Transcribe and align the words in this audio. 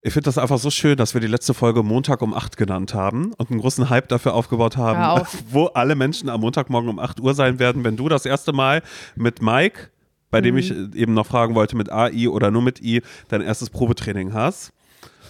Ich 0.00 0.12
finde 0.12 0.26
das 0.26 0.38
einfach 0.38 0.58
so 0.58 0.70
schön, 0.70 0.96
dass 0.96 1.14
wir 1.14 1.20
die 1.20 1.26
letzte 1.26 1.54
Folge 1.54 1.82
Montag 1.82 2.22
um 2.22 2.32
8 2.32 2.56
genannt 2.56 2.94
haben 2.94 3.32
und 3.32 3.50
einen 3.50 3.60
großen 3.60 3.90
Hype 3.90 4.08
dafür 4.08 4.34
aufgebaut 4.34 4.76
haben, 4.76 5.26
wo 5.50 5.66
alle 5.66 5.96
Menschen 5.96 6.28
am 6.28 6.40
Montagmorgen 6.40 6.88
um 6.88 7.00
8 7.00 7.18
Uhr 7.18 7.34
sein 7.34 7.58
werden, 7.58 7.82
wenn 7.82 7.96
du 7.96 8.08
das 8.08 8.24
erste 8.24 8.52
Mal 8.52 8.82
mit 9.16 9.42
Mike, 9.42 9.90
bei 10.30 10.40
dem 10.40 10.54
mhm. 10.54 10.58
ich 10.58 10.70
eben 10.70 11.14
noch 11.14 11.26
fragen 11.26 11.56
wollte, 11.56 11.76
mit 11.76 11.90
AI 11.90 12.28
oder 12.28 12.52
nur 12.52 12.62
mit 12.62 12.80
I, 12.80 13.02
dein 13.28 13.40
erstes 13.40 13.70
Probetraining 13.70 14.32
hast. 14.32 14.72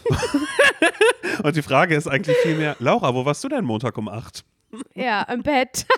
und 1.42 1.56
die 1.56 1.62
Frage 1.62 1.94
ist 1.94 2.06
eigentlich 2.06 2.36
vielmehr, 2.42 2.76
Laura, 2.78 3.14
wo 3.14 3.24
warst 3.24 3.42
du 3.44 3.48
denn 3.48 3.64
Montag 3.64 3.96
um 3.96 4.08
8? 4.08 4.44
Ja, 4.94 5.22
im 5.22 5.42
Bett. 5.42 5.86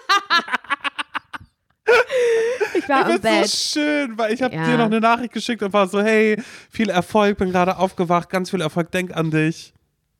Ich 2.74 2.88
war 2.88 3.08
ich 3.08 3.16
im 3.16 3.20
Bett. 3.20 3.46
so 3.46 3.80
schön, 3.80 4.16
weil 4.16 4.32
ich 4.32 4.42
habe 4.42 4.54
ja. 4.54 4.64
dir 4.64 4.76
noch 4.78 4.86
eine 4.86 5.00
Nachricht 5.00 5.32
geschickt 5.32 5.62
und 5.62 5.72
war 5.72 5.88
so, 5.88 6.00
hey, 6.00 6.40
viel 6.70 6.88
Erfolg, 6.88 7.38
bin 7.38 7.50
gerade 7.50 7.76
aufgewacht, 7.76 8.30
ganz 8.30 8.50
viel 8.50 8.60
Erfolg, 8.60 8.90
denk 8.90 9.16
an 9.16 9.30
dich. 9.30 9.74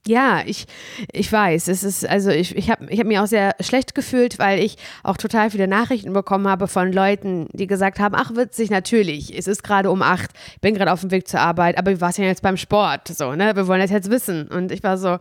Ja, 0.07 0.43
ich, 0.47 0.67
ich 1.13 1.31
weiß. 1.31 1.69
Es 1.69 1.85
ist, 1.85 2.09
also 2.09 2.31
ich, 2.31 2.57
ich 2.57 2.71
habe 2.71 2.87
ich 2.89 2.99
hab 2.99 3.07
mich 3.07 3.19
auch 3.19 3.27
sehr 3.27 3.55
schlecht 3.61 3.95
gefühlt, 3.95 4.39
weil 4.39 4.59
ich 4.59 4.77
auch 5.03 5.19
total 5.19 5.51
viele 5.51 5.69
Nachrichten 5.69 6.15
bekommen 6.15 6.49
habe 6.49 6.69
von 6.69 6.91
Leuten, 6.91 7.49
die 7.53 7.67
gesagt 7.67 8.01
haben, 8.01 8.15
ach 8.15 8.35
witzig, 8.35 8.71
natürlich, 8.71 9.37
es 9.37 9.47
ist 9.47 9.63
gerade 9.63 9.91
um 9.91 10.01
acht, 10.01 10.31
ich 10.55 10.61
bin 10.61 10.75
gerade 10.75 10.91
auf 10.91 11.03
dem 11.03 11.11
Weg 11.11 11.29
zur 11.29 11.41
Arbeit, 11.41 11.77
aber 11.77 11.91
wie 11.91 12.01
war 12.01 12.11
es 12.11 12.17
denn 12.17 12.25
jetzt 12.25 12.43
beim 12.43 12.57
Sport? 12.57 13.09
So, 13.09 13.35
ne? 13.35 13.55
Wir 13.55 13.67
wollen 13.67 13.83
das 13.83 13.91
jetzt 13.91 14.11
wissen. 14.11 14.49
Und 14.49 14.73
ich 14.73 14.83
war 14.83 14.97
so, 14.97 15.19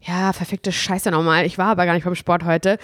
ja, 0.00 0.32
verfickte 0.32 0.72
Scheiße 0.72 1.10
nochmal. 1.12 1.46
Ich 1.46 1.56
war 1.56 1.68
aber 1.68 1.86
gar 1.86 1.94
nicht 1.94 2.04
beim 2.04 2.16
Sport 2.16 2.44
heute. 2.44 2.78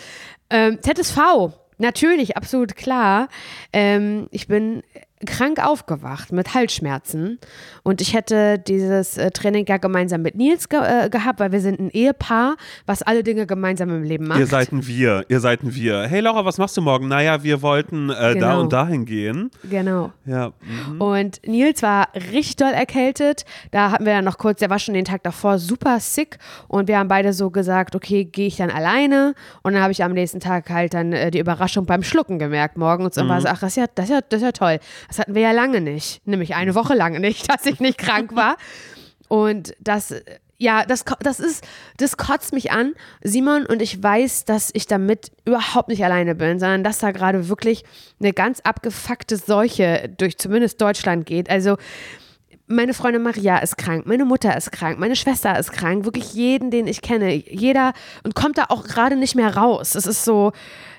Ähm, 0.48 0.78
ZSV, 0.80 1.52
Natürlich, 1.82 2.36
absolut 2.36 2.76
klar. 2.76 3.28
Ähm, 3.72 4.28
ich 4.30 4.46
bin 4.46 4.84
krank 5.26 5.64
aufgewacht 5.64 6.32
mit 6.32 6.54
Halsschmerzen 6.54 7.38
und 7.82 8.00
ich 8.00 8.14
hätte 8.14 8.58
dieses 8.58 9.16
äh, 9.16 9.30
Training 9.30 9.66
ja 9.66 9.76
gemeinsam 9.76 10.22
mit 10.22 10.34
Nils 10.34 10.68
ge 10.68 10.80
äh, 10.80 11.08
gehabt, 11.08 11.40
weil 11.40 11.52
wir 11.52 11.60
sind 11.60 11.80
ein 11.80 11.90
Ehepaar, 11.90 12.56
was 12.86 13.02
alle 13.02 13.22
Dinge 13.22 13.46
gemeinsam 13.46 13.90
im 13.90 14.02
Leben 14.02 14.26
macht. 14.26 14.40
Ihr 14.40 14.46
seid 14.46 14.72
ein 14.72 14.86
Wir, 14.86 15.24
ihr 15.28 15.40
seid 15.40 15.62
ein 15.62 15.74
Wir. 15.74 16.02
Hey 16.02 16.20
Laura, 16.20 16.44
was 16.44 16.58
machst 16.58 16.76
du 16.76 16.82
morgen? 16.82 17.08
Naja, 17.08 17.42
wir 17.42 17.62
wollten 17.62 18.10
äh, 18.10 18.34
genau. 18.34 18.46
da 18.46 18.58
und 18.58 18.72
dahin 18.72 19.04
gehen. 19.04 19.50
Genau. 19.68 20.12
Ja. 20.26 20.52
Mhm. 20.60 21.00
Und 21.00 21.46
Nils 21.46 21.82
war 21.82 22.08
richtig 22.14 22.56
doll 22.56 22.72
erkältet. 22.72 23.44
Da 23.70 23.90
hatten 23.90 24.04
wir 24.04 24.12
dann 24.14 24.24
noch 24.24 24.38
kurz, 24.38 24.58
der 24.58 24.70
war 24.70 24.78
schon 24.78 24.94
den 24.94 25.04
Tag 25.04 25.22
davor 25.22 25.58
super 25.58 26.00
sick 26.00 26.38
und 26.68 26.88
wir 26.88 26.98
haben 26.98 27.08
beide 27.08 27.32
so 27.32 27.50
gesagt, 27.50 27.94
okay, 27.94 28.24
gehe 28.24 28.46
ich 28.46 28.56
dann 28.56 28.70
alleine 28.70 29.34
und 29.62 29.74
dann 29.74 29.82
habe 29.82 29.92
ich 29.92 30.02
am 30.02 30.12
nächsten 30.12 30.40
Tag 30.40 30.70
halt 30.70 30.94
dann 30.94 31.12
äh, 31.12 31.30
die 31.30 31.38
Überraschung 31.38 31.86
beim 31.86 32.02
Schlucken 32.02 32.38
gemerkt 32.38 32.76
morgens 32.76 33.16
und 33.18 33.26
mhm. 33.26 33.30
war 33.30 33.40
so, 33.40 33.48
ach, 33.48 33.60
das 33.60 33.70
ist 33.70 33.76
ja, 33.76 33.86
das 33.94 34.06
ist 34.06 34.10
ja, 34.10 34.20
das 34.28 34.38
ist 34.38 34.44
ja 34.44 34.52
toll. 34.52 34.78
Das 35.12 35.18
hatten 35.18 35.34
wir 35.34 35.42
ja 35.42 35.52
lange 35.52 35.82
nicht, 35.82 36.26
nämlich 36.26 36.54
eine 36.54 36.74
Woche 36.74 36.94
lange 36.94 37.20
nicht, 37.20 37.46
dass 37.52 37.66
ich 37.66 37.80
nicht 37.80 37.98
krank 37.98 38.34
war. 38.34 38.56
Und 39.28 39.74
das, 39.78 40.14
ja, 40.56 40.86
das, 40.86 41.04
das 41.20 41.38
ist, 41.38 41.66
das 41.98 42.16
kotzt 42.16 42.54
mich 42.54 42.72
an, 42.72 42.94
Simon, 43.22 43.66
und 43.66 43.82
ich 43.82 44.02
weiß, 44.02 44.46
dass 44.46 44.70
ich 44.72 44.86
damit 44.86 45.30
überhaupt 45.44 45.88
nicht 45.88 46.02
alleine 46.02 46.34
bin, 46.34 46.58
sondern 46.58 46.82
dass 46.82 47.00
da 47.00 47.10
gerade 47.10 47.50
wirklich 47.50 47.84
eine 48.20 48.32
ganz 48.32 48.60
abgefuckte 48.60 49.36
Seuche 49.36 50.08
durch 50.16 50.38
zumindest 50.38 50.80
Deutschland 50.80 51.26
geht. 51.26 51.50
Also 51.50 51.76
meine 52.66 52.94
Freundin 52.94 53.22
Maria 53.22 53.58
ist 53.58 53.76
krank, 53.76 54.06
meine 54.06 54.24
Mutter 54.24 54.56
ist 54.56 54.72
krank, 54.72 54.98
meine 54.98 55.16
Schwester 55.16 55.58
ist 55.58 55.72
krank, 55.72 56.06
wirklich 56.06 56.32
jeden, 56.32 56.70
den 56.70 56.86
ich 56.86 57.02
kenne, 57.02 57.34
jeder 57.34 57.92
und 58.22 58.34
kommt 58.34 58.56
da 58.56 58.66
auch 58.70 58.84
gerade 58.84 59.16
nicht 59.16 59.34
mehr 59.34 59.54
raus. 59.58 59.94
Es 59.94 60.06
ist 60.06 60.24
so, 60.24 60.52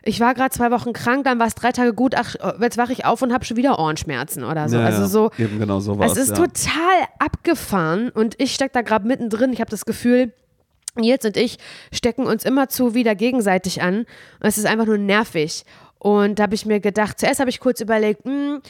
ich 0.05 0.19
war 0.19 0.33
gerade 0.33 0.53
zwei 0.53 0.69
Wochen 0.71 0.93
krank, 0.93 1.23
dann 1.23 1.39
war 1.39 1.47
es 1.47 1.55
drei 1.55 1.71
Tage 1.71 1.93
gut, 1.93 2.15
ach, 2.15 2.35
jetzt 2.59 2.77
wache 2.77 2.91
ich 2.91 3.05
auf 3.05 3.21
und 3.21 3.33
habe 3.33 3.45
schon 3.45 3.57
wieder 3.57 3.79
Ohrenschmerzen 3.79 4.43
oder 4.43 4.67
so. 4.67 4.77
Ja, 4.77 4.85
also 4.85 5.05
so, 5.07 5.31
eben 5.37 5.59
genau 5.59 5.79
so 5.79 5.97
was. 5.97 6.11
Es 6.11 6.29
ist 6.29 6.37
ja. 6.37 6.45
total 6.45 7.07
abgefahren 7.19 8.09
und 8.09 8.35
ich 8.39 8.53
stecke 8.53 8.73
da 8.73 8.81
gerade 8.81 9.07
mittendrin. 9.07 9.53
Ich 9.53 9.61
habe 9.61 9.71
das 9.71 9.85
Gefühl, 9.85 10.33
Nils 10.95 11.25
und 11.25 11.37
ich 11.37 11.57
stecken 11.91 12.25
uns 12.25 12.43
immer 12.43 12.69
zu 12.69 12.93
wieder 12.93 13.15
gegenseitig 13.15 13.81
an 13.81 13.99
und 13.99 14.07
es 14.41 14.57
ist 14.57 14.65
einfach 14.65 14.85
nur 14.85 14.97
nervig. 14.97 15.63
Und 15.99 16.39
da 16.39 16.43
habe 16.43 16.55
ich 16.55 16.65
mir 16.65 16.81
gedacht, 16.81 17.19
zuerst 17.19 17.39
habe 17.39 17.49
ich 17.49 17.61
kurz 17.61 17.79
überlegt, 17.79 18.25
mh, 18.25 18.31
hm, 18.31 18.61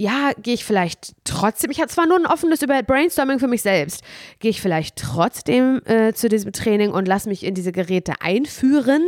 ja, 0.00 0.30
gehe 0.40 0.54
ich 0.54 0.64
vielleicht 0.64 1.14
trotzdem, 1.24 1.72
ich 1.72 1.80
hatte 1.80 1.92
zwar 1.92 2.06
nur 2.06 2.16
ein 2.16 2.26
offenes 2.26 2.62
über 2.62 2.80
Brainstorming 2.82 3.40
für 3.40 3.48
mich 3.48 3.62
selbst, 3.62 4.04
gehe 4.38 4.52
ich 4.52 4.62
vielleicht 4.62 4.96
trotzdem 4.96 5.82
äh, 5.86 6.12
zu 6.12 6.28
diesem 6.28 6.52
Training 6.52 6.92
und 6.92 7.08
lasse 7.08 7.28
mich 7.28 7.44
in 7.44 7.54
diese 7.54 7.72
Geräte 7.72 8.14
einführen 8.20 9.02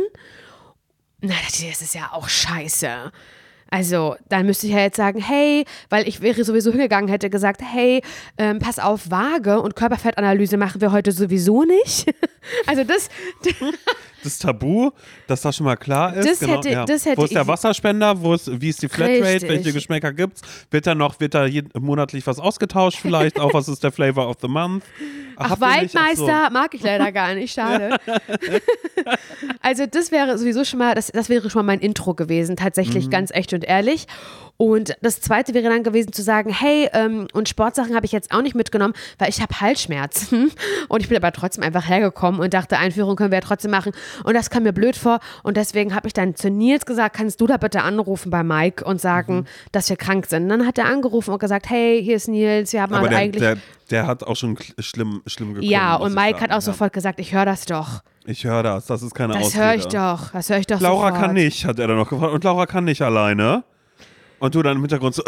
na, 1.21 1.33
das 1.45 1.81
ist 1.81 1.95
ja 1.95 2.09
auch 2.11 2.27
scheiße. 2.27 3.11
Also, 3.73 4.17
dann 4.27 4.45
müsste 4.45 4.67
ich 4.67 4.73
ja 4.73 4.79
jetzt 4.79 4.97
sagen, 4.97 5.21
hey, 5.21 5.63
weil 5.89 6.05
ich 6.05 6.19
wäre 6.19 6.43
sowieso 6.43 6.71
hingegangen, 6.71 7.09
hätte 7.09 7.29
gesagt, 7.29 7.61
hey, 7.63 8.01
ähm, 8.37 8.59
pass 8.59 8.79
auf, 8.79 9.09
Waage 9.09 9.61
und 9.61 9.77
Körperfettanalyse 9.77 10.57
machen 10.57 10.81
wir 10.81 10.91
heute 10.91 11.13
sowieso 11.13 11.63
nicht. 11.63 12.13
also 12.67 12.83
das. 12.83 13.09
das 14.23 14.39
Tabu, 14.39 14.91
dass 15.27 15.41
das 15.41 15.55
schon 15.55 15.65
mal 15.65 15.75
klar 15.75 16.15
ist. 16.15 16.29
Das 16.29 16.39
genau, 16.39 16.57
hätte, 16.57 16.69
ja. 16.69 16.85
das 16.85 17.05
hätte 17.05 17.17
Wo 17.17 17.25
ist 17.25 17.35
der 17.35 17.47
Wasserspender? 17.47 18.21
Wo 18.21 18.33
ist, 18.33 18.61
wie 18.61 18.69
ist 18.69 18.81
die 18.81 18.89
Flatrate? 18.89 19.23
Richtig. 19.23 19.49
Welche 19.49 19.73
Geschmäcker 19.73 20.13
gibt 20.13 20.37
es? 20.37 20.41
Wird 20.69 20.87
da 20.87 20.95
noch, 20.95 21.19
wird 21.19 21.33
da 21.33 21.47
monatlich 21.79 22.25
was 22.27 22.39
ausgetauscht 22.39 22.99
vielleicht? 23.01 23.39
auch 23.39 23.53
was 23.53 23.67
ist 23.67 23.83
der 23.83 23.91
Flavor 23.91 24.29
of 24.29 24.37
the 24.41 24.47
Month? 24.47 24.83
Ach, 25.35 25.51
Ach 25.51 25.61
Waldmeister 25.61 26.47
so. 26.47 26.53
mag 26.53 26.73
ich 26.73 26.83
leider 26.83 27.11
gar 27.11 27.33
nicht, 27.33 27.53
schade. 27.53 27.97
also 29.61 29.85
das 29.85 30.11
wäre 30.11 30.37
sowieso 30.37 30.63
schon 30.63 30.79
mal, 30.79 30.95
das, 30.95 31.07
das 31.07 31.29
wäre 31.29 31.49
schon 31.49 31.65
mal 31.65 31.73
mein 31.73 31.79
Intro 31.79 32.13
gewesen, 32.13 32.55
tatsächlich 32.55 33.07
mhm. 33.07 33.11
ganz 33.11 33.31
echt 33.31 33.53
und 33.53 33.63
ehrlich. 33.63 34.07
Und 34.61 34.95
das 35.01 35.21
zweite 35.21 35.55
wäre 35.55 35.69
dann 35.69 35.81
gewesen 35.81 36.13
zu 36.13 36.21
sagen, 36.21 36.51
hey, 36.51 36.87
ähm, 36.93 37.27
und 37.33 37.49
Sportsachen 37.49 37.95
habe 37.95 38.05
ich 38.05 38.11
jetzt 38.11 38.31
auch 38.31 38.43
nicht 38.43 38.53
mitgenommen, 38.53 38.93
weil 39.17 39.29
ich 39.29 39.41
habe 39.41 39.59
Halsschmerzen. 39.59 40.51
Und 40.87 41.01
ich 41.01 41.07
bin 41.07 41.17
aber 41.17 41.31
trotzdem 41.31 41.63
einfach 41.63 41.87
hergekommen 41.87 42.41
und 42.41 42.53
dachte, 42.53 42.77
Einführung 42.77 43.15
können 43.15 43.31
wir 43.31 43.37
ja 43.37 43.41
trotzdem 43.41 43.71
machen. 43.71 43.91
Und 44.23 44.33
das 44.33 44.49
kam 44.49 44.63
mir 44.63 44.73
blöd 44.73 44.95
vor. 44.95 45.19
Und 45.43 45.57
deswegen 45.57 45.95
habe 45.95 46.07
ich 46.07 46.13
dann 46.13 46.35
zu 46.35 46.49
Nils 46.49 46.85
gesagt, 46.85 47.15
kannst 47.15 47.41
du 47.41 47.47
da 47.47 47.57
bitte 47.57 47.81
anrufen 47.81 48.29
bei 48.29 48.43
Mike 48.43 48.83
und 48.83 48.99
sagen, 49.01 49.37
mhm. 49.37 49.45
dass 49.71 49.89
wir 49.89 49.97
krank 49.97 50.25
sind. 50.27 50.43
Und 50.43 50.49
dann 50.49 50.67
hat 50.67 50.77
er 50.77 50.85
angerufen 50.85 51.31
und 51.31 51.39
gesagt, 51.39 51.69
hey, 51.69 52.01
hier 52.03 52.15
ist 52.15 52.27
Nils, 52.27 52.73
wir 52.73 52.81
haben 52.81 52.93
aber 52.93 53.09
der, 53.09 53.17
eigentlich. 53.17 53.41
Der, 53.41 53.57
der 53.89 54.07
hat 54.07 54.23
auch 54.23 54.35
schon 54.35 54.57
schlimm, 54.79 55.21
schlimm 55.25 55.53
gekommen. 55.53 55.69
Ja, 55.69 55.95
und 55.95 56.13
Mike 56.13 56.39
sagen, 56.39 56.41
hat 56.41 56.49
auch 56.51 56.55
ja. 56.55 56.61
sofort 56.61 56.93
gesagt, 56.93 57.19
ich 57.19 57.33
höre 57.33 57.45
das 57.45 57.65
doch. 57.65 58.01
Ich 58.25 58.43
höre 58.43 58.61
das, 58.63 58.85
das 58.85 59.01
ist 59.01 59.15
keine 59.15 59.33
das 59.33 59.47
Ausrede. 59.47 59.57
Das 59.57 59.67
höre 59.67 59.75
ich 59.75 59.87
doch, 59.87 60.31
das 60.31 60.49
höre 60.49 60.57
ich 60.59 60.67
doch 60.67 60.79
Laura 60.79 61.07
sofort. 61.07 61.21
kann 61.21 61.33
nicht, 61.33 61.65
hat 61.65 61.79
er 61.79 61.87
dann 61.87 61.97
noch 61.97 62.09
gefragt. 62.09 62.33
Und 62.33 62.43
Laura 62.43 62.65
kann 62.67 62.83
nicht 62.83 63.01
alleine. 63.01 63.63
Und 64.41 64.55
du 64.55 64.63
dann 64.63 64.77
im 64.77 64.81
Hintergrund 64.81 65.13
so, 65.13 65.21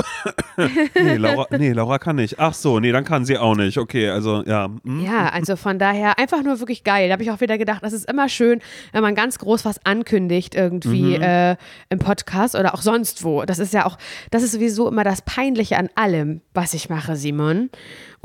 nee, 0.99 1.17
Laura, 1.17 1.45
nee, 1.55 1.71
Laura 1.71 1.99
kann 1.99 2.15
nicht. 2.15 2.39
Ach 2.39 2.55
so, 2.55 2.79
nee, 2.79 2.91
dann 2.91 3.03
kann 3.03 3.25
sie 3.25 3.37
auch 3.37 3.55
nicht. 3.55 3.77
Okay, 3.77 4.09
also 4.09 4.41
ja. 4.43 4.71
Hm. 4.83 5.05
Ja, 5.05 5.29
also 5.29 5.55
von 5.55 5.77
daher 5.77 6.17
einfach 6.17 6.41
nur 6.41 6.59
wirklich 6.59 6.83
geil. 6.83 7.09
Da 7.09 7.13
habe 7.13 7.21
ich 7.21 7.29
auch 7.29 7.39
wieder 7.39 7.59
gedacht, 7.59 7.83
das 7.83 7.93
ist 7.93 8.09
immer 8.09 8.27
schön, 8.27 8.59
wenn 8.91 9.03
man 9.03 9.13
ganz 9.13 9.37
groß 9.37 9.65
was 9.65 9.85
ankündigt 9.85 10.55
irgendwie 10.55 11.17
mhm. 11.17 11.21
äh, 11.21 11.57
im 11.89 11.99
Podcast 11.99 12.55
oder 12.55 12.73
auch 12.73 12.81
sonst 12.81 13.23
wo. 13.23 13.43
Das 13.43 13.59
ist 13.59 13.71
ja 13.71 13.85
auch, 13.85 13.99
das 14.31 14.41
ist 14.41 14.53
sowieso 14.53 14.89
immer 14.89 15.03
das 15.03 15.21
Peinliche 15.21 15.77
an 15.77 15.89
allem, 15.93 16.41
was 16.55 16.73
ich 16.73 16.89
mache, 16.89 17.15
Simon. 17.15 17.69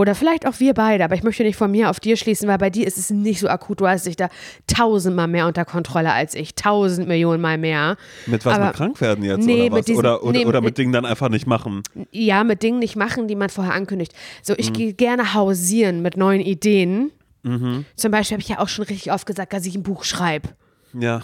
Oder 0.01 0.15
vielleicht 0.15 0.47
auch 0.47 0.61
wir 0.61 0.75
beide, 0.75 1.03
aber 1.03 1.17
ich 1.17 1.25
möchte 1.25 1.43
nicht 1.43 1.57
von 1.57 1.73
mir 1.73 1.91
auf 1.91 1.99
dir 1.99 2.17
schließen, 2.17 2.47
weil 2.47 2.59
bei 2.59 2.71
dir 2.71 2.87
ist 2.87 2.99
es 2.99 3.11
nicht 3.11 3.41
so 3.41 3.49
akut. 3.49 3.81
Du 3.81 3.89
hast 3.89 4.07
dich 4.07 4.15
da 4.15 4.29
tausendmal 4.69 5.27
mehr 5.27 5.49
unter 5.49 5.65
Kontrolle 5.65 6.13
als 6.13 6.37
ich. 6.37 6.55
Tausend 6.55 7.09
Millionen 7.09 7.41
Mal 7.41 7.59
mehr. 7.59 7.97
Mit 8.27 8.45
was? 8.47 8.55
Aber, 8.55 8.67
mit 8.67 8.77
krank 8.77 9.01
werden 9.01 9.25
jetzt? 9.25 9.45
Nee, 9.45 9.67
oder 9.67 9.79
was? 9.79 9.87
Diesen, 9.87 9.99
oder, 9.99 10.23
oder, 10.23 10.39
nee, 10.39 10.47
oder 10.47 10.61
mit 10.61 10.79
Dingen 10.79 10.93
dann 10.93 11.05
einfach 11.05 11.31
nicht 11.31 11.49
machen? 11.49 11.83
Ja, 12.13 12.45
mit 12.45 12.63
Dingen 12.63 12.79
nicht 12.79 12.95
machen, 12.95 13.27
die 13.27 13.35
man 13.35 13.49
vorher 13.49 13.75
ankündigt. 13.75 14.13
So, 14.41 14.55
ich 14.57 14.71
mhm. 14.71 14.75
gehe 14.75 14.93
gerne 14.93 15.35
hausieren 15.35 16.01
mit 16.01 16.17
neuen 16.17 16.43
Ideen. 16.43 17.11
Mhm. 17.43 17.85
Zum 17.97 18.13
Beispiel 18.13 18.37
habe 18.37 18.43
ich 18.43 18.49
ja 18.49 18.61
auch 18.61 18.69
schon 18.69 18.85
richtig 18.85 19.11
oft 19.11 19.27
gesagt, 19.27 19.53
dass 19.53 19.67
ich 19.67 19.75
ein 19.75 19.83
Buch 19.83 20.05
schreibe. 20.05 20.51
Ja. 20.93 21.21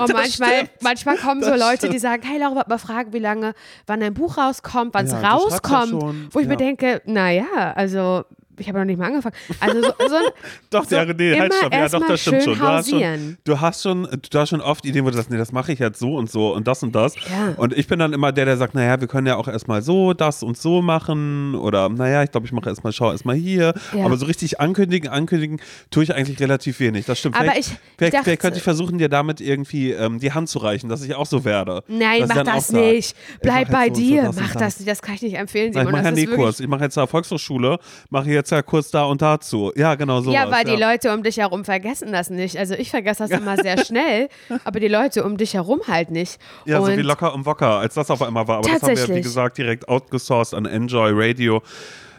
Und 0.00 0.12
manchmal, 0.12 0.68
manchmal 0.80 1.16
kommen 1.16 1.42
so 1.42 1.50
Leute, 1.50 1.76
stimmt. 1.78 1.94
die 1.94 1.98
sagen, 1.98 2.22
hey 2.22 2.38
Laura, 2.38 2.64
mal 2.68 2.78
fragen, 2.78 3.12
wie 3.12 3.18
lange, 3.18 3.54
wann 3.86 4.00
dein 4.00 4.14
Buch 4.14 4.38
rauskommt, 4.38 4.94
wann 4.94 5.06
es 5.06 5.12
ja, 5.12 5.32
rauskommt. 5.32 6.34
Wo 6.34 6.38
ich 6.40 6.46
ja. 6.46 6.50
mir 6.50 6.56
denke, 6.56 7.02
naja, 7.04 7.72
also 7.74 8.24
ich 8.58 8.68
habe 8.68 8.78
noch 8.78 8.84
nicht 8.84 8.98
mal 8.98 9.06
angefangen. 9.06 9.34
Also 9.60 9.82
so, 9.82 9.92
so 10.08 10.14
ein, 10.14 10.22
doch, 10.70 10.84
so 10.84 10.96
ja, 10.96 11.04
nee, 11.04 11.38
halt 11.38 11.54
stopp. 11.54 11.72
Ja, 11.72 11.88
doch, 11.88 12.06
das 12.06 12.20
stimmt 12.20 12.42
schon. 12.42 12.58
Du 12.58 12.64
hast 12.64 12.90
schon. 12.90 13.36
Du 13.44 13.60
hast 13.60 13.82
schon, 13.82 14.08
du 14.30 14.38
hast 14.38 14.48
schon 14.50 14.60
oft 14.60 14.84
Ideen, 14.84 15.04
wo 15.04 15.10
du 15.10 15.16
sagst, 15.16 15.30
nee, 15.30 15.38
das 15.38 15.52
mache 15.52 15.72
ich 15.72 15.78
jetzt 15.78 15.98
so 15.98 16.16
und 16.16 16.30
so 16.30 16.54
und 16.54 16.66
das 16.66 16.82
und 16.82 16.94
das. 16.94 17.14
Ja. 17.16 17.54
Und 17.56 17.76
ich 17.76 17.86
bin 17.86 17.98
dann 17.98 18.12
immer 18.12 18.32
der, 18.32 18.44
der 18.44 18.56
sagt, 18.56 18.74
naja, 18.74 19.00
wir 19.00 19.08
können 19.08 19.26
ja 19.26 19.36
auch 19.36 19.48
erstmal 19.48 19.82
so, 19.82 20.12
das 20.12 20.42
und 20.42 20.56
so 20.56 20.82
machen. 20.82 21.54
Oder 21.54 21.88
naja, 21.88 22.22
ich 22.22 22.30
glaube, 22.30 22.46
ich 22.46 22.52
mache 22.52 22.68
erstmal, 22.68 22.92
schau 22.92 23.10
erstmal 23.10 23.36
hier. 23.36 23.74
Ja. 23.96 24.04
Aber 24.04 24.16
so 24.16 24.26
richtig 24.26 24.60
ankündigen, 24.60 25.10
ankündigen, 25.10 25.60
tue 25.90 26.04
ich 26.04 26.14
eigentlich 26.14 26.40
relativ 26.40 26.80
wenig. 26.80 27.06
Das 27.06 27.18
stimmt. 27.18 27.36
Aber 27.36 27.44
vielleicht, 27.50 27.72
ich, 27.72 27.78
vielleicht, 27.96 28.14
dachte, 28.14 28.24
vielleicht 28.24 28.40
könnte 28.40 28.58
ich 28.58 28.64
versuchen, 28.64 28.98
dir 28.98 29.08
damit 29.08 29.40
irgendwie 29.40 29.92
ähm, 29.92 30.18
die 30.18 30.32
Hand 30.32 30.48
zu 30.48 30.58
reichen, 30.58 30.88
dass 30.88 31.02
ich 31.02 31.14
auch 31.14 31.26
so 31.26 31.44
werde. 31.44 31.82
Nein, 31.88 32.24
mach 32.28 32.42
das 32.42 32.72
nicht. 32.72 33.16
Bleib 33.42 33.70
bei 33.70 33.88
so 33.88 33.94
dir. 33.94 34.32
So, 34.32 34.40
mach 34.40 34.54
das 34.54 34.78
nicht. 34.78 34.88
Das 34.88 35.02
kann 35.02 35.14
ich 35.16 35.22
nicht 35.22 35.36
empfehlen, 35.36 35.72
Simon. 35.72 35.88
ich 35.88 35.92
mache 35.92 36.04
ja 36.04 36.10
Nähkurs. 36.10 36.60
Ich 36.60 36.68
mache 36.68 36.84
jetzt 36.84 36.98
eine 36.98 37.06
Volkshochschule, 37.06 37.78
mache 38.10 38.30
jetzt 38.30 38.43
ja 38.50 38.62
kurz 38.62 38.90
da 38.90 39.04
und 39.04 39.22
dazu. 39.22 39.72
Ja, 39.76 39.94
genau 39.94 40.20
so. 40.20 40.32
Ja, 40.32 40.50
weil 40.50 40.66
ja. 40.66 40.74
die 40.74 40.80
Leute 40.82 41.12
um 41.14 41.22
dich 41.22 41.38
herum 41.38 41.64
vergessen 41.64 42.12
das 42.12 42.30
nicht. 42.30 42.56
Also 42.56 42.74
ich 42.74 42.90
vergesse 42.90 43.26
das 43.26 43.30
immer 43.38 43.56
sehr 43.56 43.78
schnell, 43.84 44.28
aber 44.64 44.80
die 44.80 44.88
Leute 44.88 45.24
um 45.24 45.36
dich 45.36 45.54
herum 45.54 45.80
halt 45.88 46.10
nicht. 46.10 46.38
Ja, 46.64 46.78
und 46.78 46.86
so 46.86 46.96
wie 46.96 47.02
locker 47.02 47.34
und 47.34 47.46
Wocker, 47.46 47.78
als 47.78 47.94
das 47.94 48.10
auf 48.10 48.22
einmal 48.22 48.46
war. 48.48 48.58
Aber 48.58 48.68
das 48.68 48.82
haben 48.82 48.96
wir, 48.96 49.16
wie 49.16 49.20
gesagt, 49.22 49.58
direkt 49.58 49.88
outgesourced 49.88 50.54
an 50.54 50.66
Enjoy 50.66 51.10
Radio. 51.14 51.62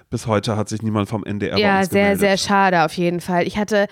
bis 0.10 0.28
heute 0.28 0.56
hat 0.56 0.70
sich 0.70 0.82
niemand 0.82 1.10
vom 1.10 1.24
NDR 1.26 1.58
Ja, 1.58 1.84
sehr, 1.84 2.14
gemeldet. 2.14 2.20
sehr 2.20 2.38
schade 2.38 2.84
auf 2.84 2.94
jeden 2.94 3.20
Fall. 3.22 3.46
Ich 3.48 3.58
hatte, 3.58 3.88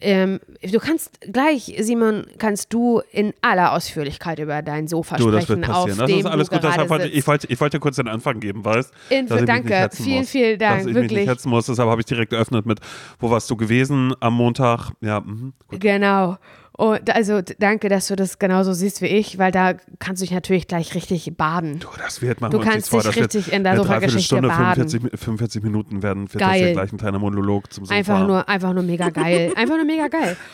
ähm, 0.00 0.40
du 0.62 0.78
kannst 0.78 1.20
gleich, 1.32 1.74
Simon, 1.80 2.26
kannst 2.38 2.72
du 2.72 3.02
in 3.12 3.34
aller 3.42 3.72
Ausführlichkeit 3.72 4.38
über 4.38 4.62
dein 4.62 4.88
Sofa 4.88 5.16
Du, 5.16 5.30
das 5.30 5.44
sprechen, 5.44 5.60
wird 5.62 5.70
auf 5.70 5.86
passieren. 5.86 5.98
Das 5.98 6.10
dem 6.10 6.18
ist 6.20 6.26
alles 6.26 6.48
du 6.48 6.56
gut. 6.56 6.64
Deshalb 6.64 6.88
wollte, 6.88 7.08
ich, 7.08 7.26
wollte, 7.26 7.46
ich 7.48 7.60
wollte 7.60 7.80
kurz 7.80 7.96
den 7.96 8.08
Anfang 8.08 8.40
geben, 8.40 8.64
weißt 8.64 8.92
mich 9.10 9.44
danke. 9.44 9.88
Vielen, 9.92 10.18
muss. 10.20 10.30
vielen 10.30 10.58
Dank, 10.58 10.78
Dass 10.78 10.80
ich 10.80 10.86
mich 10.86 10.94
wirklich. 10.94 11.18
nicht 11.20 11.28
hetzen 11.28 11.50
muss. 11.50 11.66
Deshalb 11.66 11.88
habe 11.88 12.00
ich 12.00 12.06
direkt 12.06 12.32
eröffnet 12.32 12.66
mit, 12.66 12.80
wo 13.18 13.30
warst 13.30 13.50
du 13.50 13.56
gewesen 13.56 14.14
am 14.20 14.34
Montag? 14.34 14.90
Ja, 15.00 15.20
gut. 15.20 15.80
Genau. 15.80 16.38
Und 16.80 17.14
also 17.14 17.42
danke, 17.58 17.90
dass 17.90 18.06
du 18.06 18.16
das 18.16 18.38
genauso 18.38 18.72
siehst 18.72 19.02
wie 19.02 19.06
ich, 19.06 19.36
weil 19.36 19.52
da 19.52 19.74
kannst 19.98 20.22
du 20.22 20.24
dich 20.24 20.32
natürlich 20.32 20.66
gleich 20.66 20.94
richtig 20.94 21.30
baden. 21.36 21.78
Du, 21.78 21.88
das 22.02 22.22
wird, 22.22 22.40
machen 22.40 22.52
Du 22.52 22.60
kannst 22.60 22.88
vor. 22.88 23.00
dich 23.00 23.08
Das 23.08 23.16
wird 23.16 23.34
richtig 23.34 23.52
in 23.52 23.64
der 23.64 23.76
Sofa-Geschichte 23.76 24.40
baden. 24.40 24.88
45, 24.88 25.20
45 25.20 25.62
Minuten 25.62 26.02
werden, 26.02 26.32
wird 26.32 26.40
das 26.40 26.48
Geil. 26.48 26.64
hier 26.64 26.72
gleich 26.72 26.90
ein 26.90 26.96
kleiner 26.96 27.18
Monolog 27.18 27.70
zum 27.70 27.84
Sofa. 27.84 27.98
Einfach 27.98 28.26
nur, 28.26 28.48
einfach 28.48 28.72
nur 28.72 28.82
mega 28.82 29.10
geil. 29.10 29.52
Einfach 29.56 29.76
nur 29.76 29.84
mega 29.84 30.08
geil. 30.08 30.38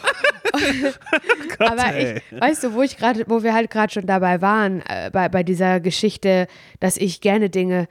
Aber 1.61 1.95
ey. 1.95 2.17
ich, 2.17 2.41
weißt 2.41 2.65
du, 2.65 2.75
wo 2.75 2.83
ich 2.83 2.97
gerade, 2.97 3.25
wo 3.29 3.45
wir 3.45 3.55
halt 3.55 3.71
gerade 3.71 3.93
schon 3.93 4.07
dabei 4.07 4.41
waren, 4.41 4.81
äh, 4.89 5.11
bei, 5.13 5.29
bei 5.29 5.45
dieser 5.45 5.79
Geschichte, 5.79 6.49
dass 6.81 6.97
ich 6.97 7.21
gerne 7.21 7.51
Dinge 7.51 7.87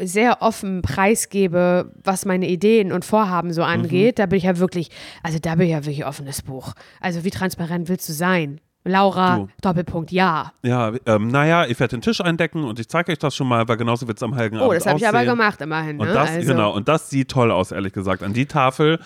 sehr 0.00 0.42
offen 0.42 0.82
preisgebe, 0.82 1.92
was 2.04 2.24
meine 2.24 2.48
Ideen 2.48 2.92
und 2.92 3.04
Vorhaben 3.04 3.52
so 3.52 3.62
angeht, 3.62 4.18
Mhm. 4.18 4.22
da 4.22 4.26
bin 4.26 4.36
ich 4.38 4.44
ja 4.44 4.58
wirklich, 4.58 4.90
also 5.22 5.38
da 5.38 5.54
bin 5.56 5.66
ich 5.66 5.72
ja 5.72 5.84
wirklich 5.84 6.06
offenes 6.06 6.42
Buch. 6.42 6.72
Also 7.00 7.24
wie 7.24 7.30
transparent 7.30 7.88
willst 7.88 8.08
du 8.08 8.12
sein? 8.12 8.60
Laura, 8.84 9.36
Du. 9.38 9.48
Doppelpunkt, 9.60 10.12
ja. 10.12 10.52
Ja, 10.62 10.92
ähm, 11.04 11.28
naja, 11.28 11.66
ich 11.66 11.78
werde 11.78 11.96
den 11.96 12.00
Tisch 12.00 12.20
eindecken 12.22 12.64
und 12.64 12.78
ich 12.80 12.88
zeige 12.88 13.12
euch 13.12 13.18
das 13.18 13.36
schon 13.36 13.46
mal, 13.48 13.68
weil 13.68 13.76
genauso 13.76 14.06
wird 14.06 14.16
es 14.18 14.22
am 14.22 14.34
Heiligen 14.34 14.58
Oh, 14.58 14.64
Abend 14.66 14.76
das 14.76 14.86
habe 14.86 14.98
ich 14.98 15.06
aber 15.06 15.24
gemacht 15.24 15.60
immerhin. 15.60 15.96
Ne? 15.96 16.02
Und 16.04 16.14
das, 16.14 16.30
also, 16.30 16.52
genau, 16.52 16.72
und 16.74 16.88
das 16.88 17.10
sieht 17.10 17.28
toll 17.30 17.50
aus, 17.50 17.70
ehrlich 17.72 17.92
gesagt. 17.92 18.22
An 18.22 18.32
die 18.32 18.46
Tafel, 18.46 18.98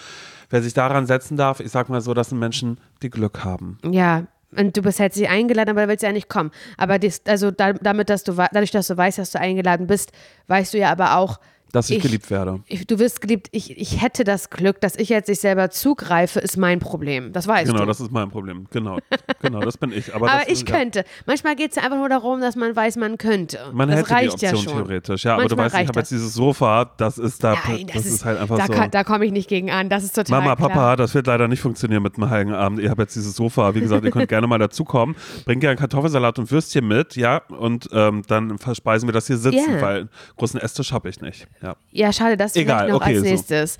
wer 0.51 0.63
sich 0.63 0.75
daran 0.75 1.07
setzen 1.07 1.37
darf, 1.37 1.59
ich 1.59 1.71
sag 1.73 1.89
mal 1.89 2.01
so, 2.01 2.15
das 2.15 2.29
sind 2.29 2.39
Menschen, 2.39 2.79
die 3.03 3.11
Glück 3.11 3.45
haben. 3.45 3.79
Ja, 3.91 4.25
und 4.57 4.77
du 4.77 4.83
bist 4.83 4.99
herzlich 4.99 5.29
eingeladen, 5.29 5.71
aber 5.71 5.83
da 5.83 5.89
willst 5.89 6.03
du 6.03 6.07
ja 6.07 6.13
nicht 6.13 6.29
kommen. 6.29 6.51
Aber 6.77 6.99
dies, 6.99 7.23
also 7.27 7.51
da, 7.51 7.73
damit, 7.73 8.11
dass 8.11 8.25
du, 8.25 8.33
dadurch, 8.33 8.71
dass 8.71 8.87
du 8.87 8.97
weißt, 8.97 9.19
dass 9.19 9.33
du 9.33 9.41
eingeladen 9.41 9.87
bist, 9.87 10.13
weißt 10.49 10.75
du 10.75 10.79
ja 10.79 10.91
aber 10.91 11.17
auch, 11.17 11.39
Dass 11.73 11.89
ich, 11.91 11.97
Ich- 11.97 12.03
geliebt 12.03 12.31
werde. 12.31 12.61
ich, 12.67 12.87
du 12.87 12.99
wirst 12.99 13.21
geliebt. 13.23 13.49
Ich, 13.51 13.77
ich 13.79 14.03
hätte 14.03 14.25
das 14.25 14.51
Glück, 14.51 14.81
dass 14.83 14.95
ich 14.97 15.09
jetzt 15.09 15.27
sich 15.27 15.41
selber 15.41 15.71
zugreife, 15.71 16.39
ist 16.39 16.57
mein 16.59 16.79
Problem. 16.81 17.33
Das 17.33 17.49
weißt 17.49 17.67
Genau, 17.71 17.81
du. 17.81 17.87
das 17.87 18.01
ist 18.01 18.13
mein 18.13 18.29
Problem. 18.31 18.67
Genau, 18.71 18.99
genau, 19.41 19.61
das 19.61 19.79
bin 19.79 19.91
ich. 19.91 20.15
Aber, 20.15 20.31
aber 20.31 20.41
das, 20.45 20.49
ich 20.53 20.69
ja. 20.69 20.77
könnte. 20.77 21.05
Manchmal 21.27 21.57
geht 21.57 21.71
es 21.71 21.77
ja 21.77 21.83
einfach 21.85 21.97
nur 21.97 22.09
darum, 22.11 22.41
dass 22.43 22.57
man 22.57 22.77
weiß, 22.77 22.97
man 22.97 23.17
könnte. 23.19 23.59
Man 23.73 23.89
das 23.89 23.99
hätte 24.01 24.09
die 24.09 24.15
reicht 24.15 24.33
Option 24.35 24.51
ja 24.55 24.57
schon. 24.63 24.73
theoretisch. 24.75 25.25
Ja, 25.25 25.35
aber 25.35 25.43
du 25.47 25.57
Manchmal 25.57 25.67
weißt, 25.79 25.83
ich 25.85 25.89
habe 25.89 26.01
jetzt 26.01 26.11
dieses 26.11 26.35
Sofa, 26.35 26.93
das 26.99 27.17
ist 27.19 27.43
da, 27.43 27.57
Nein, 27.67 27.87
das, 27.87 27.97
das 27.97 28.07
ist, 28.07 28.25
halt 28.25 28.39
einfach 28.39 28.59
da, 28.59 28.67
so. 28.67 28.73
kann- 28.75 28.91
da 28.91 29.03
komme 29.05 29.25
ich 29.25 29.33
nicht 29.33 29.49
gegen 29.49 29.71
an. 29.71 29.89
Das 29.89 30.05
ist 30.05 30.15
total 30.15 30.41
Mama, 30.43 30.57
klar. 30.57 30.69
Papa, 30.69 30.97
das 30.97 31.15
wird 31.15 31.27
leider 31.27 31.49
nicht 31.49 31.61
funktionieren 31.61 32.03
mit 32.03 32.17
dem 32.19 32.29
Heiligen 32.29 32.53
Abend. 32.53 32.81
Ihr 32.81 32.91
habt 32.91 33.01
jetzt 33.01 33.17
dieses 33.17 33.35
Sofa. 33.35 33.75
Wie 33.75 33.81
gesagt, 33.81 34.05
ihr 34.05 34.11
könnt 34.11 34.29
gerne 34.29 34.47
mal 34.47 34.59
dazukommen. 34.59 35.17
Bringt 35.47 35.63
gerne 35.63 35.77
Kartoffelsalat 35.77 36.39
und 36.39 36.51
Würstchen 36.51 36.87
mit, 36.87 37.17
ja, 37.17 37.39
und 37.49 37.89
ähm, 37.93 38.23
dann 38.29 38.59
verspeisen 38.59 39.09
wir 39.09 39.13
das 39.15 39.27
hier 39.27 39.39
sitzen, 39.39 39.77
Ja. 39.77 39.81
weil 39.81 39.97
einen 40.01 40.09
großen 40.37 40.61
Esstisch 40.61 40.93
habe 40.93 41.09
ich 41.09 41.21
nicht. 41.23 41.47
Ja. 41.63 41.77
Ja, 41.91 42.13
schade, 42.13 42.37
das 42.37 42.57
Egal, 42.57 42.89
noch 42.89 42.97
okay, 42.97 43.11
als 43.11 43.19
so. 43.19 43.25
nächstes. 43.25 43.79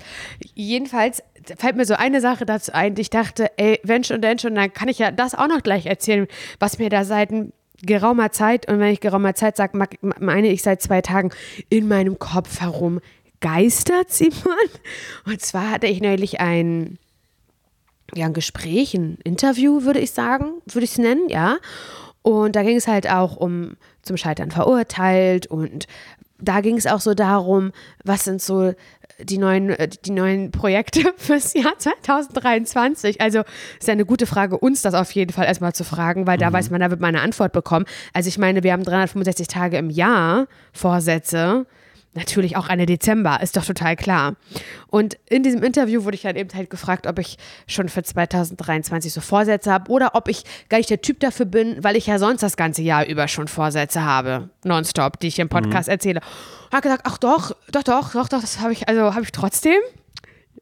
Jedenfalls 0.53 1.21
fällt 1.57 1.75
mir 1.75 1.85
so 1.85 1.95
eine 1.95 2.21
Sache 2.21 2.45
dazu 2.45 2.73
ein. 2.73 2.95
Ich 2.97 3.09
dachte, 3.09 3.51
ey, 3.57 3.79
wenn 3.83 4.03
schon, 4.03 4.21
denn 4.21 4.39
schon, 4.39 4.55
dann 4.55 4.71
kann 4.71 4.87
ich 4.87 4.99
ja 4.99 5.11
das 5.11 5.35
auch 5.35 5.47
noch 5.47 5.61
gleich 5.61 5.85
erzählen, 5.85 6.27
was 6.59 6.79
mir 6.79 6.89
da 6.89 7.03
seit 7.03 7.31
geraumer 7.81 8.31
Zeit, 8.31 8.69
und 8.69 8.79
wenn 8.79 8.93
ich 8.93 9.01
geraumer 9.01 9.35
Zeit 9.35 9.57
sage, 9.57 9.77
meine 10.19 10.47
ich 10.47 10.63
seit 10.63 10.81
zwei 10.81 11.01
Tagen, 11.01 11.31
in 11.69 11.87
meinem 11.87 12.17
Kopf 12.17 12.61
herum 12.61 12.99
geistert, 13.41 14.09
Simon. 14.11 14.69
Und 15.25 15.41
zwar 15.41 15.69
hatte 15.69 15.87
ich 15.87 16.01
neulich 16.01 16.39
ein, 16.39 16.97
ja, 18.15 18.25
ein 18.25 18.33
Gespräch, 18.33 18.93
ein 18.93 19.17
Interview, 19.23 19.83
würde 19.83 19.99
ich 19.99 20.11
sagen, 20.11 20.61
würde 20.65 20.85
ich 20.85 20.91
es 20.91 20.97
nennen, 20.97 21.29
ja. 21.29 21.57
Und 22.21 22.55
da 22.55 22.63
ging 22.63 22.77
es 22.77 22.87
halt 22.87 23.09
auch 23.09 23.35
um 23.35 23.75
zum 24.01 24.15
Scheitern 24.15 24.49
verurteilt 24.49 25.47
und 25.47 25.87
da 26.39 26.61
ging 26.61 26.77
es 26.77 26.87
auch 26.87 27.01
so 27.01 27.13
darum, 27.13 27.71
was 28.03 28.23
sind 28.23 28.41
so 28.41 28.73
die 29.19 29.37
neuen, 29.37 29.69
äh, 29.69 29.87
die 29.87 30.11
neuen 30.11 30.51
Projekte 30.51 31.13
fürs 31.17 31.53
Jahr 31.53 31.77
2023. 31.77 33.21
Also 33.21 33.43
ist 33.79 33.87
ja 33.87 33.93
eine 33.93 34.05
gute 34.05 34.25
Frage, 34.25 34.57
uns 34.57 34.81
das 34.81 34.93
auf 34.93 35.11
jeden 35.11 35.31
Fall 35.31 35.45
erstmal 35.45 35.73
zu 35.73 35.83
fragen, 35.83 36.27
weil 36.27 36.37
da 36.37 36.51
weiß 36.51 36.69
man, 36.69 36.81
da 36.81 36.89
wird 36.89 36.99
man 36.99 37.15
eine 37.15 37.23
Antwort 37.23 37.53
bekommen. 37.53 37.85
Also 38.13 38.27
ich 38.27 38.37
meine, 38.37 38.63
wir 38.63 38.73
haben 38.73 38.83
365 38.83 39.47
Tage 39.47 39.77
im 39.77 39.89
Jahr 39.89 40.47
Vorsätze. 40.71 41.65
Natürlich 42.15 42.57
auch 42.57 42.69
eine 42.69 42.85
Dezember, 42.85 43.39
ist 43.41 43.57
doch 43.57 43.65
total 43.65 43.95
klar. 43.95 44.35
Und 44.87 45.17
in 45.29 45.41
diesem 45.41 45.63
Interview 45.63 46.03
wurde 46.03 46.15
ich 46.15 46.21
dann 46.21 46.35
eben 46.35 46.49
halt 46.53 46.69
gefragt, 46.69 47.07
ob 47.07 47.17
ich 47.17 47.37
schon 47.65 47.89
für 47.89 48.03
2023 48.03 49.11
so 49.11 49.19
Vorsätze 49.19 49.71
habe 49.71 49.91
oder 49.91 50.11
ob 50.13 50.27
ich 50.27 50.43
gar 50.69 50.77
nicht 50.77 50.91
der 50.91 51.01
Typ 51.01 51.19
dafür 51.19 51.47
bin, 51.47 51.83
weil 51.83 51.95
ich 51.95 52.05
ja 52.05 52.19
sonst 52.19 52.43
das 52.43 52.55
ganze 52.55 52.83
Jahr 52.83 53.05
über 53.07 53.27
schon 53.27 53.47
Vorsätze 53.47 54.03
habe, 54.03 54.49
nonstop, 54.63 55.19
die 55.19 55.27
ich 55.27 55.39
im 55.39 55.49
Podcast 55.49 55.89
erzähle. 55.89 56.21
Und 56.65 56.73
habe 56.73 56.81
gesagt, 56.83 57.03
ach 57.05 57.17
doch, 57.17 57.51
doch, 57.71 57.83
doch, 57.83 58.11
doch, 58.11 58.29
doch, 58.29 58.41
das 58.41 58.59
habe 58.59 58.73
ich, 58.73 58.87
also 58.87 59.13
habe 59.15 59.23
ich 59.23 59.31
trotzdem. 59.31 59.79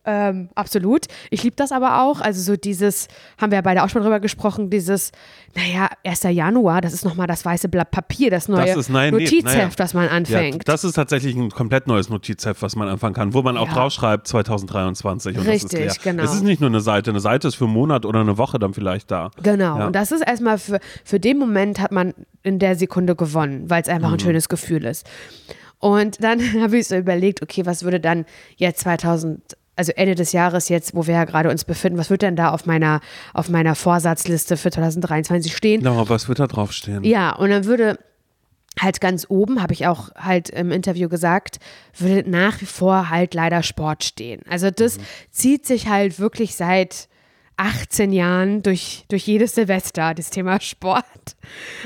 Ähm, 0.03 0.49
absolut. 0.55 1.05
Ich 1.29 1.43
liebe 1.43 1.55
das 1.55 1.71
aber 1.71 2.01
auch. 2.01 2.21
Also 2.21 2.41
so 2.41 2.55
dieses, 2.57 3.07
haben 3.39 3.51
wir 3.51 3.57
ja 3.57 3.61
beide 3.61 3.83
auch 3.83 3.89
schon 3.89 4.01
drüber 4.01 4.19
gesprochen, 4.19 4.69
dieses, 4.71 5.11
naja, 5.55 5.89
1. 6.03 6.23
Januar, 6.23 6.81
das 6.81 6.93
ist 6.93 7.05
nochmal 7.05 7.27
das 7.27 7.45
weiße 7.45 7.69
Blatt 7.69 7.91
Papier, 7.91 8.31
das 8.31 8.47
neue 8.47 8.65
Das 8.65 8.77
ist, 8.77 8.89
nein, 8.89 9.13
nee, 9.13 9.23
Notizheft, 9.25 9.45
naja. 9.45 9.69
das 9.77 9.93
man 9.93 10.05
Ja, 10.05 10.11
anfängt. 10.11 10.67
das 10.67 10.83
ist 10.83 10.93
tatsächlich 10.93 11.35
ein 11.35 11.51
komplett 11.51 11.85
neues 11.85 12.09
Notizheft, 12.09 12.61
was 12.63 12.75
man 12.75 12.87
anfangen 12.89 13.13
kann, 13.13 13.33
wo 13.35 13.43
man 13.43 13.57
auch 13.57 13.67
Ja. 13.67 13.73
draufschreibt 13.73 14.27
2023. 14.27 15.37
Und 15.37 15.45
Richtig, 15.47 15.61
das 15.85 15.97
ist 15.97 16.03
leer. 16.05 16.13
genau. 16.13 16.23
Es 16.23 16.33
ist 16.33 16.43
nicht 16.43 16.61
nur 16.61 16.69
eine 16.71 16.81
Seite, 16.81 17.11
eine 17.11 17.19
Seite 17.19 17.47
ist 17.47 17.55
für 17.55 17.65
einen 17.65 17.73
Monat 17.73 18.05
oder 18.05 18.21
eine 18.21 18.37
Woche 18.39 18.57
dann 18.57 18.73
vielleicht 18.73 19.11
da. 19.11 19.29
Genau. 19.43 19.77
Ja. 19.77 19.85
Und 19.87 19.95
das 19.95 20.11
ist 20.11 20.21
erstmal 20.25 20.57
für, 20.57 20.79
für 21.03 21.19
den 21.19 21.37
Moment 21.37 21.79
hat 21.79 21.91
man 21.91 22.13
in 22.43 22.57
der 22.57 22.75
Sekunde 22.75 23.15
gewonnen, 23.15 23.69
weil 23.69 23.81
es 23.83 23.87
einfach 23.87 24.07
Mhm. 24.09 24.15
ein 24.15 24.19
schönes 24.19 24.49
Gefühl 24.49 24.85
ist. 24.85 25.05
Und 25.77 26.23
dann 26.23 26.39
habe 26.61 26.77
ich 26.77 26.87
so 26.87 26.95
überlegt, 26.95 27.41
okay, 27.41 27.65
was 27.65 27.83
würde 27.83 27.99
dann 27.99 28.25
jetzt 28.57 28.79
2000, 28.81 29.57
also 29.75 29.91
Ende 29.93 30.15
des 30.15 30.31
Jahres 30.31 30.69
jetzt, 30.69 30.95
wo 30.95 31.07
wir 31.07 31.15
ja 31.15 31.25
gerade 31.25 31.49
uns 31.49 31.63
befinden, 31.63 31.97
was 31.97 32.09
wird 32.09 32.21
denn 32.21 32.35
da 32.35 32.49
auf 32.49 32.65
meiner, 32.65 33.01
auf 33.33 33.49
meiner 33.49 33.75
Vorsatzliste 33.75 34.57
für 34.57 34.71
2023 34.71 35.55
stehen? 35.55 35.81
Genau, 35.81 36.07
was 36.09 36.27
wird 36.27 36.39
da 36.39 36.47
draufstehen? 36.47 37.03
Ja, 37.03 37.35
und 37.35 37.49
dann 37.49 37.65
würde 37.65 37.97
halt 38.79 39.01
ganz 39.01 39.25
oben, 39.29 39.61
habe 39.61 39.73
ich 39.73 39.87
auch 39.87 40.09
halt 40.15 40.49
im 40.49 40.71
Interview 40.71 41.09
gesagt, 41.09 41.59
würde 41.97 42.29
nach 42.29 42.61
wie 42.61 42.65
vor 42.65 43.09
halt 43.09 43.33
leider 43.33 43.63
Sport 43.63 44.03
stehen. 44.03 44.41
Also 44.49 44.71
das 44.71 44.97
zieht 45.29 45.65
sich 45.65 45.87
halt 45.87 46.19
wirklich 46.19 46.55
seit 46.55 47.09
18 47.57 48.11
Jahren 48.11 48.63
durch, 48.63 49.05
durch 49.09 49.27
jedes 49.27 49.55
Silvester, 49.55 50.13
das 50.13 50.29
Thema 50.29 50.59
Sport. 50.61 51.35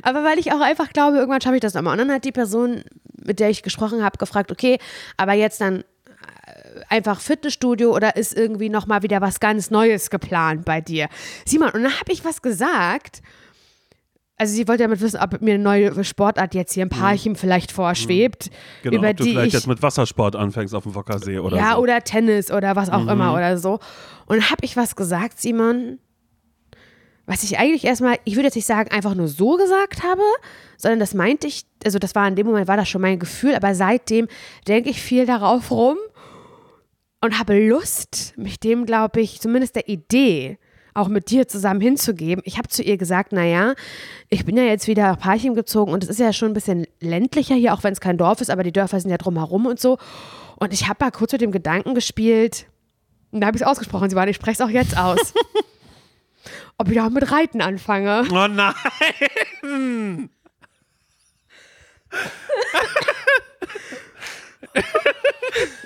Aber 0.04 0.24
weil 0.24 0.40
ich 0.40 0.54
auch 0.54 0.62
einfach 0.62 0.94
glaube, 0.94 1.18
irgendwann 1.18 1.42
schaffe 1.42 1.56
ich 1.56 1.62
das 1.62 1.74
nochmal. 1.74 1.94
Und 1.94 2.08
dann 2.08 2.16
hat 2.16 2.24
die 2.24 2.32
Person, 2.32 2.84
mit 3.18 3.40
der 3.40 3.50
ich 3.50 3.64
gesprochen 3.64 4.04
habe, 4.04 4.18
gefragt, 4.18 4.52
okay, 4.52 4.78
aber 5.18 5.34
jetzt 5.34 5.60
dann 5.60 5.84
einfach 6.90 7.20
Fitnessstudio 7.20 7.96
oder 7.96 8.16
ist 8.16 8.36
irgendwie 8.36 8.70
nochmal 8.70 9.04
wieder 9.04 9.22
was 9.22 9.40
ganz 9.40 9.72
Neues 9.72 10.10
geplant 10.10 10.66
bei 10.66 10.82
dir? 10.82 11.08
Simon, 11.46 11.70
und 11.70 11.84
dann 11.84 12.00
habe 12.00 12.12
ich 12.12 12.24
was 12.26 12.42
gesagt. 12.42 13.22
Also 14.38 14.54
sie 14.54 14.68
wollte 14.68 14.84
damit 14.84 15.00
wissen, 15.00 15.18
ob 15.22 15.42
mir 15.42 15.54
eine 15.54 15.64
neue 15.64 16.04
Sportart 16.04 16.54
jetzt 16.54 16.74
hier 16.74 16.84
im 16.84 16.90
Parchim 16.90 17.38
vielleicht 17.38 17.72
vorschwebt, 17.72 18.50
Genau, 18.84 18.98
über 18.98 19.10
ob 19.12 19.18
du 19.18 19.24
die 19.24 19.30
vielleicht 19.32 19.48
ich 19.48 19.54
jetzt 19.54 19.68
mit 19.68 19.82
Wassersport 19.82 20.36
anfängst 20.36 20.76
auf 20.76 20.84
dem 20.84 20.94
Wockersee 20.94 21.40
oder 21.40 21.56
ja 21.56 21.72
so. 21.72 21.78
Mhm. 21.78 21.84
oder 21.84 22.02
Tennis 22.02 22.52
oder 22.52 22.76
was 22.76 22.90
auch 22.90 23.08
immer 23.08 23.34
oder 23.34 23.58
so. 23.58 23.80
Und 24.26 24.38
dann 24.38 24.50
habe 24.50 24.66
ich 24.66 24.76
was 24.76 24.98
gesagt, 24.98 25.40
Simon, 25.40 26.00
was 27.26 27.44
ich 27.44 27.58
eigentlich 27.58 27.86
erstmal, 27.86 28.18
ich 28.26 28.36
würde 28.36 28.48
jetzt 28.48 28.56
nicht 28.56 28.68
sagen, 28.68 28.92
einfach 28.92 29.16
nur 29.16 29.28
so 29.28 29.56
gesagt 29.56 30.04
habe, 30.04 30.22
sondern 30.78 31.00
das 31.00 31.14
meinte 31.14 31.48
ich, 31.48 31.64
also 31.86 31.98
das 31.98 32.14
war 32.14 32.28
in 32.28 32.36
dem 32.36 32.46
Moment, 32.46 32.68
war 32.68 32.78
das 32.78 32.90
schon 32.90 33.02
mein 33.02 33.20
Gefühl, 33.20 33.56
aber 33.56 33.74
seitdem 33.74 34.28
denke 34.68 34.90
ich 34.90 35.02
viel 35.02 35.26
darauf 35.26 35.72
rum 35.72 35.98
und 37.26 37.40
habe 37.40 37.68
Lust, 37.68 38.34
mich 38.38 38.60
dem, 38.60 38.86
glaube 38.86 39.20
ich, 39.20 39.42
zumindest 39.42 39.76
der 39.76 39.90
Idee 39.90 40.58
auch 40.94 41.10
mit 41.10 41.30
dir 41.30 41.48
zusammen 41.48 41.82
hinzugeben. 41.82 42.42
Ich 42.46 42.58
habe 42.58 42.70
zu 42.70 42.82
ihr 42.82 42.98
gesagt, 42.98 43.34
naja, 43.34 43.74
ich 44.30 44.46
bin 44.46 44.56
ja 44.56 44.64
jetzt 44.64 44.88
wieder 44.88 45.04
nach 45.12 45.20
Parchim 45.20 45.54
gezogen 45.56 45.92
und 45.92 46.04
es 46.04 46.10
ist 46.10 46.20
ja 46.20 46.32
schon 46.32 46.52
ein 46.52 46.54
bisschen 46.54 46.88
ländlicher 47.02 47.56
hier, 47.56 47.74
auch 47.74 47.84
wenn 47.84 47.92
es 47.92 48.00
kein 48.00 48.18
Dorf 48.18 48.40
ist, 48.40 48.50
aber 48.50 48.64
die 48.64 48.72
Dörfer 48.72 49.00
sind 49.00 49.12
ja 49.12 49.18
drumherum 49.18 49.66
und 49.66 49.80
so. 49.80 49.98
Und 50.56 50.72
ich 50.72 50.88
habe 50.88 51.04
mal 51.04 51.12
kurz 51.12 51.34
mit 51.34 51.42
dem 51.42 51.52
Gedanken 51.52 51.96
gespielt, 51.96 52.68
und 53.32 53.42
da 53.42 53.48
habe 53.48 53.58
ich 53.58 53.64
es 53.64 53.68
ausgesprochen, 53.68 54.10
sie 54.10 54.16
waren, 54.16 54.30
ich 54.30 54.38
spreche 54.38 54.54
es 54.54 54.62
auch 54.62 54.70
jetzt 54.70 54.98
aus. 54.98 55.34
Ob 56.78 56.90
ich 56.90 57.02
auch 57.02 57.10
mit 57.10 57.30
Reiten 57.30 57.60
anfange. 57.60 58.24
Oh 58.32 58.48
nein! 58.48 58.74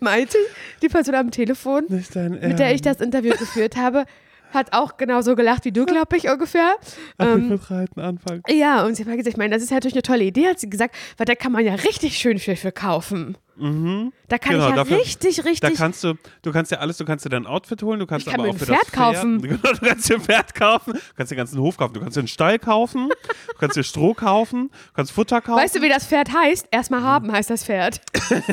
Meinte 0.00 0.38
die 0.82 0.88
Person 0.88 1.14
am 1.14 1.30
Telefon, 1.30 1.84
mit 1.88 2.58
der 2.58 2.74
ich 2.74 2.82
das 2.82 3.00
Interview 3.00 3.32
geführt 3.36 3.76
habe, 3.76 4.04
hat 4.52 4.72
auch 4.72 4.96
genauso 4.96 5.36
gelacht 5.36 5.64
wie 5.64 5.72
du, 5.72 5.84
glaube 5.86 6.16
ich, 6.16 6.28
ungefähr. 6.28 6.76
Ähm, 7.18 7.48
mit 7.48 7.70
Reiten 7.70 8.00
anfangen. 8.00 8.42
Ja, 8.48 8.84
und 8.84 8.94
sie 8.94 9.04
hat 9.04 9.10
gesagt, 9.10 9.28
ich 9.28 9.36
meine, 9.36 9.54
das 9.54 9.62
ist 9.62 9.70
natürlich 9.70 9.94
eine 9.94 10.02
tolle 10.02 10.24
Idee, 10.24 10.48
hat 10.48 10.60
sie 10.60 10.70
gesagt, 10.70 10.94
weil 11.16 11.26
da 11.26 11.34
kann 11.34 11.52
man 11.52 11.64
ja 11.64 11.74
richtig 11.74 12.18
schön 12.18 12.38
viel 12.38 12.56
für 12.56 12.72
kaufen. 12.72 13.36
Mhm. 13.58 14.12
Da 14.28 14.38
kann 14.38 14.52
genau, 14.52 14.66
ich 14.66 14.70
ja 14.70 14.76
dafür, 14.76 14.98
richtig, 14.98 15.44
richtig. 15.44 15.60
Da 15.60 15.70
kannst 15.70 16.04
du, 16.04 16.14
du 16.42 16.52
kannst 16.52 16.70
ja 16.70 16.78
alles, 16.78 16.96
du 16.96 17.04
kannst 17.04 17.24
dir 17.24 17.30
dein 17.30 17.46
Outfit 17.46 17.82
holen, 17.82 17.98
du 17.98 18.06
kannst 18.06 18.26
ich 18.26 18.32
kann 18.32 18.40
aber 18.40 18.50
auch 18.50 18.56
für 18.56 18.66
Pferd 18.66 18.82
das 18.82 18.92
kaufen. 18.92 19.40
Pferd, 19.40 19.62
du 19.82 19.86
kannst 19.86 20.08
dir 20.08 20.14
ein 20.14 20.20
Pferd 20.20 20.54
kaufen, 20.54 20.92
du 20.92 21.00
kannst 21.16 21.32
den 21.32 21.38
ganzen 21.38 21.60
Hof 21.60 21.76
kaufen, 21.76 21.94
du 21.94 22.00
kannst 22.00 22.16
dir 22.16 22.20
einen 22.20 22.28
Stall 22.28 22.58
kaufen, 22.58 23.08
du 23.08 23.58
kannst 23.58 23.76
dir 23.76 23.82
Stroh 23.82 24.14
kaufen, 24.14 24.70
du 24.70 24.92
kannst 24.94 25.12
Futter 25.12 25.40
kaufen. 25.40 25.60
Weißt 25.60 25.74
du, 25.74 25.82
wie 25.82 25.88
das 25.88 26.06
Pferd 26.06 26.32
heißt? 26.32 26.68
Erstmal 26.70 27.02
haben 27.02 27.32
heißt 27.32 27.50
das 27.50 27.64
Pferd. 27.64 28.00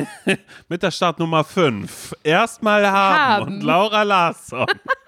Mit 0.68 0.82
der 0.82 0.90
Startnummer 0.90 1.44
5. 1.44 2.14
Erstmal 2.24 2.86
haben. 2.86 3.18
haben. 3.18 3.54
Und 3.54 3.62
Laura 3.62 4.02
Larsson. 4.02 4.66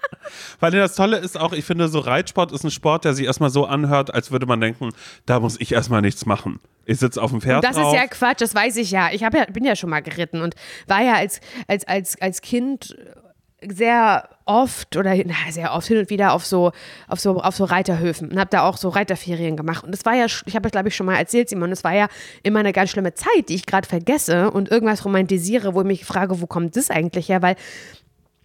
Weil 0.59 0.71
das 0.71 0.95
Tolle 0.95 1.17
ist 1.17 1.39
auch, 1.39 1.53
ich 1.53 1.65
finde, 1.65 1.87
so 1.87 1.99
Reitsport 1.99 2.51
ist 2.51 2.63
ein 2.63 2.71
Sport, 2.71 3.05
der 3.05 3.13
sich 3.13 3.25
erstmal 3.25 3.49
so 3.49 3.65
anhört, 3.65 4.13
als 4.13 4.31
würde 4.31 4.45
man 4.45 4.61
denken, 4.61 4.89
da 5.25 5.39
muss 5.39 5.59
ich 5.59 5.71
erstmal 5.71 6.01
nichts 6.01 6.25
machen. 6.25 6.59
Ich 6.85 6.99
sitze 6.99 7.21
auf 7.21 7.31
dem 7.31 7.41
Pferd. 7.41 7.57
Und 7.57 7.65
das 7.65 7.75
drauf. 7.75 7.93
ist 7.93 7.99
ja 7.99 8.07
Quatsch, 8.07 8.41
das 8.41 8.55
weiß 8.55 8.77
ich 8.77 8.91
ja. 8.91 9.09
Ich 9.11 9.21
ja, 9.21 9.29
bin 9.29 9.63
ja 9.63 9.75
schon 9.75 9.89
mal 9.89 10.01
geritten 10.01 10.41
und 10.41 10.55
war 10.87 11.01
ja 11.01 11.13
als, 11.15 11.39
als, 11.67 11.87
als, 11.87 12.19
als 12.21 12.41
Kind 12.41 12.95
sehr 13.67 14.29
oft 14.45 14.95
oder 14.95 15.15
na, 15.25 15.35
sehr 15.51 15.73
oft 15.73 15.87
hin 15.87 15.97
und 15.97 16.09
wieder 16.09 16.33
auf 16.33 16.45
so 16.45 16.71
auf 17.07 17.19
so 17.19 17.41
auf 17.41 17.55
so 17.55 17.65
Reiterhöfen 17.65 18.31
und 18.31 18.39
habe 18.39 18.49
da 18.49 18.63
auch 18.63 18.77
so 18.77 18.89
Reiterferien 18.89 19.57
gemacht 19.57 19.83
und 19.83 19.91
das 19.91 20.05
war 20.05 20.15
ja 20.15 20.25
ich 20.25 20.55
habe 20.55 20.67
es 20.67 20.71
glaube 20.71 20.87
ich 20.87 20.95
schon 20.95 21.05
mal 21.05 21.17
erzählt 21.17 21.49
Simon 21.49 21.69
das 21.69 21.83
war 21.83 21.93
ja 21.93 22.07
immer 22.41 22.59
eine 22.59 22.71
ganz 22.71 22.91
schlimme 22.91 23.13
Zeit 23.13 23.49
die 23.49 23.55
ich 23.55 23.65
gerade 23.65 23.87
vergesse 23.87 24.49
und 24.51 24.71
irgendwas 24.71 25.03
romantisiere 25.03 25.75
wo 25.75 25.81
ich 25.81 25.87
mich 25.87 26.05
frage 26.05 26.41
wo 26.41 26.47
kommt 26.47 26.77
das 26.77 26.89
eigentlich 26.89 27.29
her 27.29 27.41
weil 27.41 27.55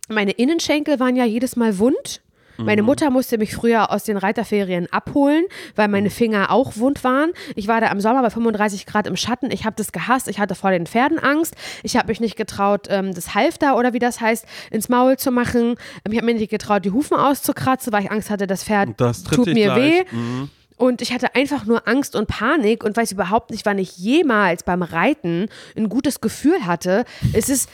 meine 0.08 0.32
Innenschenkel 0.32 1.00
waren 1.00 1.16
ja 1.16 1.24
jedes 1.24 1.56
Mal 1.56 1.78
wund. 1.78 2.20
Meine 2.56 2.82
mhm. 2.82 2.86
Mutter 2.86 3.10
musste 3.10 3.38
mich 3.38 3.54
früher 3.54 3.90
aus 3.90 4.04
den 4.04 4.16
Reiterferien 4.16 4.86
abholen, 4.92 5.44
weil 5.74 5.88
meine 5.88 6.10
Finger 6.10 6.50
auch 6.50 6.76
wund 6.76 7.02
waren. 7.02 7.32
Ich 7.56 7.68
war 7.68 7.80
da 7.80 7.88
im 7.90 8.00
Sommer 8.00 8.22
bei 8.22 8.30
35 8.30 8.86
Grad 8.86 9.06
im 9.06 9.16
Schatten. 9.16 9.50
Ich 9.50 9.64
habe 9.64 9.74
das 9.76 9.92
gehasst. 9.92 10.28
Ich 10.28 10.38
hatte 10.38 10.54
vor 10.54 10.70
den 10.70 10.86
Pferden 10.86 11.18
Angst. 11.18 11.54
Ich 11.82 11.96
habe 11.96 12.08
mich 12.08 12.20
nicht 12.20 12.36
getraut, 12.36 12.86
ähm, 12.90 13.12
das 13.12 13.34
Halfter 13.34 13.76
oder 13.76 13.92
wie 13.92 13.98
das 13.98 14.20
heißt, 14.20 14.46
ins 14.70 14.88
Maul 14.88 15.16
zu 15.16 15.30
machen. 15.30 15.76
Ich 16.08 16.16
habe 16.16 16.26
mir 16.26 16.34
nicht 16.34 16.50
getraut, 16.50 16.84
die 16.84 16.92
Hufen 16.92 17.16
auszukratzen, 17.16 17.92
weil 17.92 18.04
ich 18.04 18.10
Angst 18.10 18.30
hatte, 18.30 18.46
das 18.46 18.64
Pferd 18.64 18.90
das 18.98 19.24
tut 19.24 19.46
mir 19.46 19.74
gleich. 19.74 19.78
weh. 19.78 20.04
Mhm. 20.12 20.50
Und 20.76 21.02
ich 21.02 21.12
hatte 21.12 21.34
einfach 21.34 21.66
nur 21.66 21.86
Angst 21.86 22.16
und 22.16 22.26
Panik 22.26 22.82
und 22.82 22.96
weiß 22.96 23.12
überhaupt 23.12 23.50
nicht, 23.50 23.64
wann 23.64 23.78
ich 23.78 23.96
jemals 23.96 24.64
beim 24.64 24.82
Reiten 24.82 25.48
ein 25.76 25.88
gutes 25.88 26.20
Gefühl 26.20 26.66
hatte. 26.66 27.04
Es 27.32 27.48
ist 27.48 27.68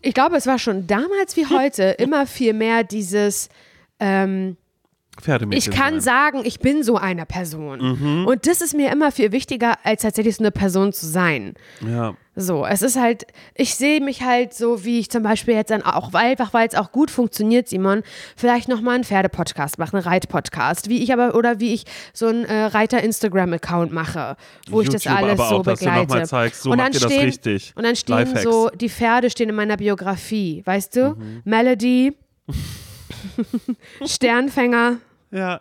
ich 0.00 0.14
glaube, 0.14 0.36
es 0.36 0.46
war 0.46 0.58
schon 0.58 0.86
damals 0.86 1.36
wie 1.36 1.46
heute 1.46 1.82
immer 1.98 2.26
viel 2.26 2.52
mehr 2.52 2.84
dieses, 2.84 3.48
ähm, 4.00 4.56
ich 5.50 5.70
kann 5.70 6.00
sein. 6.00 6.32
sagen, 6.32 6.42
ich 6.44 6.60
bin 6.60 6.82
so 6.82 6.96
eine 6.96 7.24
Person. 7.26 7.98
Mhm. 7.98 8.26
Und 8.26 8.46
das 8.46 8.60
ist 8.60 8.74
mir 8.74 8.90
immer 8.90 9.12
viel 9.12 9.32
wichtiger, 9.32 9.78
als 9.84 10.02
tatsächlich 10.02 10.36
so 10.36 10.42
eine 10.42 10.50
Person 10.50 10.92
zu 10.92 11.06
sein. 11.06 11.54
Ja. 11.86 12.14
So, 12.36 12.66
es 12.66 12.82
ist 12.82 12.98
halt, 12.98 13.26
ich 13.54 13.76
sehe 13.76 14.00
mich 14.00 14.22
halt 14.22 14.54
so, 14.54 14.84
wie 14.84 14.98
ich 14.98 15.08
zum 15.08 15.22
Beispiel 15.22 15.54
jetzt 15.54 15.70
dann 15.70 15.82
auch, 15.82 16.12
einfach 16.14 16.52
weil 16.52 16.66
es 16.66 16.74
auch 16.74 16.90
gut 16.90 17.12
funktioniert, 17.12 17.68
Simon, 17.68 18.02
vielleicht 18.36 18.68
nochmal 18.68 18.96
einen 18.96 19.04
Pferdepodcast 19.04 19.78
machen, 19.78 19.96
einen 19.96 20.04
Reitpodcast, 20.04 20.88
wie 20.88 21.02
ich 21.02 21.12
aber, 21.12 21.36
oder 21.36 21.60
wie 21.60 21.74
ich 21.74 21.84
so 22.12 22.26
einen 22.26 22.44
äh, 22.44 22.64
Reiter-Instagram-Account 22.64 23.92
mache, 23.92 24.36
wo 24.68 24.80
YouTube, 24.80 24.96
ich 24.96 25.04
das 25.04 25.14
alles 25.14 25.38
so 25.38 25.44
auch, 25.44 25.62
begleite. 25.62 26.24
Zeigst, 26.24 26.62
so 26.62 26.72
und 26.72 26.78
dann 26.78 26.92
stehen. 26.92 27.32
Und 27.76 27.84
dann 27.84 27.94
stehen 27.94 28.16
Lifehacks. 28.16 28.42
so, 28.42 28.68
die 28.70 28.88
Pferde 28.88 29.30
stehen 29.30 29.48
in 29.48 29.54
meiner 29.54 29.76
Biografie, 29.76 30.62
weißt 30.64 30.96
du? 30.96 31.10
Mhm. 31.10 31.42
Melody, 31.44 32.16
Sternfänger. 34.06 34.96
Ja. 35.30 35.60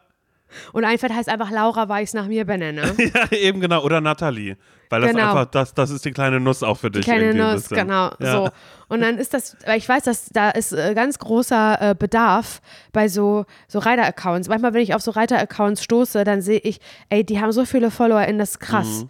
Und 0.71 0.85
ein 0.85 0.99
Pferd 0.99 1.13
heißt 1.13 1.29
einfach 1.29 1.49
Laura, 1.49 1.89
weil 1.89 2.03
ich 2.03 2.09
es 2.09 2.13
nach 2.13 2.27
mir 2.27 2.45
benenne. 2.45 2.93
ja, 2.97 3.31
eben 3.31 3.59
genau. 3.59 3.83
Oder 3.83 4.01
Nathalie. 4.01 4.55
Weil 4.89 5.01
das 5.01 5.11
Genau. 5.11 5.29
einfach, 5.29 5.45
das, 5.45 5.73
das 5.73 5.89
ist 5.89 6.05
die 6.05 6.11
kleine 6.11 6.39
Nuss 6.39 6.61
auch 6.61 6.77
für 6.77 6.91
dich. 6.91 7.03
Die 7.05 7.11
kleine 7.11 7.33
Nuss, 7.33 7.69
genau. 7.69 8.11
Ja. 8.19 8.31
So. 8.31 8.49
Und 8.89 9.01
dann 9.01 9.17
ist 9.17 9.33
das, 9.33 9.57
weil 9.65 9.79
ich 9.79 9.89
weiß, 9.89 10.03
dass 10.03 10.27
da 10.31 10.51
ist 10.51 10.71
äh, 10.71 10.93
ganz 10.93 11.17
großer 11.17 11.81
äh, 11.91 11.95
Bedarf 11.97 12.61
bei 12.91 13.07
so, 13.07 13.45
so 13.67 13.79
Reiter-Accounts. 13.79 14.47
Manchmal, 14.49 14.75
wenn 14.75 14.81
ich 14.81 14.93
auf 14.93 15.01
so 15.01 15.09
Reiter-Accounts 15.11 15.83
stoße, 15.83 16.23
dann 16.23 16.43
sehe 16.43 16.59
ich, 16.59 16.79
ey, 17.09 17.23
die 17.23 17.41
haben 17.41 17.51
so 17.51 17.65
viele 17.65 17.89
FollowerInnen, 17.89 18.37
das 18.37 18.51
ist 18.51 18.59
krass. 18.59 19.05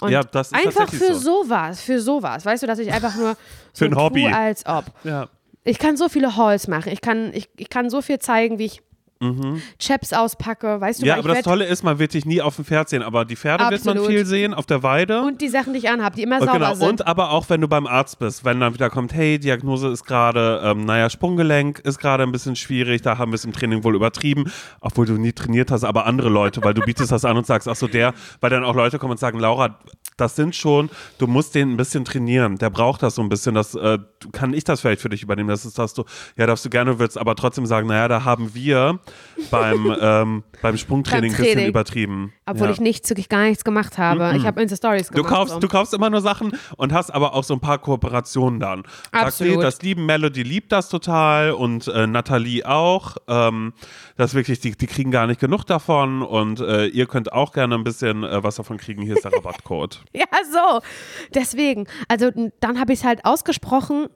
Und 0.00 0.08
Mhm. 0.08 0.08
Ja, 0.12 0.22
das 0.22 0.52
ist 0.52 0.54
einfach 0.54 0.88
für 0.90 1.14
so. 1.14 1.42
sowas, 1.44 1.80
für 1.80 2.00
sowas. 2.00 2.44
Weißt 2.44 2.62
du, 2.62 2.66
dass 2.68 2.78
ich 2.78 2.92
einfach 2.92 3.14
nur 3.16 3.36
so 3.72 3.84
Für 3.84 3.86
ein 3.86 3.96
Hobby. 3.96 4.26
als 4.26 4.64
ob. 4.66 4.84
Ja. 5.04 5.28
Ich 5.64 5.78
kann 5.78 5.96
so 5.96 6.08
viele 6.08 6.36
Hauls 6.36 6.68
machen. 6.68 6.92
Ich 6.92 7.00
kann, 7.00 7.32
ich, 7.34 7.48
ich 7.56 7.68
kann 7.68 7.90
so 7.90 8.00
viel 8.02 8.18
zeigen, 8.18 8.58
wie 8.58 8.66
ich 8.66 8.82
Chaps 9.80 10.12
auspacke. 10.12 10.80
Weißt 10.80 11.00
du, 11.00 11.04
Mhm. 11.04 11.08
Ja, 11.08 11.16
aber 11.18 11.30
das 11.34 11.42
Tolle 11.42 11.64
ist, 11.64 11.82
man 11.82 11.98
wird 11.98 12.14
dich 12.14 12.24
nie 12.24 12.40
auf 12.40 12.54
dem 12.54 12.64
Pferd 12.64 12.88
sehen, 12.88 13.02
aber 13.02 13.24
die 13.24 13.34
Pferde 13.34 13.64
wird 13.68 13.84
man 13.84 13.96
Absolut. 13.96 14.06
viel 14.16 14.24
sehen 14.24 14.54
auf 14.54 14.64
der 14.64 14.84
Weide. 14.84 15.22
und 15.22 15.40
die 15.40 15.48
Sachen, 15.48 15.72
die 15.72 15.80
ich 15.80 15.88
anhabe, 15.90 16.14
die 16.14 16.22
immer 16.22 16.36
Und 16.40 16.46
sauber 16.46 16.58
genau, 16.60 16.74
sind. 16.74 16.88
und 16.88 17.06
aber 17.08 17.30
auch 17.32 17.50
wenn 17.50 17.60
du 17.60 17.66
beim 17.66 17.88
Arzt 17.88 18.20
bist, 18.20 18.44
wenn 18.44 18.60
dann 18.60 18.74
wieder 18.74 18.90
kommt, 18.90 19.12
hey, 19.12 19.40
Diagnose 19.40 19.88
ist 19.88 20.04
gerade, 20.04 20.60
ähm, 20.64 20.84
naja, 20.84 21.10
Sprunggelenk 21.10 21.80
ist 21.80 21.98
gerade 21.98 22.22
ein 22.22 22.30
bisschen 22.30 22.54
schwierig, 22.54 23.02
da 23.02 23.18
haben 23.18 23.32
wir 23.32 23.34
es 23.36 23.44
im 23.44 23.52
Training 23.52 23.82
wohl 23.82 23.96
übertrieben, 23.96 24.52
obwohl 24.80 25.06
du 25.06 25.14
nie 25.14 25.32
trainiert 25.32 25.72
hast, 25.72 25.82
aber 25.82 26.06
andere 26.06 26.28
Leute, 26.28 26.62
weil 26.62 26.74
du 26.74 26.82
bietest 26.82 27.10
das 27.10 27.24
an 27.24 27.36
und 27.36 27.44
sagst, 27.44 27.66
ach 27.66 27.74
so, 27.74 27.88
der, 27.88 28.14
weil 28.40 28.50
dann 28.50 28.62
auch 28.62 28.76
Leute 28.76 29.00
kommen 29.00 29.10
und 29.12 29.18
sagen, 29.18 29.40
Laura, 29.40 29.80
das 30.18 30.36
sind 30.36 30.54
schon, 30.54 30.90
du 31.18 31.26
musst 31.26 31.54
den 31.54 31.72
ein 31.72 31.76
bisschen 31.76 32.04
trainieren, 32.04 32.56
der 32.58 32.70
braucht 32.70 33.02
das 33.02 33.14
so 33.14 33.22
ein 33.22 33.28
bisschen, 33.28 33.54
das, 33.54 33.74
äh, 33.74 33.98
kann 34.32 34.52
ich 34.52 34.64
das 34.64 34.80
vielleicht 34.80 35.00
für 35.00 35.08
dich 35.08 35.22
übernehmen, 35.22 35.48
das 35.48 35.64
ist 35.64 35.78
das 35.78 35.94
du, 35.94 36.04
ja, 36.36 36.46
darfst 36.46 36.64
du 36.64 36.70
gerne, 36.70 36.98
willst 36.98 37.16
aber 37.16 37.34
trotzdem 37.36 37.66
sagen, 37.66 37.88
naja, 37.88 38.08
da 38.08 38.24
haben 38.24 38.54
wir 38.54 38.98
beim, 39.50 39.96
ähm, 40.00 40.44
beim 40.60 40.76
Sprungtraining 40.76 41.32
ein 41.32 41.36
bisschen 41.36 41.66
übertrieben. 41.66 42.32
Obwohl 42.46 42.66
ja. 42.66 42.72
ich 42.72 42.80
nichts, 42.80 43.08
wirklich 43.10 43.28
gar 43.28 43.44
nichts 43.44 43.64
gemacht 43.64 43.98
habe. 43.98 44.34
Ich 44.36 44.46
habe 44.46 44.60
Insta-Stories 44.60 45.08
Du 45.08 45.14
gemacht. 45.14 45.32
kaufst, 45.32 45.54
so. 45.54 45.60
du 45.60 45.68
kaufst 45.68 45.94
immer 45.94 46.10
nur 46.10 46.20
Sachen 46.20 46.52
und 46.76 46.92
hast 46.92 47.10
aber 47.10 47.34
auch 47.34 47.44
so 47.44 47.54
ein 47.54 47.60
paar 47.60 47.78
Kooperationen 47.78 48.60
dann. 48.60 48.82
Absolut. 49.12 49.62
das 49.62 49.82
lieben 49.82 50.06
Melody 50.06 50.42
liebt 50.42 50.72
das 50.72 50.88
total 50.88 51.52
und 51.52 51.88
äh, 51.88 52.06
Nathalie 52.06 52.66
auch. 52.66 53.16
Ähm, 53.28 53.72
das 54.16 54.34
wirklich, 54.34 54.60
die, 54.60 54.72
die 54.72 54.86
kriegen 54.86 55.10
gar 55.10 55.26
nicht 55.26 55.40
genug 55.40 55.64
davon 55.64 56.22
und 56.22 56.60
äh, 56.60 56.86
ihr 56.86 57.06
könnt 57.06 57.32
auch 57.32 57.52
gerne 57.52 57.74
ein 57.74 57.84
bisschen 57.84 58.24
äh, 58.24 58.42
was 58.42 58.56
davon 58.56 58.78
kriegen. 58.78 59.02
Hier 59.02 59.14
ist 59.14 59.24
der 59.24 59.32
Rabattcode. 59.36 60.00
Ja, 60.12 60.26
so. 60.50 60.80
Deswegen. 61.34 61.86
Also 62.08 62.30
dann 62.60 62.80
habe 62.80 62.92
ich 62.92 63.00
es 63.00 63.04
halt 63.04 63.24
ausgesprochen 63.24 64.06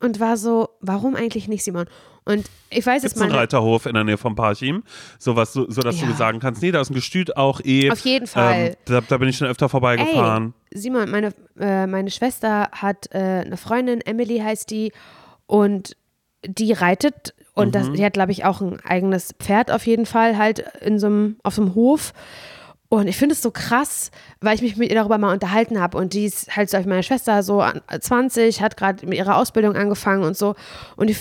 und 0.00 0.18
war 0.20 0.36
so, 0.36 0.68
warum 0.80 1.14
eigentlich 1.14 1.46
nicht, 1.48 1.62
Simon? 1.64 1.86
Und 2.24 2.46
ich 2.68 2.84
weiß 2.84 3.02
es 3.04 3.16
einen 3.20 3.30
mal. 3.30 3.38
Reiterhof 3.38 3.86
in 3.86 3.94
der 3.94 4.04
Nähe 4.04 4.18
vom 4.18 4.34
Parchim, 4.34 4.82
sowas, 5.18 5.52
so, 5.52 5.70
so 5.70 5.80
dass 5.80 6.00
Ja. 6.00 6.06
du 6.06 6.14
sagen 6.14 6.38
kannst, 6.38 6.62
nee, 6.62 6.70
da 6.70 6.80
ist 6.80 6.90
ein 6.90 6.94
Gestüt 6.94 7.36
auch 7.36 7.60
eh. 7.64 7.90
Auf 7.90 8.00
jeden 8.00 8.26
Fall. 8.26 8.68
Ähm, 8.68 8.74
da, 8.84 9.00
da 9.00 9.18
bin 9.18 9.28
ich 9.28 9.36
schon 9.38 9.48
öfter 9.48 9.68
vorbeigefahren. 9.68 10.54
Ey, 10.70 10.78
Simon, 10.78 11.10
meine, 11.10 11.32
äh, 11.58 11.86
meine 11.86 12.10
Schwester 12.10 12.68
hat 12.72 13.08
äh, 13.12 13.42
eine 13.44 13.56
Freundin, 13.56 14.00
Emily 14.02 14.38
heißt 14.38 14.70
die, 14.70 14.92
und 15.46 15.96
die 16.46 16.72
reitet 16.72 17.34
und 17.54 17.74
das, 17.74 17.90
die 17.92 18.04
hat, 18.04 18.12
glaube 18.14 18.32
ich, 18.32 18.44
auch 18.44 18.60
ein 18.60 18.80
eigenes 18.80 19.34
Pferd 19.38 19.70
auf 19.70 19.86
jeden 19.86 20.06
Fall 20.06 20.38
halt 20.38 20.60
in 20.80 20.98
so 20.98 21.06
einem, 21.08 21.36
auf 21.42 21.54
so 21.54 21.62
einem 21.62 21.74
Hof. 21.74 22.12
Und 22.90 23.06
ich 23.06 23.16
finde 23.16 23.34
es 23.34 23.40
so 23.40 23.52
krass, 23.52 24.10
weil 24.40 24.56
ich 24.56 24.62
mich 24.62 24.76
mit 24.76 24.90
ihr 24.90 24.96
darüber 24.96 25.16
mal 25.16 25.32
unterhalten 25.32 25.80
habe. 25.80 25.96
Und 25.96 26.12
die 26.12 26.24
ist 26.26 26.54
halt 26.56 26.68
so 26.70 26.76
meine 26.80 27.04
Schwester 27.04 27.42
so 27.44 27.60
an- 27.62 27.80
20, 27.98 28.60
hat 28.60 28.76
gerade 28.76 29.06
mit 29.06 29.16
ihrer 29.16 29.36
Ausbildung 29.36 29.76
angefangen 29.76 30.24
und 30.24 30.36
so. 30.36 30.56
Und 30.96 31.08
die, 31.08 31.16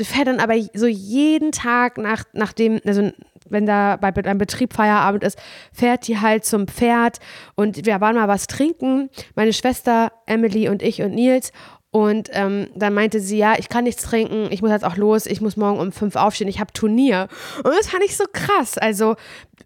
die 0.00 0.04
fährt 0.04 0.26
dann 0.26 0.40
aber 0.40 0.54
so 0.74 0.86
jeden 0.88 1.52
Tag 1.52 1.96
nach, 1.96 2.24
nachdem, 2.32 2.80
also 2.84 3.12
wenn 3.48 3.66
da 3.66 3.96
bei 3.96 4.08
einem 4.08 4.38
Betrieb 4.38 4.72
Feierabend 4.72 5.22
ist, 5.22 5.38
fährt 5.72 6.08
die 6.08 6.18
halt 6.18 6.44
zum 6.44 6.66
Pferd. 6.66 7.18
Und 7.54 7.86
wir 7.86 8.00
waren 8.00 8.16
mal 8.16 8.26
was 8.26 8.48
trinken, 8.48 9.08
meine 9.36 9.52
Schwester, 9.52 10.10
Emily 10.26 10.68
und 10.68 10.82
ich 10.82 11.02
und 11.02 11.14
Nils. 11.14 11.52
Und 11.94 12.30
ähm, 12.32 12.68
dann 12.74 12.94
meinte 12.94 13.20
sie, 13.20 13.36
ja, 13.36 13.54
ich 13.58 13.68
kann 13.68 13.84
nichts 13.84 14.02
trinken, 14.02 14.48
ich 14.50 14.62
muss 14.62 14.70
jetzt 14.70 14.84
auch 14.84 14.96
los, 14.96 15.26
ich 15.26 15.42
muss 15.42 15.58
morgen 15.58 15.78
um 15.78 15.92
fünf 15.92 16.16
aufstehen, 16.16 16.48
ich 16.48 16.58
habe 16.58 16.72
Turnier. 16.72 17.28
Und 17.58 17.66
das 17.78 17.88
fand 17.88 18.02
ich 18.02 18.16
so 18.16 18.24
krass. 18.32 18.78
Also 18.78 19.16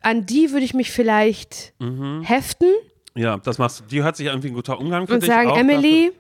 an 0.03 0.27
die 0.27 0.51
würde 0.53 0.65
ich 0.65 0.75
mich 0.75 0.91
vielleicht 0.91 1.75
heften 2.23 2.69
Ja, 3.15 3.37
das 3.39 3.59
machst 3.59 3.81
du. 3.81 3.85
Die 3.85 4.03
hört 4.03 4.17
sich 4.17 4.27
irgendwie 4.27 4.49
ein 4.49 4.55
guter 4.55 4.79
Umgang 4.79 5.07
für 5.07 5.15
und 5.15 5.23
dich 5.23 5.29
sagen, 5.31 5.51
auch 5.51 5.59
Emily, 5.59 6.13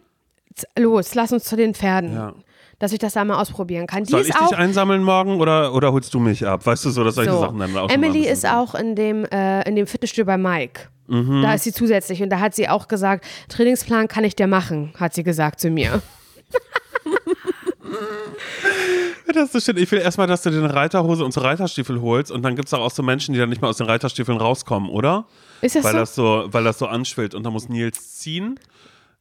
z- 0.55 0.69
los, 0.79 1.15
lass 1.15 1.33
uns 1.33 1.45
zu 1.45 1.57
den 1.57 1.75
Pferden. 1.75 2.13
Ja. 2.15 2.35
Dass 2.79 2.93
ich 2.93 2.99
das 2.99 3.15
da 3.15 3.25
mal 3.25 3.41
ausprobieren 3.41 3.87
kann. 3.87 4.05
Die 4.05 4.11
Soll 4.11 4.21
ist 4.21 4.29
ich 4.29 4.37
auch, 4.37 4.49
dich 4.51 4.59
einsammeln 4.59 5.03
morgen 5.03 5.41
oder, 5.41 5.73
oder 5.73 5.93
holst 5.93 6.13
du 6.13 6.21
mich 6.21 6.47
ab? 6.47 6.67
Weißt 6.67 6.85
du 6.85 6.91
so, 6.91 7.05
dass 7.05 7.15
solche 7.15 7.33
so. 7.33 7.41
Sachen 7.41 7.59
dann 7.59 7.75
auch 7.75 7.89
Emily 7.89 8.27
ist 8.29 8.47
auch 8.47 8.75
in 8.75 8.95
dem, 8.95 9.25
äh, 9.25 9.67
in 9.67 9.77
dem 9.77 9.87
Fitnessstudio 9.87 10.27
bei 10.27 10.37
Mike. 10.37 10.83
Mhm. 11.07 11.41
Da 11.41 11.55
ist 11.55 11.65
sie 11.65 11.73
zusätzlich 11.73 12.23
und 12.23 12.29
da 12.29 12.39
hat 12.41 12.55
sie 12.55 12.69
auch 12.69 12.87
gesagt, 12.87 13.25
Trainingsplan 13.49 14.09
kann 14.09 14.25
ich 14.25 14.37
dir 14.37 14.47
machen, 14.47 14.93
hat 14.99 15.15
sie 15.15 15.23
gesagt 15.23 15.59
zu 15.61 15.71
mir. 15.71 16.03
Das 19.35 19.47
ist 19.47 19.53
so 19.53 19.61
schön. 19.61 19.83
Ich 19.83 19.91
will 19.91 19.99
erstmal, 19.99 20.27
dass 20.27 20.43
du 20.43 20.51
dir 20.51 20.59
eine 20.59 20.73
Reiterhose 20.73 21.25
und 21.25 21.33
so 21.33 21.41
Reiterstiefel 21.41 22.01
holst 22.01 22.31
und 22.31 22.43
dann 22.43 22.57
gibt 22.57 22.69
es 22.69 22.75
auch, 22.75 22.81
auch 22.81 22.91
so 22.91 23.03
Menschen, 23.03 23.33
die 23.33 23.39
dann 23.39 23.49
nicht 23.49 23.61
mehr 23.61 23.71
aus 23.71 23.79
den 23.79 23.87
Reiterstiefeln 23.87 24.39
rauskommen, 24.39 24.89
oder? 24.89 25.27
Ist 25.61 25.77
das 25.77 25.85
weil 25.85 25.93
so? 25.93 25.99
das 25.99 26.15
so? 26.15 26.45
Weil 26.49 26.65
das 26.65 26.79
so 26.79 26.87
anschwillt 26.87 27.35
und 27.35 27.43
dann 27.43 27.53
muss 27.53 27.69
Nils 27.69 28.19
ziehen. 28.19 28.59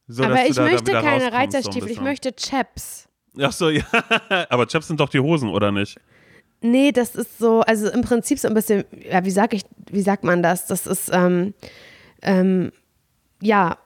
So, 0.08 0.22
Aber 0.22 0.46
ich 0.46 0.56
möchte 0.56 0.92
keine 0.92 1.06
rauskommst, 1.06 1.32
so 1.32 1.36
Reiterstiefel, 1.36 1.90
ich 1.90 2.00
möchte 2.00 2.34
Chaps. 2.34 3.08
Ach 3.40 3.52
so, 3.52 3.70
ja. 3.70 3.84
Aber 4.48 4.66
Chaps 4.66 4.88
sind 4.88 5.00
doch 5.00 5.08
die 5.08 5.20
Hosen, 5.20 5.48
oder 5.48 5.72
nicht? 5.72 5.98
Nee, 6.60 6.92
das 6.92 7.14
ist 7.14 7.38
so, 7.38 7.60
also 7.60 7.90
im 7.90 8.02
Prinzip 8.02 8.38
so 8.38 8.48
ein 8.48 8.54
bisschen, 8.54 8.84
ja, 9.10 9.24
wie 9.24 9.30
sag 9.30 9.52
ich, 9.52 9.64
wie 9.90 10.00
sagt 10.00 10.24
man 10.24 10.42
das? 10.42 10.66
Das 10.66 10.86
ist, 10.86 11.10
ähm, 11.12 11.54
ähm, 12.22 12.72
ja, 13.42 13.78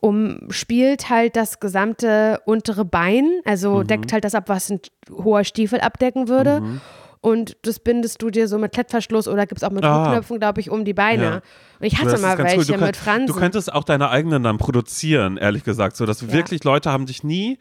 umspielt 0.00 1.10
halt 1.10 1.36
das 1.36 1.60
gesamte 1.60 2.40
untere 2.44 2.84
Bein, 2.84 3.40
also 3.44 3.78
mhm. 3.78 3.86
deckt 3.86 4.12
halt 4.12 4.24
das 4.24 4.34
ab, 4.34 4.48
was 4.48 4.70
ein 4.70 4.80
hoher 5.10 5.44
Stiefel 5.44 5.80
abdecken 5.80 6.28
würde. 6.28 6.60
Mhm. 6.60 6.80
Und 7.20 7.56
das 7.62 7.80
bindest 7.80 8.22
du 8.22 8.30
dir 8.30 8.46
so 8.46 8.58
mit 8.58 8.72
Klettverschluss 8.72 9.26
oder 9.26 9.46
gibt 9.46 9.60
es 9.60 9.64
auch 9.64 9.72
mit 9.72 9.84
ah. 9.84 10.12
Knöpfen, 10.12 10.38
glaube 10.38 10.60
ich, 10.60 10.70
um 10.70 10.84
die 10.84 10.94
Beine. 10.94 11.22
Ja. 11.22 11.34
Und 11.80 11.86
ich 11.86 11.98
hatte 11.98 12.16
mal 12.18 12.38
welche 12.38 12.74
cool. 12.74 12.78
mit 12.78 12.96
Fransen. 12.96 13.26
Du 13.26 13.34
könntest 13.34 13.72
auch 13.72 13.82
deine 13.82 14.10
eigenen 14.10 14.44
dann 14.44 14.56
produzieren, 14.56 15.36
ehrlich 15.36 15.64
gesagt, 15.64 15.96
so 15.96 16.06
dass 16.06 16.20
ja. 16.20 16.32
wirklich 16.32 16.62
Leute 16.62 16.92
haben 16.92 17.06
dich 17.06 17.24
nie 17.24 17.58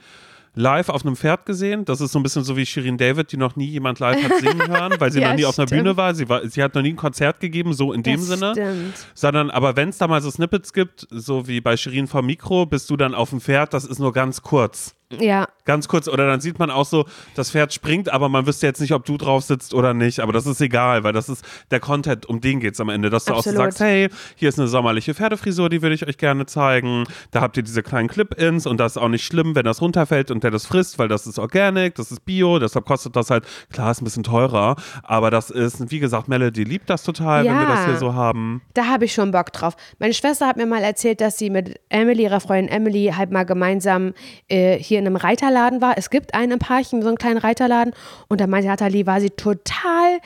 live 0.58 0.90
auf 0.90 1.06
einem 1.06 1.16
Pferd 1.16 1.46
gesehen. 1.46 1.86
Das 1.86 2.02
ist 2.02 2.12
so 2.12 2.20
ein 2.20 2.24
bisschen 2.24 2.44
so 2.44 2.58
wie 2.58 2.66
Shirin 2.66 2.98
David, 2.98 3.32
die 3.32 3.38
noch 3.38 3.56
nie 3.56 3.68
jemand 3.68 4.00
live 4.00 4.22
hat 4.24 4.40
singen 4.40 4.68
hören, 4.68 4.96
weil 5.00 5.12
sie 5.12 5.22
ja, 5.22 5.30
noch 5.30 5.36
nie 5.36 5.44
stimmt. 5.44 5.50
auf 5.50 5.60
einer 5.60 5.68
Bühne 5.68 5.98
war. 5.98 6.16
Sie, 6.16 6.28
war. 6.28 6.48
sie 6.48 6.62
hat 6.62 6.76
noch 6.76 6.82
nie 6.82 6.94
ein 6.94 6.98
Konzert 6.98 7.40
gegeben, 7.40 7.74
so 7.74 7.94
in 7.94 8.04
dem 8.04 8.20
das 8.20 8.28
Sinne. 8.28 8.52
Stimmt. 8.52 8.96
Sondern, 9.14 9.50
aber 9.52 9.76
wenn 9.76 9.90
es 9.90 9.98
da 9.98 10.08
mal 10.08 10.22
so 10.22 10.30
Snippets 10.32 10.74
gibt, 10.74 11.08
so 11.12 11.48
wie 11.48 11.62
bei 11.62 11.78
Shirin 11.78 12.08
vom 12.08 12.26
Mikro, 12.26 12.66
bist 12.66 12.90
du 12.90 12.98
dann 12.98 13.14
auf 13.16 13.30
dem 13.30 13.40
Pferd, 13.40 13.74
das 13.74 13.86
ist 13.86 14.00
nur 14.00 14.12
ganz 14.12 14.42
kurz. 14.42 14.97
Ja. 15.12 15.48
Ganz 15.66 15.88
kurz, 15.88 16.08
oder 16.08 16.28
dann 16.28 16.42
sieht 16.42 16.60
man 16.60 16.70
auch 16.70 16.86
so, 16.86 17.06
das 17.36 17.52
Pferd 17.52 17.74
springt, 17.74 18.10
aber 18.10 18.30
man 18.30 18.46
wüsste 18.46 18.68
jetzt 18.68 18.82
nicht, 18.82 18.94
ob 18.94 19.06
du 19.06 19.18
drauf 19.18 19.44
sitzt 19.44 19.74
oder 19.74 19.94
nicht. 19.94 20.20
Aber 20.20 20.34
das 20.34 20.46
ist 20.46 20.60
egal, 20.62 21.04
weil 21.04 21.14
das 21.14 21.30
ist 21.30 21.46
der 21.72 21.80
Content, 21.80 22.26
um 22.26 22.42
den 22.42 22.60
geht 22.60 22.74
es 22.74 22.80
am 22.80 22.90
Ende. 22.90 23.10
Dass 23.10 23.26
du 23.26 23.34
Absolut. 23.34 23.58
auch 23.58 23.64
so 23.64 23.66
sagst, 23.66 23.80
hey, 23.80 24.10
hier 24.36 24.50
ist 24.50 24.60
eine 24.60 24.68
sommerliche 24.68 25.14
Pferdefrisur, 25.14 25.70
die 25.70 25.82
würde 25.82 25.96
ich 25.96 26.08
euch 26.08 26.18
gerne 26.18 26.46
zeigen. 26.46 27.06
Da 27.32 27.42
habt 27.42 27.56
ihr 27.58 27.64
diese 27.64 27.84
kleinen 27.84 28.10
Clip-Ins 28.10 28.66
und 28.66 28.78
das 28.78 28.94
ist 28.94 28.98
auch 28.98 29.08
nicht 29.08 29.26
schlimm, 29.26 29.56
wenn 29.56 29.66
das 29.66 29.82
runterfällt 29.82 30.32
und 30.32 30.44
der 30.44 30.52
das 30.52 30.66
frisst, 30.66 31.00
weil 31.00 31.08
das 31.08 31.26
ist 31.26 31.40
organic, 31.40 31.96
das 31.96 32.12
ist 32.12 32.26
Bio, 32.26 32.60
deshalb 32.60 32.86
kostet 32.86 33.16
das 33.16 33.30
halt, 33.30 33.46
klar, 33.72 33.92
ist 33.92 34.02
ein 34.02 34.06
bisschen 34.06 34.24
teurer, 34.24 34.76
aber 35.04 35.32
das 35.32 35.50
ist, 35.50 35.90
wie 35.92 36.00
gesagt, 36.00 36.28
Melody 36.28 36.64
liebt 36.64 36.90
das 36.90 37.04
total, 37.04 37.46
ja, 37.46 37.52
wenn 37.52 37.60
wir 37.60 37.68
das 37.68 37.86
hier 37.86 37.98
so 37.98 38.14
haben. 38.14 38.62
Da 38.74 38.88
habe 38.88 39.06
ich 39.06 39.14
schon 39.14 39.32
Bock 39.32 39.54
drauf. 39.54 39.76
Meine 40.00 40.14
Schwester 40.14 40.48
hat 40.48 40.58
mir 40.58 40.66
mal 40.66 40.84
erzählt, 40.84 41.22
dass 41.22 41.38
sie 41.38 41.50
mit 41.50 41.80
Emily, 41.90 42.24
ihrer 42.24 42.40
Freundin 42.40 42.68
Emily, 42.74 43.14
halt 43.16 43.32
mal 43.32 43.46
gemeinsam 43.46 44.14
äh, 44.48 44.78
hier 44.78 44.97
in 44.98 45.06
einem 45.06 45.16
Reiterladen 45.16 45.82
war. 45.82 45.98
Es 45.98 46.10
gibt 46.10 46.34
einen 46.34 46.54
im 46.54 46.60
Parchen, 46.60 47.02
so 47.02 47.08
einen 47.08 47.18
kleinen 47.18 47.38
Reiterladen. 47.38 47.94
Und 48.28 48.42
da 48.42 48.48
meinte 48.48 48.68
Nathalie, 48.68 49.06
war 49.06 49.22
sie 49.22 49.30
total 49.30 50.20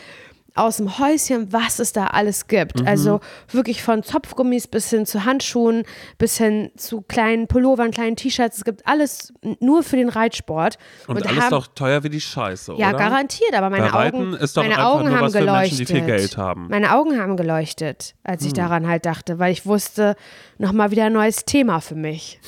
aus 0.55 0.77
dem 0.77 0.99
Häuschen, 0.99 1.53
was 1.53 1.79
es 1.79 1.93
da 1.93 2.07
alles 2.07 2.47
gibt. 2.47 2.81
Mhm. 2.81 2.87
Also 2.87 3.21
wirklich 3.49 3.81
von 3.83 4.03
Zopfgummis 4.03 4.67
bis 4.67 4.89
hin 4.89 5.05
zu 5.05 5.23
Handschuhen, 5.23 5.83
bis 6.17 6.37
hin 6.37 6.71
zu 6.75 7.01
kleinen 7.01 7.47
Pullovern, 7.47 7.91
kleinen 7.91 8.15
T-Shirts. 8.15 8.57
Es 8.57 8.63
gibt 8.65 8.85
alles 8.85 9.33
nur 9.59 9.83
für 9.83 9.95
den 9.95 10.09
Reitsport. 10.09 10.77
Und, 11.07 11.17
Und 11.17 11.27
alles 11.27 11.43
haben, 11.43 11.51
doch 11.51 11.67
teuer 11.67 12.03
wie 12.03 12.09
die 12.09 12.21
Scheiße, 12.21 12.73
Ja, 12.77 12.89
oder? 12.89 12.97
garantiert. 12.97 13.53
Aber 13.53 13.69
meine 13.69 13.93
Augen, 13.93 14.37
meine 14.55 14.85
Augen 14.85 15.15
haben 15.15 15.31
geleuchtet. 15.31 15.89
Menschen, 15.89 16.37
haben. 16.37 16.67
Meine 16.69 16.95
Augen 16.95 17.17
haben 17.17 17.37
geleuchtet, 17.37 18.15
als 18.23 18.41
ich 18.43 18.49
hm. 18.49 18.55
daran 18.55 18.87
halt 18.87 19.05
dachte, 19.05 19.39
weil 19.39 19.51
ich 19.53 19.65
wusste, 19.65 20.15
nochmal 20.57 20.91
wieder 20.91 21.05
ein 21.05 21.13
neues 21.13 21.45
Thema 21.45 21.79
für 21.79 21.95
mich. 21.95 22.39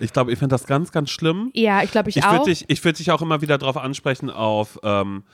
Ich 0.00 0.12
glaube, 0.12 0.32
ich 0.32 0.38
finde 0.38 0.54
das 0.54 0.66
ganz, 0.66 0.92
ganz 0.92 1.10
schlimm. 1.10 1.50
Ja, 1.54 1.82
ich 1.82 1.90
glaube, 1.90 2.10
ich, 2.10 2.16
ich 2.16 2.24
auch. 2.24 2.44
Dich, 2.44 2.64
ich 2.68 2.84
würde 2.84 2.98
dich 2.98 3.10
auch 3.10 3.22
immer 3.22 3.40
wieder 3.40 3.58
darauf 3.58 3.76
ansprechen, 3.76 4.30
auf, 4.30 4.78
ähm, 4.82 5.24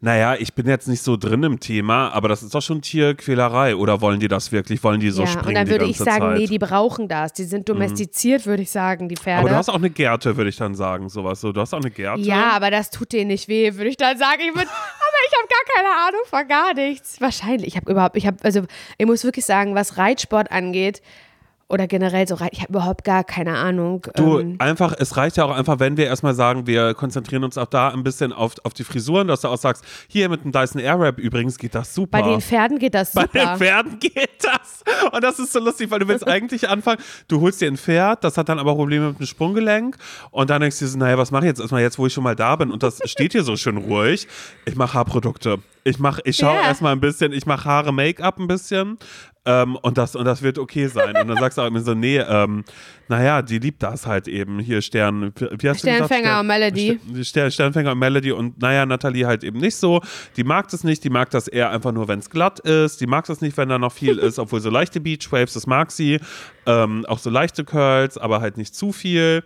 naja, 0.00 0.34
ich 0.34 0.54
bin 0.54 0.66
jetzt 0.66 0.88
nicht 0.88 1.02
so 1.02 1.16
drin 1.16 1.44
im 1.44 1.60
Thema, 1.60 2.10
aber 2.10 2.28
das 2.28 2.42
ist 2.42 2.52
doch 2.54 2.60
schon 2.60 2.82
Tierquälerei. 2.82 3.76
Oder 3.76 4.00
wollen 4.00 4.18
die 4.18 4.26
das 4.26 4.50
wirklich? 4.50 4.82
Wollen 4.82 4.98
die 4.98 5.10
so 5.10 5.22
ja, 5.22 5.28
springen? 5.28 5.48
Und 5.48 5.54
dann 5.54 5.68
würde 5.68 5.84
ich 5.84 5.96
sagen, 5.96 6.20
Zeit? 6.20 6.38
nee, 6.38 6.46
die 6.46 6.58
brauchen 6.58 7.06
das. 7.06 7.32
Die 7.32 7.44
sind 7.44 7.68
domestiziert, 7.68 8.44
mhm. 8.44 8.50
würde 8.50 8.62
ich 8.64 8.70
sagen, 8.70 9.08
die 9.08 9.16
Pferde. 9.16 9.40
Aber 9.40 9.50
du 9.50 9.54
hast 9.54 9.68
auch 9.68 9.76
eine 9.76 9.90
Gerte, 9.90 10.36
würde 10.36 10.50
ich 10.50 10.56
dann 10.56 10.74
sagen, 10.74 11.08
sowas. 11.08 11.40
So, 11.40 11.52
du 11.52 11.60
hast 11.60 11.72
auch 11.72 11.80
eine 11.80 11.92
Gerte. 11.92 12.20
Ja, 12.20 12.50
aber 12.50 12.72
das 12.72 12.90
tut 12.90 13.12
denen 13.12 13.28
nicht 13.28 13.46
weh, 13.46 13.74
würde 13.74 13.90
ich 13.90 13.96
dann 13.96 14.18
sagen. 14.18 14.40
Ich 14.40 14.54
würd, 14.54 14.66
aber 14.66 15.18
ich 15.28 15.38
habe 15.38 15.48
gar 15.48 15.76
keine 15.76 16.08
Ahnung 16.08 16.22
von 16.26 16.48
gar 16.48 16.74
nichts. 16.74 17.20
Wahrscheinlich. 17.20 17.68
Ich 17.68 17.76
habe 17.76 17.90
überhaupt, 17.90 18.16
ich 18.16 18.26
habe, 18.26 18.38
also 18.42 18.62
ich 18.98 19.06
muss 19.06 19.22
wirklich 19.22 19.44
sagen, 19.44 19.76
was 19.76 19.98
Reitsport 19.98 20.50
angeht, 20.50 21.00
oder 21.72 21.86
generell 21.86 22.28
so, 22.28 22.34
ich 22.50 22.60
habe 22.60 22.68
überhaupt 22.68 23.02
gar 23.02 23.24
keine 23.24 23.56
Ahnung. 23.56 24.06
Du, 24.14 24.38
ähm, 24.38 24.56
einfach, 24.58 24.94
es 24.98 25.16
reicht 25.16 25.38
ja 25.38 25.44
auch 25.46 25.56
einfach, 25.56 25.80
wenn 25.80 25.96
wir 25.96 26.04
erstmal 26.04 26.34
sagen, 26.34 26.66
wir 26.66 26.92
konzentrieren 26.92 27.44
uns 27.44 27.56
auch 27.56 27.66
da 27.66 27.88
ein 27.88 28.02
bisschen 28.02 28.32
auf, 28.34 28.54
auf 28.64 28.74
die 28.74 28.84
Frisuren, 28.84 29.26
dass 29.26 29.40
du 29.40 29.48
auch 29.48 29.56
sagst, 29.56 29.82
hier 30.06 30.28
mit 30.28 30.44
dem 30.44 30.52
Dyson 30.52 30.82
Airwrap 30.82 31.18
übrigens 31.18 31.56
geht 31.56 31.74
das 31.74 31.94
super. 31.94 32.20
Bei 32.20 32.28
den 32.28 32.42
Pferden 32.42 32.78
geht 32.78 32.94
das 32.94 33.12
super. 33.12 33.26
Bei 33.32 33.44
den 33.46 33.56
Pferden 33.56 33.98
geht 33.98 34.30
das. 34.42 34.84
Und 35.12 35.24
das 35.24 35.38
ist 35.38 35.52
so 35.52 35.60
lustig, 35.60 35.90
weil 35.90 36.00
du 36.00 36.08
willst 36.08 36.28
eigentlich 36.28 36.68
anfangen, 36.68 36.98
du 37.28 37.40
holst 37.40 37.62
dir 37.62 37.68
ein 37.68 37.78
Pferd, 37.78 38.22
das 38.22 38.36
hat 38.36 38.50
dann 38.50 38.58
aber 38.58 38.74
Probleme 38.74 39.08
mit 39.08 39.18
dem 39.18 39.26
Sprunggelenk 39.26 39.96
und 40.30 40.50
dann 40.50 40.60
denkst 40.60 40.78
du 40.78 40.84
dir 40.84 40.90
so, 40.90 40.98
naja, 40.98 41.16
was 41.16 41.30
mache 41.30 41.44
ich 41.44 41.48
jetzt 41.48 41.60
erstmal 41.60 41.80
jetzt, 41.80 41.98
wo 41.98 42.06
ich 42.06 42.12
schon 42.12 42.24
mal 42.24 42.36
da 42.36 42.54
bin 42.56 42.70
und 42.70 42.82
das 42.82 43.00
steht 43.06 43.32
hier 43.32 43.44
so 43.44 43.56
schön 43.56 43.78
ruhig. 43.78 44.28
Ich 44.66 44.76
mache 44.76 44.92
Haarprodukte. 44.92 45.58
Ich 45.84 45.98
mach, 45.98 46.20
ich 46.24 46.36
schaue 46.36 46.54
yeah. 46.54 46.68
erstmal 46.68 46.92
ein 46.92 47.00
bisschen, 47.00 47.32
ich 47.32 47.46
mache 47.46 47.64
Haare, 47.64 47.92
Make-up 47.92 48.38
ein 48.38 48.46
bisschen, 48.46 48.98
ähm, 49.44 49.76
und, 49.82 49.98
das, 49.98 50.14
und 50.14 50.24
das 50.24 50.42
wird 50.42 50.56
okay 50.58 50.86
sein. 50.86 51.16
Und 51.16 51.28
dann 51.28 51.36
sagst 51.36 51.58
du 51.58 51.62
auch 51.62 51.66
immer 51.66 51.80
so, 51.80 51.94
nee, 51.94 52.18
ähm, 52.18 52.64
naja, 53.08 53.42
die 53.42 53.58
liebt 53.58 53.82
das 53.82 54.06
halt 54.06 54.28
eben. 54.28 54.60
Hier 54.60 54.80
Stern, 54.82 55.32
wie 55.36 55.68
hast 55.68 55.80
Sternfänger 55.80 56.28
Stern, 56.28 56.40
und 56.40 56.46
Melody. 56.46 57.00
Stern, 57.22 57.50
Sternfänger 57.50 57.92
und 57.92 57.98
Melody 57.98 58.30
und 58.30 58.60
naja, 58.62 58.86
Nathalie 58.86 59.26
halt 59.26 59.42
eben 59.42 59.58
nicht 59.58 59.76
so. 59.76 60.00
Die 60.36 60.44
mag 60.44 60.68
das 60.68 60.84
nicht, 60.84 61.02
die 61.02 61.10
mag 61.10 61.30
das 61.30 61.48
eher 61.48 61.70
einfach 61.70 61.90
nur, 61.90 62.06
wenn 62.06 62.20
es 62.20 62.30
glatt 62.30 62.60
ist. 62.60 63.00
Die 63.00 63.06
mag 63.06 63.26
das 63.26 63.40
nicht, 63.40 63.56
wenn 63.56 63.68
da 63.68 63.78
noch 63.78 63.92
viel 63.92 64.18
ist, 64.18 64.38
obwohl 64.38 64.60
so 64.60 64.70
leichte 64.70 65.00
Beachwaves, 65.00 65.54
das 65.54 65.66
mag 65.66 65.90
sie. 65.90 66.20
Ähm, 66.64 67.04
auch 67.08 67.18
so 67.18 67.28
leichte 67.28 67.64
Curls, 67.64 68.18
aber 68.18 68.40
halt 68.40 68.56
nicht 68.56 68.76
zu 68.76 68.92
viel. 68.92 69.42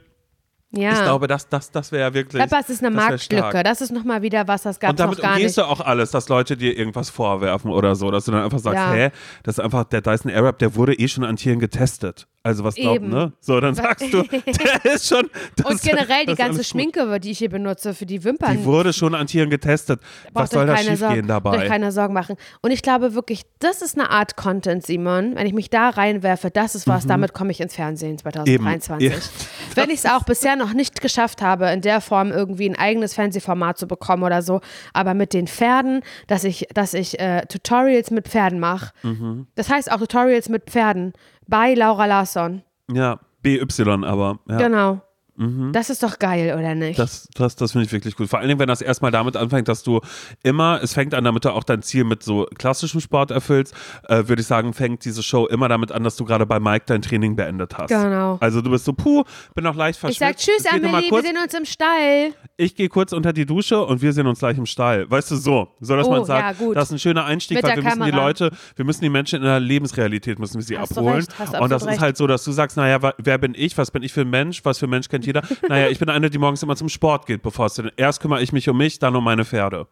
Ja. 0.72 0.92
Ich 0.92 1.02
glaube, 1.02 1.26
das, 1.26 1.48
das, 1.48 1.70
das 1.70 1.92
wäre 1.92 2.12
wirklich. 2.12 2.42
Aber 2.42 2.58
es 2.58 2.68
ist 2.68 2.84
eine 2.84 2.94
Marktlücke. 2.94 3.62
Das 3.62 3.80
ist 3.80 3.92
nochmal 3.92 4.22
wieder 4.22 4.48
was, 4.48 4.62
das 4.62 4.80
gab 4.80 4.92
es 4.92 4.96
gar 4.96 5.06
nicht. 5.06 5.18
Und 5.18 5.22
damit 5.22 5.36
umgehst 5.36 5.58
du 5.58 5.62
auch 5.62 5.80
alles, 5.80 6.10
dass 6.10 6.28
Leute 6.28 6.56
dir 6.56 6.76
irgendwas 6.76 7.08
vorwerfen 7.08 7.70
oder 7.70 7.94
so, 7.94 8.10
dass 8.10 8.24
du 8.24 8.32
dann 8.32 8.42
einfach 8.42 8.58
sagst, 8.58 8.76
ja. 8.76 8.92
hä, 8.92 9.10
das 9.44 9.58
ist 9.58 9.64
einfach 9.64 9.84
der 9.84 10.00
Dyson 10.00 10.30
Airwrap, 10.30 10.58
der 10.58 10.74
wurde 10.74 10.94
eh 10.94 11.08
schon 11.08 11.24
an 11.24 11.36
Tieren 11.36 11.60
getestet. 11.60 12.26
Also 12.46 12.62
was 12.62 12.76
glaubt, 12.76 13.02
ne? 13.02 13.32
So, 13.40 13.58
dann 13.58 13.74
sagst 13.74 14.12
du, 14.12 14.22
der 14.22 14.84
ist 14.84 15.08
schon. 15.08 15.28
Das, 15.56 15.66
und 15.66 15.82
generell 15.82 16.26
die 16.26 16.36
ganze 16.36 16.62
Schminke, 16.62 17.18
die 17.18 17.32
ich 17.32 17.38
hier 17.38 17.50
benutze 17.50 17.92
für 17.92 18.06
die 18.06 18.22
Wimpern. 18.22 18.58
Die 18.58 18.64
wurde 18.64 18.92
schon 18.92 19.16
an 19.16 19.26
Tieren 19.26 19.50
getestet. 19.50 20.00
Was 20.32 20.50
soll 20.50 20.64
da 20.66 20.76
schiefgehen 20.76 21.26
dabei? 21.26 21.62
Euch 21.62 21.68
keine 21.68 21.90
Sorgen 21.90 22.14
machen. 22.14 22.36
Und 22.62 22.70
ich 22.70 22.82
glaube 22.82 23.14
wirklich, 23.14 23.42
das 23.58 23.82
ist 23.82 23.98
eine 23.98 24.10
Art 24.10 24.36
Content, 24.36 24.86
Simon. 24.86 25.34
Wenn 25.34 25.44
ich 25.44 25.54
mich 25.54 25.70
da 25.70 25.88
reinwerfe, 25.88 26.52
das 26.52 26.76
ist 26.76 26.86
was, 26.86 27.02
mhm. 27.02 27.08
damit 27.08 27.32
komme 27.34 27.50
ich 27.50 27.60
ins 27.60 27.74
Fernsehen 27.74 28.16
2023. 28.16 29.10
Ja. 29.10 29.16
Wenn 29.74 29.90
ich 29.90 30.04
es 30.04 30.06
auch 30.06 30.22
bisher 30.22 30.54
noch 30.54 30.72
nicht 30.72 31.00
geschafft 31.00 31.42
habe, 31.42 31.66
in 31.70 31.80
der 31.80 32.00
Form 32.00 32.30
irgendwie 32.30 32.68
ein 32.68 32.76
eigenes 32.76 33.14
Fernsehformat 33.14 33.76
zu 33.76 33.88
bekommen 33.88 34.22
oder 34.22 34.40
so, 34.40 34.60
aber 34.92 35.14
mit 35.14 35.34
den 35.34 35.48
Pferden, 35.48 36.02
dass 36.28 36.44
ich, 36.44 36.68
dass 36.72 36.94
ich 36.94 37.18
äh, 37.18 37.42
Tutorials 37.46 38.12
mit 38.12 38.28
Pferden 38.28 38.60
mache. 38.60 38.92
Mhm. 39.02 39.48
Das 39.56 39.68
heißt 39.68 39.90
auch 39.90 39.98
Tutorials 39.98 40.48
mit 40.48 40.70
Pferden 40.70 41.12
bei 41.46 41.74
Laura 41.74 42.06
Larsson. 42.06 42.62
Ja, 42.92 43.18
BY 43.42 43.60
aber. 44.04 44.38
Ja. 44.48 44.56
Genau. 44.58 45.00
Mhm. 45.36 45.72
Das 45.72 45.90
ist 45.90 46.02
doch 46.02 46.18
geil, 46.18 46.56
oder 46.58 46.74
nicht? 46.74 46.98
Das, 46.98 47.28
das, 47.34 47.56
das 47.56 47.72
finde 47.72 47.86
ich 47.86 47.92
wirklich 47.92 48.16
gut. 48.16 48.28
Vor 48.28 48.38
allen 48.38 48.48
Dingen, 48.48 48.60
wenn 48.60 48.68
das 48.68 48.80
erstmal 48.80 49.10
damit 49.10 49.36
anfängt, 49.36 49.68
dass 49.68 49.82
du 49.82 50.00
immer, 50.42 50.80
es 50.82 50.94
fängt 50.94 51.14
an, 51.14 51.24
damit 51.24 51.44
du 51.44 51.50
auch 51.50 51.64
dein 51.64 51.82
Ziel 51.82 52.04
mit 52.04 52.22
so 52.22 52.46
klassischem 52.56 53.00
Sport 53.00 53.30
erfüllst, 53.30 53.74
äh, 54.08 54.28
würde 54.28 54.40
ich 54.40 54.46
sagen, 54.46 54.72
fängt 54.72 55.04
diese 55.04 55.22
Show 55.22 55.46
immer 55.46 55.68
damit 55.68 55.92
an, 55.92 56.04
dass 56.04 56.16
du 56.16 56.24
gerade 56.24 56.46
bei 56.46 56.58
Mike 56.58 56.84
dein 56.86 57.02
Training 57.02 57.36
beendet 57.36 57.76
hast. 57.76 57.88
Genau. 57.88 58.38
Also 58.40 58.62
du 58.62 58.70
bist 58.70 58.84
so, 58.84 58.92
puh, 58.92 59.24
bin 59.54 59.64
noch 59.64 59.76
leicht 59.76 59.98
verschwitzt. 59.98 60.20
Ich 60.38 60.46
sag 60.46 60.62
Tschüss, 60.62 60.66
Amelie, 60.72 61.10
wir 61.10 61.22
sehen 61.22 61.36
uns 61.42 61.54
im 61.54 61.64
Stall. 61.64 62.32
Ich 62.56 62.74
gehe 62.74 62.88
kurz 62.88 63.12
unter 63.12 63.32
die 63.32 63.44
Dusche 63.44 63.84
und 63.84 64.00
wir 64.00 64.12
sehen 64.12 64.26
uns 64.26 64.38
gleich 64.38 64.56
im 64.56 64.66
Stall. 64.66 65.10
Weißt 65.10 65.30
du, 65.30 65.36
so. 65.36 65.68
So, 65.80 65.96
dass 65.96 66.06
oh, 66.06 66.10
man 66.10 66.24
sagt, 66.24 66.60
ja, 66.60 66.72
das 66.72 66.84
ist 66.84 66.92
ein 66.92 66.98
schöner 66.98 67.26
Einstieg, 67.26 67.62
weil 67.62 67.76
wir 67.76 67.82
Kamera. 67.82 67.96
müssen 67.96 68.10
die 68.10 68.16
Leute, 68.16 68.50
wir 68.76 68.84
müssen 68.84 69.02
die 69.02 69.10
Menschen 69.10 69.36
in 69.36 69.42
der 69.42 69.60
Lebensrealität, 69.60 70.38
müssen 70.38 70.54
wir 70.54 70.62
sie 70.62 70.78
hast 70.78 70.96
abholen. 70.96 71.26
und 71.60 71.70
das 71.70 71.84
recht. 71.84 71.96
ist 71.96 72.00
halt 72.00 72.16
so, 72.16 72.26
dass 72.26 72.44
du 72.44 72.52
sagst, 72.52 72.76
naja, 72.76 73.12
wer 73.18 73.38
bin 73.38 73.54
ich, 73.54 73.76
was 73.76 73.90
bin 73.90 74.02
ich 74.02 74.12
für 74.12 74.22
ein 74.22 74.30
Mensch, 74.30 74.64
was 74.64 74.78
für 74.78 74.86
ein 74.86 74.90
Mensch 74.90 75.08
kennt 75.08 75.25
jeder. 75.26 75.42
Naja, 75.68 75.88
ich 75.88 75.98
bin 75.98 76.08
eine, 76.08 76.30
die 76.30 76.38
morgens 76.38 76.62
immer 76.62 76.76
zum 76.76 76.88
Sport 76.88 77.26
geht, 77.26 77.42
bevor 77.42 77.66
es 77.66 77.74
denn. 77.74 77.90
Erst 77.96 78.20
kümmere 78.20 78.42
ich 78.42 78.52
mich 78.52 78.68
um 78.68 78.76
mich, 78.76 78.98
dann 78.98 79.14
um 79.16 79.24
meine 79.24 79.44
Pferde. 79.44 79.86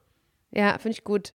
Ja, 0.50 0.78
finde 0.78 0.90
ich 0.90 1.04
gut. 1.04 1.32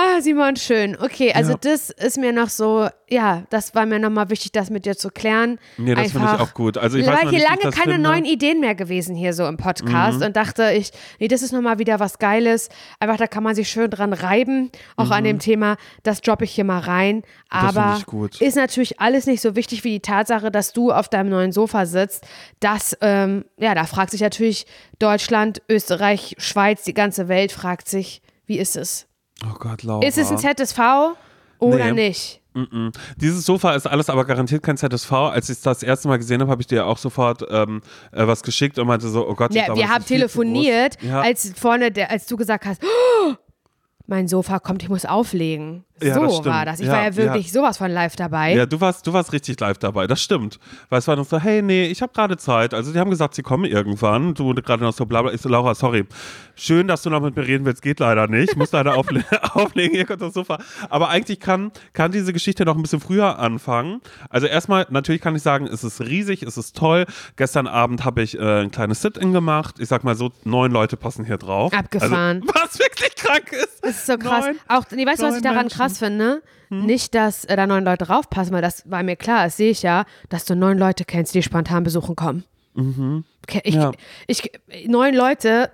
Ah, 0.00 0.20
Simon, 0.20 0.54
schön. 0.54 0.96
Okay, 0.96 1.32
also 1.32 1.52
ja. 1.52 1.58
das 1.60 1.90
ist 1.90 2.18
mir 2.18 2.32
noch 2.32 2.50
so, 2.50 2.88
ja, 3.08 3.42
das 3.50 3.74
war 3.74 3.84
mir 3.84 3.98
nochmal 3.98 4.30
wichtig, 4.30 4.52
das 4.52 4.70
mit 4.70 4.86
dir 4.86 4.96
zu 4.96 5.10
klären. 5.10 5.58
Nee, 5.76 5.96
das 5.96 6.12
finde 6.12 6.28
ich 6.34 6.40
auch 6.40 6.54
gut. 6.54 6.78
Also 6.78 6.98
ich 6.98 7.06
weiß 7.06 7.30
hier 7.30 7.42
lange 7.42 7.72
keine 7.72 7.94
finde. 7.94 7.98
neuen 7.98 8.24
Ideen 8.24 8.60
mehr 8.60 8.76
gewesen 8.76 9.16
hier 9.16 9.32
so 9.32 9.44
im 9.48 9.56
Podcast 9.56 10.20
mhm. 10.20 10.26
und 10.26 10.36
dachte 10.36 10.70
ich, 10.72 10.92
nee, 11.18 11.26
das 11.26 11.42
ist 11.42 11.50
nochmal 11.50 11.80
wieder 11.80 11.98
was 11.98 12.20
Geiles. 12.20 12.68
Einfach, 13.00 13.16
da 13.16 13.26
kann 13.26 13.42
man 13.42 13.56
sich 13.56 13.68
schön 13.68 13.90
dran 13.90 14.12
reiben, 14.12 14.70
auch 14.94 15.06
mhm. 15.06 15.12
an 15.12 15.24
dem 15.24 15.38
Thema. 15.40 15.76
Das 16.04 16.20
droppe 16.20 16.44
ich 16.44 16.52
hier 16.52 16.62
mal 16.62 16.78
rein. 16.78 17.24
Aber 17.50 18.00
ist 18.38 18.56
natürlich 18.56 19.00
alles 19.00 19.26
nicht 19.26 19.40
so 19.40 19.56
wichtig 19.56 19.82
wie 19.82 19.90
die 19.90 20.00
Tatsache, 20.00 20.52
dass 20.52 20.72
du 20.72 20.92
auf 20.92 21.08
deinem 21.08 21.30
neuen 21.30 21.50
Sofa 21.50 21.86
sitzt. 21.86 22.24
Das, 22.60 22.96
ähm, 23.00 23.46
ja, 23.56 23.74
da 23.74 23.82
fragt 23.82 24.12
sich 24.12 24.20
natürlich 24.20 24.64
Deutschland, 25.00 25.60
Österreich, 25.68 26.36
Schweiz, 26.38 26.84
die 26.84 26.94
ganze 26.94 27.26
Welt 27.26 27.50
fragt 27.50 27.88
sich, 27.88 28.22
wie 28.46 28.60
ist 28.60 28.76
es? 28.76 29.07
Oh 29.44 29.54
Gott, 29.58 29.82
Laura. 29.82 30.06
Ist 30.06 30.18
es 30.18 30.30
ein 30.30 30.38
ZSV 30.38 30.78
oder 31.58 31.92
nee. 31.92 32.08
nicht? 32.08 32.40
Mm 32.54 32.62
-mm. 32.62 32.92
Dieses 33.16 33.44
Sofa 33.44 33.74
ist 33.74 33.86
alles 33.86 34.10
aber 34.10 34.24
garantiert 34.24 34.62
kein 34.62 34.76
ZSV. 34.76 35.12
Als 35.12 35.48
ich 35.48 35.56
es 35.56 35.62
das 35.62 35.82
erste 35.82 36.08
Mal 36.08 36.16
gesehen 36.16 36.40
habe, 36.40 36.50
habe 36.50 36.60
ich 36.60 36.66
dir 36.66 36.86
auch 36.86 36.98
sofort 36.98 37.44
ähm, 37.50 37.82
äh, 38.12 38.26
was 38.26 38.42
geschickt 38.42 38.78
und 38.78 38.86
meinte 38.86 39.08
so, 39.08 39.28
oh 39.28 39.34
Gott, 39.34 39.54
ja, 39.54 39.74
wir 39.74 39.88
haben 39.88 40.04
telefoniert, 40.04 41.00
ja. 41.02 41.20
als 41.20 41.52
vorne, 41.56 41.92
der, 41.92 42.10
als 42.10 42.26
du 42.26 42.36
gesagt 42.36 42.66
hast, 42.66 42.82
oh, 42.82 43.34
mein 44.06 44.26
Sofa 44.26 44.58
kommt, 44.58 44.82
ich 44.82 44.88
muss 44.88 45.04
auflegen. 45.04 45.84
Ja, 46.02 46.14
so 46.14 46.44
war 46.44 46.64
das. 46.64 46.80
Ich 46.80 46.86
ja, 46.86 46.92
war 46.92 47.04
ja 47.04 47.16
wirklich 47.16 47.46
ja. 47.46 47.52
sowas 47.52 47.78
von 47.78 47.90
live 47.90 48.16
dabei. 48.16 48.54
Ja, 48.54 48.66
du 48.66 48.80
warst, 48.80 49.06
du 49.06 49.12
warst 49.12 49.32
richtig 49.32 49.58
live 49.60 49.78
dabei, 49.78 50.06
das 50.06 50.22
stimmt. 50.22 50.58
Weil 50.88 50.98
es 50.98 51.08
war 51.08 51.16
noch 51.16 51.26
so, 51.26 51.38
hey, 51.38 51.62
nee, 51.62 51.86
ich 51.86 52.02
habe 52.02 52.12
gerade 52.12 52.36
Zeit. 52.36 52.74
Also 52.74 52.92
die 52.92 52.98
haben 52.98 53.10
gesagt, 53.10 53.34
sie 53.34 53.42
kommen 53.42 53.64
irgendwann. 53.64 54.34
Du 54.34 54.54
gerade 54.54 54.82
noch 54.82 54.92
so 54.92 55.06
bla 55.06 55.22
bla. 55.22 55.32
Ich 55.32 55.40
so, 55.40 55.48
Laura, 55.48 55.74
sorry. 55.74 56.04
Schön, 56.54 56.88
dass 56.88 57.02
du 57.02 57.10
noch 57.10 57.20
mit 57.20 57.36
mir 57.36 57.46
reden 57.46 57.64
willst, 57.64 57.82
geht 57.82 58.00
leider 58.00 58.26
nicht. 58.26 58.50
Ich 58.50 58.56
muss 58.56 58.72
leider 58.72 58.94
aufle 58.96 59.24
auflegen, 59.52 59.94
hier 59.94 60.06
kommt 60.06 60.22
das 60.22 60.34
Sofa. 60.34 60.58
Aber 60.90 61.08
eigentlich 61.08 61.40
kann, 61.40 61.70
kann 61.92 62.12
diese 62.12 62.32
Geschichte 62.32 62.64
noch 62.64 62.76
ein 62.76 62.82
bisschen 62.82 63.00
früher 63.00 63.38
anfangen. 63.38 64.00
Also 64.28 64.46
erstmal, 64.46 64.86
natürlich 64.90 65.20
kann 65.20 65.36
ich 65.36 65.42
sagen, 65.42 65.66
es 65.66 65.84
ist 65.84 66.00
riesig, 66.00 66.42
es 66.42 66.56
ist 66.56 66.76
toll. 66.76 67.06
Gestern 67.36 67.66
Abend 67.66 68.04
habe 68.04 68.22
ich 68.22 68.38
äh, 68.38 68.62
ein 68.62 68.70
kleines 68.70 69.02
Sit-In 69.02 69.32
gemacht. 69.32 69.76
Ich 69.78 69.88
sag 69.88 70.04
mal 70.04 70.16
so, 70.16 70.32
neun 70.44 70.72
Leute 70.72 70.96
passen 70.96 71.24
hier 71.24 71.38
drauf. 71.38 71.72
Abgefahren. 71.72 72.42
Also, 72.42 72.54
was 72.64 72.78
wirklich 72.78 73.14
krank 73.14 73.52
ist. 73.52 73.84
Das 73.84 73.90
ist 73.90 74.06
so 74.06 74.18
krass. 74.18 74.46
Neun, 74.46 74.58
Auch, 74.68 74.84
nee, 74.90 75.06
weißt 75.06 75.22
du, 75.22 75.26
was 75.26 75.36
ich 75.36 75.42
daran 75.42 75.66
Menschen. 75.66 75.78
krass 75.78 75.87
finde? 75.96 76.42
Hm? 76.68 76.84
Nicht, 76.84 77.14
dass 77.14 77.46
äh, 77.46 77.56
da 77.56 77.66
neun 77.66 77.84
Leute 77.84 78.08
raufpassen, 78.08 78.52
weil 78.52 78.60
das 78.60 78.88
war 78.90 79.02
mir 79.02 79.16
klar, 79.16 79.44
das 79.44 79.56
sehe 79.56 79.70
ich 79.70 79.82
ja, 79.82 80.04
dass 80.28 80.44
du 80.44 80.54
neun 80.54 80.76
Leute 80.76 81.04
kennst, 81.04 81.34
die 81.34 81.42
spontan 81.42 81.84
besuchen 81.84 82.16
kommen. 82.16 82.44
Mhm. 82.74 83.24
Ich, 83.62 83.74
ja. 83.74 83.92
ich, 84.26 84.52
neun 84.86 85.14
Leute, 85.14 85.70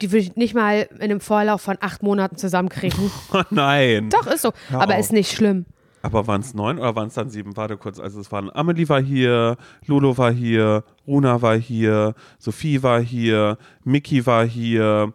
die 0.00 0.12
würde 0.12 0.24
ich 0.24 0.36
nicht 0.36 0.54
mal 0.54 0.88
in 0.94 1.02
einem 1.02 1.20
Vorlauf 1.20 1.62
von 1.62 1.78
acht 1.80 2.02
Monaten 2.02 2.36
zusammenkriegen. 2.36 3.10
Oh 3.32 3.42
nein. 3.50 4.10
Doch, 4.10 4.26
ist 4.26 4.42
so. 4.42 4.52
Hör 4.68 4.82
aber 4.82 4.94
auf. 4.94 5.00
ist 5.00 5.12
nicht 5.12 5.32
schlimm. 5.32 5.66
Aber 6.02 6.26
waren 6.26 6.40
es 6.40 6.54
neun 6.54 6.78
oder 6.78 6.94
waren 6.94 7.08
es 7.08 7.14
dann 7.14 7.28
sieben? 7.28 7.56
Warte 7.56 7.76
kurz. 7.76 7.98
Also 7.98 8.20
es 8.20 8.30
waren 8.30 8.50
Amelie 8.50 8.88
war 8.88 9.02
hier, 9.02 9.56
Lolo 9.86 10.16
war 10.16 10.32
hier, 10.32 10.84
Runa 11.06 11.42
war 11.42 11.58
hier, 11.58 12.14
Sophie 12.38 12.82
war 12.82 13.00
hier, 13.00 13.58
Mickey 13.84 14.24
war 14.24 14.46
hier, 14.46 15.12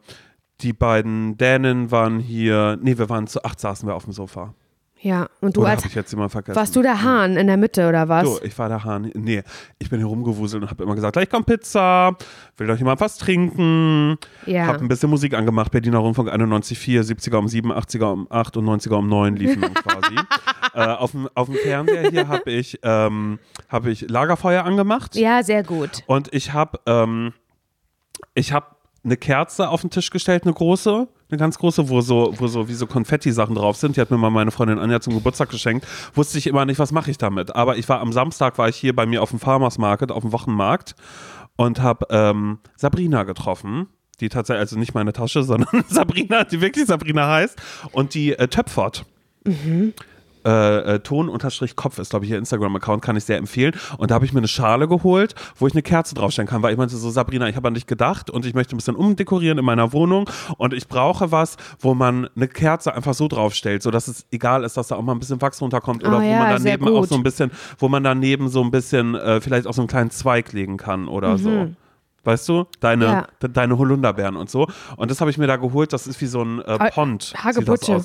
die 0.64 0.74
beiden 0.74 1.38
Dänen 1.38 1.92
waren 1.92 2.20
hier. 2.20 2.78
Nee, 2.82 2.98
wir 2.98 3.10
waren 3.10 3.28
zu 3.28 3.44
acht 3.44 3.60
saßen 3.60 3.88
wir 3.88 3.96
auf 3.96 4.06
dem 4.06 4.14
Sofa. 4.14 4.54
Ja, 5.02 5.28
und 5.42 5.58
du 5.58 5.62
oder 5.62 5.72
als. 5.72 5.84
Ich 5.86 5.96
jetzt 5.96 6.14
immer 6.14 6.30
vergessen. 6.30 6.56
Warst 6.56 6.78
du 6.78 6.82
der 6.82 7.04
Hahn 7.04 7.36
in 7.36 7.48
der 7.48 7.58
Mitte 7.58 7.90
oder 7.90 8.08
was? 8.08 8.26
So, 8.26 8.42
ich 8.42 8.58
war 8.58 8.70
der 8.70 8.86
Hahn. 8.86 9.12
Nee, 9.14 9.44
ich 9.78 9.90
bin 9.90 10.00
hier 10.00 10.08
rumgewuselt 10.08 10.64
und 10.64 10.70
habe 10.70 10.82
immer 10.82 10.96
gesagt: 10.96 11.12
gleich 11.14 11.30
kommt 11.30 11.46
Pizza, 11.46 12.16
will 12.56 12.68
doch 12.68 12.78
jemand 12.78 13.02
was 13.02 13.18
trinken. 13.18 14.18
Ja. 14.46 14.68
Hab 14.68 14.80
ein 14.80 14.88
bisschen 14.88 15.10
Musik 15.10 15.34
angemacht. 15.34 15.72
Berliner 15.74 15.98
Rundfunk 15.98 16.30
91,4, 16.30 17.02
70er 17.02 17.36
um 17.36 17.50
7, 17.50 17.74
80er 17.74 18.14
um 18.14 18.28
8 18.30 18.56
und 18.56 18.66
90er 18.66 18.94
um 18.94 19.10
9 19.10 19.36
liefen 19.36 19.62
dann 19.62 19.74
quasi. 19.74 20.16
äh, 20.74 20.86
auf, 20.86 21.12
dem, 21.12 21.28
auf 21.36 21.48
dem 21.48 21.56
Fernseher 21.56 22.10
hier 22.10 22.30
habe 22.30 22.50
ich, 22.50 22.80
ähm, 22.84 23.40
hab 23.68 23.86
ich 23.86 24.10
Lagerfeuer 24.10 24.64
angemacht. 24.64 25.18
Ja, 25.18 25.44
sehr 25.44 25.64
gut. 25.64 26.04
Und 26.08 26.34
ich 26.34 26.54
habe 26.54 26.80
ähm, 26.86 27.34
ich 28.36 28.52
habe 28.54 28.68
eine 29.04 29.18
Kerze 29.18 29.70
auf 29.70 29.82
den 29.82 29.90
Tisch 29.90 30.10
gestellt, 30.10 30.44
eine 30.44 30.54
große, 30.54 31.08
eine 31.30 31.38
ganz 31.38 31.58
große, 31.58 31.90
wo 31.90 32.02
so, 32.02 32.34
wo 32.38 32.48
so 32.48 32.70
wie 32.70 32.74
so 32.74 32.88
Konfetti-Sachen 32.88 33.56
drauf 33.56 33.76
sind. 33.76 33.98
Die 33.98 34.02
hat 34.02 34.12
mir 34.12 34.18
mal 34.18 34.30
meine 34.30 34.52
Freundin 34.52 34.80
Anja 34.80 35.02
zum 35.02 35.14
Geburtstag 35.14 35.50
geschenkt. 35.50 35.86
Wusste 36.14 36.38
ich 36.38 36.48
immer 36.48 36.66
nicht, 36.66 36.80
was 36.80 36.92
mache 36.92 37.12
ich 37.12 37.18
damit. 37.18 37.56
Aber 37.56 37.78
ich 37.78 37.90
war 37.90 38.00
am 38.00 38.14
Samstag, 38.14 38.58
war 38.58 38.70
ich 38.70 38.78
hier 38.78 38.96
bei 38.96 39.06
mir 39.06 39.22
auf 39.22 39.32
dem 39.32 39.40
Farmers 39.40 39.78
Market, 39.78 40.12
auf 40.12 40.22
dem 40.22 40.32
Wochenmarkt 40.32 40.96
und 41.56 41.82
habe 41.82 42.08
ähm, 42.10 42.60
Sabrina 42.76 43.24
getroffen. 43.24 43.88
Die 44.20 44.30
tatsächlich, 44.30 44.62
also 44.62 44.80
nicht 44.80 44.94
meine 44.94 45.12
Tasche, 45.12 45.44
sondern 45.44 45.84
Sabrina, 45.90 46.46
die 46.46 46.62
wirklich 46.62 46.86
Sabrina 46.86 47.28
heißt. 47.28 47.62
Und 47.92 48.14
die 48.14 48.34
äh, 48.34 48.48
töpfert. 48.48 49.06
Mhm 49.46 49.94
äh, 50.46 50.96
äh, 50.96 51.00
Ton-Kopf 51.00 52.00
ist, 52.00 52.10
glaube 52.10 52.26
ich, 52.26 52.32
ihr 52.32 52.38
Instagram-Account, 52.38 53.02
kann 53.02 53.16
ich 53.16 53.26
sehr 53.26 53.38
empfehlen. 53.38 53.74
Und 53.98 54.12
da 54.12 54.16
habe 54.16 54.26
ich 54.26 54.34
mir 54.34 54.40
eine 54.40 54.48
Schale 54.48 54.88
geholt, 54.88 55.36
wo 55.58 55.68
ich 55.68 55.74
eine 55.74 55.82
Kerze 55.82 56.16
draufstellen 56.16 56.48
kann, 56.48 56.62
weil 56.62 56.74
ich 56.74 56.78
meinte 56.78 56.96
so, 56.96 57.10
Sabrina, 57.10 57.48
ich 57.48 57.56
habe 57.56 57.68
an 57.68 57.74
dich 57.74 57.88
gedacht 57.88 58.30
und 58.30 58.46
ich 58.46 58.54
möchte 58.54 58.76
ein 58.76 58.78
bisschen 58.78 58.96
umdekorieren 58.96 59.58
in 59.58 59.66
meiner 59.66 59.94
Wohnung 59.94 60.30
und 60.58 60.74
ich 60.74 60.88
brauche 60.88 61.32
was, 61.32 61.58
wo 61.80 61.94
man 61.94 62.30
eine 62.36 62.48
Kerze 62.48 62.94
einfach 62.94 63.14
so 63.14 63.28
draufstellt, 63.28 63.84
sodass 63.84 64.08
es 64.08 64.26
egal 64.32 64.64
ist, 64.64 64.78
dass 64.78 64.88
da 64.88 64.96
auch 64.96 65.02
mal 65.02 65.14
ein 65.14 65.20
bisschen 65.20 65.42
Wachs 65.42 65.62
runterkommt 65.62 66.04
oder 66.04 66.18
oh, 66.18 66.22
wo 66.22 66.26
ja, 66.26 66.40
man 66.40 66.64
daneben 66.64 66.88
auch 66.88 67.06
so 67.06 67.16
ein 67.16 67.24
bisschen, 67.24 67.52
wo 67.78 67.90
man 67.90 68.04
daneben 68.04 68.50
so 68.50 68.64
ein 68.64 68.72
bisschen 68.72 69.16
äh, 69.16 69.42
vielleicht 69.42 69.68
auch 69.68 69.74
so 69.74 69.82
einen 69.82 69.88
kleinen 69.88 70.12
Zweig 70.12 70.54
legen 70.54 70.78
kann 70.78 71.08
oder 71.08 71.34
mhm. 71.34 71.38
so. 71.38 71.68
Weißt 72.24 72.48
du? 72.48 72.66
Deine, 72.80 73.06
ja. 73.06 73.28
deine 73.48 73.78
Holunderbeeren 73.78 74.38
und 74.38 74.50
so. 74.50 74.68
Und 74.96 75.12
das 75.12 75.20
habe 75.20 75.30
ich 75.30 75.38
mir 75.38 75.48
da 75.48 75.58
geholt. 75.58 75.92
Das 75.92 76.08
ist 76.08 76.22
wie 76.22 76.26
so 76.26 76.42
ein 76.42 76.62
äh, 76.62 76.92
Pond. 76.92 77.34
Hagebutte. 77.36 78.02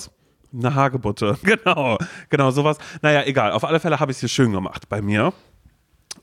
Eine 0.53 0.75
Hagebutte, 0.75 1.39
genau, 1.43 1.99
genau 2.31 2.51
sowas. 2.51 2.79
Naja, 3.03 3.25
egal. 3.25 3.53
Auf 3.53 3.65
alle 3.65 3.81
Fälle 3.81 4.01
habe 4.01 4.11
ich 4.11 4.17
es 4.17 4.21
hier 4.21 4.29
schön 4.29 4.53
gemacht 4.53 4.89
bei 4.89 5.03
mir 5.03 5.33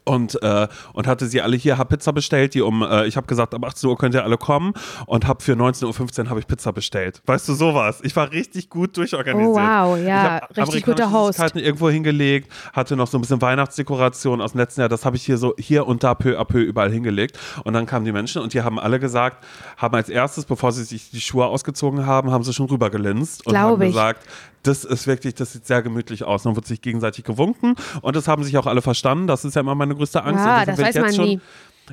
und, 0.06 0.42
äh, 0.42 0.68
und 0.94 1.08
hatte 1.08 1.26
sie 1.28 1.42
alle 1.42 1.58
hier, 1.58 1.78
habe 1.78 1.98
Pizza 1.98 2.14
bestellt, 2.14 2.54
die 2.54 2.62
um, 2.62 2.82
äh, 2.84 3.06
ich 3.06 3.18
habe 3.18 3.28
gesagt, 3.28 3.54
ab 3.54 3.66
18 3.66 3.90
Uhr 3.90 3.98
könnt 3.98 4.16
ihr 4.16 4.24
alle 4.24 4.38
kommen 4.38 4.74
und 5.06 5.28
habe 5.28 5.44
für 5.44 5.54
19.15 5.54 6.24
Uhr 6.24 6.30
habe 6.30 6.40
ich 6.40 6.48
Pizza 6.48 6.72
bestellt. 6.72 7.22
Weißt 7.26 7.48
du, 7.50 7.54
sowas. 7.54 8.00
Ich 8.04 8.16
war 8.16 8.32
richtig 8.32 8.70
gut 8.70 8.96
durchorganisiert. 8.98 9.50
Oh, 9.50 9.56
wow, 9.56 9.98
ja, 9.98 10.38
richtig 10.58 10.86
guter 10.86 11.12
Host. 11.12 11.40
irgendwo 11.56 11.90
hingelegt, 11.90 12.52
hatte 12.74 12.96
noch 12.96 13.08
so 13.08 13.18
ein 13.18 13.22
bisschen 13.22 13.42
Weihnachtsdekoration 13.42 14.42
aus 14.42 14.52
dem 14.54 14.60
letzten 14.60 14.82
Jahr, 14.82 14.90
das 14.90 15.06
habe 15.06 15.16
ich 15.16 15.26
hier 15.26 15.38
so 15.38 15.54
hier 15.58 15.88
und 15.88 16.04
da 16.04 16.14
peu 16.14 16.40
à 16.40 16.46
peu 16.46 16.60
überall 16.62 16.92
hingelegt 16.92 17.38
und 17.64 17.74
dann 17.74 17.86
kamen 17.86 18.06
die 18.06 18.12
Menschen 18.12 18.42
und 18.42 18.54
die 18.54 18.62
haben 18.62 18.80
alle 18.80 19.00
gesagt, 19.00 19.44
haben 19.78 19.96
als 19.96 20.10
erstes, 20.10 20.46
bevor 20.46 20.72
sie 20.72 20.84
sich 20.84 21.10
die 21.10 21.22
Schuhe 21.22 21.46
ausgezogen 21.46 22.06
haben, 22.06 22.32
haben 22.32 22.44
sie 22.44 22.54
schon 22.54 22.68
rübergelinst 22.68 23.46
und 23.48 23.58
haben 23.58 23.82
ich. 23.82 23.90
gesagt, 23.90 24.26
das 24.68 24.84
ist 24.84 25.08
wirklich, 25.08 25.36
das 25.36 25.54
sieht 25.54 25.66
sehr 25.66 25.82
gemütlich 25.82 26.24
aus. 26.24 26.44
Dann 26.44 26.56
wird 26.56 26.66
sich 26.66 26.82
gegenseitig 26.82 27.24
gewunken 27.24 27.76
und 28.02 28.16
das 28.16 28.28
haben 28.28 28.44
sich 28.44 28.58
auch 28.58 28.68
alle 28.68 28.82
verstanden. 28.82 29.28
Das 29.28 29.46
ist 29.46 29.56
ja 29.56 29.62
immer 29.62 29.76
meine 29.76 29.96
größte 29.96 30.24
Angst. 30.24 30.46
Ja, 30.46 30.66
das 30.66 30.80
weiß 30.80 30.96
man 30.96 31.14
schon, 31.14 31.26
nie. 31.26 31.42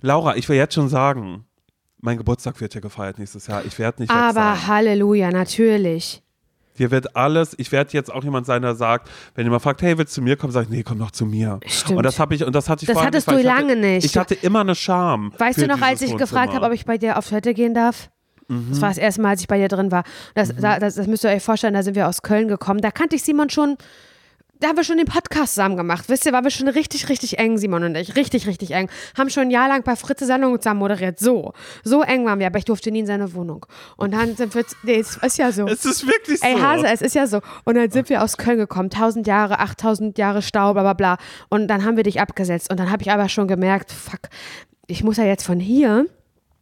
Laura, 0.00 0.36
ich 0.36 0.48
will 0.48 0.56
jetzt 0.56 0.74
schon 0.74 0.88
sagen, 0.88 1.44
mein 2.00 2.16
Geburtstag 2.18 2.60
wird 2.60 2.74
ja 2.74 2.80
gefeiert 2.80 3.18
nächstes 3.18 3.46
Jahr. 3.46 3.64
Ich 3.64 3.78
werde 3.78 4.02
nicht 4.02 4.10
Aber 4.10 4.66
Halleluja, 4.66 5.30
natürlich. 5.30 6.22
Hier 6.74 6.90
wird 6.90 7.14
alles, 7.16 7.54
ich 7.58 7.70
werde 7.70 7.92
jetzt 7.92 8.12
auch 8.12 8.24
jemand 8.24 8.46
sein, 8.46 8.62
der 8.62 8.74
sagt, 8.74 9.10
wenn 9.34 9.44
jemand 9.44 9.62
fragt, 9.62 9.82
hey, 9.82 9.98
willst 9.98 10.16
du 10.16 10.20
zu 10.20 10.22
mir 10.22 10.36
kommen, 10.36 10.52
sage 10.52 10.64
ich, 10.64 10.70
nee, 10.70 10.82
komm 10.82 10.98
doch 10.98 11.10
zu 11.10 11.26
mir. 11.26 11.60
Stimmt. 11.66 11.98
Und 11.98 12.04
das 12.04 12.18
habe 12.18 12.34
ich, 12.34 12.44
und 12.44 12.54
das 12.54 12.68
hatte 12.70 12.84
ich 12.84 12.88
Das 12.88 12.98
hattest 12.98 13.30
du 13.30 13.36
lange 13.36 13.72
hatte, 13.72 13.76
nicht. 13.76 14.04
Ich 14.06 14.16
hatte 14.16 14.34
immer 14.34 14.60
eine 14.60 14.74
Scham. 14.74 15.32
Weißt 15.36 15.60
du 15.60 15.66
noch, 15.66 15.82
als 15.82 16.00
ich 16.00 16.16
gefragt 16.16 16.54
habe, 16.54 16.64
ob 16.64 16.72
ich 16.72 16.86
bei 16.86 16.96
dir 16.96 17.18
auf 17.18 17.28
Toilette 17.28 17.52
gehen 17.52 17.74
darf? 17.74 18.10
Mhm. 18.52 18.66
Das 18.70 18.80
war 18.80 18.88
das 18.88 18.98
erste 18.98 19.22
Mal, 19.22 19.30
als 19.30 19.40
ich 19.40 19.48
bei 19.48 19.58
dir 19.58 19.68
drin 19.68 19.90
war. 19.90 20.04
Das, 20.34 20.52
mhm. 20.52 20.60
da, 20.60 20.78
das, 20.78 20.94
das 20.94 21.06
müsst 21.06 21.24
ihr 21.24 21.30
euch 21.30 21.42
vorstellen, 21.42 21.74
da 21.74 21.82
sind 21.82 21.94
wir 21.94 22.08
aus 22.08 22.22
Köln 22.22 22.48
gekommen. 22.48 22.80
Da 22.80 22.90
kannte 22.90 23.16
ich 23.16 23.22
Simon 23.22 23.50
schon 23.50 23.76
da 24.62 24.68
haben 24.68 24.76
wir 24.76 24.84
schon 24.84 24.96
den 24.96 25.06
Podcast 25.06 25.54
zusammen 25.54 25.76
gemacht. 25.76 26.04
Wisst 26.06 26.24
ihr, 26.24 26.32
waren 26.32 26.44
wir 26.44 26.50
schon 26.50 26.68
richtig, 26.68 27.08
richtig 27.08 27.38
eng, 27.38 27.58
Simon 27.58 27.82
und 27.82 27.96
ich. 27.96 28.14
Richtig, 28.14 28.46
richtig 28.46 28.70
eng. 28.70 28.88
Haben 29.18 29.28
schon 29.28 29.44
ein 29.44 29.50
Jahr 29.50 29.68
lang 29.68 29.82
bei 29.82 29.96
Fritze 29.96 30.24
Sendungen 30.24 30.60
zusammen 30.60 30.78
moderiert. 30.78 31.18
So. 31.18 31.52
So 31.82 32.02
eng 32.02 32.24
waren 32.24 32.38
wir, 32.38 32.46
aber 32.46 32.58
ich 32.58 32.64
durfte 32.64 32.92
nie 32.92 33.00
in 33.00 33.06
seine 33.06 33.34
Wohnung. 33.34 33.66
Und 33.96 34.14
dann 34.14 34.36
sind 34.36 34.54
wir, 34.54 34.64
nee, 34.84 35.00
es 35.00 35.16
ist 35.16 35.38
ja 35.38 35.50
so. 35.50 35.66
Es 35.66 35.84
ist 35.84 36.06
wirklich 36.06 36.38
so. 36.38 36.46
Ey, 36.46 36.56
Hase, 36.58 36.86
es 36.86 37.02
ist 37.02 37.14
ja 37.14 37.26
so. 37.26 37.40
Und 37.64 37.74
dann 37.74 37.90
sind 37.90 38.08
wir 38.08 38.22
aus 38.22 38.36
Köln 38.36 38.58
gekommen. 38.58 38.88
Tausend 38.88 39.26
Jahre, 39.26 39.58
achttausend 39.58 40.16
Jahre 40.16 40.42
Stau, 40.42 40.72
bla, 40.74 40.82
bla, 40.82 40.92
bla. 40.92 41.16
Und 41.48 41.66
dann 41.66 41.84
haben 41.84 41.96
wir 41.96 42.04
dich 42.04 42.20
abgesetzt. 42.20 42.70
Und 42.70 42.78
dann 42.78 42.90
habe 42.90 43.02
ich 43.02 43.10
aber 43.10 43.28
schon 43.28 43.48
gemerkt, 43.48 43.90
fuck, 43.90 44.30
ich 44.86 45.02
muss 45.02 45.16
ja 45.16 45.24
jetzt 45.24 45.44
von 45.44 45.58
hier 45.58 46.06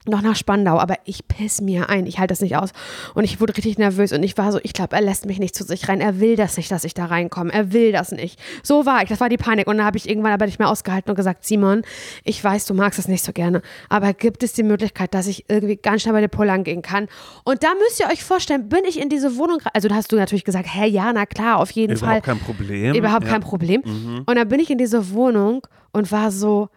noch 0.06 0.22
nach 0.22 0.36
Spandau, 0.36 0.78
aber 0.78 0.96
ich 1.04 1.28
piss 1.28 1.60
mir 1.60 1.90
ein. 1.90 2.06
Ich 2.06 2.18
halte 2.18 2.32
das 2.32 2.40
nicht 2.40 2.56
aus. 2.56 2.70
Und 3.14 3.24
ich 3.24 3.40
wurde 3.40 3.56
richtig 3.56 3.76
nervös 3.76 4.12
und 4.12 4.22
ich 4.22 4.36
war 4.38 4.50
so, 4.50 4.58
ich 4.62 4.72
glaube, 4.72 4.96
er 4.96 5.02
lässt 5.02 5.26
mich 5.26 5.38
nicht 5.38 5.54
zu 5.54 5.62
sich 5.62 5.88
rein. 5.88 6.00
Er 6.00 6.20
will 6.20 6.36
das 6.36 6.56
nicht, 6.56 6.70
dass 6.70 6.84
ich 6.84 6.94
da 6.94 7.06
reinkomme. 7.06 7.52
Er 7.52 7.72
will 7.72 7.92
das 7.92 8.10
nicht. 8.10 8.40
So 8.62 8.86
war 8.86 9.02
ich. 9.02 9.10
Das 9.10 9.20
war 9.20 9.28
die 9.28 9.36
Panik. 9.36 9.66
Und 9.66 9.76
dann 9.76 9.86
habe 9.86 9.98
ich 9.98 10.08
irgendwann 10.08 10.32
aber 10.32 10.46
nicht 10.46 10.58
mehr 10.58 10.70
ausgehalten 10.70 11.10
und 11.10 11.16
gesagt, 11.16 11.44
Simon, 11.44 11.82
ich 12.24 12.42
weiß, 12.42 12.64
du 12.64 12.74
magst 12.74 12.98
das 12.98 13.08
nicht 13.08 13.24
so 13.24 13.32
gerne, 13.32 13.60
aber 13.88 14.14
gibt 14.14 14.42
es 14.42 14.54
die 14.54 14.62
Möglichkeit, 14.62 15.14
dass 15.14 15.26
ich 15.26 15.44
irgendwie 15.48 15.76
ganz 15.76 16.02
schnell 16.02 16.14
bei 16.14 16.20
der 16.20 16.28
Polan 16.28 16.64
gehen 16.64 16.82
kann? 16.82 17.08
Und 17.44 17.62
da 17.62 17.68
müsst 17.74 18.00
ihr 18.00 18.06
euch 18.06 18.24
vorstellen, 18.24 18.68
bin 18.68 18.84
ich 18.88 18.98
in 18.98 19.08
diese 19.10 19.36
Wohnung, 19.36 19.58
also 19.74 19.88
da 19.88 19.96
hast 19.96 20.12
du 20.12 20.16
natürlich 20.16 20.44
gesagt, 20.44 20.66
hä, 20.72 20.86
ja, 20.86 21.12
na 21.12 21.26
klar, 21.26 21.58
auf 21.58 21.70
jeden 21.72 21.96
Überhaupt 21.96 22.24
Fall. 22.24 22.34
Überhaupt 22.34 22.46
kein 22.46 22.56
Problem. 22.56 22.94
Überhaupt 22.94 23.24
ja. 23.24 23.30
kein 23.30 23.40
Problem. 23.42 23.82
Mhm. 23.84 24.22
Und 24.26 24.36
dann 24.36 24.48
bin 24.48 24.60
ich 24.60 24.70
in 24.70 24.78
diese 24.78 25.10
Wohnung 25.10 25.66
und 25.92 26.10
war 26.10 26.30
so, 26.30 26.68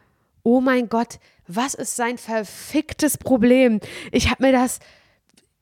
oh 0.43 0.61
mein 0.61 0.89
Gott, 0.89 1.19
was 1.47 1.73
ist 1.73 1.95
sein 1.95 2.17
verficktes 2.17 3.17
Problem? 3.17 3.79
Ich 4.11 4.29
habe 4.29 4.43
mir 4.43 4.51
das 4.51 4.79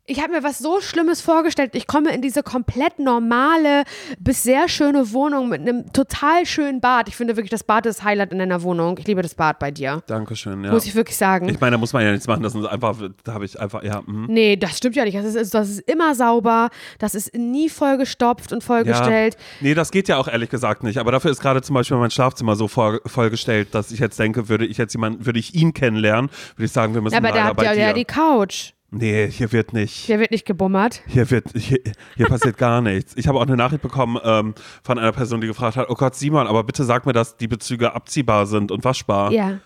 ich 0.06 0.22
habe 0.22 0.34
mir 0.34 0.44
was 0.44 0.58
so 0.58 0.82
Schlimmes 0.82 1.22
vorgestellt. 1.22 1.72
Ich 1.74 1.88
komme 1.88 2.14
in 2.14 2.22
diese 2.22 2.44
komplett 2.44 3.00
normale 3.00 3.84
bis 4.20 4.44
sehr 4.44 4.68
schöne 4.68 5.14
Wohnung 5.14 5.50
mit 5.50 5.62
einem 5.62 5.94
total 5.94 6.46
schönen 6.46 6.82
Bad. 6.82 7.08
Ich 7.08 7.16
finde 7.16 7.38
wirklich, 7.38 7.52
das 7.52 7.64
Bad 7.64 7.86
ist 7.86 8.04
Highlight 8.04 8.32
in 8.32 8.40
deiner 8.40 8.64
Wohnung. 8.64 8.98
Ich 8.98 9.08
liebe 9.08 9.22
das 9.22 9.36
Bad 9.36 9.60
bei 9.60 9.72
dir. 9.72 10.04
Dankeschön, 10.08 10.64
ja. 10.64 10.72
Muss 10.72 10.86
ich 10.86 10.96
wirklich 10.96 11.16
sagen. 11.18 11.48
Ich 11.50 11.60
meine, 11.60 11.72
da 11.72 11.78
muss 11.78 11.94
man 11.94 12.04
ja 12.04 12.12
nichts 12.12 12.28
machen. 12.28 12.44
Das 12.44 12.56
ist 12.56 12.66
einfach, 12.66 12.98
da 13.24 13.34
habe 13.34 13.46
ich 13.46 13.60
einfach, 13.60 13.84
ja. 13.84 14.02
Mh. 14.06 14.26
Nee, 14.28 14.56
das 14.58 14.78
stimmt 14.78 14.96
ja 14.96 15.06
nicht. 15.06 15.16
Das 15.16 15.36
ist, 15.36 15.54
das 15.54 15.70
ist 15.70 15.80
immer 15.90 16.16
sauber. 16.16 16.70
Das 17.00 17.16
ist 17.16 17.36
nie 17.36 17.70
vollgestopft 17.70 18.52
und 18.52 18.64
vollgestellt. 18.64 19.36
Ja. 19.36 19.40
Nee, 19.62 19.74
das 19.76 19.92
geht 19.92 20.08
ja 20.08 20.18
auch 20.18 20.28
ehrlich 20.28 20.50
gesagt 20.50 20.84
nicht. 20.84 20.98
Aber 20.98 21.12
dafür 21.12 21.32
ist 21.32 21.42
gerade 21.42 21.62
zum 21.62 21.76
Beispiel 21.76 21.98
mein 21.98 22.12
Schlafzimmer 22.12 22.56
so 22.56 22.68
voll, 22.68 23.02
vollgestellt, 23.06 23.74
dass 23.76 23.92
ich 23.92 24.00
jetzt 24.00 24.20
denke, 24.20 24.50
würde 24.50 24.66
ich 24.66 24.78
jetzt 24.78 24.94
jemanden, 24.94 25.26
würde 25.26 25.40
ich 25.40 25.54
ihn 25.54 25.74
kennenlernen, 25.74 26.32
würde 26.56 26.66
ich 26.66 26.72
sagen, 26.72 26.94
wir 26.94 27.02
müssen 27.02 27.14
ja, 27.14 27.20
aber 27.20 27.32
da 27.32 27.44
habt 27.46 27.62
ihr 27.62 27.74
ja 27.74 27.94
die 27.94 28.06
Couch. 28.06 28.74
Nee, 28.94 29.30
hier 29.30 29.54
wird 29.54 29.72
nicht. 29.72 29.94
Hier 29.94 30.20
wird 30.20 30.32
nicht 30.32 30.46
gebummert. 30.46 31.02
Hier 31.08 31.32
wird, 31.32 31.46
hier, 31.56 31.80
hier 32.18 32.28
passiert 32.28 32.58
gar 32.58 32.82
nichts. 32.82 33.14
Ich 33.16 33.28
habe 33.28 33.38
auch 33.38 33.44
eine 33.44 33.56
Nachricht 33.56 33.82
bekommen 33.82 34.20
ähm, 34.22 34.54
von 34.84 35.00
einer 35.00 35.14
Person, 35.14 35.40
die 35.40 35.48
gefragt 35.48 35.78
hat: 35.78 35.90
Oh 35.90 35.96
Gott, 35.96 36.16
Simon, 36.16 36.46
aber 36.46 36.66
bitte 36.66 36.84
sag 36.84 37.06
mir, 37.06 37.14
dass 37.14 37.38
die 37.38 37.48
Bezüge 37.48 37.96
abziehbar 37.96 38.46
sind 38.46 38.70
und 38.70 38.84
waschbar. 38.84 39.32
Ja. 39.32 39.60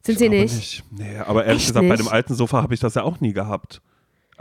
Sind 0.00 0.14
ich 0.14 0.18
sie 0.18 0.28
nicht? 0.30 0.54
nicht? 0.54 0.84
Nee, 0.90 1.18
aber 1.18 1.44
ehrlich 1.44 1.62
Echt 1.62 1.68
gesagt, 1.68 1.86
bei 1.86 1.94
nicht? 1.94 2.06
dem 2.06 2.12
alten 2.12 2.34
Sofa 2.34 2.62
habe 2.62 2.72
ich 2.72 2.80
das 2.80 2.94
ja 2.94 3.02
auch 3.02 3.20
nie 3.20 3.34
gehabt. 3.34 3.82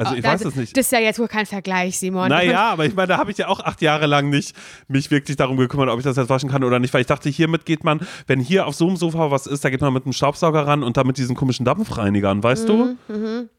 Also 0.01 0.13
Oh, 0.15 0.17
ich 0.17 0.23
weiß 0.23 0.45
es 0.45 0.55
nicht. 0.55 0.75
Das 0.75 0.85
ist 0.85 0.91
ja 0.91 0.99
jetzt 0.99 1.19
wohl 1.19 1.27
kein 1.27 1.45
Vergleich, 1.45 1.97
Simon. 1.99 2.27
Naja, 2.29 2.69
aber 2.71 2.85
ich 2.85 2.95
meine, 2.95 3.07
da 3.07 3.17
habe 3.17 3.31
ich 3.31 3.37
ja 3.37 3.47
auch 3.47 3.59
acht 3.59 3.81
Jahre 3.81 4.05
lang 4.07 4.29
nicht 4.29 4.55
mich 4.87 5.11
wirklich 5.11 5.37
darum 5.37 5.57
gekümmert, 5.57 5.89
ob 5.89 5.99
ich 5.99 6.03
das 6.03 6.17
jetzt 6.17 6.29
waschen 6.29 6.49
kann 6.49 6.63
oder 6.63 6.79
nicht, 6.79 6.93
weil 6.93 7.01
ich 7.01 7.07
dachte, 7.07 7.29
hiermit 7.29 7.65
geht 7.65 7.83
man, 7.83 7.99
wenn 8.27 8.39
hier 8.39 8.67
auf 8.67 8.75
so 8.75 8.87
einem 8.87 8.97
Sofa 8.97 9.31
was 9.31 9.47
ist, 9.47 9.63
da 9.63 9.69
geht 9.69 9.81
man 9.81 9.93
mit 9.93 10.05
einem 10.05 10.13
Staubsauger 10.13 10.65
ran 10.67 10.83
und 10.83 10.97
dann 10.97 11.07
mit 11.07 11.17
diesen 11.17 11.35
komischen 11.35 11.65
Dampfreinigern, 11.65 12.41
weißt 12.43 12.67
du? 12.67 12.97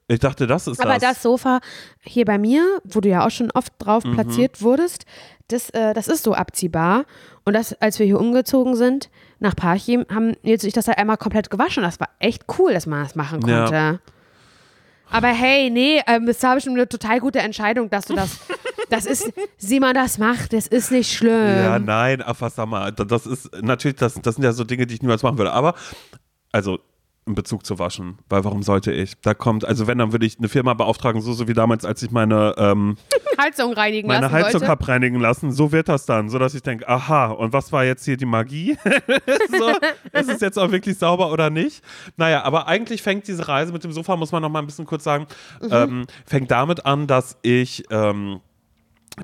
Ich 0.08 0.18
dachte, 0.20 0.46
das 0.46 0.66
ist 0.66 0.78
Mhm, 0.78 0.84
Aber 0.84 0.98
das. 0.98 1.14
das 1.14 1.22
Sofa 1.22 1.60
hier 2.00 2.24
bei 2.24 2.38
mir, 2.38 2.64
wo 2.84 3.00
du 3.00 3.08
ja 3.08 3.24
auch 3.26 3.30
schon 3.30 3.50
oft 3.52 3.72
drauf 3.78 4.04
Mhm. 4.04 4.14
platziert 4.14 4.60
wurdest, 4.62 5.04
das, 5.48 5.70
äh, 5.70 5.94
das 5.94 6.08
ist 6.08 6.24
so 6.24 6.34
abziehbar. 6.34 7.04
Und 7.44 7.54
das, 7.54 7.72
als 7.80 7.98
wir 7.98 8.06
hier 8.06 8.20
umgezogen 8.20 8.74
sind 8.76 9.10
nach 9.38 9.54
Parchim, 9.56 10.06
haben 10.12 10.34
und 10.42 10.64
ich 10.64 10.72
das 10.72 10.86
halt 10.88 10.98
einmal 10.98 11.16
komplett 11.16 11.50
gewaschen. 11.50 11.82
Das 11.82 11.98
war 12.00 12.08
echt 12.20 12.44
cool, 12.58 12.72
dass 12.72 12.86
man 12.86 13.02
das 13.02 13.14
machen 13.16 13.46
Ja. 13.46 13.98
Aber 15.12 15.28
hey, 15.28 15.70
nee, 15.70 16.00
ähm, 16.06 16.26
das 16.26 16.42
war 16.42 16.54
bestimmt 16.54 16.76
eine 16.76 16.88
total 16.88 17.20
gute 17.20 17.38
Entscheidung, 17.40 17.88
dass 17.90 18.06
du 18.06 18.14
das. 18.14 18.38
Das 18.90 19.06
ist, 19.06 19.32
Simon, 19.56 19.94
das 19.94 20.18
macht, 20.18 20.52
das 20.52 20.66
ist 20.66 20.90
nicht 20.90 21.10
schlimm. 21.10 21.56
Ja, 21.56 21.78
nein, 21.78 22.22
was 22.26 22.56
sag 22.56 22.66
mal, 22.68 22.92
da- 22.92 23.04
das 23.04 23.24
ist 23.26 23.48
natürlich, 23.62 23.96
das, 23.96 24.14
das 24.20 24.34
sind 24.34 24.44
ja 24.44 24.52
so 24.52 24.64
Dinge, 24.64 24.86
die 24.86 24.92
ich 24.96 25.00
niemals 25.00 25.22
machen 25.22 25.38
würde. 25.38 25.50
Aber, 25.52 25.74
also 26.52 26.78
in 27.24 27.34
Bezug 27.36 27.64
zu 27.64 27.78
waschen, 27.78 28.18
weil 28.28 28.44
warum 28.44 28.64
sollte 28.64 28.90
ich? 28.90 29.14
Da 29.20 29.32
kommt, 29.32 29.64
also 29.64 29.86
wenn, 29.86 29.98
dann 29.98 30.10
würde 30.10 30.26
ich 30.26 30.38
eine 30.38 30.48
Firma 30.48 30.74
beauftragen, 30.74 31.20
so, 31.20 31.32
so 31.32 31.46
wie 31.46 31.52
damals, 31.52 31.84
als 31.84 32.02
ich 32.02 32.10
meine, 32.10 32.54
ähm, 32.58 32.96
Heizung 33.40 33.72
reinigen 33.74 34.08
meine 34.08 34.22
lassen 34.26 34.34
Heizung 34.34 34.66
habe 34.66 34.88
reinigen 34.88 35.20
lassen. 35.20 35.52
So 35.52 35.70
wird 35.70 35.88
das 35.88 36.04
dann, 36.04 36.28
so 36.28 36.38
dass 36.40 36.54
ich 36.54 36.62
denke, 36.62 36.88
aha, 36.88 37.26
und 37.26 37.52
was 37.52 37.70
war 37.70 37.84
jetzt 37.84 38.04
hier 38.04 38.16
die 38.16 38.26
Magie? 38.26 38.76
so, 39.48 39.70
ist 40.18 40.30
es 40.30 40.40
jetzt 40.40 40.58
auch 40.58 40.72
wirklich 40.72 40.98
sauber 40.98 41.30
oder 41.30 41.48
nicht? 41.48 41.84
Naja, 42.16 42.42
aber 42.42 42.66
eigentlich 42.66 43.02
fängt 43.02 43.28
diese 43.28 43.46
Reise 43.46 43.72
mit 43.72 43.84
dem 43.84 43.92
Sofa, 43.92 44.16
muss 44.16 44.32
man 44.32 44.42
noch 44.42 44.50
mal 44.50 44.58
ein 44.58 44.66
bisschen 44.66 44.86
kurz 44.86 45.04
sagen, 45.04 45.26
Mhm. 45.60 45.68
ähm, 45.70 46.06
fängt 46.26 46.50
damit 46.50 46.84
an, 46.86 47.06
dass 47.06 47.38
ich 47.42 47.84
ähm, 47.90 48.40
ich 48.50 48.51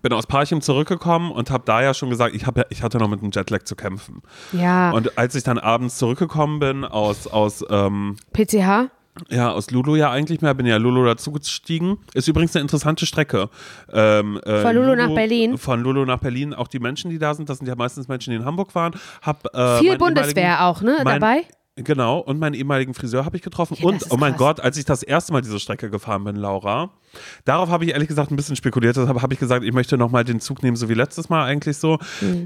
bin 0.03 0.13
aus 0.13 0.27
Parchim 0.27 0.61
zurückgekommen 0.61 1.31
und 1.33 1.51
habe 1.51 1.65
da 1.67 1.83
ja 1.83 1.95
schon 1.95 2.11
gesagt, 2.11 2.35
ich, 2.35 2.47
hab 2.47 2.57
ja, 2.57 2.65
ich 2.71 2.83
hatte 2.83 2.99
noch 2.99 3.09
mit 3.09 3.21
einem 3.23 3.31
Jetlag 3.33 3.65
zu 3.65 3.75
kämpfen. 3.77 4.23
Ja, 4.53 4.91
Und 4.91 5.17
als 5.19 5.35
ich 5.35 5.43
dann 5.45 5.59
abends 5.59 5.97
zurückgekommen 5.99 6.59
bin 6.59 6.85
aus, 6.85 7.27
aus, 7.27 7.65
ähm, 7.71 8.17
PCH? 8.33 8.91
ja, 9.31 9.51
aus 9.51 9.71
Lulu 9.71 9.97
ja 9.97 10.11
eigentlich 10.11 10.41
mehr, 10.43 10.55
bin 10.55 10.67
ja 10.67 10.77
Lulu 10.77 11.05
dazugestiegen. 11.05 11.99
Ist 12.15 12.29
übrigens 12.29 12.55
eine 12.55 12.63
interessante 12.63 13.05
Strecke. 13.07 13.49
Ähm, 13.93 14.39
äh, 14.45 14.63
Von 14.63 14.77
Lulu 14.77 14.95
nach 14.95 15.15
Berlin? 15.15 15.59
Von 15.59 15.83
Lulu 15.83 16.05
nach 16.05 16.19
Berlin. 16.19 16.55
Auch 16.55 16.69
die 16.69 16.79
Menschen, 16.79 17.11
die 17.11 17.19
da 17.19 17.35
sind, 17.35 17.49
das 17.49 17.59
sind 17.59 17.67
ja 17.67 17.75
meistens 17.75 18.09
Menschen, 18.09 18.31
die 18.31 18.37
in 18.37 18.45
Hamburg 18.45 18.75
waren. 18.75 18.93
Hab, 19.23 19.45
äh, 19.55 19.79
Viel 19.79 19.99
Bundeswehr 19.99 20.65
auch, 20.67 20.83
ne? 20.83 20.99
mein- 21.03 21.21
dabei? 21.21 21.45
Genau, 21.85 22.19
und 22.19 22.39
meinen 22.39 22.55
ehemaligen 22.55 22.95
Friseur 22.95 23.25
habe 23.25 23.37
ich 23.37 23.43
getroffen. 23.43 23.77
Ja, 23.79 23.87
und, 23.87 24.05
oh 24.11 24.17
mein 24.17 24.33
krass. 24.33 24.39
Gott, 24.39 24.61
als 24.61 24.77
ich 24.77 24.85
das 24.85 25.03
erste 25.03 25.33
Mal 25.33 25.43
diese 25.43 25.61
Strecke 25.61 25.91
gefahren 25.91 26.25
bin, 26.25 26.37
Laura, 26.37 26.91
darauf 27.45 27.69
habe 27.69 27.85
ich 27.85 27.93
ehrlich 27.93 28.09
gesagt 28.09 28.31
ein 28.31 28.37
bisschen 28.37 28.57
spekuliert. 28.57 28.97
Deshalb 28.97 29.23
habe 29.23 29.33
ich 29.33 29.41
gesagt, 29.41 29.65
ich 29.65 29.73
möchte 29.73 29.97
nochmal 29.97 30.25
den 30.25 30.41
Zug 30.41 30.63
nehmen, 30.63 30.77
so 30.77 30.89
wie 30.89 30.95
letztes 30.95 31.29
Mal 31.29 31.45
eigentlich 31.45 31.77
so. 31.77 31.99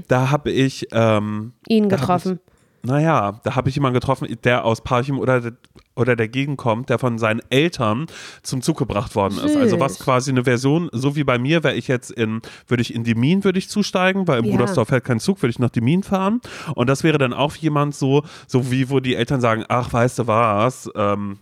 Da 0.07 0.29
habe 0.29 0.51
ich, 0.51 0.87
ähm, 0.91 1.53
Ihn 1.67 1.85
hab 1.85 1.99
getroffen. 1.99 2.39
Naja, 2.85 3.39
da 3.43 3.55
habe 3.55 3.69
ich 3.69 3.75
jemanden 3.75 3.93
getroffen, 3.99 4.27
der 4.43 4.65
aus 4.65 4.81
Parchim 4.81 5.17
oder, 5.17 5.39
der- 5.39 5.53
oder 5.95 6.15
der 6.17 6.27
Gegend 6.27 6.57
kommt, 6.57 6.89
der 6.89 6.99
von 6.99 7.17
seinen 7.17 7.41
Eltern 7.49 8.07
zum 8.41 8.61
Zug 8.61 8.77
gebracht 8.77 9.15
worden 9.15 9.37
ist. 9.37 9.55
Also 9.55 9.79
was 9.79 9.99
quasi 9.99 10.31
eine 10.31 10.43
Version, 10.43 10.89
so 10.91 11.15
wie 11.15 11.23
bei 11.23 11.37
mir, 11.39 11.63
wäre 11.63 11.75
ich 11.75 11.87
jetzt 11.87 12.11
in, 12.11 12.41
würde 12.67 12.81
ich 12.81 12.93
in 12.93 13.03
Demmin, 13.05 13.43
würde 13.45 13.57
ich 13.59 13.69
zusteigen, 13.69 14.27
weil 14.27 14.39
im 14.39 14.45
Ja. 14.45 14.51
Brudersdorf 14.51 14.89
fährt 14.89 15.05
kein 15.05 15.21
Zug, 15.21 15.41
würde 15.41 15.51
ich 15.51 15.59
nach 15.59 15.69
Demmin 15.69 16.03
fahren. 16.03 16.41
Und 16.75 16.89
das 16.89 17.03
wäre 17.03 17.17
dann 17.17 17.31
auch 17.31 17.55
jemand 17.55 17.95
so, 17.95 18.23
so 18.47 18.69
wie 18.69 18.89
wo 18.89 18.99
die 18.99 19.15
Eltern 19.15 19.39
sagen, 19.39 19.63
ach, 19.69 19.93
weißt 19.93 20.19
du 20.19 20.27
was, 20.27 20.89
ähm, 20.95 21.39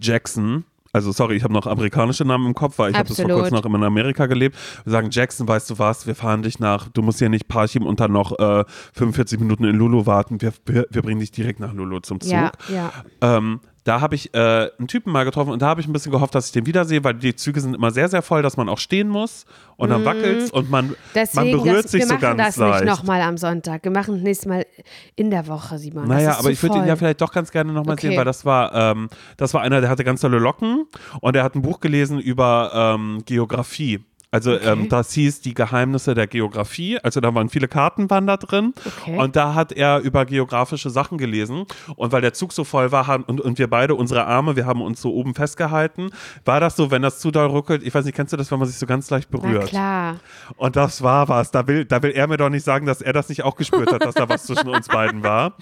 Jackson, 0.00 0.64
also 0.96 1.12
sorry, 1.12 1.36
ich 1.36 1.44
habe 1.44 1.52
noch 1.52 1.66
amerikanische 1.66 2.24
Namen 2.24 2.46
im 2.46 2.54
Kopf, 2.54 2.78
weil 2.78 2.90
ich 2.90 2.96
habe 2.96 3.06
bis 3.06 3.20
vor 3.20 3.28
kurzem 3.28 3.54
noch 3.54 3.66
immer 3.66 3.76
in 3.76 3.84
Amerika 3.84 4.24
gelebt. 4.24 4.56
Wir 4.84 4.92
sagen, 4.92 5.08
Jackson, 5.10 5.46
weißt 5.46 5.68
du 5.68 5.78
was, 5.78 6.06
wir 6.06 6.14
fahren 6.14 6.42
dich 6.42 6.58
nach, 6.58 6.88
du 6.88 7.02
musst 7.02 7.18
hier 7.18 7.28
nicht 7.28 7.48
Parchim 7.48 7.84
und 7.84 8.00
dann 8.00 8.12
noch 8.12 8.38
äh, 8.38 8.64
45 8.94 9.38
Minuten 9.38 9.64
in 9.64 9.76
Lulu 9.76 10.06
warten, 10.06 10.40
wir, 10.40 10.54
wir, 10.64 10.86
wir 10.88 11.02
bringen 11.02 11.20
dich 11.20 11.30
direkt 11.30 11.60
nach 11.60 11.74
Lulu 11.74 12.00
zum 12.00 12.20
Zug. 12.20 12.32
Ja, 12.32 12.50
ja. 12.72 12.92
Ähm, 13.20 13.60
da 13.86 14.00
habe 14.00 14.16
ich 14.16 14.34
äh, 14.34 14.68
einen 14.78 14.88
Typen 14.88 15.12
mal 15.12 15.24
getroffen 15.24 15.50
und 15.52 15.62
da 15.62 15.68
habe 15.68 15.80
ich 15.80 15.86
ein 15.86 15.92
bisschen 15.92 16.10
gehofft, 16.10 16.34
dass 16.34 16.46
ich 16.46 16.52
den 16.52 16.66
wiedersehe, 16.66 17.04
weil 17.04 17.14
die 17.14 17.36
Züge 17.36 17.60
sind 17.60 17.74
immer 17.74 17.92
sehr, 17.92 18.08
sehr 18.08 18.20
voll, 18.20 18.42
dass 18.42 18.56
man 18.56 18.68
auch 18.68 18.78
stehen 18.78 19.08
muss 19.08 19.46
und 19.76 19.90
dann 19.90 20.04
wackelt's 20.04 20.50
und 20.50 20.68
man, 20.70 20.88
man. 20.88 20.96
Deswegen, 21.14 21.52
berührt 21.52 21.84
das, 21.84 21.92
sich 21.92 22.00
wir 22.00 22.08
so 22.08 22.14
machen 22.14 22.36
ganz 22.36 22.56
das 22.56 22.56
leicht. 22.56 22.84
nicht 22.84 22.90
nochmal 22.90 23.20
am 23.22 23.38
Sonntag. 23.38 23.84
Wir 23.84 23.92
machen 23.92 24.14
das 24.14 24.24
nächste 24.24 24.48
Mal 24.48 24.66
in 25.14 25.30
der 25.30 25.46
Woche, 25.46 25.78
Simon. 25.78 26.08
Naja, 26.08 26.30
das 26.30 26.40
aber 26.40 26.50
ich 26.50 26.60
würde 26.62 26.78
ihn 26.78 26.86
ja 26.86 26.96
vielleicht 26.96 27.20
doch 27.20 27.32
ganz 27.32 27.52
gerne 27.52 27.72
nochmal 27.72 27.92
Okay. 27.92 28.08
sehen, 28.08 28.16
weil 28.16 28.24
das 28.24 28.44
war, 28.44 28.74
ähm, 28.74 29.08
das 29.36 29.54
war 29.54 29.62
einer, 29.62 29.80
der 29.80 29.88
hatte 29.88 30.02
ganz 30.02 30.20
tolle 30.20 30.38
Locken 30.38 30.86
und 31.20 31.36
der 31.36 31.44
hat 31.44 31.54
ein 31.54 31.62
Buch 31.62 31.78
gelesen 31.78 32.18
über 32.18 32.72
ähm, 32.74 33.22
Geografie. 33.24 34.04
Also 34.32 34.52
Okay. 34.54 34.66
ähm, 34.72 34.88
das 34.88 35.12
hieß 35.12 35.40
Die 35.40 35.54
Geheimnisse 35.54 36.14
der 36.14 36.26
Geografie. 36.26 36.98
Also 36.98 37.20
da 37.20 37.32
waren 37.34 37.48
viele 37.48 37.68
Karten 37.68 38.10
waren 38.10 38.26
da 38.26 38.36
drin. 38.36 38.74
Okay. 38.84 39.16
Und 39.18 39.36
da 39.36 39.54
hat 39.54 39.72
er 39.72 40.00
über 40.00 40.26
geografische 40.26 40.90
Sachen 40.90 41.16
gelesen. 41.16 41.64
Und 41.94 42.12
weil 42.12 42.20
der 42.22 42.34
Zug 42.34 42.52
so 42.52 42.64
voll 42.64 42.90
war 42.92 43.06
haben, 43.06 43.22
und, 43.24 43.40
und 43.40 43.58
wir 43.58 43.70
beide 43.70 43.94
unsere 43.94 44.26
Arme, 44.26 44.56
wir 44.56 44.66
haben 44.66 44.82
uns 44.82 45.00
so 45.00 45.14
oben 45.14 45.34
festgehalten, 45.34 46.10
war 46.44 46.58
das 46.60 46.76
so, 46.76 46.90
wenn 46.90 47.02
das 47.02 47.20
zu 47.20 47.30
doll 47.30 47.46
ruckelt, 47.46 47.82
ich 47.84 47.94
weiß 47.94 48.04
nicht, 48.04 48.14
kennst 48.16 48.32
du 48.32 48.36
das, 48.36 48.50
wenn 48.50 48.58
man 48.58 48.68
sich 48.68 48.78
so 48.78 48.86
ganz 48.86 49.08
leicht 49.10 49.28
Na 49.32 49.38
berührt? 49.38 49.68
klar. 49.68 50.16
Und 50.56 50.74
das 50.76 51.02
war 51.02 51.28
was. 51.28 51.50
Da 51.52 51.66
will, 51.68 51.84
da 51.84 52.02
will 52.02 52.10
er 52.10 52.26
mir 52.26 52.36
doch 52.36 52.50
nicht 52.50 52.64
sagen, 52.64 52.84
dass 52.84 53.00
er 53.00 53.12
das 53.12 53.28
nicht 53.28 53.44
auch 53.44 53.54
gespürt 53.56 53.92
hat, 53.92 54.04
dass 54.04 54.16
da 54.16 54.28
was 54.28 54.44
zwischen 54.44 54.68
uns 54.68 54.88
beiden 54.88 55.22
war. 55.22 55.56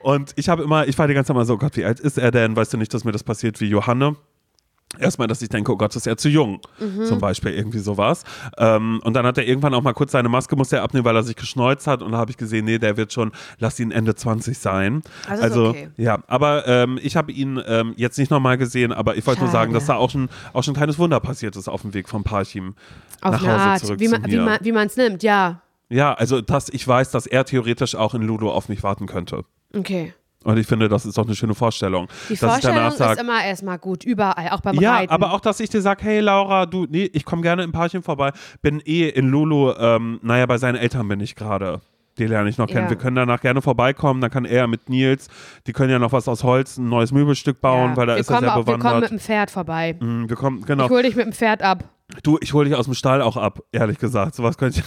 Und 0.00 0.32
ich 0.36 0.48
habe 0.48 0.62
immer, 0.62 0.88
ich 0.88 0.98
war 0.98 1.06
die 1.06 1.14
ganze 1.14 1.28
Zeit 1.28 1.36
mal 1.36 1.44
so, 1.44 1.54
oh 1.54 1.58
Gott, 1.58 1.76
wie 1.76 1.84
alt 1.84 2.00
ist 2.00 2.16
er 2.18 2.30
denn? 2.30 2.56
Weißt 2.56 2.72
du 2.72 2.76
nicht, 2.78 2.92
dass 2.94 3.04
mir 3.04 3.12
das 3.12 3.24
passiert 3.24 3.60
wie 3.60 3.66
Johanne? 3.68 4.16
Erstmal, 4.98 5.28
dass 5.28 5.42
ich 5.42 5.48
denke, 5.48 5.72
oh 5.72 5.76
Gott, 5.76 5.94
ist 5.94 6.06
er 6.06 6.16
zu 6.16 6.28
jung. 6.28 6.60
Zum 7.04 7.18
Beispiel 7.18 7.52
irgendwie 7.52 7.80
sowas. 7.80 8.22
Ähm, 8.56 9.00
und 9.04 9.14
dann 9.14 9.26
hat 9.26 9.36
er 9.36 9.46
irgendwann 9.46 9.74
auch 9.74 9.82
mal 9.82 9.92
kurz 9.92 10.12
seine 10.12 10.28
Maske, 10.28 10.56
musste 10.56 10.76
er 10.76 10.82
abnehmen, 10.82 11.04
weil 11.04 11.16
er 11.16 11.22
sich 11.22 11.36
geschneuzt 11.36 11.86
hat. 11.86 12.02
Und 12.02 12.12
da 12.12 12.18
habe 12.18 12.30
ich 12.30 12.36
gesehen, 12.36 12.64
nee, 12.64 12.78
der 12.78 12.96
wird 12.96 13.12
schon, 13.12 13.32
lass 13.58 13.78
ihn 13.78 13.90
Ende 13.90 14.14
20 14.14 14.56
sein. 14.56 15.02
Also 15.28 15.42
also, 15.42 15.68
okay. 15.70 15.90
ja, 15.96 16.22
aber 16.28 16.66
ähm, 16.66 16.98
ich 17.02 17.16
habe 17.16 17.32
ihn 17.32 17.60
ähm, 17.66 17.94
jetzt 17.96 18.18
nicht 18.18 18.30
nochmal 18.30 18.58
gesehen, 18.58 18.92
aber 18.92 19.16
ich 19.16 19.26
wollte 19.26 19.42
nur 19.42 19.50
sagen, 19.50 19.72
dass 19.72 19.86
da 19.86 19.96
auch 19.96 20.10
schon, 20.10 20.28
auch 20.52 20.62
schon 20.62 20.72
ein 20.72 20.76
kleines 20.76 20.98
Wunder 20.98 21.20
passiert 21.20 21.56
ist 21.56 21.68
auf 21.68 21.82
dem 21.82 21.92
Weg 21.92 22.08
von 22.08 22.24
Parchim 22.24 22.74
Auf 23.20 23.32
nach 23.32 23.40
Hause 23.42 23.50
Art, 23.50 23.80
zurück 23.80 24.00
wie 24.00 24.06
zu 24.06 24.12
man 24.12 24.30
wie 24.30 24.36
mir. 24.36 24.42
man 24.42 24.58
wie 24.62 24.72
man 24.72 24.86
es 24.86 24.96
nimmt, 24.96 25.22
ja. 25.22 25.62
Ja, 25.88 26.14
also 26.14 26.40
dass 26.40 26.68
ich 26.68 26.86
weiß, 26.86 27.10
dass 27.10 27.26
er 27.26 27.44
theoretisch 27.44 27.94
auch 27.94 28.14
in 28.14 28.22
Ludo 28.22 28.50
auf 28.50 28.68
mich 28.68 28.82
warten 28.82 29.06
könnte. 29.06 29.44
Okay. 29.74 30.14
Und 30.46 30.58
ich 30.58 30.66
finde, 30.66 30.88
das 30.88 31.04
ist 31.04 31.18
doch 31.18 31.26
eine 31.26 31.34
schöne 31.34 31.56
Vorstellung. 31.56 32.06
Die 32.28 32.36
Vorstellung 32.36 32.76
danach 32.76 32.92
ist 32.92 32.98
sag, 32.98 33.18
immer 33.18 33.44
erstmal 33.44 33.78
gut, 33.78 34.04
überall, 34.04 34.50
auch 34.50 34.60
beim 34.60 34.76
ja, 34.76 34.94
Reiten. 34.94 35.12
aber 35.12 35.32
auch, 35.32 35.40
dass 35.40 35.58
ich 35.58 35.70
dir 35.70 35.82
sage, 35.82 36.04
hey 36.04 36.20
Laura, 36.20 36.66
du, 36.66 36.86
nee, 36.88 37.10
ich 37.12 37.24
komme 37.24 37.42
gerne 37.42 37.64
im 37.64 37.72
Parchim 37.72 38.04
vorbei, 38.04 38.30
bin 38.62 38.80
eh 38.86 39.08
in 39.08 39.28
Lulu, 39.28 39.72
ähm, 39.72 40.20
naja, 40.22 40.46
bei 40.46 40.56
seinen 40.58 40.76
Eltern 40.76 41.08
bin 41.08 41.18
ich 41.18 41.34
gerade. 41.34 41.80
Die 42.18 42.26
lerne 42.26 42.48
ich 42.48 42.58
noch 42.58 42.68
kennen. 42.68 42.84
Ja. 42.84 42.90
Wir 42.90 42.96
können 42.96 43.16
danach 43.16 43.40
gerne 43.40 43.60
vorbeikommen, 43.60 44.20
dann 44.20 44.30
kann 44.30 44.44
er 44.44 44.68
mit 44.68 44.88
Nils, 44.88 45.26
die 45.66 45.72
können 45.72 45.90
ja 45.90 45.98
noch 45.98 46.12
was 46.12 46.28
aus 46.28 46.44
Holz, 46.44 46.78
ein 46.78 46.88
neues 46.88 47.10
Möbelstück 47.10 47.60
bauen, 47.60 47.90
ja. 47.90 47.96
weil 47.96 48.06
da 48.06 48.14
wir 48.14 48.20
ist 48.20 48.30
er 48.30 48.38
sehr 48.38 48.56
auch, 48.56 48.58
Wir 48.58 48.64
kommen 48.64 48.76
mit 48.76 48.82
bewandert. 48.82 49.10
dem 49.10 49.18
Pferd 49.18 49.50
vorbei. 49.50 49.96
Mm, 49.98 50.28
wir 50.28 50.36
kommen, 50.36 50.64
genau. 50.64 50.84
Ich 50.84 50.90
hole 50.90 51.02
dich 51.02 51.16
mit 51.16 51.26
dem 51.26 51.32
Pferd 51.32 51.62
ab. 51.62 51.82
Du, 52.22 52.38
ich 52.40 52.52
hole 52.52 52.68
dich 52.68 52.78
aus 52.78 52.84
dem 52.84 52.94
Stall 52.94 53.20
auch 53.20 53.36
ab, 53.36 53.58
ehrlich 53.72 53.98
gesagt. 53.98 54.36
Sowas 54.36 54.56
könnte 54.56 54.78
ich. 54.78 54.86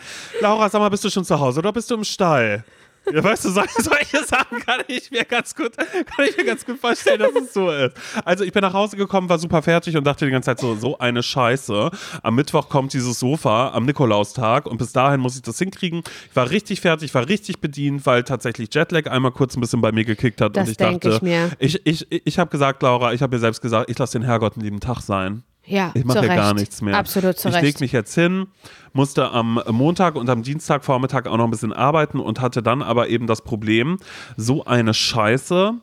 Laura, 0.40 0.70
sag 0.70 0.80
mal, 0.80 0.88
bist 0.88 1.04
du 1.04 1.10
schon 1.10 1.24
zu 1.24 1.38
Hause 1.38 1.60
oder 1.60 1.72
bist 1.74 1.90
du 1.90 1.94
im 1.94 2.04
Stall? 2.04 2.64
Ja, 3.12 3.24
weißt 3.24 3.46
du, 3.46 3.50
solche, 3.50 3.82
solche 3.82 4.24
Sachen 4.24 4.58
kann 4.60 4.80
ich 4.86 5.10
mir 5.10 5.24
ganz 5.24 5.54
gut, 5.54 5.76
kann 5.76 6.26
ich 6.28 6.36
mir 6.36 6.44
ganz 6.44 6.64
gut 6.64 6.78
vorstellen, 6.78 7.20
dass 7.20 7.34
es 7.42 7.52
so 7.52 7.70
ist. 7.70 7.96
Also 8.24 8.44
ich 8.44 8.52
bin 8.52 8.62
nach 8.62 8.72
Hause 8.72 8.96
gekommen, 8.96 9.28
war 9.28 9.38
super 9.38 9.62
fertig 9.62 9.96
und 9.96 10.04
dachte 10.04 10.24
die 10.24 10.30
ganze 10.30 10.46
Zeit 10.46 10.60
so, 10.60 10.74
so 10.76 10.98
eine 10.98 11.22
Scheiße. 11.22 11.90
Am 12.22 12.34
Mittwoch 12.34 12.68
kommt 12.68 12.92
dieses 12.92 13.18
Sofa 13.18 13.70
am 13.72 13.86
Nikolaustag 13.86 14.66
und 14.66 14.78
bis 14.78 14.92
dahin 14.92 15.20
muss 15.20 15.36
ich 15.36 15.42
das 15.42 15.58
hinkriegen. 15.58 16.02
Ich 16.30 16.36
war 16.36 16.50
richtig 16.50 16.80
fertig, 16.80 17.14
war 17.14 17.28
richtig 17.28 17.60
bedient, 17.60 18.04
weil 18.06 18.24
tatsächlich 18.24 18.72
Jetlag 18.72 19.06
einmal 19.10 19.32
kurz 19.32 19.56
ein 19.56 19.60
bisschen 19.60 19.80
bei 19.80 19.92
mir 19.92 20.04
gekickt 20.04 20.40
hat 20.40 20.56
Das 20.56 20.64
und 20.66 20.70
ich 20.72 20.76
dachte, 20.76 21.10
ich 21.10 21.22
mir. 21.22 21.50
ich, 21.58 21.86
ich, 21.86 22.06
ich 22.10 22.38
habe 22.38 22.50
gesagt, 22.50 22.82
Laura, 22.82 23.12
ich 23.12 23.22
habe 23.22 23.34
mir 23.34 23.40
selbst 23.40 23.60
gesagt, 23.60 23.90
ich 23.90 23.98
lasse 23.98 24.18
den 24.18 24.26
Herrgott 24.26 24.54
einen 24.54 24.64
lieben 24.64 24.80
Tag 24.80 25.00
sein. 25.00 25.42
Ja, 25.68 25.90
Ich 25.94 26.04
mache 26.04 26.24
ja 26.26 26.34
gar 26.34 26.54
nichts 26.54 26.80
mehr. 26.82 26.96
Absolut 26.96 27.36
zu 27.38 27.48
ich 27.48 27.54
Recht. 27.54 27.62
leg 27.64 27.80
mich 27.80 27.92
jetzt 27.92 28.14
hin, 28.14 28.46
musste 28.92 29.30
am 29.30 29.60
Montag 29.70 30.14
und 30.14 30.28
am 30.30 30.42
Dienstagvormittag 30.42 31.26
auch 31.26 31.36
noch 31.36 31.44
ein 31.44 31.50
bisschen 31.50 31.72
arbeiten 31.72 32.20
und 32.20 32.40
hatte 32.40 32.62
dann 32.62 32.82
aber 32.82 33.08
eben 33.08 33.26
das 33.26 33.42
Problem, 33.42 33.98
so 34.36 34.64
eine 34.64 34.94
Scheiße, 34.94 35.74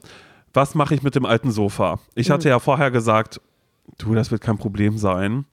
was 0.54 0.74
mache 0.76 0.96
ich 0.96 1.04
mit 1.04 1.16
dem 1.16 1.26
alten 1.26 1.52
Sofa? 1.52 2.00
Ich 2.16 2.30
Mhm. 2.30 2.34
hatte 2.34 2.50
ja 2.50 2.60
vorher 2.60 2.90
gesagt, 2.92 3.40
du, 3.98 4.16
das 4.16 4.32
wird 4.32 4.42
kein 4.42 4.58
Problem 4.58 4.98
sein. 4.98 5.46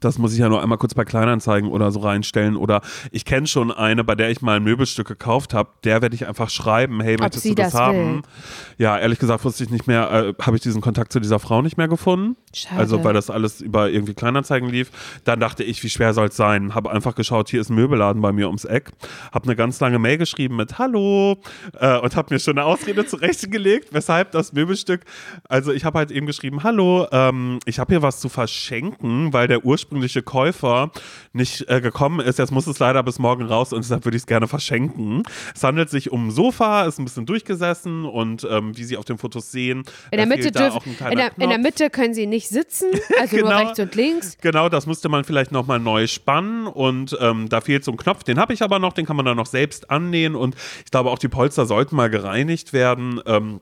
Das 0.00 0.18
muss 0.18 0.32
ich 0.32 0.38
ja 0.38 0.48
nur 0.48 0.62
einmal 0.62 0.78
kurz 0.78 0.94
bei 0.94 1.04
Kleinanzeigen 1.04 1.70
oder 1.70 1.90
so 1.90 2.00
reinstellen. 2.00 2.56
Oder 2.56 2.80
ich 3.10 3.24
kenne 3.24 3.46
schon 3.46 3.70
eine, 3.70 4.04
bei 4.04 4.14
der 4.14 4.30
ich 4.30 4.42
mal 4.42 4.56
ein 4.56 4.64
Möbelstück 4.64 5.08
gekauft 5.08 5.54
habe. 5.54 5.70
Der 5.84 6.02
werde 6.02 6.14
ich 6.14 6.26
einfach 6.26 6.50
schreiben, 6.50 7.00
hey, 7.00 7.16
möchtest 7.18 7.44
du 7.44 7.54
das, 7.54 7.72
das 7.72 7.80
haben? 7.80 8.22
Ja, 8.78 8.98
ehrlich 8.98 9.18
gesagt 9.18 9.44
wusste 9.44 9.64
ich 9.64 9.70
nicht 9.70 9.86
mehr, 9.86 10.10
äh, 10.10 10.34
habe 10.42 10.56
ich 10.56 10.62
diesen 10.62 10.80
Kontakt 10.80 11.12
zu 11.12 11.20
dieser 11.20 11.38
Frau 11.38 11.62
nicht 11.62 11.76
mehr 11.76 11.88
gefunden. 11.88 12.36
Schade. 12.52 12.80
Also 12.80 13.04
weil 13.04 13.14
das 13.14 13.30
alles 13.30 13.60
über 13.60 13.90
irgendwie 13.90 14.14
Kleinanzeigen 14.14 14.68
lief. 14.68 14.90
Dann 15.24 15.40
dachte 15.40 15.64
ich, 15.64 15.82
wie 15.82 15.90
schwer 15.90 16.14
soll 16.14 16.28
es 16.28 16.36
sein? 16.36 16.74
Habe 16.74 16.90
einfach 16.90 17.14
geschaut, 17.14 17.48
hier 17.48 17.60
ist 17.60 17.70
ein 17.70 17.74
Möbelladen 17.74 18.22
bei 18.22 18.32
mir 18.32 18.46
ums 18.46 18.64
Eck. 18.64 18.90
Habe 19.32 19.44
eine 19.44 19.56
ganz 19.56 19.80
lange 19.80 19.98
Mail 19.98 20.18
geschrieben 20.18 20.56
mit 20.56 20.78
Hallo 20.78 21.38
äh, 21.78 21.98
und 21.98 22.16
habe 22.16 22.34
mir 22.34 22.40
schon 22.40 22.58
eine 22.58 22.66
Ausrede 22.66 23.06
zurechtgelegt, 23.14 23.88
weshalb 23.92 24.32
das 24.32 24.52
Möbelstück, 24.52 25.02
also 25.48 25.72
ich 25.72 25.84
habe 25.84 25.98
halt 25.98 26.10
eben 26.10 26.26
geschrieben, 26.26 26.62
Hallo, 26.62 27.06
ähm, 27.12 27.58
ich 27.66 27.78
habe 27.78 27.94
hier 27.94 28.02
was 28.02 28.20
zu 28.20 28.28
verschenken, 28.28 29.32
weil 29.32 29.48
der 29.48 29.64
ursprüngliche 29.84 30.22
Käufer 30.22 30.90
nicht 31.32 31.68
äh, 31.68 31.80
gekommen 31.80 32.20
ist. 32.20 32.38
Jetzt 32.38 32.52
muss 32.52 32.66
es 32.66 32.78
leider 32.78 33.02
bis 33.02 33.18
morgen 33.18 33.44
raus 33.44 33.72
und 33.72 33.84
deshalb 33.84 34.04
würde 34.04 34.16
ich 34.16 34.22
es 34.22 34.26
gerne 34.26 34.48
verschenken. 34.48 35.22
Es 35.54 35.62
handelt 35.62 35.90
sich 35.90 36.10
um 36.10 36.28
ein 36.28 36.30
Sofa, 36.30 36.84
ist 36.84 36.98
ein 36.98 37.04
bisschen 37.04 37.26
durchgesessen 37.26 38.06
und 38.06 38.46
ähm, 38.50 38.76
wie 38.76 38.84
Sie 38.84 38.96
auf 38.96 39.04
den 39.04 39.18
Fotos 39.18 39.52
sehen, 39.52 39.84
in 40.10 40.16
der 40.16 40.26
Mitte 40.26 40.50
dürfen, 40.50 40.96
in 41.10 41.18
der, 41.18 41.38
in 41.38 41.50
der 41.50 41.58
Mitte 41.58 41.90
können 41.90 42.14
Sie 42.14 42.26
nicht 42.26 42.48
sitzen, 42.48 42.88
also 43.20 43.36
genau, 43.36 43.50
nur 43.50 43.58
rechts 43.58 43.78
und 43.78 43.94
links. 43.94 44.38
Genau, 44.40 44.68
das 44.68 44.86
musste 44.86 45.08
man 45.08 45.24
vielleicht 45.24 45.52
nochmal 45.52 45.80
neu 45.80 46.06
spannen 46.06 46.66
und 46.66 47.16
ähm, 47.20 47.48
da 47.50 47.60
fehlt 47.60 47.84
so 47.84 47.90
ein 47.90 47.98
Knopf, 47.98 48.24
den 48.24 48.38
habe 48.38 48.54
ich 48.54 48.62
aber 48.62 48.78
noch, 48.78 48.94
den 48.94 49.04
kann 49.04 49.16
man 49.16 49.26
dann 49.26 49.36
noch 49.36 49.46
selbst 49.46 49.90
annähen 49.90 50.34
und 50.34 50.56
ich 50.84 50.90
glaube 50.90 51.10
auch 51.10 51.18
die 51.18 51.28
Polster 51.28 51.66
sollten 51.66 51.96
mal 51.96 52.08
gereinigt 52.08 52.72
werden. 52.72 53.20
Ähm, 53.26 53.60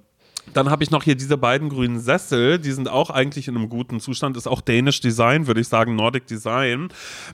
dann 0.53 0.71
habe 0.71 0.83
ich 0.83 0.91
noch 0.91 1.03
hier 1.03 1.15
diese 1.15 1.39
beiden 1.39 1.69
grünen 1.69 1.99
Sessel, 2.01 2.59
die 2.59 2.73
sind 2.73 2.89
auch 2.89 3.11
eigentlich 3.11 3.49
in 3.49 3.57
einem 3.57 3.69
guten 3.69 4.01
Zustand, 4.01 4.37
ist 4.37 4.47
auch 4.47 4.61
Danish 4.61 5.01
Design, 5.01 5.47
würde 5.47 5.61
ich 5.61 5.69
sagen, 5.69 5.97
Nordic 5.97 6.27
Design. 6.27 6.89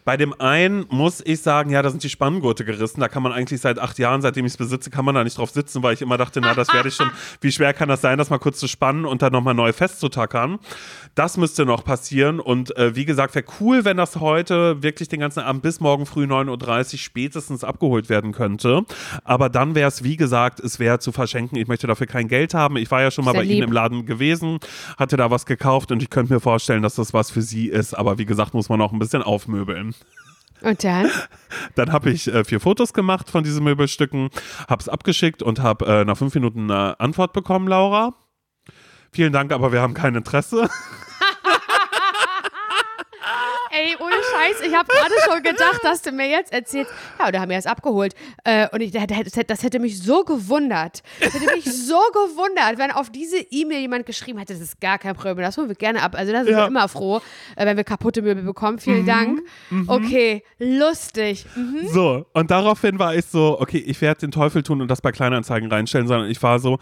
Bei 0.05 0.17
dem 0.17 0.39
einen 0.41 0.87
muss 0.89 1.23
ich 1.25 1.43
sagen, 1.43 1.71
ja, 1.71 1.83
da 1.83 1.91
sind 1.91 2.03
die 2.03 2.11
Spanngurte 2.11 2.65
gerissen, 2.65 3.01
da 3.01 3.09
kann 3.09 3.23
man 3.23 3.33
eigentlich 3.33 3.61
seit 3.61 3.79
acht 3.79 3.99
Jahren, 3.99 4.23
seitdem 4.23 4.47
ich 4.47 4.53
es 4.53 4.57
besitze, 4.57 4.91
kann 4.91 5.05
man 5.05 5.15
da 5.15 5.25
nicht 5.25 5.39
drauf 5.39 5.51
sitzen, 5.51 5.83
weil 5.83 5.95
ich 5.95 6.03
immer 6.03 6.17
dachte, 6.17 6.41
na, 6.41 6.55
das 6.55 6.73
werde 6.73 6.89
ich 6.89 6.95
schon, 6.95 7.11
wie 7.41 7.51
schwer 7.51 7.73
kann 7.75 7.89
das 7.89 8.01
sein, 8.01 8.19
das 8.19 8.31
mal 8.31 8.39
kurz 8.39 8.59
zu 8.59 8.69
spannen 8.69 9.05
und 9.05 9.23
dann 9.23 9.33
nochmal 9.33 9.55
neu 9.55 9.73
festzutackern. 9.73 10.59
Das 11.15 11.37
müsste 11.37 11.67
noch 11.67 11.85
passieren 11.85 12.39
und 12.39 12.77
äh, 12.77 12.95
wie 12.95 13.05
gesagt, 13.05 13.35
wäre 13.35 13.45
cool, 13.61 13.85
wenn 13.85 13.97
das 13.97 14.17
heute 14.17 14.83
wirklich 14.83 15.09
den 15.09 15.21
ganzen 15.21 15.41
Abend 15.41 15.63
bis 15.63 15.81
morgen 15.81 16.07
früh 16.07 16.25
9.30 16.25 16.93
Uhr 16.93 16.99
spätestens 16.99 17.65
abgeholt 17.65 18.09
werden 18.09 18.33
könnte. 18.33 18.83
Aber 19.25 19.49
dann 19.49 19.75
wäre 19.75 19.89
es, 19.89 20.05
wie 20.05 20.17
gesagt, 20.17 20.61
es 20.61 20.79
wäre 20.79 21.01
zu 21.01 21.11
verschenken. 21.11 21.59
Ich 21.59 21.67
möchte 21.67 21.87
dafür 21.87 22.07
kein 22.07 22.29
Geld 22.29 22.55
haben. 22.55 22.77
Ich 22.77 22.89
war 22.99 23.05
ja 23.05 23.11
schon 23.13 23.25
mal 23.25 23.33
bei 23.33 23.43
lieb. 23.43 23.59
Ihnen 23.59 23.69
im 23.69 23.73
Laden 23.73 24.07
gewesen, 24.07 24.59
hatte 24.97 25.17
da 25.17 25.31
was 25.31 25.47
gekauft 25.47 25.93
und 25.93 26.03
ich 26.03 26.11
könnte 26.11 26.33
mir 26.33 26.41
vorstellen, 26.41 26.83
dass 26.83 26.97
das 26.97 27.15
was 27.15 27.31
für 27.31 27.43
Sie 27.43 27.69
ist. 27.69 27.95
Aber 27.95 28.19
wie 28.19 28.27
gesagt, 28.27 28.55
muss 28.55 28.69
man 28.69 28.81
auch 28.81 28.93
ein 28.93 28.99
bisschen 28.99 29.23
aufmöbeln. 29.23 29.95
Und 30.61 30.83
dann? 30.83 31.09
Dann 31.77 31.93
habe 31.93 32.11
ich 32.11 32.27
äh, 32.27 32.43
vier 32.43 32.59
Fotos 32.59 32.93
gemacht 32.93 33.31
von 33.31 33.45
diesen 33.45 33.63
Möbelstücken, 33.63 34.31
habe 34.69 34.81
es 34.81 34.89
abgeschickt 34.89 35.45
und 35.45 35.61
habe 35.61 35.87
äh, 35.87 36.05
nach 36.05 36.17
fünf 36.17 36.35
Minuten 36.35 36.69
eine 36.69 36.99
Antwort 36.99 37.33
bekommen, 37.33 37.69
Laura. 37.69 38.15
Vielen 39.13 39.33
Dank, 39.33 39.53
aber 39.53 39.71
wir 39.71 39.81
haben 39.81 39.95
kein 39.95 40.17
Interesse. 40.17 40.69
Ey, 43.71 43.95
ohne 44.01 44.17
Scheiß, 44.39 44.61
ich 44.67 44.75
habe 44.75 44.89
gerade 44.89 45.15
schon 45.25 45.43
gedacht, 45.43 45.81
dass 45.83 46.03
du 46.03 46.13
mir 46.13 46.29
jetzt 46.29 46.53
erzählst, 46.53 46.91
ja, 47.19 47.31
da 47.31 47.41
haben 47.41 47.51
wir 47.51 47.59
es 47.59 47.67
abgeholt. 47.67 48.15
Äh, 48.45 48.69
und 48.71 48.81
ich, 48.81 48.93
das 48.93 49.63
hätte 49.63 49.79
mich 49.79 50.01
so 50.01 50.25
gewundert. 50.25 51.03
Das 51.21 51.35
hätte 51.35 51.53
mich 51.55 51.65
so 51.87 51.99
gewundert, 52.13 52.79
wenn 52.79 52.91
auf 52.91 53.11
diese 53.11 53.39
E-Mail 53.39 53.81
jemand 53.81 54.07
geschrieben 54.07 54.39
hätte, 54.39 54.53
das 54.53 54.63
ist 54.63 54.81
gar 54.81 54.99
kein 54.99 55.15
Problem, 55.15 55.39
das 55.39 55.57
holen 55.57 55.69
wir 55.69 55.75
gerne 55.75 56.03
ab. 56.03 56.15
Also 56.17 56.33
da 56.33 56.45
sind 56.45 56.53
ja. 56.53 56.65
wir 56.65 56.67
immer 56.69 56.89
froh, 56.89 57.21
äh, 57.57 57.67
wenn 57.67 57.77
wir 57.77 57.85
kaputte 57.85 58.23
Möbel 58.23 58.43
bekommen. 58.43 58.79
Vielen 58.79 59.03
mhm. 59.03 59.07
Dank. 59.07 59.41
Mhm. 59.71 59.89
Okay, 59.89 60.43
lustig. 60.59 61.47
Mhm. 61.55 61.89
So, 61.89 62.27
und 62.33 62.51
daraufhin 62.51 62.99
war 62.99 63.15
ich 63.15 63.27
so, 63.27 63.61
okay, 63.61 63.79
ich 63.79 64.01
werde 64.01 64.21
den 64.21 64.31
Teufel 64.31 64.63
tun 64.63 64.81
und 64.81 64.89
das 64.89 65.01
bei 65.01 65.13
Kleinanzeigen 65.13 65.71
reinstellen, 65.71 66.07
sondern 66.07 66.31
ich 66.31 66.43
war 66.43 66.59
so, 66.59 66.79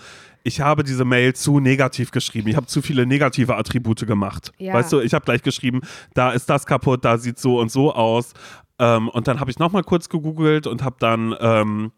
ich 0.47 0.61
habe 0.61 0.85
diese 0.85 1.05
Mail 1.05 1.35
zu 1.35 1.59
negativ 1.59 2.13
geschrieben. 2.13 2.49
Ich 2.49 2.55
habe 2.55 2.67
zu 2.67 2.81
viele 2.81 3.05
negative 3.05 3.57
Attribute 3.57 4.07
gemacht. 4.07 4.53
Ja. 4.59 4.75
Weißt 4.75 4.93
du, 4.93 5.01
ich 5.01 5.13
habe 5.13 5.25
gleich 5.25 5.43
geschrieben, 5.43 5.81
da 6.15 6.31
ist 6.31 6.49
das 6.49 6.67
kaputt, 6.67 7.05
da 7.05 7.19
sieht 7.19 7.41
so 7.41 7.46
und 7.55 7.71
so 7.71 7.95
aus. 7.95 8.35
Ähm, 8.79 9.09
und 9.09 9.29
dann 9.29 9.41
habe 9.41 9.51
ich 9.51 9.59
nochmal 9.59 9.85
kurz 9.85 10.09
gegoogelt 10.09 10.67
und 10.67 10.83
habe 10.83 10.97
dann 10.99 11.35
ähm, 11.41 11.93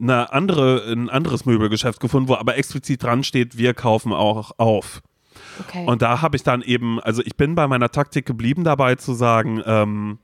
eine 0.00 0.32
andere, 0.32 0.82
ein 0.92 1.08
anderes 1.08 1.46
Möbelgeschäft 1.46 2.00
gefunden, 2.00 2.28
wo 2.28 2.34
aber 2.34 2.56
explizit 2.56 3.02
dran 3.02 3.24
steht, 3.24 3.56
wir 3.56 3.74
kaufen 3.74 4.12
auch 4.12 4.52
auf. 4.58 5.02
Okay. 5.60 5.86
Und 5.86 6.02
da 6.02 6.22
habe 6.22 6.36
ich 6.36 6.42
dann 6.42 6.62
eben, 6.62 7.00
also 7.00 7.22
ich 7.24 7.36
bin 7.36 7.54
bei 7.54 7.66
meiner 7.66 7.90
Taktik 7.90 8.26
geblieben 8.26 8.64
dabei 8.64 8.96
zu 8.96 9.14
sagen, 9.14 9.62
ähm, 9.64 10.18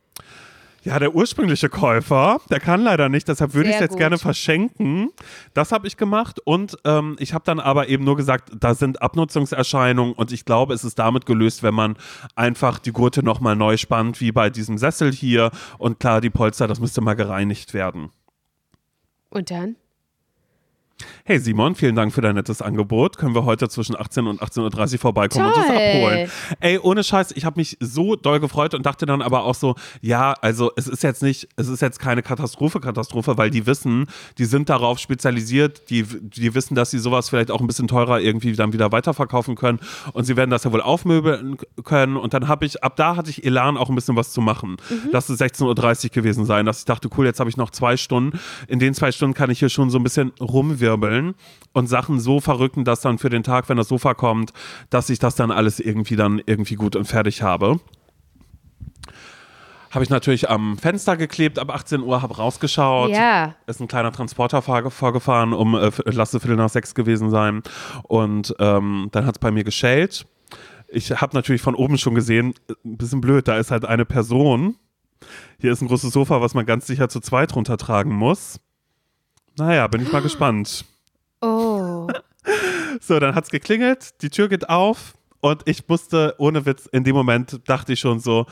ja, 0.82 0.98
der 0.98 1.14
ursprüngliche 1.14 1.68
Käufer, 1.68 2.40
der 2.50 2.60
kann 2.60 2.82
leider 2.82 3.08
nicht, 3.08 3.28
deshalb 3.28 3.54
würde 3.54 3.68
ich 3.68 3.76
es 3.76 3.80
jetzt 3.80 3.90
gut. 3.90 3.98
gerne 3.98 4.18
verschenken. 4.18 5.10
Das 5.54 5.72
habe 5.72 5.86
ich 5.86 5.96
gemacht 5.96 6.40
und 6.44 6.76
ähm, 6.84 7.16
ich 7.18 7.34
habe 7.34 7.44
dann 7.44 7.60
aber 7.60 7.88
eben 7.88 8.04
nur 8.04 8.16
gesagt, 8.16 8.50
da 8.58 8.74
sind 8.74 9.00
Abnutzungserscheinungen 9.00 10.14
und 10.14 10.32
ich 10.32 10.44
glaube, 10.44 10.74
es 10.74 10.84
ist 10.84 10.98
damit 10.98 11.26
gelöst, 11.26 11.62
wenn 11.62 11.74
man 11.74 11.96
einfach 12.34 12.78
die 12.78 12.92
Gurte 12.92 13.22
nochmal 13.22 13.54
neu 13.54 13.76
spannt, 13.76 14.20
wie 14.20 14.32
bei 14.32 14.50
diesem 14.50 14.76
Sessel 14.78 15.12
hier. 15.12 15.50
Und 15.78 16.00
klar, 16.00 16.20
die 16.20 16.30
Polster, 16.30 16.66
das 16.66 16.80
müsste 16.80 17.00
mal 17.00 17.14
gereinigt 17.14 17.74
werden. 17.74 18.10
Und 19.30 19.50
dann? 19.50 19.76
Hey 21.24 21.38
Simon, 21.38 21.74
vielen 21.74 21.94
Dank 21.94 22.12
für 22.12 22.20
dein 22.20 22.34
nettes 22.34 22.62
Angebot. 22.62 23.16
Können 23.16 23.34
wir 23.34 23.44
heute 23.44 23.68
zwischen 23.68 23.98
18 23.98 24.26
und 24.26 24.42
18.30 24.42 24.94
Uhr 24.94 24.98
vorbeikommen 24.98 25.52
Toll. 25.52 25.62
und 25.62 25.70
uns 25.70 25.78
abholen? 25.78 26.30
Ey, 26.60 26.78
ohne 26.78 27.04
Scheiß, 27.04 27.32
ich 27.32 27.44
habe 27.44 27.60
mich 27.60 27.76
so 27.80 28.16
doll 28.16 28.40
gefreut 28.40 28.74
und 28.74 28.84
dachte 28.84 29.06
dann 29.06 29.22
aber 29.22 29.44
auch 29.44 29.54
so, 29.54 29.76
ja, 30.00 30.32
also 30.40 30.72
es 30.76 30.88
ist 30.88 31.02
jetzt 31.02 31.22
nicht, 31.22 31.48
es 31.56 31.68
ist 31.68 31.80
jetzt 31.80 32.00
keine 32.00 32.22
Katastrophe, 32.22 32.80
Katastrophe, 32.80 33.38
weil 33.38 33.50
die 33.50 33.66
wissen, 33.66 34.06
die 34.38 34.44
sind 34.44 34.68
darauf 34.68 34.98
spezialisiert, 34.98 35.90
die, 35.90 36.02
die 36.02 36.54
wissen, 36.54 36.74
dass 36.74 36.90
sie 36.90 36.98
sowas 36.98 37.28
vielleicht 37.28 37.50
auch 37.50 37.60
ein 37.60 37.66
bisschen 37.66 37.88
teurer 37.88 38.20
irgendwie 38.20 38.52
dann 38.52 38.72
wieder 38.72 38.90
weiterverkaufen 38.90 39.54
können 39.54 39.78
und 40.12 40.24
sie 40.24 40.36
werden 40.36 40.50
das 40.50 40.64
ja 40.64 40.72
wohl 40.72 40.82
aufmöbeln 40.82 41.56
können 41.84 42.16
und 42.16 42.34
dann 42.34 42.48
habe 42.48 42.66
ich, 42.66 42.82
ab 42.82 42.96
da 42.96 43.16
hatte 43.16 43.30
ich 43.30 43.44
Elan 43.44 43.76
auch 43.76 43.88
ein 43.88 43.94
bisschen 43.94 44.16
was 44.16 44.32
zu 44.32 44.40
machen. 44.40 44.76
Mhm. 44.90 45.10
Das 45.12 45.30
ist 45.30 45.40
16.30 45.40 46.04
Uhr 46.04 46.10
gewesen 46.10 46.44
sein, 46.46 46.66
dass 46.66 46.80
ich 46.80 46.84
dachte, 46.84 47.08
cool, 47.16 47.26
jetzt 47.26 47.38
habe 47.38 47.48
ich 47.48 47.56
noch 47.56 47.70
zwei 47.70 47.96
Stunden. 47.96 48.38
In 48.66 48.80
den 48.80 48.92
zwei 48.94 49.12
Stunden 49.12 49.34
kann 49.34 49.50
ich 49.50 49.60
hier 49.60 49.68
schon 49.68 49.88
so 49.88 49.98
ein 49.98 50.02
bisschen 50.02 50.32
rumwirbeln 50.82 51.12
wirbeln 51.12 51.34
und 51.72 51.86
Sachen 51.86 52.20
so 52.20 52.40
verrücken, 52.40 52.84
dass 52.84 53.00
dann 53.00 53.18
für 53.18 53.30
den 53.30 53.42
Tag, 53.42 53.68
wenn 53.68 53.76
das 53.76 53.88
Sofa 53.88 54.14
kommt, 54.14 54.52
dass 54.90 55.10
ich 55.10 55.18
das 55.18 55.34
dann 55.34 55.50
alles 55.50 55.80
irgendwie 55.80 56.16
dann 56.16 56.40
irgendwie 56.44 56.74
gut 56.74 56.96
und 56.96 57.06
fertig 57.06 57.42
habe. 57.42 57.80
Habe 59.90 60.04
ich 60.04 60.10
natürlich 60.10 60.48
am 60.48 60.78
Fenster 60.78 61.18
geklebt, 61.18 61.58
ab 61.58 61.70
18 61.70 62.00
Uhr, 62.00 62.22
habe 62.22 62.36
rausgeschaut. 62.36 63.10
Ja. 63.10 63.54
Ist 63.66 63.80
ein 63.80 63.88
kleiner 63.88 64.10
Transporter 64.10 64.62
vorgefahren, 64.62 65.52
um, 65.52 65.74
äh, 65.74 65.90
lasse 66.06 66.40
Viertel 66.40 66.56
nach 66.56 66.70
sechs 66.70 66.94
gewesen 66.94 67.28
sein. 67.28 67.62
Und 68.04 68.54
ähm, 68.58 69.08
dann 69.12 69.26
hat 69.26 69.36
es 69.36 69.38
bei 69.38 69.50
mir 69.50 69.64
geschellt. 69.64 70.26
Ich 70.88 71.10
habe 71.10 71.36
natürlich 71.36 71.60
von 71.60 71.74
oben 71.74 71.98
schon 71.98 72.14
gesehen, 72.14 72.54
ein 72.84 72.96
bisschen 72.96 73.20
blöd, 73.20 73.48
da 73.48 73.56
ist 73.58 73.70
halt 73.70 73.84
eine 73.84 74.06
Person. 74.06 74.76
Hier 75.58 75.72
ist 75.72 75.82
ein 75.82 75.88
großes 75.88 76.12
Sofa, 76.12 76.40
was 76.40 76.54
man 76.54 76.66
ganz 76.66 76.86
sicher 76.86 77.08
zu 77.08 77.20
zweit 77.20 77.54
runtertragen 77.54 78.12
muss. 78.12 78.60
Naja, 79.56 79.86
bin 79.86 80.02
ich 80.02 80.12
mal 80.12 80.22
gespannt. 80.22 80.84
Oh. 81.40 82.08
So, 83.00 83.20
dann 83.20 83.36
hat 83.36 83.44
es 83.44 83.50
geklingelt, 83.50 84.20
die 84.20 84.30
Tür 84.30 84.48
geht 84.48 84.68
auf 84.68 85.14
und 85.40 85.62
ich 85.64 85.86
musste, 85.88 86.34
ohne 86.38 86.66
Witz, 86.66 86.86
in 86.86 87.04
dem 87.04 87.14
Moment 87.14 87.60
dachte 87.66 87.92
ich 87.92 88.00
schon 88.00 88.18
so, 88.18 88.46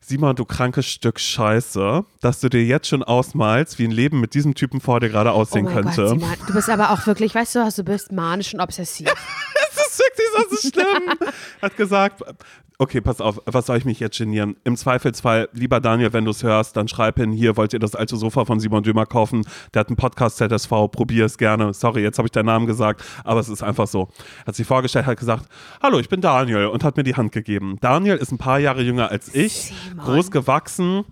Simon, 0.00 0.36
du 0.36 0.44
krankes 0.44 0.86
Stück 0.86 1.18
Scheiße, 1.18 2.04
dass 2.20 2.40
du 2.40 2.48
dir 2.48 2.64
jetzt 2.64 2.86
schon 2.86 3.02
ausmalst, 3.02 3.80
wie 3.80 3.84
ein 3.84 3.90
Leben 3.90 4.20
mit 4.20 4.34
diesem 4.34 4.54
Typen 4.54 4.80
vor 4.80 5.00
dir 5.00 5.08
gerade 5.08 5.32
aussehen 5.32 5.66
oh 5.66 5.72
könnte. 5.72 6.02
Gott, 6.02 6.20
Simon, 6.20 6.36
du 6.46 6.52
bist 6.52 6.70
aber 6.70 6.90
auch 6.90 7.06
wirklich, 7.06 7.34
weißt 7.34 7.56
du, 7.56 7.68
du 7.76 7.84
bist 7.84 8.12
manisch 8.12 8.54
und 8.54 8.60
obsessiv. 8.60 9.12
es 9.98 10.60
ist 10.60 10.62
so 10.62 10.70
schlimm. 10.70 11.10
Hat 11.62 11.76
gesagt, 11.76 12.22
okay, 12.78 13.00
pass 13.00 13.20
auf, 13.20 13.40
was 13.46 13.66
soll 13.66 13.78
ich 13.78 13.84
mich 13.84 14.00
jetzt 14.00 14.18
genieren? 14.18 14.56
Im 14.64 14.76
Zweifelsfall, 14.76 15.48
lieber 15.52 15.80
Daniel, 15.80 16.12
wenn 16.12 16.24
du 16.24 16.30
es 16.30 16.42
hörst, 16.42 16.76
dann 16.76 16.88
schreib 16.88 17.16
hin, 17.16 17.32
hier 17.32 17.56
wollt 17.56 17.72
ihr 17.72 17.78
das 17.78 17.94
alte 17.94 18.16
Sofa 18.16 18.44
von 18.44 18.60
Simon 18.60 18.82
Dömer 18.82 19.06
kaufen. 19.06 19.46
Der 19.72 19.80
hat 19.80 19.88
einen 19.88 19.96
Podcast 19.96 20.36
ZSV, 20.38 20.70
probier 20.90 21.24
es 21.24 21.38
gerne. 21.38 21.72
Sorry, 21.72 22.02
jetzt 22.02 22.18
habe 22.18 22.26
ich 22.26 22.32
deinen 22.32 22.46
Namen 22.46 22.66
gesagt, 22.66 23.02
aber 23.24 23.40
es 23.40 23.48
ist 23.48 23.62
einfach 23.62 23.86
so. 23.86 24.08
Hat 24.46 24.54
sich 24.54 24.66
vorgestellt, 24.66 25.06
hat 25.06 25.18
gesagt, 25.18 25.46
hallo, 25.82 25.98
ich 25.98 26.08
bin 26.08 26.20
Daniel 26.20 26.66
und 26.66 26.84
hat 26.84 26.96
mir 26.96 27.04
die 27.04 27.16
Hand 27.16 27.32
gegeben. 27.32 27.78
Daniel 27.80 28.16
ist 28.16 28.32
ein 28.32 28.38
paar 28.38 28.58
Jahre 28.58 28.82
jünger 28.82 29.10
als 29.10 29.34
ich, 29.34 29.74
Simon. 29.88 30.04
groß 30.04 30.30
gewachsen, 30.30 31.04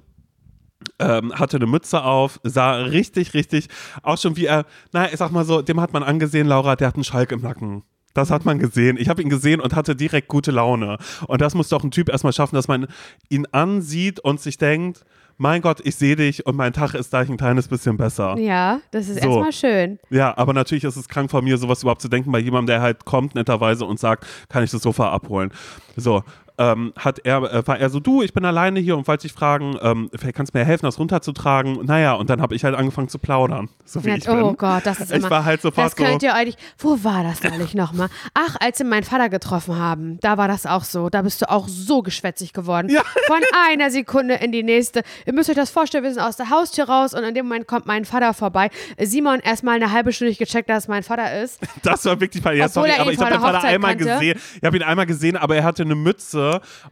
ähm, 0.98 1.32
hatte 1.34 1.56
eine 1.56 1.66
Mütze 1.66 2.02
auf, 2.02 2.40
sah 2.42 2.74
richtig, 2.76 3.34
richtig, 3.34 3.68
auch 4.02 4.18
schon 4.18 4.36
wie 4.36 4.46
er, 4.46 4.66
naja, 4.92 5.10
ich 5.12 5.18
sag 5.18 5.30
mal 5.30 5.44
so, 5.44 5.62
dem 5.62 5.80
hat 5.80 5.92
man 5.92 6.02
angesehen, 6.02 6.46
Laura, 6.46 6.76
der 6.76 6.88
hat 6.88 6.94
einen 6.94 7.04
Schalk 7.04 7.32
im 7.32 7.40
Nacken. 7.40 7.84
Das 8.14 8.30
hat 8.30 8.44
man 8.44 8.58
gesehen. 8.58 8.96
Ich 8.98 9.08
habe 9.08 9.20
ihn 9.20 9.28
gesehen 9.28 9.60
und 9.60 9.74
hatte 9.74 9.94
direkt 9.94 10.28
gute 10.28 10.50
Laune. 10.50 10.98
Und 11.26 11.40
das 11.40 11.54
muss 11.54 11.68
doch 11.68 11.84
ein 11.84 11.90
Typ 11.90 12.08
erstmal 12.08 12.32
schaffen, 12.32 12.54
dass 12.54 12.68
man 12.68 12.86
ihn 13.28 13.46
ansieht 13.52 14.20
und 14.20 14.40
sich 14.40 14.56
denkt, 14.56 15.04
mein 15.36 15.62
Gott, 15.62 15.80
ich 15.82 15.96
sehe 15.96 16.14
dich 16.14 16.46
und 16.46 16.56
mein 16.56 16.72
Tag 16.72 16.94
ist 16.94 17.10
gleich 17.10 17.28
ein 17.28 17.36
kleines 17.36 17.66
bisschen 17.66 17.96
besser. 17.96 18.38
Ja, 18.38 18.80
das 18.92 19.08
ist 19.08 19.20
so. 19.20 19.28
erstmal 19.28 19.52
schön. 19.52 19.98
Ja, 20.10 20.36
aber 20.36 20.52
natürlich 20.52 20.84
ist 20.84 20.96
es 20.96 21.08
krank 21.08 21.30
von 21.30 21.42
mir, 21.42 21.58
sowas 21.58 21.82
überhaupt 21.82 22.02
zu 22.02 22.08
denken 22.08 22.30
bei 22.30 22.38
jemandem, 22.38 22.68
der 22.68 22.82
halt 22.82 23.04
kommt 23.04 23.34
netterweise 23.34 23.84
und 23.84 23.98
sagt, 23.98 24.26
kann 24.48 24.62
ich 24.62 24.70
das 24.70 24.82
Sofa 24.82 25.10
abholen. 25.10 25.50
So, 25.96 26.22
ähm, 26.56 26.92
hat 26.96 27.20
er, 27.24 27.42
äh, 27.42 27.66
war 27.66 27.78
er 27.78 27.90
so, 27.90 27.98
du, 27.98 28.22
ich 28.22 28.32
bin 28.32 28.44
alleine 28.44 28.78
hier 28.78 28.96
und 28.96 29.08
wollte 29.08 29.22
dich 29.22 29.32
fragen, 29.32 29.76
ähm, 29.82 30.08
vielleicht 30.14 30.36
kannst 30.36 30.54
du 30.54 30.58
mir 30.58 30.64
helfen, 30.64 30.86
das 30.86 30.98
runterzutragen. 30.98 31.84
Naja, 31.84 32.14
und 32.14 32.30
dann 32.30 32.40
habe 32.40 32.54
ich 32.54 32.64
halt 32.64 32.76
angefangen 32.76 33.08
zu 33.08 33.18
plaudern. 33.18 33.68
So 33.84 34.04
wie 34.04 34.10
ja, 34.10 34.16
ich 34.16 34.28
oh 34.28 34.34
bin. 34.34 34.56
Gott, 34.56 34.86
das 34.86 35.00
ist 35.00 35.10
ich 35.10 35.18
immer, 35.18 35.30
war 35.30 35.44
halt 35.44 35.62
sofort 35.62 35.86
das 35.86 35.96
könnt 35.96 36.22
ihr 36.22 36.34
eigentlich, 36.34 36.56
wo 36.78 37.02
war 37.02 37.24
das 37.24 37.42
neulich 37.42 37.74
nochmal? 37.74 38.08
Ach, 38.34 38.56
als 38.60 38.78
wir 38.78 38.86
meinen 38.86 39.02
Vater 39.02 39.28
getroffen 39.28 39.76
haben, 39.76 40.18
da 40.20 40.38
war 40.38 40.46
das 40.46 40.66
auch 40.66 40.84
so. 40.84 41.10
Da 41.10 41.22
bist 41.22 41.42
du 41.42 41.50
auch 41.50 41.66
so 41.66 42.02
geschwätzig 42.02 42.52
geworden. 42.52 42.88
Ja. 42.88 43.02
Von 43.26 43.40
einer 43.68 43.90
Sekunde 43.90 44.34
in 44.34 44.52
die 44.52 44.62
nächste. 44.62 45.02
Ihr 45.26 45.32
müsst 45.32 45.50
euch 45.50 45.56
das 45.56 45.70
vorstellen, 45.70 46.04
wir 46.04 46.12
sind 46.12 46.22
aus 46.22 46.36
der 46.36 46.50
Haustür 46.50 46.84
raus 46.84 47.14
und 47.14 47.24
in 47.24 47.34
dem 47.34 47.46
Moment 47.46 47.66
kommt 47.66 47.86
mein 47.86 48.04
Vater 48.04 48.32
vorbei. 48.32 48.70
Simon 48.98 49.40
erstmal 49.40 49.76
eine 49.76 49.90
halbe 49.90 50.12
Stunde 50.12 50.34
gecheckt, 50.34 50.70
dass 50.70 50.84
es 50.84 50.88
mein 50.88 51.02
Vater 51.02 51.42
ist. 51.42 51.60
Das 51.82 52.04
war 52.04 52.20
wirklich, 52.20 52.42
ja, 52.44 52.68
sorry, 52.68 52.92
aber 52.98 53.12
ich 53.12 53.18
habe 53.18 53.30
meinen 53.30 53.42
Vater 53.42 53.64
einmal 53.64 53.96
kannte. 53.96 54.14
gesehen. 54.14 54.40
Ich 54.56 54.64
habe 54.64 54.76
ihn 54.76 54.82
einmal 54.82 55.06
gesehen, 55.06 55.36
aber 55.36 55.56
er 55.56 55.64
hatte 55.64 55.82
eine 55.82 55.94
Mütze 55.94 56.43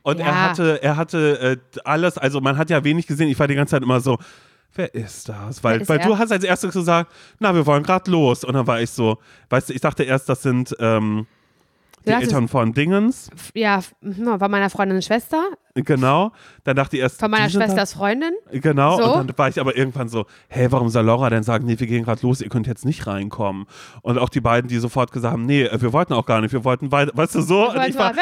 und 0.03 0.19
ja. 0.19 0.27
er 0.27 0.43
hatte, 0.43 0.83
er 0.83 0.97
hatte 0.97 1.59
äh, 1.75 1.81
alles, 1.85 2.19
also 2.19 2.41
man 2.41 2.57
hat 2.59 2.71
ja 2.71 2.83
wenig 2.85 3.07
gesehen. 3.07 3.29
Ich 3.29 3.39
war 3.39 3.49
die 3.49 3.55
ganze 3.55 3.73
Zeit 3.73 3.83
immer 3.83 4.01
so, 4.01 4.19
wer 4.75 4.95
ist 4.95 5.29
das? 5.29 5.63
Weil, 5.63 5.83
ist 5.83 5.89
weil 5.89 5.99
du 5.99 6.17
hast 6.17 6.33
als 6.33 6.45
erstes 6.45 6.73
gesagt, 6.73 7.13
na, 7.39 7.55
wir 7.55 7.67
wollen 7.67 7.83
gerade 7.83 8.11
los. 8.11 8.45
Und 8.45 8.55
dann 8.55 8.67
war 8.67 8.81
ich 8.81 8.91
so, 8.91 9.19
weißt 9.51 9.71
du, 9.71 9.75
ich 9.75 9.81
dachte 9.81 10.05
erst, 10.05 10.29
das 10.29 10.43
sind 10.43 10.75
ähm, 10.79 11.27
die 12.07 12.11
Eltern 12.11 12.49
von 12.49 12.73
Dingens. 12.73 13.31
Ja, 13.55 13.81
hm, 14.03 14.41
war 14.41 14.49
meiner 14.49 14.71
Freundin 14.71 14.97
eine 14.97 15.03
Schwester. 15.03 15.43
Genau. 15.75 16.33
Dann 16.65 16.77
dachte 16.77 16.97
ich 16.97 17.03
erst. 17.03 17.19
Von 17.19 17.31
meiner 17.31 17.49
Schwesters 17.49 17.95
Freundin. 17.95 18.33
Genau. 18.53 18.99
So. 18.99 19.15
Und 19.15 19.31
dann 19.31 19.39
war 19.39 19.49
ich 19.49 19.59
aber 19.59 19.77
irgendwann 19.77 20.09
so, 20.09 20.27
hey, 20.49 20.71
warum 20.71 20.91
soll 20.91 21.05
Laura 21.05 21.31
denn 21.31 21.43
sagen, 21.43 21.65
nee, 21.67 21.79
wir 21.79 21.87
gehen 21.87 22.05
gerade 22.05 22.21
los, 22.23 22.41
ihr 22.41 22.49
könnt 22.51 22.67
jetzt 22.67 22.85
nicht 22.85 23.07
reinkommen? 23.07 23.67
Und 24.03 24.19
auch 24.19 24.29
die 24.29 24.41
beiden, 24.41 24.69
die 24.69 24.79
sofort 24.79 25.13
gesagt 25.13 25.33
haben, 25.33 25.47
nee, 25.47 25.69
wir 25.73 25.93
wollten 25.93 26.13
auch 26.13 26.27
gar 26.27 26.41
nicht, 26.41 26.53
wir 26.53 26.65
wollten 26.65 26.93
weiter, 26.93 27.13
weißt 27.15 27.37
du 27.37 27.41
so? 27.41 27.71
Und 27.71 27.89
ich 27.89 27.97
war, 27.97 28.13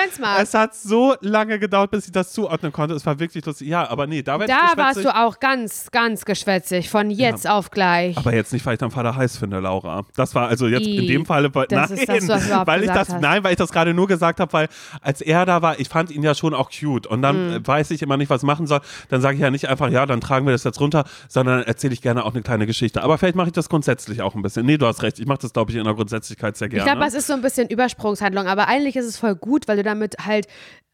es 0.40 0.54
hat 0.54 0.74
so 0.74 1.14
lange 1.20 1.58
gedauert, 1.58 1.90
bis 1.90 2.06
ich 2.06 2.12
das 2.12 2.32
zuordnen 2.32 2.72
konnte. 2.72 2.94
Es 2.94 3.04
war 3.04 3.18
wirklich 3.18 3.44
lustig. 3.44 3.68
Ja, 3.68 3.88
aber 3.88 4.06
nee, 4.06 4.22
da, 4.22 4.38
da 4.38 4.72
warst 4.76 5.04
du 5.04 5.14
auch 5.14 5.40
ganz, 5.40 5.90
ganz 5.90 6.24
geschwätzig, 6.24 6.88
von 6.88 7.10
jetzt 7.10 7.44
ja. 7.44 7.58
auf 7.58 7.70
gleich. 7.70 8.16
Aber 8.16 8.32
jetzt 8.32 8.52
nicht, 8.52 8.64
weil 8.64 8.74
ich 8.74 8.78
deinen 8.78 8.92
Vater 8.92 9.16
heiß 9.16 9.38
finde, 9.38 9.58
Laura. 9.58 10.04
Das 10.14 10.34
war 10.34 10.48
also 10.48 10.68
jetzt 10.68 10.86
I, 10.86 10.98
in 10.98 11.06
dem 11.08 11.26
Falle, 11.26 11.52
weil, 11.52 11.66
nein, 11.70 11.88
das, 11.88 11.90
weil 11.90 12.82
ich 12.82 12.90
das, 12.90 13.08
hast. 13.08 13.20
nein, 13.20 13.42
weil 13.42 13.52
ich 13.52 13.58
das 13.58 13.69
gerade 13.72 13.94
nur 13.94 14.06
gesagt 14.06 14.40
habe, 14.40 14.52
weil 14.52 14.68
als 15.00 15.20
er 15.20 15.46
da 15.46 15.62
war, 15.62 15.78
ich 15.80 15.88
fand 15.88 16.10
ihn 16.10 16.22
ja 16.22 16.34
schon 16.34 16.54
auch 16.54 16.70
cute. 16.70 17.06
Und 17.06 17.22
dann 17.22 17.54
mhm. 17.54 17.66
weiß 17.66 17.90
ich 17.90 18.02
immer 18.02 18.16
nicht, 18.16 18.30
was 18.30 18.42
machen 18.42 18.66
soll, 18.66 18.80
dann 19.08 19.20
sage 19.20 19.36
ich 19.36 19.42
ja 19.42 19.50
nicht 19.50 19.68
einfach, 19.68 19.90
ja, 19.90 20.06
dann 20.06 20.20
tragen 20.20 20.46
wir 20.46 20.52
das 20.52 20.64
jetzt 20.64 20.80
runter, 20.80 21.04
sondern 21.28 21.62
erzähle 21.62 21.92
ich 21.92 22.02
gerne 22.02 22.24
auch 22.24 22.32
eine 22.32 22.42
kleine 22.42 22.66
Geschichte. 22.66 23.02
Aber 23.02 23.18
vielleicht 23.18 23.36
mache 23.36 23.48
ich 23.48 23.52
das 23.52 23.68
grundsätzlich 23.68 24.22
auch 24.22 24.34
ein 24.34 24.42
bisschen. 24.42 24.66
Nee, 24.66 24.78
du 24.78 24.86
hast 24.86 25.02
recht, 25.02 25.18
ich 25.18 25.26
mache 25.26 25.40
das, 25.40 25.52
glaube 25.52 25.70
ich, 25.70 25.76
in 25.76 25.84
der 25.84 25.94
Grundsätzlichkeit 25.94 26.56
sehr 26.56 26.68
gerne. 26.68 26.84
Ich 26.84 26.92
glaube, 26.92 27.06
es 27.06 27.14
ist 27.14 27.26
so 27.26 27.32
ein 27.32 27.42
bisschen 27.42 27.68
Übersprungshandlung, 27.68 28.46
aber 28.46 28.68
eigentlich 28.68 28.96
ist 28.96 29.06
es 29.06 29.16
voll 29.16 29.34
gut, 29.34 29.68
weil 29.68 29.76
du 29.76 29.82
damit 29.82 30.16
halt 30.24 30.46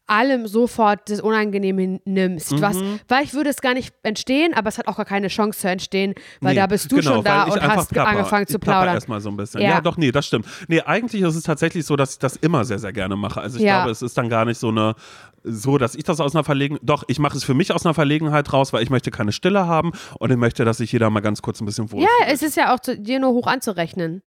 allem 0.07 0.47
sofort 0.47 1.09
das 1.09 1.21
Unangenehme 1.21 1.99
nimmst. 2.05 2.53
Mhm. 2.53 2.61
Was, 2.61 2.77
vielleicht 3.07 3.33
würde 3.33 3.49
es 3.49 3.61
gar 3.61 3.73
nicht 3.73 3.93
entstehen, 4.03 4.53
aber 4.53 4.69
es 4.69 4.77
hat 4.77 4.87
auch 4.87 4.97
gar 4.97 5.05
keine 5.05 5.27
Chance 5.27 5.59
zu 5.59 5.69
entstehen, 5.69 6.15
weil 6.41 6.53
nee, 6.53 6.59
da 6.59 6.67
bist 6.67 6.91
du 6.91 6.95
genau, 6.97 7.15
schon 7.15 7.23
da 7.23 7.43
und 7.43 7.61
hast 7.61 7.89
plapper. 7.89 8.09
angefangen 8.09 8.47
zu 8.47 8.59
plaudern. 8.59 8.95
erstmal 8.95 9.21
so 9.21 9.29
ein 9.29 9.37
bisschen. 9.37 9.61
Ja. 9.61 9.69
ja. 9.69 9.81
doch, 9.81 9.97
nee, 9.97 10.11
das 10.11 10.25
stimmt. 10.25 10.45
Nee, 10.67 10.81
eigentlich 10.81 11.21
ist 11.21 11.35
es 11.35 11.43
tatsächlich 11.43 11.85
so, 11.85 11.95
dass 11.95 12.13
ich 12.13 12.19
das 12.19 12.35
immer 12.37 12.65
sehr, 12.65 12.79
sehr 12.79 12.93
gerne 12.93 13.15
mache. 13.15 13.41
Also 13.41 13.57
ich 13.57 13.65
ja. 13.65 13.77
glaube, 13.77 13.91
es 13.91 14.01
ist 14.01 14.17
dann 14.17 14.29
gar 14.29 14.45
nicht 14.45 14.57
so 14.57 14.69
eine, 14.69 14.95
so, 15.43 15.77
dass 15.77 15.95
ich 15.95 16.03
das 16.03 16.19
aus 16.19 16.35
einer 16.35 16.43
Verlegenheit, 16.43 16.81
doch, 16.83 17.03
ich 17.07 17.19
mache 17.19 17.37
es 17.37 17.43
für 17.43 17.53
mich 17.53 17.73
aus 17.73 17.85
einer 17.85 17.93
Verlegenheit 17.93 18.51
raus, 18.53 18.73
weil 18.73 18.83
ich 18.83 18.89
möchte 18.89 19.11
keine 19.11 19.31
Stille 19.31 19.67
haben 19.67 19.91
und 20.19 20.31
ich 20.31 20.37
möchte, 20.37 20.65
dass 20.65 20.77
sich 20.77 20.91
jeder 20.91 21.09
mal 21.09 21.21
ganz 21.21 21.41
kurz 21.41 21.61
ein 21.61 21.65
bisschen 21.65 21.91
wohlfühlt. 21.91 22.09
Ja, 22.21 22.31
es 22.31 22.41
ist 22.41 22.55
ja 22.55 22.73
auch 22.73 22.79
zu, 22.79 22.97
dir 22.97 23.19
nur 23.19 23.31
hoch 23.31 23.47
anzurechnen. 23.47 24.21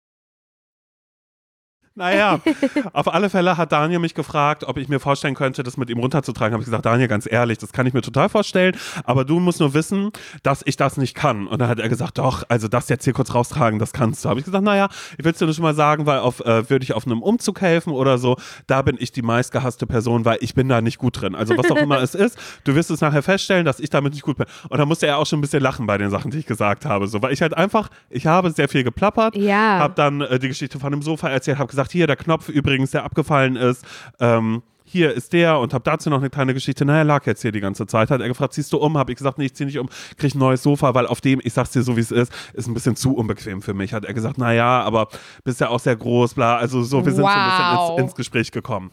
Naja, 1.99 2.39
auf 2.93 3.13
alle 3.13 3.29
Fälle 3.29 3.57
hat 3.57 3.73
Daniel 3.73 3.99
mich 3.99 4.15
gefragt, 4.15 4.63
ob 4.63 4.79
ich 4.79 4.89
mir 4.89 5.01
vorstellen 5.01 5.35
könnte, 5.35 5.65
das 5.65 5.77
mit 5.77 5.91
ihm 5.91 5.99
runterzutragen. 5.99 6.53
Habe 6.53 6.63
ich 6.63 6.67
gesagt, 6.67 6.87
Daniel, 6.87 7.09
ganz 7.09 7.27
ehrlich, 7.29 7.59
das 7.59 7.73
kann 7.73 7.87
ich 7.87 7.93
mir 7.93 8.03
total 8.03 8.29
vorstellen, 8.29 8.77
aber 9.03 9.25
du 9.25 9.41
musst 9.41 9.59
nur 9.59 9.75
wissen, 9.75 10.13
dass 10.45 10.63
ich 10.65 10.77
das 10.77 10.97
nicht 10.97 11.17
kann. 11.17 11.49
Und 11.49 11.61
dann 11.61 11.69
hat 11.69 11.81
er 11.81 11.89
gesagt, 11.89 12.19
doch, 12.19 12.45
also 12.49 12.69
das 12.69 12.89
jetzt 12.89 13.03
hier 13.03 13.15
kurz 13.15 13.35
raustragen, 13.35 13.81
das 13.81 13.93
kannst 13.93 14.25
du. 14.25 14.29
Habe 14.29 14.39
ich 14.39 14.47
gesagt, 14.47 14.63
naja, 14.63 14.89
ich 15.19 15.25
will 15.25 15.33
es 15.33 15.39
dir 15.39 15.47
nur 15.47 15.55
schon 15.55 15.65
mal 15.65 15.75
sagen, 15.75 16.07
weil 16.07 16.21
auf, 16.21 16.39
äh, 16.41 16.71
würde 16.71 16.85
ich 16.85 16.93
auf 16.93 17.05
einem 17.05 17.21
Umzug 17.21 17.61
helfen 17.61 17.93
oder 17.93 18.17
so, 18.19 18.37
da 18.69 18.83
bin 18.83 18.97
ich 19.01 19.11
die 19.11 19.23
meistgehasste 19.23 19.89
Person, 19.89 20.25
weil 20.25 20.39
ich 20.41 20.55
bin 20.55 20.69
da 20.69 20.81
nicht 20.81 20.99
gut 20.99 21.21
drin. 21.21 21.35
Also 21.35 21.57
was 21.57 21.69
auch 21.69 21.77
immer 21.77 21.99
es 22.03 22.15
ist, 22.15 22.39
du 22.63 22.77
wirst 22.77 22.93
es 22.93 23.01
nachher 23.01 23.25
feststellen, 23.25 23.65
dass 23.65 23.81
ich 23.81 23.91
damit 23.91 24.13
nicht 24.13 24.23
gut 24.23 24.37
bin. 24.37 24.47
Und 24.69 24.79
da 24.79 24.87
musste 24.87 25.09
er 25.09 25.19
auch 25.19 25.27
schon 25.27 25.41
ein 25.41 25.43
bisschen 25.43 25.65
lachen 25.65 25.87
bei 25.87 25.99
den 25.99 26.11
Sachen, 26.11 26.31
die 26.31 26.39
ich 26.39 26.47
gesagt 26.47 26.87
habe. 26.87 27.09
So, 27.09 27.21
weil 27.23 27.33
ich 27.33 27.43
halt 27.43 27.57
einfach, 27.57 27.89
ich 28.09 28.29
habe 28.29 28.53
sehr 28.53 28.69
viel 28.69 28.85
geplappert, 28.85 29.35
ja. 29.35 29.81
habe 29.81 29.95
dann 29.97 30.21
äh, 30.21 30.39
die 30.39 30.47
Geschichte 30.47 30.79
von 30.79 30.93
dem 30.93 31.03
Sofa 31.03 31.29
erzählt, 31.29 31.59
habe 31.59 31.69
gesagt, 31.69 31.88
hier, 31.93 32.07
der 32.07 32.17
Knopf 32.17 32.49
übrigens, 32.49 32.91
der 32.91 33.05
abgefallen 33.05 33.57
ist. 33.57 33.85
Ähm, 34.21 34.63
hier 34.89 35.13
ist 35.13 35.35
der 35.35 35.59
und 35.59 35.75
habe 35.75 35.85
dazu 35.85 36.09
noch 36.09 36.19
eine 36.19 36.31
kleine 36.31 36.55
Geschichte. 36.55 36.85
Naja, 36.85 37.03
lag 37.03 37.27
jetzt 37.27 37.43
hier 37.43 37.53
die 37.53 37.61
ganze 37.61 37.87
Zeit. 37.87 38.11
Hat 38.11 38.21
er 38.21 38.29
gefragt, 38.29 38.55
ziehst 38.55 38.73
du 38.73 38.79
um? 38.79 38.97
Habe 38.97 39.13
ich 39.13 39.19
gesagt, 39.19 39.39
nee, 39.39 39.47
ich 39.47 39.55
ziehe 39.55 39.67
nicht 39.67 39.79
um, 39.79 39.89
krieg 40.17 40.35
ein 40.35 40.39
neues 40.39 40.63
Sofa, 40.63 40.95
weil 40.95 41.07
auf 41.07 41.21
dem, 41.21 41.41
ich 41.45 41.53
sag's 41.53 41.73
dir 41.73 41.83
so, 41.83 41.97
wie 41.97 42.01
es 42.01 42.11
ist, 42.11 42.33
ist 42.55 42.67
ein 42.67 42.75
bisschen 42.75 42.97
zu 42.97 43.15
unbequem 43.15 43.61
für 43.61 43.75
mich. 43.75 43.93
Hat 43.93 44.05
er 44.05 44.15
gesagt, 44.15 44.39
naja, 44.39 44.83
aber 44.83 45.09
bist 45.45 45.61
ja 45.61 45.69
auch 45.69 45.81
sehr 45.81 45.97
groß, 45.97 46.35
bla. 46.35 46.57
Also 46.57 46.83
so, 46.83 47.05
wir 47.05 47.13
sind 47.13 47.23
wow. 47.23 47.33
so 47.33 47.39
ein 47.39 47.51
bisschen 47.51 47.91
ins, 47.93 48.03
ins 48.03 48.15
Gespräch 48.17 48.51
gekommen. 48.51 48.91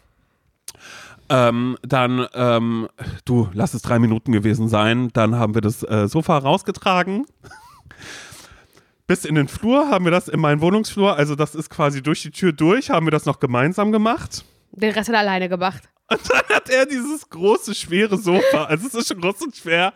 Ähm, 1.29 1.77
dann, 1.81 2.27
ähm, 2.33 2.87
du, 3.23 3.49
lass 3.53 3.73
es 3.73 3.81
drei 3.81 3.97
Minuten 3.97 4.31
gewesen 4.31 4.67
sein. 4.67 5.09
Dann 5.13 5.35
haben 5.35 5.55
wir 5.55 5.61
das 5.61 5.81
äh, 5.81 6.07
Sofa 6.07 6.37
rausgetragen 6.37 7.25
bis 9.07 9.25
in 9.25 9.35
den 9.35 9.47
Flur 9.47 9.89
haben 9.89 10.05
wir 10.05 10.11
das 10.11 10.27
in 10.27 10.39
meinen 10.39 10.61
Wohnungsflur, 10.61 11.15
also 11.15 11.35
das 11.35 11.55
ist 11.55 11.69
quasi 11.69 12.01
durch 12.01 12.21
die 12.21 12.31
Tür 12.31 12.53
durch, 12.53 12.89
haben 12.89 13.05
wir 13.05 13.11
das 13.11 13.25
noch 13.25 13.39
gemeinsam 13.39 13.91
gemacht. 13.91 14.45
Den 14.71 14.91
Rest 14.91 15.09
hat 15.09 15.15
er 15.15 15.19
alleine 15.19 15.49
gemacht. 15.49 15.83
Und 16.09 16.21
dann 16.29 16.55
hat 16.55 16.69
er 16.69 16.85
dieses 16.85 17.29
große, 17.29 17.73
schwere 17.75 18.17
Sofa, 18.17 18.65
also 18.65 18.87
es 18.87 18.93
ist 18.93 19.07
schon 19.07 19.21
groß 19.21 19.41
und 19.41 19.55
schwer. 19.55 19.93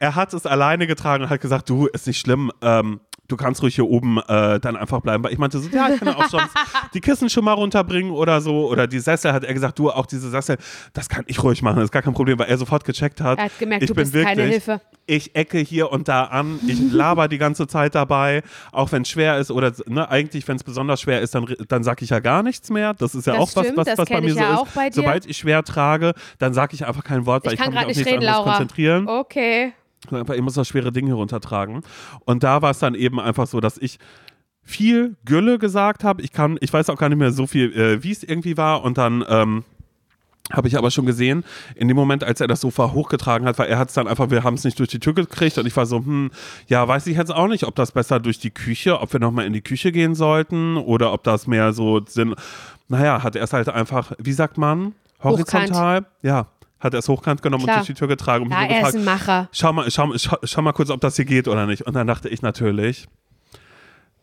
Er 0.00 0.14
hat 0.14 0.32
es 0.32 0.46
alleine 0.46 0.86
getragen 0.86 1.24
und 1.24 1.30
hat 1.30 1.40
gesagt, 1.40 1.68
du, 1.68 1.86
ist 1.86 2.06
nicht 2.06 2.20
schlimm, 2.20 2.52
ähm, 2.62 3.00
du 3.28 3.36
kannst 3.36 3.62
ruhig 3.62 3.74
hier 3.74 3.86
oben 3.86 4.18
äh, 4.26 4.58
dann 4.58 4.76
einfach 4.76 5.00
bleiben. 5.00 5.24
Ich 5.30 5.38
meinte 5.38 5.58
so, 5.58 5.68
ja, 5.68 5.90
ich 5.90 5.98
kann 6.00 6.08
auch 6.08 6.28
sonst 6.28 6.50
die 6.94 7.00
Kissen 7.00 7.28
schon 7.28 7.44
mal 7.44 7.52
runterbringen 7.52 8.10
oder 8.10 8.40
so. 8.40 8.68
Oder 8.68 8.86
die 8.86 8.98
Sessel 8.98 9.32
hat 9.32 9.44
er 9.44 9.54
gesagt, 9.54 9.78
du, 9.78 9.90
auch 9.90 10.06
diese 10.06 10.30
Sessel, 10.30 10.56
das 10.94 11.08
kann 11.08 11.24
ich 11.26 11.42
ruhig 11.42 11.62
machen, 11.62 11.76
das 11.76 11.84
ist 11.84 11.92
gar 11.92 12.02
kein 12.02 12.14
Problem, 12.14 12.38
weil 12.38 12.48
er 12.48 12.58
sofort 12.58 12.84
gecheckt 12.84 13.20
hat. 13.20 13.38
Er 13.38 13.44
hat 13.44 13.58
gemerkt, 13.58 13.82
ich 13.82 13.88
du 13.88 13.94
bin 13.94 14.04
bist 14.04 14.14
wirklich, 14.14 14.36
keine 14.36 14.48
Hilfe. 14.48 14.80
Ich 15.06 15.34
ecke 15.36 15.58
hier 15.58 15.92
und 15.92 16.08
da 16.08 16.24
an, 16.24 16.58
ich 16.66 16.92
laber 16.92 17.28
die 17.28 17.38
ganze 17.38 17.66
Zeit 17.66 17.94
dabei, 17.94 18.42
auch 18.72 18.92
wenn 18.92 19.02
es 19.02 19.08
schwer 19.08 19.38
ist 19.38 19.50
oder 19.50 19.72
ne, 19.86 20.08
eigentlich, 20.10 20.46
wenn 20.48 20.56
es 20.56 20.64
besonders 20.64 21.00
schwer 21.00 21.20
ist, 21.20 21.34
dann, 21.34 21.46
dann 21.68 21.82
sag 21.82 22.02
ich 22.02 22.10
ja 22.10 22.20
gar 22.20 22.42
nichts 22.42 22.70
mehr. 22.70 22.94
Das 22.94 23.14
ist 23.14 23.26
ja 23.26 23.34
das 23.34 23.42
auch 23.42 23.62
stimmt, 23.62 23.76
was, 23.76 23.86
was, 23.86 23.98
was 23.98 24.08
bei 24.08 24.20
mir 24.20 24.34
ja 24.34 24.56
so 24.56 24.80
ist. 24.80 24.94
Sobald 24.94 25.26
ich 25.26 25.36
schwer 25.36 25.62
trage, 25.62 26.14
dann 26.38 26.54
sage 26.54 26.74
ich 26.74 26.86
einfach 26.86 27.04
kein 27.04 27.26
Wort, 27.26 27.44
weil 27.44 27.54
ich, 27.54 27.60
ich 27.60 27.64
kann, 27.64 27.74
kann 27.74 27.86
mich 27.86 27.98
auf 27.98 28.04
nichts 28.04 28.22
reden, 28.22 28.44
konzentrieren. 28.44 29.08
Okay 29.08 29.72
ich 30.10 30.42
muss 30.42 30.54
das 30.54 30.68
schwere 30.68 30.92
Ding 30.92 31.06
hier 31.06 31.14
runtertragen. 31.14 31.82
Und 32.24 32.42
da 32.42 32.62
war 32.62 32.70
es 32.70 32.78
dann 32.78 32.94
eben 32.94 33.20
einfach 33.20 33.46
so, 33.46 33.60
dass 33.60 33.78
ich 33.78 33.98
viel 34.62 35.16
Gülle 35.24 35.58
gesagt 35.58 36.04
habe. 36.04 36.22
Ich 36.22 36.32
kann, 36.32 36.58
ich 36.60 36.72
weiß 36.72 36.90
auch 36.90 36.98
gar 36.98 37.08
nicht 37.08 37.18
mehr 37.18 37.32
so 37.32 37.46
viel, 37.46 37.72
äh, 37.72 38.02
wie 38.02 38.12
es 38.12 38.22
irgendwie 38.22 38.56
war. 38.56 38.84
Und 38.84 38.98
dann 38.98 39.24
ähm, 39.28 39.64
habe 40.52 40.68
ich 40.68 40.78
aber 40.78 40.90
schon 40.90 41.06
gesehen, 41.06 41.44
in 41.74 41.88
dem 41.88 41.96
Moment, 41.96 42.24
als 42.24 42.40
er 42.40 42.46
das 42.46 42.60
Sofa 42.60 42.92
hochgetragen 42.92 43.46
hat, 43.46 43.58
weil 43.58 43.68
er 43.68 43.78
hat 43.78 43.88
es 43.88 43.94
dann 43.94 44.08
einfach, 44.08 44.30
wir 44.30 44.44
haben 44.44 44.54
es 44.54 44.64
nicht 44.64 44.78
durch 44.78 44.88
die 44.88 44.98
Tür 44.98 45.14
gekriegt 45.14 45.58
und 45.58 45.66
ich 45.66 45.76
war 45.76 45.86
so, 45.86 45.98
hm, 45.98 46.30
ja, 46.68 46.86
weiß 46.86 47.06
ich 47.06 47.16
jetzt 47.16 47.34
auch 47.34 47.48
nicht, 47.48 47.64
ob 47.64 47.74
das 47.74 47.92
besser 47.92 48.20
durch 48.20 48.38
die 48.38 48.50
Küche, 48.50 49.00
ob 49.00 49.12
wir 49.12 49.20
nochmal 49.20 49.46
in 49.46 49.52
die 49.52 49.60
Küche 49.60 49.92
gehen 49.92 50.14
sollten 50.14 50.76
oder 50.76 51.12
ob 51.12 51.22
das 51.24 51.46
mehr 51.46 51.72
so 51.72 52.00
Sinn, 52.06 52.34
naja, 52.88 53.22
hat 53.22 53.36
er 53.36 53.44
es 53.44 53.52
halt 53.52 53.68
einfach, 53.68 54.12
wie 54.18 54.32
sagt 54.32 54.56
man, 54.56 54.94
horizontal, 55.22 55.98
Hochkant. 55.98 56.06
ja, 56.22 56.46
hat 56.80 56.94
er 56.94 57.00
es 57.00 57.08
hochkant 57.08 57.42
genommen 57.42 57.64
Klar. 57.64 57.76
und 57.76 57.80
durch 57.80 57.86
die 57.88 57.98
Tür 57.98 58.08
getragen 58.08 58.44
und 58.44 58.50
ja, 58.50 58.62
er 58.62 58.68
gefragt, 58.68 58.88
ist 58.88 59.00
ein 59.00 59.04
Macher. 59.04 59.48
Schau 59.52 59.72
mal, 59.72 59.90
schau, 59.90 60.12
schau, 60.16 60.36
schau, 60.42 60.62
mal 60.62 60.72
kurz, 60.72 60.90
ob 60.90 61.00
das 61.00 61.16
hier 61.16 61.24
geht 61.24 61.48
oder 61.48 61.66
nicht. 61.66 61.82
Und 61.82 61.94
dann 61.94 62.06
dachte 62.06 62.28
ich 62.28 62.42
natürlich, 62.42 63.08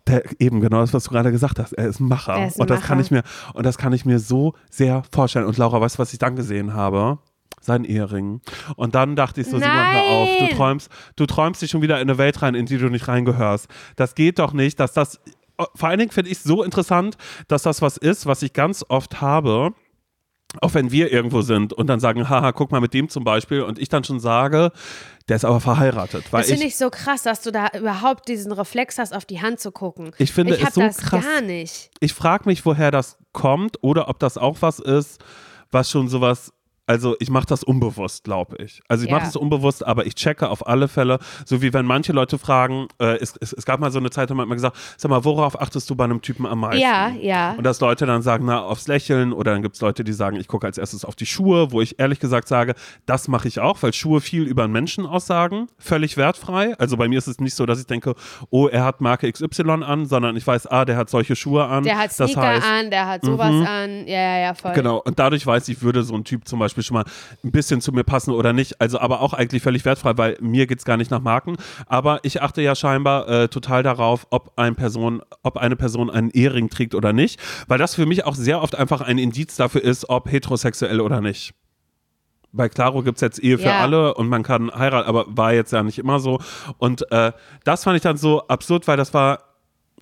der, 0.08 0.24
eben 0.39 0.62
genau 0.62 0.82
das, 0.82 0.93
was 0.93 1.06
du 1.06 1.12
gerade 1.12 1.32
gesagt 1.32 1.60
hast, 1.60 1.74
er 1.74 1.88
ist 1.88 1.99
ein 1.99 2.08
Macher. 2.08 2.45
Ist 2.45 2.58
ein 2.58 2.62
und 2.62 2.70
das 2.70 2.80
Macher. 2.80 2.88
kann 2.88 2.99
ich 2.99 3.12
mir, 3.12 3.24
und 3.53 3.66
das 3.66 3.78
kann 3.78 3.93
ich 3.93 4.06
mir 4.06 4.20
so 4.20 4.53
sehr 4.70 5.03
vorstellen. 5.12 5.45
Und 5.45 5.58
Laura, 5.58 5.82
weißt 5.82 5.95
du, 5.95 5.99
was 5.99 6.14
ich 6.14 6.20
dann 6.20 6.36
gesehen 6.36 6.74
habe? 6.74 7.18
Sein 7.60 7.84
Ehering. 7.84 8.41
Und 8.76 8.93
dann 8.93 9.16
dachte 9.16 9.41
ich 9.41 9.47
so, 9.47 9.58
Simon, 9.58 9.74
hör 9.74 10.03
auf, 10.03 10.30
du 10.38 10.56
träumst, 10.56 10.89
du 11.16 11.26
träumst 11.26 11.62
dich 11.62 11.72
schon 11.72 11.82
wieder 11.82 11.95
in 11.95 12.08
eine 12.08 12.20
Welt 12.20 12.41
rein, 12.41 12.53
in 12.53 12.68
die 12.68 12.78
du 12.78 12.89
nicht 12.89 13.08
reingehörst. 13.08 13.68
Das 13.95 14.14
geht 14.14 14.38
doch 14.38 14.53
nicht, 14.53 14.80
dass 14.80 14.93
das, 14.93 15.20
vor 15.74 15.89
allen 15.89 15.97
Dingen 15.97 16.12
finde 16.12 16.30
ich 16.30 16.38
es 16.38 16.43
so 16.43 16.64
interessant, 16.64 17.18
dass 17.47 17.64
das 17.64 17.82
was 17.82 17.97
ist, 17.97 18.28
was 18.28 18.43
ich 18.43 18.53
ganz 18.53 18.86
oft 18.88 19.20
habe, 19.20 19.74
auch 20.62 20.74
wenn 20.74 20.91
wir 20.91 21.12
irgendwo 21.12 21.41
sind 21.41 21.74
und 21.74 21.88
dann 21.88 21.99
sagen, 21.99 22.30
haha, 22.30 22.51
guck 22.51 22.72
mal 22.72 22.82
mit 22.82 22.93
dem 22.93 23.10
zum 23.10 23.24
Beispiel 23.24 23.62
und 23.62 23.80
ich 23.80 23.89
dann 23.89 24.03
schon 24.03 24.20
sage, 24.20 24.72
der 25.28 25.36
ist 25.38 25.45
aber 25.45 25.60
verheiratet. 25.60 26.26
Das 26.32 26.47
finde 26.47 26.66
ich 26.66 26.78
so 26.78 26.89
krass, 26.89 27.24
dass 27.24 27.41
du 27.41 27.51
da 27.51 27.70
überhaupt 27.78 28.28
diesen 28.28 28.51
Reflex 28.51 28.97
hast, 28.97 29.16
auf 29.16 29.26
die 29.26 29.41
Hand 29.41 29.60
zu 29.60 29.72
gucken. 29.72 30.12
Ich 30.18 30.32
finde 30.32 30.56
ich 30.56 30.64
es 30.64 30.76
so 30.76 30.82
das 30.82 30.97
krass. 30.97 31.26
gar 31.26 31.41
nicht. 31.41 31.89
Ich 31.99 32.14
frage 32.14 32.43
mich, 32.45 32.66
woher 32.66 32.91
das 32.91 33.18
kommt 33.34 33.84
oder 33.84 34.08
ob 34.08 34.20
das 34.20 34.38
auch 34.38 34.58
was 34.62 34.80
ist, 34.80 35.20
was 35.72 35.89
schon 35.89 36.08
sowas 36.08 36.53
Also 36.88 37.16
ich 37.20 37.30
mache 37.30 37.48
das 37.48 37.64
unbewusst, 37.64 38.24
glaube 38.24 38.58
ich. 38.64 38.82
Also 38.88 39.06
ich 39.06 39.10
ja. 39.10 39.16
mache 39.16 39.26
das 39.26 39.36
unbewusst, 39.36 39.86
aber 39.86 40.06
ich 40.06 40.16
checke 40.16 40.50
auf 40.50 40.68
alle 40.68 40.88
Fälle, 40.88 41.20
so 41.46 41.62
wie 41.62 41.74
wenn 41.74 41.86
manche 41.86 42.14
Leute 42.14 42.38
fragen, 42.38 42.88
äh, 43.00 43.18
es, 43.18 43.36
es, 43.40 43.54
es, 43.54 43.66
gab 43.66 43.80
mal 43.80 43.92
so 43.92 43.98
eine 43.98 44.12
Zeit, 44.12 44.30
da 44.30 44.38
hat 44.38 44.48
man 44.48 44.56
gesagt, 44.56 44.78
sag 44.98 45.10
mal, 45.10 45.24
worauf 45.26 45.60
achtest 45.60 45.90
du 45.90 45.96
bei 45.96 46.04
einem 46.04 46.22
Typen 46.22 46.46
am 46.46 46.60
meisten? 46.60 46.82
Ja, 46.82 47.10
ja. 47.10 47.54
Und 47.54 47.64
dass 47.64 47.80
Leute 47.80 48.06
dann 48.06 48.22
sagen, 48.22 48.46
na, 48.46 48.62
aufs 48.62 48.88
Lächeln 48.88 49.34
oder 49.34 49.54
dann 49.54 49.64
gibt 49.64 49.76
es 49.76 49.82
Leute, 49.82 50.04
die 50.04 50.14
sagen, 50.14 50.38
ich 50.38 50.48
gucke 50.48 50.68
als 50.68 50.78
erstes 50.78 51.06
auf 51.06 51.16
die 51.16 51.26
Schuhe, 51.26 51.72
wo 51.72 51.82
ich 51.82 52.00
ehrlich 52.00 52.20
gesagt 52.20 52.48
sage, 52.48 52.76
das 53.08 53.28
mache 53.28 53.48
ich 53.48 53.60
auch, 53.60 53.82
weil 53.82 53.94
Schuhe 53.94 54.22
viel 54.22 54.44
über 54.44 54.64
einen 54.64 54.74
Menschen 54.74 55.08
aussagen, 55.08 55.68
völlig 55.80 56.18
wertfrei. 56.18 56.78
Also 56.78 56.98
bei 56.98 57.08
mir 57.08 57.18
ist 57.18 57.28
es 57.28 57.40
nicht 57.40 57.56
so, 57.56 57.66
dass 57.66 57.80
ich 57.80 57.88
denke, 57.88 58.14
oh, 58.52 58.68
er 58.68 58.84
hat 58.84 59.02
Marke 59.02 59.32
XY 59.32 59.84
an, 59.84 60.06
sondern 60.06 60.36
ich 60.38 60.46
weiß, 60.46 60.68
ah, 60.68 60.86
der 60.86 60.98
hat 60.98 61.10
solche 61.10 61.36
Schuhe 61.36 61.66
an. 61.66 61.84
Der 61.84 61.98
hat 61.98 62.12
Sneaker 62.12 62.34
das 62.36 62.46
heißt, 62.46 62.68
an, 62.68 62.92
der 62.92 63.08
hat 63.08 63.26
sowas 63.26 63.52
mhm. 63.52 63.66
an. 63.66 64.08
Ja, 64.08 64.20
ja, 64.20 64.38
ja, 64.40 64.54
voll. 64.54 64.74
Genau. 64.74 64.98
Und 64.98 65.18
dadurch 65.18 65.46
weiß 65.46 65.68
ich, 65.70 65.82
würde 65.82 66.04
so 66.04 66.14
ein 66.14 66.24
Typ 66.24 66.48
zum 66.48 66.60
Beispiel 66.60 66.75
schon 66.84 66.96
mal 66.96 67.06
ein 67.44 67.52
bisschen 67.52 67.82
zu 67.82 67.92
mir 67.92 68.04
passen 68.04 68.32
oder 68.32 68.54
nicht. 68.54 68.82
Also 68.82 69.00
aber 69.00 69.22
auch 69.22 69.34
eigentlich 69.34 69.64
völlig 69.64 69.86
wertfrei, 69.86 70.18
weil 70.18 70.38
mir 70.42 70.68
geht 70.68 70.80
es 70.80 70.86
gar 70.86 70.98
nicht 70.98 71.12
nach 71.12 71.22
Marken. 71.22 71.58
Aber 71.88 72.20
ich 72.24 72.42
achte 72.42 72.62
ja 72.62 72.76
scheinbar 72.76 73.28
äh, 73.28 73.48
total 73.48 73.84
darauf, 73.84 74.28
ob, 74.30 74.54
ein 74.58 74.76
Person, 74.76 75.22
ob 75.44 75.58
eine 75.58 75.76
Person 75.76 76.10
einen 76.10 76.30
Ehering 76.32 76.70
trägt 76.70 76.96
oder 76.96 77.14
nicht. 77.14 77.40
Weil 77.68 77.78
das 77.78 77.96
für 77.96 78.06
mich 78.06 78.26
auch 78.26 78.36
sehr 78.36 78.62
oft 78.62 78.76
einfach 78.76 79.02
ein 79.02 79.18
Indiz 79.18 79.56
dafür 79.56 79.84
ist, 79.84 80.10
ob 80.10 80.32
heterosexuell 80.32 81.02
oder 81.02 81.22
nicht 81.22 81.54
bei 82.56 82.70
Claro 82.70 83.04
gibt 83.04 83.18
es 83.18 83.22
jetzt 83.22 83.40
Ehe 83.40 83.58
für 83.58 83.66
ja. 83.66 83.82
alle 83.82 84.14
und 84.14 84.30
man 84.30 84.44
kann 84.44 84.72
heiraten, 84.74 85.08
aber 85.08 85.26
war 85.28 85.54
jetzt 85.54 85.74
ja 85.74 85.84
nicht 85.84 86.00
immer 86.00 86.20
so. 86.20 86.40
Und 86.78 87.10
äh, 87.12 87.32
das 87.64 87.84
fand 87.84 87.98
ich 87.98 88.02
dann 88.02 88.18
so 88.18 88.48
absurd, 88.48 88.88
weil 88.88 88.98
das 88.98 89.14
war 89.14 89.55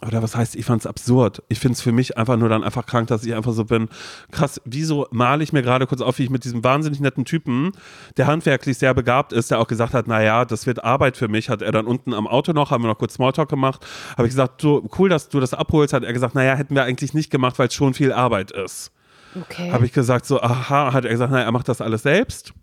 oder 0.05 0.21
was 0.21 0.35
heißt, 0.35 0.55
ich 0.55 0.65
fand 0.65 0.81
es 0.81 0.87
absurd. 0.87 1.43
Ich 1.49 1.59
finde 1.59 1.73
es 1.73 1.81
für 1.81 1.91
mich 1.91 2.17
einfach 2.17 2.37
nur 2.37 2.49
dann 2.49 2.63
einfach 2.63 2.85
krank, 2.85 3.07
dass 3.07 3.23
ich 3.23 3.33
einfach 3.33 3.53
so 3.53 3.65
bin. 3.65 3.89
Krass, 4.31 4.61
wieso 4.65 5.07
male 5.11 5.43
ich 5.43 5.53
mir 5.53 5.61
gerade 5.61 5.87
kurz 5.87 6.01
auf, 6.01 6.19
wie 6.19 6.23
ich 6.23 6.29
mit 6.29 6.43
diesem 6.43 6.63
wahnsinnig 6.63 6.99
netten 6.99 7.25
Typen, 7.25 7.71
der 8.17 8.27
handwerklich 8.27 8.77
sehr 8.77 8.93
begabt 8.93 9.33
ist, 9.33 9.51
der 9.51 9.59
auch 9.59 9.67
gesagt 9.67 9.93
hat, 9.93 10.07
naja, 10.07 10.45
das 10.45 10.65
wird 10.65 10.83
Arbeit 10.83 11.17
für 11.17 11.27
mich, 11.27 11.49
hat 11.49 11.61
er 11.61 11.71
dann 11.71 11.85
unten 11.85 12.13
am 12.13 12.27
Auto 12.27 12.53
noch, 12.53 12.71
haben 12.71 12.83
wir 12.83 12.87
noch 12.87 12.97
kurz 12.97 13.15
Smalltalk 13.15 13.49
gemacht, 13.49 13.85
habe 14.17 14.27
ich 14.27 14.31
gesagt, 14.31 14.61
so 14.61 14.87
cool, 14.97 15.09
dass 15.09 15.29
du 15.29 15.39
das 15.39 15.53
abholst, 15.53 15.93
hat 15.93 16.03
er 16.03 16.13
gesagt, 16.13 16.35
naja, 16.35 16.55
hätten 16.55 16.75
wir 16.75 16.83
eigentlich 16.83 17.13
nicht 17.13 17.29
gemacht, 17.29 17.59
weil 17.59 17.67
es 17.67 17.73
schon 17.73 17.93
viel 17.93 18.11
Arbeit 18.11 18.51
ist. 18.51 18.91
Okay. 19.39 19.71
Habe 19.71 19.85
ich 19.85 19.93
gesagt, 19.93 20.25
so, 20.25 20.41
aha, 20.41 20.93
hat 20.93 21.05
er 21.05 21.11
gesagt, 21.11 21.31
naja, 21.31 21.45
er 21.45 21.51
macht 21.51 21.67
das 21.67 21.81
alles 21.81 22.03
selbst. 22.03 22.53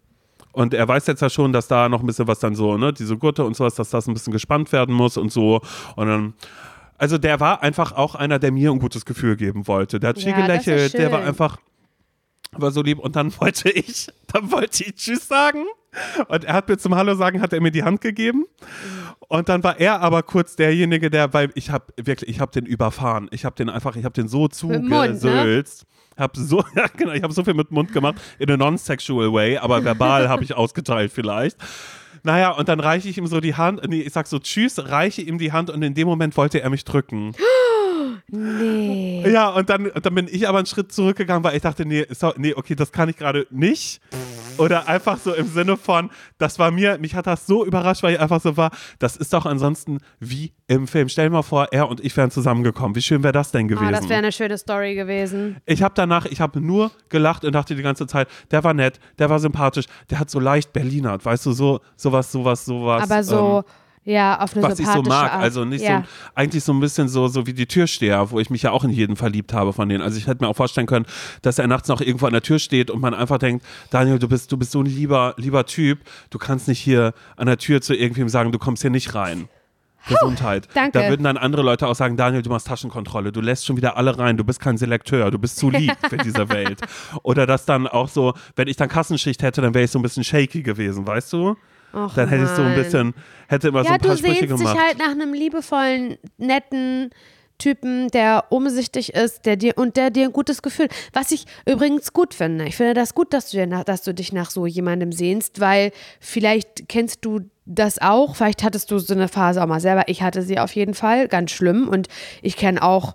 Und 0.53 0.75
er 0.75 0.87
weiß 0.87 1.07
jetzt 1.07 1.23
ja 1.23 1.31
schon, 1.31 1.53
dass 1.53 1.69
da 1.69 1.89
noch 1.89 2.01
ein 2.01 2.07
bisschen 2.07 2.27
was 2.27 2.41
dann 2.41 2.55
so, 2.55 2.77
ne, 2.77 2.93
diese 2.93 3.17
Gurte 3.17 3.45
und 3.45 3.57
sowas, 3.57 3.77
dass 3.77 3.91
das 3.91 4.09
ein 4.09 4.15
bisschen 4.15 4.33
gespannt 4.33 4.73
werden 4.73 4.95
muss 4.95 5.17
und 5.17 5.31
so. 5.33 5.61
Und 5.95 6.09
dann 6.09 6.35
also 7.01 7.17
der 7.17 7.41
war 7.41 7.63
einfach 7.63 7.93
auch 7.93 8.15
einer, 8.15 8.39
der 8.39 8.53
mir 8.53 8.71
ein 8.71 8.79
gutes 8.79 9.07
Gefühl 9.07 9.37
geben 9.37 9.67
wollte. 9.67 9.99
Der 9.99 10.11
hat 10.11 10.19
viel 10.19 10.29
ja, 10.29 10.47
gelächelt, 10.47 10.93
der 10.93 11.11
war 11.11 11.25
einfach 11.25 11.57
war 12.53 12.73
so 12.73 12.83
lieb 12.83 12.99
und 12.99 13.17
dann 13.17 13.33
wollte 13.41 13.71
ich, 13.71 14.09
dann 14.27 14.53
wollte 14.53 14.85
ich 14.85 14.97
Tschüss 14.97 15.27
sagen 15.27 15.65
und 16.29 16.45
er 16.45 16.53
hat 16.53 16.69
mir 16.69 16.77
zum 16.77 16.95
Hallo 16.95 17.15
sagen, 17.15 17.41
hat 17.41 17.53
er 17.53 17.61
mir 17.63 17.71
die 17.71 17.85
Hand 17.85 18.01
gegeben 18.01 18.45
und 19.29 19.49
dann 19.49 19.63
war 19.63 19.81
er 19.81 20.01
aber 20.01 20.23
kurz 20.25 20.57
derjenige, 20.57 21.11
der, 21.11 21.33
weil 21.33 21.51
ich 21.55 21.71
habe 21.71 21.87
wirklich, 21.97 22.29
ich 22.29 22.41
habe 22.41 22.53
den 22.53 22.67
überfahren, 22.67 23.29
ich 23.31 23.45
habe 23.45 23.57
den 23.57 23.71
einfach, 23.71 23.97
ich 23.97 24.05
habe 24.05 24.13
den 24.13 24.29
so 24.29 24.49
zugesülzt. 24.49 25.85
Ne? 25.85 26.23
Hab 26.23 26.37
so, 26.37 26.63
ja, 26.77 26.87
genau, 26.95 27.13
ich 27.13 27.23
habe 27.23 27.33
so 27.33 27.45
viel 27.45 27.55
mit 27.55 27.71
Mund 27.71 27.93
gemacht 27.93 28.17
in 28.39 28.51
a 28.51 28.57
non-sexual 28.57 29.33
way, 29.33 29.57
aber 29.57 29.83
verbal 29.85 30.29
habe 30.29 30.45
ich 30.45 30.55
ausgeteilt 30.55 31.13
vielleicht. 31.15 31.57
Naja, 32.23 32.51
und 32.51 32.69
dann 32.69 32.81
reiche 32.81 33.09
ich 33.09 33.19
ihm 33.19 33.27
so 33.27 33.41
die 33.41 33.55
Hand, 33.55 33.81
nee, 33.89 34.03
ich 34.03 34.13
sag 34.13 34.27
so 34.27 34.39
Tschüss, 34.39 34.79
reiche 34.79 35.23
ihm 35.23 35.39
die 35.39 35.53
Hand 35.53 35.71
und 35.71 35.83
in 35.83 35.95
dem 35.95 36.07
Moment 36.07 36.37
wollte 36.37 36.61
er 36.61 36.71
mich 36.71 36.85
drücken. 36.85 37.35
Nee. 38.33 39.29
Ja, 39.29 39.49
und 39.51 39.69
dann, 39.69 39.91
dann 40.03 40.15
bin 40.15 40.29
ich 40.31 40.49
aber 40.49 40.59
einen 40.59 40.67
Schritt 40.67 40.93
zurückgegangen, 40.93 41.43
weil 41.43 41.57
ich 41.57 41.63
dachte, 41.63 41.85
nee, 41.85 42.07
so, 42.11 42.33
nee 42.37 42.55
okay, 42.55 42.75
das 42.75 42.93
kann 42.93 43.09
ich 43.09 43.17
gerade 43.17 43.47
nicht. 43.51 44.01
Oder 44.59 44.89
einfach 44.89 45.19
so 45.19 45.35
im 45.35 45.49
Sinne 45.49 45.77
von, 45.77 46.11
das 46.39 46.59
war 46.59 46.71
mir, 46.71 46.99
mich 46.99 47.15
hat 47.15 47.27
das 47.27 47.47
so 47.47 47.65
überrascht, 47.65 48.03
weil 48.03 48.15
ich 48.15 48.21
einfach 48.21 48.41
so 48.41 48.57
war, 48.57 48.71
das 48.99 49.17
ist 49.17 49.33
doch 49.33 49.47
ansonsten 49.47 49.99
wie 50.19 50.53
im 50.67 50.87
Film. 50.87 51.09
Stell 51.09 51.27
dir 51.27 51.33
mal 51.33 51.43
vor, 51.43 51.69
er 51.73 51.89
und 51.89 52.05
ich 52.05 52.17
wären 52.17 52.31
zusammengekommen. 52.31 52.95
Wie 52.95 53.03
schön 53.03 53.23
wäre 53.23 53.33
das 53.33 53.53
denn 53.53 53.69
gewesen? 53.69 53.89
Oh, 53.89 53.91
das 53.91 54.09
wäre 54.09 54.19
eine 54.19 54.33
schöne 54.33 54.59
Story 54.59 54.95
gewesen. 54.95 55.57
Ich 55.67 55.83
habe 55.83 55.95
danach, 55.97 56.27
ich 56.27 56.41
habe 56.41 56.61
nur 56.61 56.91
gelacht 57.09 57.45
und 57.45 57.55
dachte 57.55 57.75
die 57.75 57.83
ganze 57.83 58.07
Zeit, 58.07 58.29
der 58.51 58.63
war 58.63 58.75
nett, 58.75 59.01
der 59.19 59.31
war 59.31 59.39
sympathisch, 59.39 59.87
der 60.11 60.21
hat 60.21 60.31
so 60.31 60.39
leicht 60.39 60.73
Berliner, 60.73 61.25
weißt 61.25 61.47
du, 61.47 61.53
so 61.53 61.81
sowas, 61.97 62.31
sowas, 62.31 62.65
sowas. 62.65 63.03
Aber 63.03 63.25
so. 63.25 63.65
Ähm, 63.67 63.75
ja, 64.11 64.41
auf 64.41 64.57
eine 64.57 64.65
Was 64.65 64.79
ich 64.81 64.87
so 64.87 65.03
mag. 65.03 65.33
Art. 65.33 65.43
Also 65.43 65.65
nicht 65.65 65.85
ja. 65.85 66.01
so, 66.01 66.09
eigentlich 66.35 66.65
so 66.65 66.73
ein 66.73 66.81
bisschen 66.81 67.09
so, 67.09 67.29
so 67.29 67.47
wie 67.47 67.53
die 67.53 67.67
Türsteher, 67.67 68.31
wo 68.31 68.41
ich 68.41 68.51
mich 68.51 68.63
ja 68.63 68.73
auch 68.73 68.83
in 68.83 68.91
jeden 68.91 69.15
verliebt 69.15 69.53
habe 69.53 69.73
von 69.73 69.89
denen. 69.89 70.03
Also 70.03 70.19
ich 70.19 70.27
hätte 70.27 70.43
mir 70.43 70.49
auch 70.49 70.57
vorstellen 70.57 70.89
können, 70.89 71.07
dass 71.43 71.59
er 71.59 71.69
nachts 71.69 71.89
noch 71.89 72.01
irgendwo 72.01 72.27
an 72.27 72.33
der 72.33 72.43
Tür 72.43 72.59
steht 72.59 72.91
und 72.91 73.01
man 73.01 73.15
einfach 73.15 73.39
denkt, 73.39 73.65
Daniel, 73.91 74.19
du 74.19 74.29
bist, 74.29 74.51
du 74.51 74.57
bist 74.57 74.73
so 74.73 74.81
ein 74.81 74.87
lieber, 74.87 75.35
lieber 75.37 75.65
Typ, 75.65 76.01
du 76.31 76.39
kannst 76.39 76.67
nicht 76.67 76.81
hier 76.81 77.15
an 77.37 77.47
der 77.47 77.59
Tür 77.59 77.81
zu 77.81 77.95
irgendwem 77.95 78.29
sagen, 78.29 78.51
du 78.51 78.59
kommst 78.59 78.83
hier 78.83 78.91
nicht 78.91 79.15
rein. 79.15 79.49
Gesundheit. 80.09 80.67
Puh, 80.69 80.75
danke. 80.75 80.99
Da 80.99 81.09
würden 81.09 81.23
dann 81.23 81.37
andere 81.37 81.63
Leute 81.63 81.87
auch 81.87 81.95
sagen, 81.95 82.17
Daniel, 82.17 82.43
du 82.43 82.51
machst 82.51 82.67
Taschenkontrolle, 82.67 83.33
du 83.33 83.41
lässt 83.41 83.67
schon 83.67 83.77
wieder 83.77 83.97
alle 83.97 84.19
rein, 84.19 84.37
du 84.37 84.45
bist 84.45 84.59
kein 84.59 84.79
Selekteur, 84.79 85.31
du 85.31 85.39
bist 85.39 85.59
zu 85.59 85.71
lieb 85.71 85.93
für 86.09 86.17
diese 86.17 86.49
Welt. 86.49 86.81
Oder 87.23 87.47
dass 87.47 87.67
dann 87.67 87.87
auch 87.87 88.09
so, 88.09 88.33
wenn 88.57 88.67
ich 88.67 88.77
dann 88.77 88.89
Kassenschicht 88.89 89.43
hätte, 89.43 89.61
dann 89.61 89.75
wäre 89.75 89.85
ich 89.85 89.91
so 89.91 89.99
ein 89.99 90.03
bisschen 90.03 90.25
shaky 90.25 90.63
gewesen, 90.63 91.07
weißt 91.07 91.33
du? 91.33 91.57
Och, 91.93 92.15
dann 92.15 92.29
hätte 92.29 92.45
ich 92.45 92.51
so 92.51 92.63
ein 92.63 92.75
bisschen, 92.75 93.15
hätte 93.49 93.69
immer 93.69 93.83
ja, 93.83 93.89
so 93.89 93.93
ein 93.95 94.01
paar 94.01 94.17
Sprüche 94.17 94.47
gemacht. 94.47 94.51
Ja, 94.51 94.57
du 94.57 94.59
sehnst 94.59 94.75
dich 94.75 94.83
halt 94.83 94.99
nach 94.99 95.11
einem 95.11 95.33
liebevollen, 95.35 96.19
netten 96.39 97.11
Typen, 97.61 98.09
der 98.09 98.47
umsichtig 98.49 99.15
ist, 99.15 99.47
der 99.47 99.57
dir 99.57 99.75
und 99.77 99.97
der 99.97 100.11
dir 100.11 100.25
ein 100.25 100.33
gutes 100.33 100.63
Gefühl. 100.63 100.89
Was 101.13 101.31
ich 101.31 101.45
übrigens 101.67 102.13
gut 102.13 102.35
finde. 102.35 102.65
Ich 102.65 102.77
finde 102.77 102.95
das 102.95 103.15
gut, 103.15 103.33
dass 103.33 103.51
du, 103.51 103.59
dir, 103.59 103.85
dass 103.85 104.03
du 104.03 104.13
dich 104.13 104.33
nach 104.33 104.51
so 104.51 104.67
jemandem 104.67 105.13
sehnst, 105.13 105.61
weil 105.61 105.93
vielleicht 106.19 106.89
kennst 106.89 107.25
du 107.25 107.41
das 107.67 108.01
auch. 108.01 108.35
Vielleicht 108.35 108.65
hattest 108.65 108.91
du 108.91 108.99
so 108.99 109.15
eine 109.15 109.29
Phase 109.29 109.63
auch 109.63 109.67
mal 109.67 109.81
selber. 109.81 110.05
Ich 110.09 110.23
hatte 110.23 110.43
sie 110.43 110.59
auf 110.59 110.75
jeden 110.75 110.95
Fall, 110.95 111.29
ganz 111.29 111.53
schlimm. 111.53 111.89
Und 111.89 112.09
ich 112.43 112.57
kenne 112.57 112.83
auch 112.83 113.15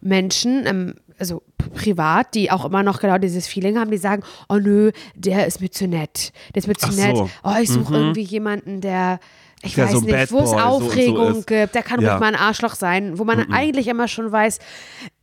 Menschen, 0.00 0.66
ähm, 0.66 0.94
also 1.18 1.42
privat, 1.74 2.34
die 2.34 2.50
auch 2.50 2.64
immer 2.64 2.82
noch 2.82 3.00
genau 3.00 3.18
dieses 3.18 3.46
Feeling 3.46 3.78
haben, 3.78 3.90
die 3.90 3.98
sagen, 3.98 4.22
oh 4.48 4.56
nö, 4.56 4.92
der 5.14 5.46
ist 5.46 5.60
mir 5.60 5.70
zu 5.70 5.86
nett. 5.86 6.32
Der 6.54 6.60
ist 6.60 6.68
mir 6.68 6.74
zu 6.74 6.88
Ach 6.90 6.96
nett. 6.96 7.16
So. 7.16 7.30
Oh, 7.42 7.54
ich 7.60 7.68
suche 7.68 7.92
mhm. 7.92 7.98
irgendwie 7.98 8.22
jemanden, 8.22 8.80
der 8.80 9.20
ich 9.62 9.74
der 9.74 9.86
weiß 9.86 9.92
so 9.92 10.00
nicht, 10.00 10.32
wo 10.32 10.40
es 10.40 10.52
Aufregung 10.52 11.28
so, 11.28 11.40
so 11.40 11.42
gibt, 11.46 11.74
der 11.74 11.82
kann 11.82 12.00
ja. 12.00 12.10
ruhig 12.10 12.20
mal 12.20 12.28
ein 12.28 12.40
Arschloch 12.40 12.74
sein, 12.74 13.18
wo 13.18 13.24
man 13.24 13.38
mhm. 13.38 13.52
eigentlich 13.52 13.88
immer 13.88 14.08
schon 14.08 14.30
weiß, 14.30 14.58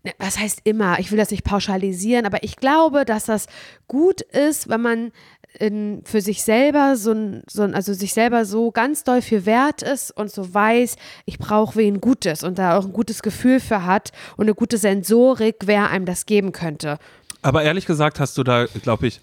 ne, 0.04 0.14
was 0.18 0.40
heißt 0.40 0.62
immer, 0.64 1.00
ich 1.00 1.12
will 1.12 1.18
das 1.18 1.32
nicht 1.32 1.44
pauschalisieren, 1.44 2.26
aber 2.26 2.44
ich 2.44 2.56
glaube, 2.56 3.06
dass 3.06 3.26
das 3.26 3.46
gut 3.88 4.22
ist, 4.22 4.68
wenn 4.68 4.82
man 4.82 5.12
in, 5.60 6.02
für 6.06 6.22
sich 6.22 6.44
selber 6.44 6.96
so 6.96 7.14
so 7.50 7.64
also 7.64 7.94
sich 7.94 8.14
selber 8.14 8.46
so 8.46 8.72
ganz 8.72 9.04
doll 9.04 9.22
viel 9.22 9.46
wert 9.46 9.82
ist 9.82 10.12
und 10.12 10.32
so 10.32 10.54
weiß, 10.54 10.96
ich 11.26 11.38
brauche 11.38 11.76
wen 11.76 12.02
Gutes 12.02 12.44
und 12.44 12.58
da 12.58 12.78
auch 12.78 12.86
ein 12.86 12.94
gutes 12.94 13.22
Gefühl 13.22 13.60
für 13.60 13.86
hat 13.86 14.12
und 14.38 14.46
eine 14.46 14.56
gute 14.56 14.78
Sensorik, 14.78 15.58
wer 15.66 15.90
einem 15.90 16.06
das 16.06 16.26
geben 16.26 16.52
könnte. 16.52 16.98
Aber 17.42 17.64
ehrlich 17.64 17.86
gesagt 17.86 18.20
hast 18.20 18.38
du 18.38 18.44
da, 18.44 18.66
glaube 18.66 19.08
ich, 19.08 19.20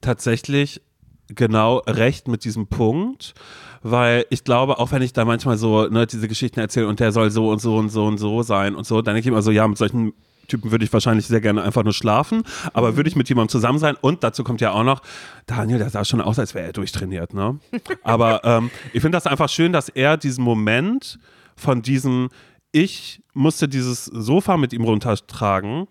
tatsächlich 0.00 0.82
genau 1.28 1.78
recht 1.86 2.28
mit 2.28 2.44
diesem 2.44 2.66
Punkt, 2.66 3.34
weil 3.82 4.26
ich 4.30 4.44
glaube, 4.44 4.78
auch 4.78 4.92
wenn 4.92 5.02
ich 5.02 5.12
da 5.12 5.24
manchmal 5.24 5.56
so 5.56 5.86
ne, 5.88 6.06
diese 6.06 6.28
Geschichten 6.28 6.60
erzähle 6.60 6.88
und 6.88 7.00
der 7.00 7.12
soll 7.12 7.30
so 7.30 7.50
und 7.50 7.60
so 7.60 7.76
und 7.76 7.88
so 7.88 8.06
und 8.06 8.18
so 8.18 8.42
sein 8.42 8.74
und 8.74 8.86
so, 8.86 9.02
dann 9.02 9.14
denke 9.14 9.28
ich 9.28 9.32
immer 9.32 9.42
so, 9.42 9.50
ja, 9.50 9.66
mit 9.66 9.78
solchen 9.78 10.12
Typen 10.46 10.70
würde 10.70 10.84
ich 10.84 10.92
wahrscheinlich 10.92 11.26
sehr 11.26 11.40
gerne 11.40 11.62
einfach 11.62 11.84
nur 11.84 11.92
schlafen, 11.92 12.42
aber 12.72 12.92
mhm. 12.92 12.96
würde 12.96 13.08
ich 13.08 13.16
mit 13.16 13.28
jemandem 13.28 13.50
zusammen 13.50 13.78
sein 13.78 13.96
und 14.00 14.24
dazu 14.24 14.44
kommt 14.44 14.60
ja 14.60 14.72
auch 14.72 14.84
noch, 14.84 15.02
Daniel, 15.46 15.78
der 15.78 15.90
sah 15.90 16.04
schon 16.04 16.20
aus, 16.20 16.38
als 16.38 16.54
wäre 16.54 16.66
er 16.66 16.72
durchtrainiert, 16.72 17.34
ne? 17.34 17.58
Aber 18.02 18.44
ähm, 18.44 18.70
ich 18.92 19.02
finde 19.02 19.16
das 19.16 19.26
einfach 19.26 19.48
schön, 19.48 19.72
dass 19.72 19.88
er 19.88 20.16
diesen 20.16 20.44
Moment 20.44 21.18
von 21.56 21.82
diesem, 21.82 22.30
ich 22.72 23.22
musste 23.32 23.68
dieses 23.68 24.06
Sofa 24.06 24.56
mit 24.56 24.72
ihm 24.72 24.84
runtertragen 24.84 25.86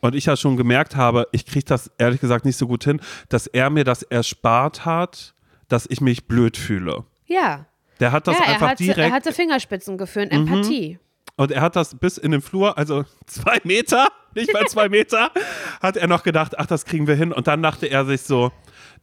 und 0.00 0.14
ich 0.14 0.26
ja 0.26 0.36
schon 0.36 0.56
gemerkt 0.56 0.96
habe, 0.96 1.26
ich 1.32 1.46
kriege 1.46 1.64
das 1.64 1.90
ehrlich 1.98 2.20
gesagt 2.20 2.44
nicht 2.44 2.56
so 2.56 2.66
gut 2.66 2.84
hin, 2.84 3.00
dass 3.28 3.46
er 3.46 3.70
mir 3.70 3.84
das 3.84 4.02
erspart 4.02 4.84
hat, 4.84 5.34
dass 5.68 5.86
ich 5.88 6.00
mich 6.00 6.26
blöd 6.26 6.56
fühle. 6.56 7.04
Ja. 7.26 7.66
Der 8.00 8.12
hat 8.12 8.26
das 8.26 8.38
ja, 8.38 8.44
einfach 8.44 8.68
hat, 8.70 8.78
direkt. 8.78 8.98
Er 8.98 9.12
hatte 9.12 9.32
Fingerspitzengefühl, 9.32 10.28
Empathie. 10.30 10.94
Mhm. 10.94 11.07
Und 11.38 11.52
er 11.52 11.62
hat 11.62 11.76
das 11.76 11.94
bis 11.94 12.18
in 12.18 12.32
den 12.32 12.42
Flur, 12.42 12.76
also 12.76 13.04
zwei 13.26 13.60
Meter, 13.62 14.08
nicht 14.34 14.52
mal 14.52 14.66
zwei 14.66 14.88
Meter, 14.88 15.30
hat 15.80 15.96
er 15.96 16.08
noch 16.08 16.24
gedacht, 16.24 16.58
ach, 16.58 16.66
das 16.66 16.84
kriegen 16.84 17.06
wir 17.06 17.14
hin. 17.14 17.32
Und 17.32 17.46
dann 17.46 17.62
dachte 17.62 17.86
er 17.86 18.04
sich 18.04 18.22
so, 18.22 18.50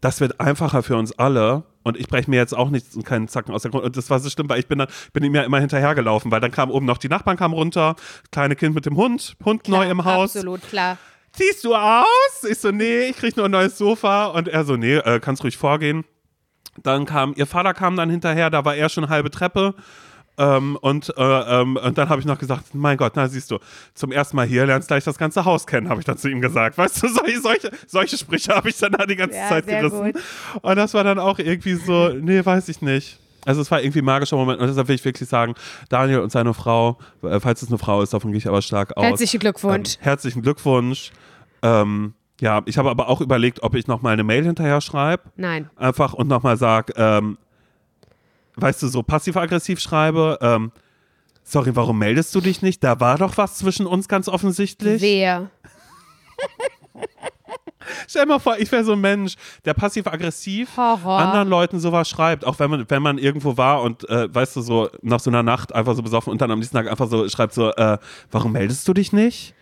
das 0.01 0.19
wird 0.19 0.39
einfacher 0.41 0.83
für 0.83 0.97
uns 0.97 1.17
alle. 1.17 1.63
Und 1.83 1.97
ich 1.97 2.09
breche 2.09 2.29
mir 2.29 2.35
jetzt 2.35 2.53
auch 2.53 2.69
nicht 2.71 2.87
keinen 3.05 3.29
Zacken 3.29 3.53
aus 3.53 3.61
der 3.61 3.71
Grund. 3.71 3.85
Und 3.85 3.95
das 3.95 4.09
war 4.09 4.19
so 4.19 4.29
schlimm, 4.29 4.49
weil 4.49 4.59
ich 4.59 4.67
bin 4.67 4.79
dann, 4.79 4.89
bin 5.13 5.23
ihm 5.23 5.33
ja 5.33 5.43
immer 5.43 5.61
hinterhergelaufen, 5.61 6.29
weil 6.29 6.41
dann 6.41 6.51
kam 6.51 6.71
oben 6.71 6.85
noch 6.85 6.97
die 6.97 7.07
Nachbarn 7.07 7.37
kam 7.37 7.53
runter, 7.53 7.95
kleine 8.31 8.57
Kind 8.57 8.75
mit 8.75 8.85
dem 8.85 8.97
Hund, 8.97 9.37
Hund 9.45 9.63
klar, 9.63 9.85
neu 9.85 9.91
im 9.91 10.03
Haus. 10.03 10.35
Absolut, 10.35 10.61
klar. 10.67 10.97
Ziehst 11.31 11.63
du 11.63 11.73
aus? 11.73 12.43
Ich 12.49 12.59
so, 12.59 12.71
nee, 12.71 13.07
ich 13.09 13.15
krieg 13.15 13.37
nur 13.37 13.45
ein 13.45 13.51
neues 13.51 13.77
Sofa. 13.77 14.25
Und 14.25 14.49
er 14.49 14.65
so, 14.65 14.75
nee, 14.75 14.95
äh, 14.95 15.21
kannst 15.21 15.41
ruhig 15.43 15.55
vorgehen. 15.55 16.03
Dann 16.83 17.05
kam, 17.05 17.33
ihr 17.37 17.47
Vater 17.47 17.73
kam 17.73 17.95
dann 17.95 18.09
hinterher, 18.09 18.49
da 18.49 18.65
war 18.65 18.75
er 18.75 18.89
schon 18.89 19.07
halbe 19.07 19.31
Treppe 19.31 19.75
Ähm, 20.37 20.77
und, 20.81 21.13
äh, 21.17 21.21
ähm, 21.21 21.77
und 21.77 21.97
dann 21.97 22.09
habe 22.09 22.19
ich 22.19 22.27
noch 22.27 22.37
gesagt, 22.37 22.75
mein 22.75 22.97
Gott, 22.97 23.13
na 23.15 23.27
siehst 23.27 23.51
du, 23.51 23.59
zum 23.93 24.11
ersten 24.11 24.35
Mal 24.35 24.45
hier 24.45 24.65
lernst 24.65 24.89
gleich 24.89 25.03
das 25.03 25.17
ganze 25.17 25.45
Haus 25.45 25.65
kennen, 25.65 25.89
habe 25.89 26.01
ich 26.01 26.05
dann 26.05 26.17
zu 26.17 26.29
ihm 26.29 26.41
gesagt. 26.41 26.77
Weißt 26.77 27.03
du, 27.03 27.07
solche, 27.13 27.41
solche, 27.41 27.71
solche 27.87 28.17
Sprüche 28.17 28.55
habe 28.55 28.69
ich 28.69 28.77
dann 28.77 28.91
da 28.91 29.05
die 29.05 29.15
ganze 29.15 29.37
ja, 29.37 29.47
Zeit 29.47 29.67
gerissen. 29.67 30.13
Gut. 30.13 30.21
Und 30.61 30.75
das 30.75 30.93
war 30.93 31.03
dann 31.03 31.19
auch 31.19 31.39
irgendwie 31.39 31.75
so, 31.75 32.09
nee, 32.09 32.45
weiß 32.45 32.67
ich 32.69 32.81
nicht. 32.81 33.19
Also 33.45 33.61
es 33.61 33.69
war 33.69 33.81
irgendwie 33.81 33.99
ein 33.99 34.05
magischer 34.05 34.35
Moment 34.35 34.59
und 34.59 34.67
deshalb 34.67 34.87
will 34.87 34.95
ich 34.95 35.05
wirklich 35.05 35.29
sagen, 35.29 35.53
Daniel 35.89 36.19
und 36.19 36.31
seine 36.31 36.53
Frau, 36.53 36.97
äh, 37.21 37.39
falls 37.39 37.61
es 37.61 37.69
eine 37.69 37.77
Frau 37.77 38.01
ist, 38.01 38.13
davon 38.13 38.31
gehe 38.31 38.39
ich 38.39 38.47
aber 38.47 38.61
stark 38.61 38.97
aus. 38.97 39.03
Herzlichen 39.03 39.39
Glückwunsch. 39.39 39.95
Ähm, 39.95 40.01
herzlichen 40.01 40.41
Glückwunsch. 40.41 41.11
Ähm, 41.61 42.15
ja, 42.41 42.63
ich 42.65 42.77
habe 42.77 42.89
aber 42.89 43.07
auch 43.07 43.21
überlegt, 43.21 43.63
ob 43.63 43.75
ich 43.75 43.87
nochmal 43.87 44.13
eine 44.13 44.23
Mail 44.23 44.43
hinterher 44.43 44.81
schreibe. 44.81 45.23
Nein. 45.37 45.69
Einfach 45.75 46.13
und 46.13 46.27
nochmal 46.27 46.57
sage, 46.57 46.93
ähm, 46.97 47.37
weißt 48.57 48.83
du, 48.83 48.87
so 48.87 49.03
passiv-aggressiv 49.03 49.79
schreibe, 49.79 50.37
ähm, 50.41 50.71
sorry, 51.43 51.75
warum 51.75 51.99
meldest 51.99 52.33
du 52.35 52.41
dich 52.41 52.61
nicht? 52.61 52.83
Da 52.83 52.99
war 52.99 53.17
doch 53.17 53.37
was 53.37 53.57
zwischen 53.57 53.85
uns 53.85 54.07
ganz 54.07 54.27
offensichtlich. 54.27 55.01
Wer? 55.01 55.49
Stell 58.07 58.25
mal 58.25 58.39
vor, 58.39 58.57
ich 58.57 58.71
wäre 58.71 58.83
so 58.83 58.93
ein 58.93 59.01
Mensch, 59.01 59.35
der 59.63 59.73
passiv-aggressiv 59.73 60.77
anderen 60.77 61.47
Leuten 61.47 61.79
sowas 61.79 62.09
schreibt, 62.09 62.45
auch 62.45 62.57
wenn 62.59 62.71
man, 62.71 62.89
wenn 62.89 63.01
man 63.01 63.17
irgendwo 63.17 63.57
war 63.57 63.83
und, 63.83 64.09
äh, 64.09 64.33
weißt 64.33 64.55
du, 64.55 64.61
so 64.61 64.89
nach 65.01 65.19
so 65.19 65.29
einer 65.29 65.43
Nacht 65.43 65.73
einfach 65.73 65.95
so 65.95 66.01
besoffen 66.01 66.31
und 66.31 66.41
dann 66.41 66.49
am 66.51 66.59
nächsten 66.59 66.75
Tag 66.75 66.89
einfach 66.89 67.07
so 67.07 67.27
schreibt 67.29 67.53
so, 67.53 67.71
äh, 67.71 67.97
warum 68.31 68.53
meldest 68.53 68.87
du 68.87 68.93
dich 68.93 69.13
nicht? 69.13 69.53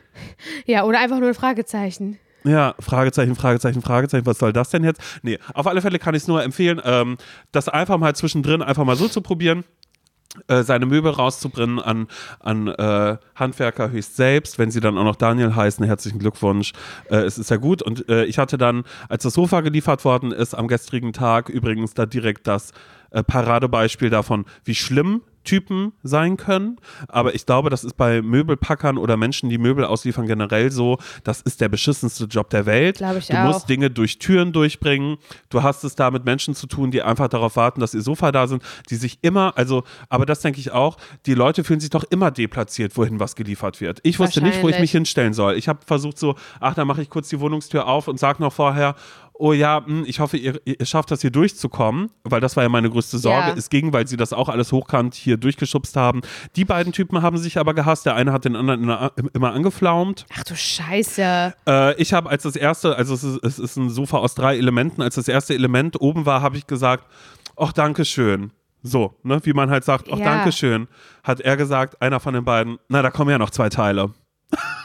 Ja, 0.66 0.84
oder 0.84 1.00
einfach 1.00 1.20
nur 1.20 1.30
ein 1.30 1.34
Fragezeichen. 1.36 2.20
Ja, 2.44 2.76
Fragezeichen, 2.80 3.36
Fragezeichen, 3.36 3.82
Fragezeichen, 3.82 4.26
was 4.26 4.40
soll 4.40 4.54
das 4.54 4.70
denn 4.70 4.84
jetzt? 4.84 5.02
Nee, 5.22 5.40
auf 5.54 5.68
alle 5.68 5.82
Fälle 5.82 6.00
kann 6.00 6.16
ich 6.16 6.24
es 6.24 6.28
nur 6.28 6.44
empfehlen, 6.44 6.82
ähm, 6.84 7.18
das 7.52 7.70
einfach 7.70 7.98
mal 7.98 8.16
zwischendrin 8.16 8.62
einfach 8.62 8.84
mal 8.84 8.96
so 8.96 9.08
zu 9.08 9.22
probieren. 9.22 9.64
Äh, 10.48 10.64
seine 10.64 10.88
Möbel 10.88 11.12
rauszubringen 11.12 11.80
an, 11.80 12.08
an 12.40 12.68
äh, 12.68 13.18
Handwerker 13.36 13.92
höchst 13.92 14.16
selbst. 14.16 14.58
Wenn 14.58 14.72
sie 14.72 14.80
dann 14.80 14.98
auch 14.98 15.04
noch 15.04 15.16
Daniel 15.16 15.56
heißen, 15.56 15.86
herzlichen 15.86 16.18
Glückwunsch. 16.18 16.74
Äh, 17.12 17.18
es 17.18 17.38
ist 17.38 17.52
ja 17.52 17.58
gut. 17.58 17.84
Und 17.84 18.10
äh, 18.10 18.26
ich 18.26 18.40
hatte 18.40 18.58
dann, 18.58 18.84
als 19.10 19.24
das 19.24 19.36
Sofa 19.36 19.62
geliefert 19.62 20.04
worden 20.06 20.32
ist, 20.32 20.56
am 20.56 20.68
gestrigen 20.68 21.14
Tag 21.14 21.50
übrigens 21.50 21.94
da 21.94 22.08
direkt 22.08 22.48
das 22.48 22.72
äh, 23.12 23.24
Paradebeispiel 23.24 24.10
davon, 24.10 24.46
wie 24.66 24.74
schlimm 24.74 25.22
Typen 25.44 25.94
sein 26.04 26.38
können. 26.38 26.78
Aber 27.08 27.36
ich 27.36 27.46
glaube, 27.46 27.70
das 27.70 27.84
ist 27.84 27.98
bei 27.98 28.22
Möbelpackern 28.22 28.98
oder 28.98 29.18
Menschen, 29.18 29.50
die 29.50 29.58
Möbel 29.58 29.86
ausliefern, 29.86 30.28
generell 30.28 30.72
so. 30.72 30.98
Das 31.24 31.42
ist 31.42 31.62
der 31.62 31.70
beschissenste 31.70 32.26
Job 32.26 32.50
der 32.50 32.66
Welt. 32.66 32.98
Glaube 32.98 33.20
ich 33.20 33.28
du 33.28 33.40
auch. 33.40 33.48
musst 33.48 33.70
Dinge 33.70 33.90
durch 33.90 34.20
Türen 34.20 34.54
durchbringen. 34.54 35.18
Du 35.50 35.64
hast 35.64 35.84
es 35.84 35.96
da 35.96 36.12
mit 36.12 36.26
Menschen 36.26 36.56
zu 36.56 36.68
tun, 36.68 36.92
die 36.92 37.02
einfach 37.02 37.28
darauf 37.28 37.56
warten, 37.56 37.82
dass 37.82 37.94
ihr 37.94 38.02
Sofa 38.02 38.32
da 38.32 38.48
sind, 38.48 38.64
die 38.90 38.96
sich 38.96 39.20
immer, 39.22 39.54
also, 39.58 39.84
aber 40.10 40.26
das 40.26 40.42
denke 40.42 40.60
ich 40.60 40.72
auch, 40.72 40.98
die 41.26 41.34
Leute 41.34 41.64
fühlen 41.64 41.80
sich 41.80 41.90
doch 41.90 42.04
immer 42.10 42.32
deplatziert, 42.32 42.98
wohin 42.98 43.20
was 43.20 43.36
geliefert 43.36 43.82
wird. 43.82 44.00
Ich 44.04 44.20
wusste 44.20 44.42
nicht, 44.42 44.62
wo 44.62 44.70
ich 44.70 44.80
mich 44.80 44.92
hinstellen 44.92 45.34
soll. 45.34 45.56
Ich 45.56 45.68
habe 45.68 45.80
versucht 45.86 46.18
so, 46.18 46.36
ach, 46.60 46.74
dann 46.74 46.88
mache 46.88 47.02
ich 47.02 47.10
kurz 47.10 47.30
die 47.30 47.40
Wohnungstür 47.40 47.88
auf 47.88 48.08
und 48.08 48.20
sage 48.20 48.42
noch 48.42 48.54
vorher, 48.54 48.96
oh 49.34 49.54
ja, 49.54 49.84
hm, 49.86 50.06
ich 50.08 50.20
hoffe, 50.20 50.38
ihr, 50.38 50.60
ihr, 50.66 50.86
schafft 50.86 51.12
das 51.12 51.22
hier 51.22 51.32
durchzukommen, 51.32 52.12
weil 52.24 52.42
das 52.42 52.56
war 52.56 52.64
ja 52.64 52.70
meine 52.70 52.90
größte 52.90 53.18
Sorge. 53.18 53.50
Ja. 53.50 53.56
Es 53.56 53.70
ging, 53.70 53.94
weil 53.94 54.08
sie 54.08 54.18
das 54.18 54.34
auch 54.34 54.50
alles 54.50 54.72
hochkant 54.72 55.16
hier 55.16 55.38
durchgeschubst 55.38 55.96
haben. 55.96 56.22
Die 56.56 56.66
beiden 56.66 56.94
Typen 56.94 57.22
haben 57.22 57.38
sich 57.38 57.58
aber 57.58 57.74
gehasst. 57.74 58.06
Der 58.06 58.16
eine 58.16 58.32
hat 58.32 58.46
den 58.46 58.56
anderen 58.56 59.10
immer 59.34 59.54
angeflaumt. 59.54 60.26
Ach 60.38 60.44
du 60.44 60.56
Scheiße. 60.56 61.54
Äh, 61.68 62.02
ich 62.02 62.14
habe 62.14 62.30
als 62.30 62.44
das 62.44 62.56
erste, 62.56 62.96
also 62.96 63.14
es 63.14 63.24
ist, 63.24 63.44
es 63.44 63.60
ist 63.60 63.78
ein 63.78 63.90
Sofa 63.90 64.18
aus 64.18 64.36
drei 64.36 64.58
Elementen, 64.58 65.02
als 65.02 65.16
das 65.16 65.28
erste 65.28 65.54
Element 65.54 66.00
oben 66.00 66.26
war, 66.26 66.42
habe 66.42 66.58
ich 66.58 66.68
gesagt, 66.68 67.06
ach, 67.58 67.74
danke 67.74 68.06
schön. 68.06 68.52
So, 68.82 69.16
ne, 69.24 69.40
wie 69.44 69.54
man 69.54 69.70
halt 69.70 69.86
sagt, 69.86 70.10
ach, 70.12 70.18
ja. 70.18 70.26
danke 70.26 70.52
schön. 70.52 70.88
Hat 71.24 71.40
er 71.40 71.56
gesagt, 71.56 72.02
einer 72.02 72.20
von 72.20 72.34
den 72.34 72.44
beiden, 72.44 72.78
na, 72.90 73.02
da 73.02 73.12
kommen 73.12 73.32
ja 73.32 73.38
noch 73.38 73.50
zwei 73.50 73.70
Teile. 73.70 74.12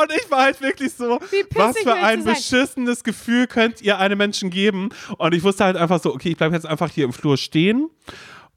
Und 0.00 0.12
ich 0.12 0.30
war 0.30 0.42
halt 0.42 0.60
wirklich 0.60 0.92
so, 0.92 1.18
was 1.54 1.78
für 1.78 1.94
ein 1.94 2.24
beschissenes 2.24 3.02
Gefühl 3.02 3.46
könnt 3.46 3.82
ihr 3.82 3.98
einem 3.98 4.18
Menschen 4.18 4.50
geben? 4.50 4.90
Und 5.16 5.34
ich 5.34 5.42
wusste 5.42 5.64
halt 5.64 5.76
einfach 5.76 6.00
so, 6.00 6.14
okay, 6.14 6.30
ich 6.30 6.36
bleibe 6.36 6.54
jetzt 6.54 6.66
einfach 6.66 6.90
hier 6.90 7.04
im 7.04 7.12
Flur 7.12 7.36
stehen 7.36 7.90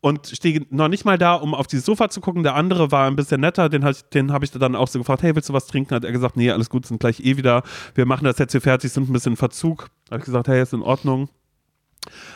und 0.01 0.27
stehe 0.27 0.65
noch 0.69 0.87
nicht 0.87 1.05
mal 1.05 1.17
da, 1.17 1.35
um 1.35 1.55
auf 1.55 1.67
dieses 1.67 1.85
Sofa 1.85 2.09
zu 2.09 2.21
gucken. 2.21 2.43
Der 2.43 2.55
andere 2.55 2.91
war 2.91 3.07
ein 3.07 3.15
bisschen 3.15 3.41
netter, 3.41 3.69
den, 3.69 3.87
den 4.13 4.31
habe 4.31 4.45
ich 4.45 4.51
dann 4.51 4.75
auch 4.75 4.87
so 4.87 4.99
gefragt, 4.99 5.23
hey, 5.23 5.35
willst 5.35 5.49
du 5.49 5.53
was 5.53 5.67
trinken? 5.67 5.95
Hat 5.95 6.03
er 6.03 6.11
gesagt, 6.11 6.37
nee, 6.37 6.51
alles 6.51 6.69
gut, 6.69 6.85
sind 6.85 6.99
gleich 6.99 7.19
eh 7.21 7.37
wieder. 7.37 7.63
Wir 7.95 8.05
machen 8.05 8.25
das 8.25 8.37
jetzt 8.37 8.51
hier 8.51 8.61
fertig, 8.61 8.91
sind 8.91 9.09
ein 9.09 9.13
bisschen 9.13 9.33
in 9.33 9.37
Verzug. 9.37 9.89
Habe 10.09 10.19
ich 10.19 10.25
gesagt, 10.25 10.47
hey, 10.47 10.61
ist 10.61 10.73
in 10.73 10.81
Ordnung 10.81 11.29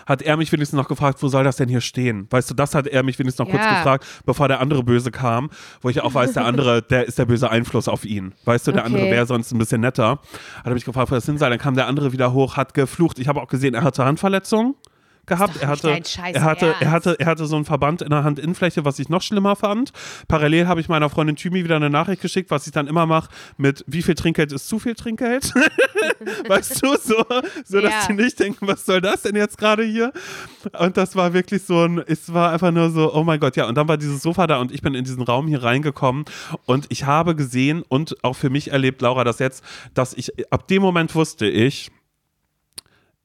hat 0.06 0.22
er 0.22 0.38
mich 0.38 0.52
wenigstens 0.52 0.78
noch 0.78 0.88
gefragt, 0.88 1.22
wo 1.22 1.28
soll 1.28 1.44
das 1.44 1.58
denn 1.58 1.70
hier 1.70 1.82
stehen? 1.82 2.28
Weißt 2.30 2.50
du, 2.50 2.54
das 2.54 2.76
hat 2.76 2.88
er 2.88 3.04
mich 3.04 3.18
wenigstens 3.20 3.46
noch 3.46 3.54
ja. 3.54 3.60
kurz 3.60 3.78
gefragt, 3.78 4.06
bevor 4.26 4.48
der 4.48 4.60
andere 4.60 4.84
Böse 4.84 5.12
kam, 5.12 5.50
wo 5.82 5.90
ich 5.90 6.02
auch 6.02 6.14
weiß, 6.14 6.34
der 6.34 6.46
andere, 6.46 6.82
der 6.90 7.06
ist 7.08 7.18
der 7.18 7.26
böse 7.26 7.50
Einfluss 7.50 7.88
auf 7.88 8.06
ihn. 8.06 8.34
Weißt 8.46 8.68
du, 8.68 8.72
der 8.72 8.84
okay. 8.84 8.94
andere 8.94 9.12
wäre 9.12 9.26
sonst 9.26 9.52
ein 9.52 9.58
bisschen 9.58 9.82
netter. 9.82 10.20
Hat 10.58 10.66
er 10.66 10.74
mich 10.74 10.86
gefragt, 10.86 11.12
wo 11.12 11.16
das 11.16 11.26
hin 11.26 11.38
sei. 11.38 11.50
Dann 11.50 11.60
kam 11.60 11.76
der 11.76 11.88
andere 11.88 12.12
wieder 12.12 12.34
hoch, 12.34 12.58
hat 12.58 12.74
geflucht. 12.74 13.20
Ich 13.20 13.28
habe 13.28 13.42
auch 13.42 13.48
gesehen, 13.48 13.74
er 13.74 13.84
hatte 13.84 14.06
Handverletzungen 14.06 14.76
gehabt. 15.26 15.58
Er 15.62 15.68
hatte, 15.68 15.90
er, 15.90 16.44
hatte, 16.44 16.76
er, 16.80 16.92
hatte, 16.92 17.20
er 17.20 17.26
hatte 17.26 17.46
so 17.46 17.56
einen 17.56 17.66
Verband 17.66 18.02
in 18.02 18.10
der 18.10 18.24
Handinnenfläche, 18.24 18.86
was 18.86 19.00
ich 19.00 19.10
noch 19.10 19.22
schlimmer 19.22 19.56
fand. 19.56 19.92
Parallel 20.28 20.68
habe 20.68 20.82
ich 20.82 20.90
meiner 20.90 21.10
Freundin 21.10 21.36
Thymi 21.36 21.64
wieder 21.64 21.76
eine 21.76 21.90
Nachricht 21.90 22.22
geschickt, 22.22 22.52
was 22.52 22.66
ich 22.68 22.74
dann 22.74 22.88
immer 22.88 23.06
mache 23.06 23.30
mit 23.58 23.84
wie 23.88 24.02
viel 24.02 24.16
Trinkgeld 24.16 24.52
ist 24.52 24.68
zu 24.68 24.80
viel 24.80 24.96
Trinkgeld? 24.96 25.54
weißt 26.48 26.84
du, 26.84 26.96
so, 26.98 27.26
so 27.66 27.82
dass 27.82 27.92
ja. 27.92 28.08
die 28.08 28.14
nicht 28.14 28.40
denken, 28.40 28.68
was 28.68 28.86
soll 28.86 29.02
das 29.02 29.24
denn 29.24 29.36
jetzt 29.36 29.58
gerade 29.58 29.84
hier? 29.84 30.12
Und 30.78 30.98
das 30.98 31.16
war 31.16 31.34
wirklich 31.34 31.64
so 31.64 31.84
ein, 31.84 32.00
es 32.00 32.34
war 32.34 32.52
einfach 32.52 32.72
nur 32.72 32.90
so, 32.90 33.14
oh 33.14 33.24
mein 33.24 33.40
Gott, 33.40 33.56
ja. 33.56 33.68
Und 33.68 33.76
dann 33.76 33.88
war 33.88 33.98
dieses 33.98 34.22
Sofa 34.22 34.48
da 34.48 34.60
und 34.60 34.72
ich 34.72 34.82
bin 34.82 34.94
in 34.94 35.04
diesen 35.04 35.24
Raum 35.24 35.48
hier 35.48 35.64
reingekommen 35.64 36.26
und 36.66 36.86
ich 36.90 37.06
habe 37.06 37.36
gesehen 37.36 37.84
und 37.88 38.24
auch 38.24 38.36
für 38.36 38.50
mich 38.50 38.72
erlebt, 38.72 39.02
Laura, 39.02 39.24
das 39.24 39.40
jetzt, 39.40 39.64
dass 39.94 40.14
ich 40.14 40.32
ab 40.52 40.68
dem 40.68 40.82
Moment 40.82 41.16
wusste 41.16 41.48
ich, 41.48 41.92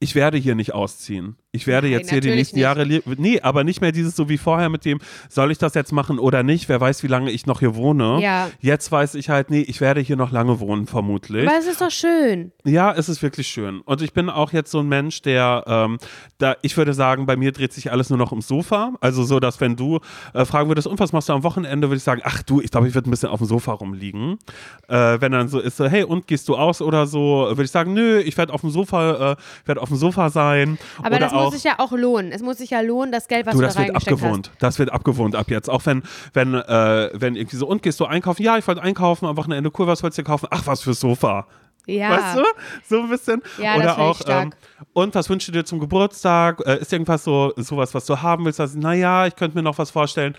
ich 0.01 0.15
werde 0.15 0.39
hier 0.39 0.55
nicht 0.55 0.73
ausziehen. 0.73 1.37
Ich 1.53 1.67
werde 1.67 1.89
Nein, 1.89 1.99
jetzt 1.99 2.11
hier 2.11 2.21
die 2.21 2.31
nächsten 2.31 2.57
nicht. 2.57 2.63
Jahre 2.63 2.85
leben. 2.85 3.17
Nee, 3.19 3.41
aber 3.41 3.65
nicht 3.65 3.81
mehr 3.81 3.91
dieses 3.91 4.15
so 4.15 4.29
wie 4.29 4.39
vorher 4.39 4.69
mit 4.69 4.85
dem, 4.85 5.01
soll 5.29 5.51
ich 5.51 5.59
das 5.59 5.75
jetzt 5.75 5.93
machen 5.93 6.21
oder 6.21 6.45
nicht? 6.45 6.69
Wer 6.69 6.81
weiß, 6.81 7.03
wie 7.03 7.09
lange 7.09 7.33
ich 7.33 7.47
noch 7.47 7.59
hier 7.59 7.75
wohne. 7.75 8.21
Ja. 8.23 8.49
Jetzt 8.61 8.93
weiß 8.93 9.17
ich 9.17 9.31
halt, 9.31 9.51
nee, 9.51 9.63
ich 9.63 9.81
werde 9.81 10.01
hier 10.01 10.15
noch 10.15 10.31
lange 10.31 10.61
wohnen, 10.61 10.87
vermutlich. 10.87 11.49
Aber 11.49 11.59
es 11.59 11.67
ist 11.67 11.81
doch 11.81 11.91
schön. 11.91 12.53
Ja, 12.65 12.93
es 12.93 13.09
ist 13.09 13.21
wirklich 13.21 13.49
schön. 13.49 13.81
Und 13.81 14.01
ich 14.01 14.13
bin 14.13 14.31
auch 14.31 14.53
jetzt 14.53 14.71
so 14.71 14.79
ein 14.79 14.89
Mensch, 14.89 15.23
der, 15.23 15.65
ähm, 15.67 15.99
da, 16.39 16.55
ich 16.63 16.77
würde 16.77 16.95
sagen, 16.95 17.27
bei 17.27 17.35
mir 17.37 17.51
dreht 17.51 17.73
sich 17.73 17.91
alles 17.91 18.11
nur 18.11 18.19
noch 18.19 18.31
ums 18.31 18.47
Sofa. 18.47 18.93
Also 19.01 19.25
so, 19.25 19.41
dass 19.41 19.61
wenn 19.61 19.75
du 19.75 19.99
äh, 20.35 20.45
fragen 20.45 20.69
würdest, 20.69 20.87
und 20.87 21.01
was 21.01 21.13
machst 21.13 21.29
du 21.29 21.33
am 21.33 21.43
Wochenende, 21.43 21.89
würde 21.89 21.97
ich 21.97 22.05
sagen, 22.05 22.21
ach 22.23 22.45
du, 22.45 22.61
ich 22.61 22.71
glaube, 22.71 22.87
ich 22.87 22.95
würde 22.95 23.09
ein 23.09 23.11
bisschen 23.11 23.31
auf 23.31 23.41
dem 23.41 23.49
Sofa 23.49 23.73
rumliegen. 23.73 24.39
Äh, 24.87 25.21
wenn 25.21 25.33
dann 25.33 25.49
so 25.49 25.59
ist, 25.59 25.79
so, 25.79 25.87
hey, 25.87 26.05
und 26.05 26.29
gehst 26.29 26.49
du 26.49 26.57
aus 26.57 26.81
oder 26.81 27.09
so, 27.09 27.47
würde 27.49 27.65
ich 27.65 27.73
sagen, 27.73 27.93
nö, 27.93 28.21
ich 28.21 28.39
werde 28.39 28.53
auf 28.53 28.61
dem 28.61 28.71
Sofa, 28.71 29.33
äh, 29.33 29.37
werde 29.67 29.83
auf 29.83 29.89
dem 29.89 29.99
Sofa 29.99 30.31
sein. 30.31 30.79
Aber 31.03 31.17
oder 31.17 31.40
das 31.45 31.53
muss 31.53 31.63
sich 31.63 31.71
ja 31.71 31.79
auch 31.79 31.93
lohnen. 31.93 32.33
Es 32.33 32.43
muss 32.43 32.59
sich 32.59 32.71
ja 32.71 32.81
lohnen, 32.81 33.13
das 33.13 33.29
Geld, 33.29 33.47
was 33.47 33.55
du, 33.55 33.61
du 33.61 33.67
das 33.67 33.75
da 33.75 33.83
wird 33.83 33.97
abgewohnt. 33.97 34.51
Hast. 34.51 34.63
Das 34.63 34.79
wird 34.79 34.93
abgewohnt 34.93 35.37
ab 35.37 35.51
jetzt. 35.51 35.69
Auch 35.69 35.85
wenn, 35.87 36.03
wenn, 36.33 36.55
äh, 36.55 37.11
wenn 37.15 37.37
irgendwie 37.37 37.57
so, 37.57 37.67
und 37.67 37.83
gehst 37.83 38.01
du 38.01 38.07
einkaufen? 38.07 38.43
Ja, 38.43 38.59
ich 38.59 38.67
wollte 38.67 38.83
einkaufen 38.83 39.27
am 39.27 39.37
Wochenende. 39.37 39.71
Cool, 39.77 39.87
was 39.87 40.03
wolltest 40.03 40.19
du 40.19 40.25
kaufen? 40.25 40.49
Ach, 40.51 40.67
was 40.67 40.83
fürs 40.83 41.01
Sofa. 41.01 41.47
Ja. 41.87 42.11
Weißt 42.11 42.39
du? 42.39 42.43
So 42.89 43.03
ein 43.03 43.09
bisschen. 43.09 43.43
Ja, 43.59 43.77
Oder 43.77 43.99
auch, 43.99 44.21
ähm, 44.27 44.53
und 44.93 45.15
was 45.15 45.29
wünschst 45.29 45.49
du 45.49 45.53
dir 45.53 45.65
zum 45.65 45.81
Geburtstag? 45.81 46.61
Äh, 46.67 46.81
ist 46.81 46.93
irgendwas 46.93 47.25
so, 47.25 47.53
sowas, 47.57 47.95
was 47.95 48.07
du 48.07 48.21
haben 48.21 48.45
willst? 48.45 48.61
Also, 48.61 48.79
naja, 48.79 49.27
ich 49.27 49.37
könnte 49.37 49.57
mir 49.57 49.63
noch 49.63 49.79
was 49.79 49.91
vorstellen 49.91 50.37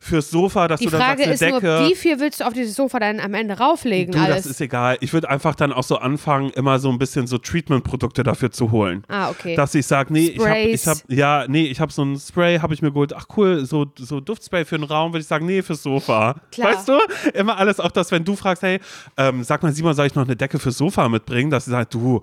fürs 0.00 0.30
Sofa, 0.30 0.68
dass 0.68 0.80
die 0.80 0.86
du 0.86 0.92
dann 0.92 1.00
Frage 1.00 1.24
sagst, 1.24 1.42
eine 1.42 1.54
ist 1.54 1.62
Decke. 1.62 1.80
Nur, 1.80 1.88
wie 1.88 1.94
viel 1.94 2.20
willst 2.20 2.40
du 2.40 2.46
auf 2.46 2.52
dieses 2.52 2.74
Sofa 2.74 2.98
dann 2.98 3.20
am 3.20 3.34
Ende 3.34 3.58
rauflegen? 3.58 4.12
Du, 4.12 4.18
alles? 4.18 4.44
das 4.44 4.46
ist 4.46 4.60
egal. 4.60 4.96
Ich 5.00 5.12
würde 5.12 5.28
einfach 5.28 5.54
dann 5.54 5.72
auch 5.72 5.82
so 5.82 5.96
anfangen, 5.96 6.50
immer 6.50 6.78
so 6.78 6.90
ein 6.90 6.98
bisschen 6.98 7.26
so 7.26 7.38
Treatment-Produkte 7.38 8.22
dafür 8.22 8.50
zu 8.50 8.70
holen. 8.70 9.04
Ah, 9.08 9.30
okay. 9.30 9.56
Dass 9.56 9.74
ich 9.74 9.86
sage, 9.86 10.12
nee, 10.12 10.34
Sprays. 10.34 10.82
ich 10.82 10.86
habe, 10.86 11.00
hab, 11.00 11.10
ja, 11.10 11.44
nee, 11.48 11.66
ich 11.66 11.80
habe 11.80 11.92
so 11.92 12.02
ein 12.02 12.18
Spray, 12.18 12.58
habe 12.58 12.74
ich 12.74 12.82
mir 12.82 12.92
geholt. 12.92 13.14
Ach 13.14 13.26
cool, 13.36 13.64
so, 13.64 13.86
so 13.98 14.20
Duftspray 14.20 14.64
für 14.64 14.78
den 14.78 14.84
Raum, 14.84 15.12
würde 15.12 15.22
ich 15.22 15.28
sagen, 15.28 15.46
nee, 15.46 15.62
fürs 15.62 15.82
Sofa. 15.82 16.36
Klar. 16.52 16.74
Weißt 16.74 16.88
du? 16.88 16.98
Immer 17.34 17.56
alles, 17.58 17.80
auch 17.80 17.90
das, 17.90 18.10
wenn 18.12 18.24
du 18.24 18.36
fragst, 18.36 18.62
hey, 18.62 18.80
ähm, 19.16 19.44
sag 19.44 19.62
mal, 19.62 19.72
Simon, 19.72 19.94
soll 19.94 20.06
ich 20.06 20.14
noch 20.14 20.24
eine 20.24 20.36
Decke 20.36 20.58
fürs 20.58 20.78
Sofa 20.78 21.08
mitbringen? 21.08 21.50
Dass 21.50 21.64
sie 21.66 21.70
sagt, 21.70 21.94
du, 21.94 22.20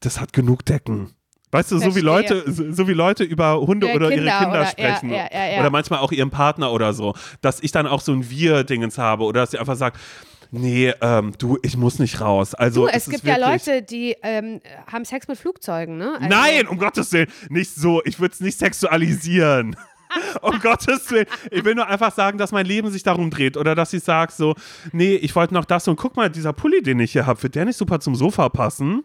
das 0.00 0.20
hat 0.20 0.32
genug 0.32 0.64
Decken. 0.64 1.10
Weißt 1.50 1.72
du, 1.72 1.78
so 1.78 1.96
wie, 1.96 2.00
Leute, 2.00 2.44
so, 2.46 2.70
so, 2.72 2.88
wie 2.88 2.92
Leute 2.92 3.24
über 3.24 3.58
Hunde 3.58 3.88
ja, 3.88 3.94
oder 3.94 4.10
Kinder 4.10 4.24
ihre 4.24 4.38
Kinder 4.38 4.60
oder, 4.60 4.66
sprechen. 4.66 5.10
Ja, 5.10 5.28
ja, 5.32 5.60
oder 5.60 5.70
manchmal 5.70 6.00
auch 6.00 6.12
ihren 6.12 6.30
Partner 6.30 6.72
oder 6.72 6.92
so. 6.92 7.14
Dass 7.40 7.60
ich 7.60 7.72
dann 7.72 7.86
auch 7.86 8.02
so 8.02 8.12
ein 8.12 8.28
Wir-Dingens 8.28 8.98
habe 8.98 9.24
oder 9.24 9.40
dass 9.40 9.52
sie 9.52 9.58
einfach 9.58 9.76
sagt, 9.76 9.98
Nee, 10.50 10.94
ähm, 11.02 11.32
du, 11.36 11.58
ich 11.62 11.76
muss 11.76 11.98
nicht 11.98 12.22
raus. 12.22 12.54
Also, 12.54 12.86
du, 12.86 12.92
es, 12.92 13.06
es 13.06 13.10
gibt 13.10 13.24
ja 13.24 13.36
Leute, 13.36 13.82
die 13.82 14.16
ähm, 14.22 14.60
haben 14.90 15.04
Sex 15.04 15.28
mit 15.28 15.36
Flugzeugen, 15.36 15.98
ne? 15.98 16.14
Also 16.14 16.26
Nein, 16.26 16.66
um 16.68 16.78
Gottes 16.78 17.12
Willen, 17.12 17.28
nicht 17.50 17.74
so. 17.74 18.00
Ich 18.06 18.18
würde 18.18 18.32
es 18.32 18.40
nicht 18.40 18.58
sexualisieren. 18.58 19.76
um 20.42 20.58
Gottes 20.60 21.10
Willen. 21.10 21.26
Ich 21.50 21.64
will 21.64 21.74
nur 21.74 21.86
einfach 21.86 22.14
sagen, 22.14 22.38
dass 22.38 22.50
mein 22.52 22.64
Leben 22.64 22.90
sich 22.90 23.02
darum 23.02 23.30
dreht. 23.30 23.58
Oder 23.58 23.74
dass 23.74 23.92
ich 23.92 24.02
sage 24.02 24.32
so, 24.32 24.54
nee, 24.92 25.16
ich 25.16 25.36
wollte 25.36 25.52
noch 25.52 25.66
das 25.66 25.86
und 25.86 25.96
guck 25.96 26.16
mal, 26.16 26.30
dieser 26.30 26.54
Pulli, 26.54 26.82
den 26.82 27.00
ich 27.00 27.12
hier 27.12 27.26
habe, 27.26 27.42
wird 27.42 27.54
der 27.54 27.66
nicht 27.66 27.76
super 27.76 28.00
zum 28.00 28.14
Sofa 28.14 28.48
passen? 28.48 29.04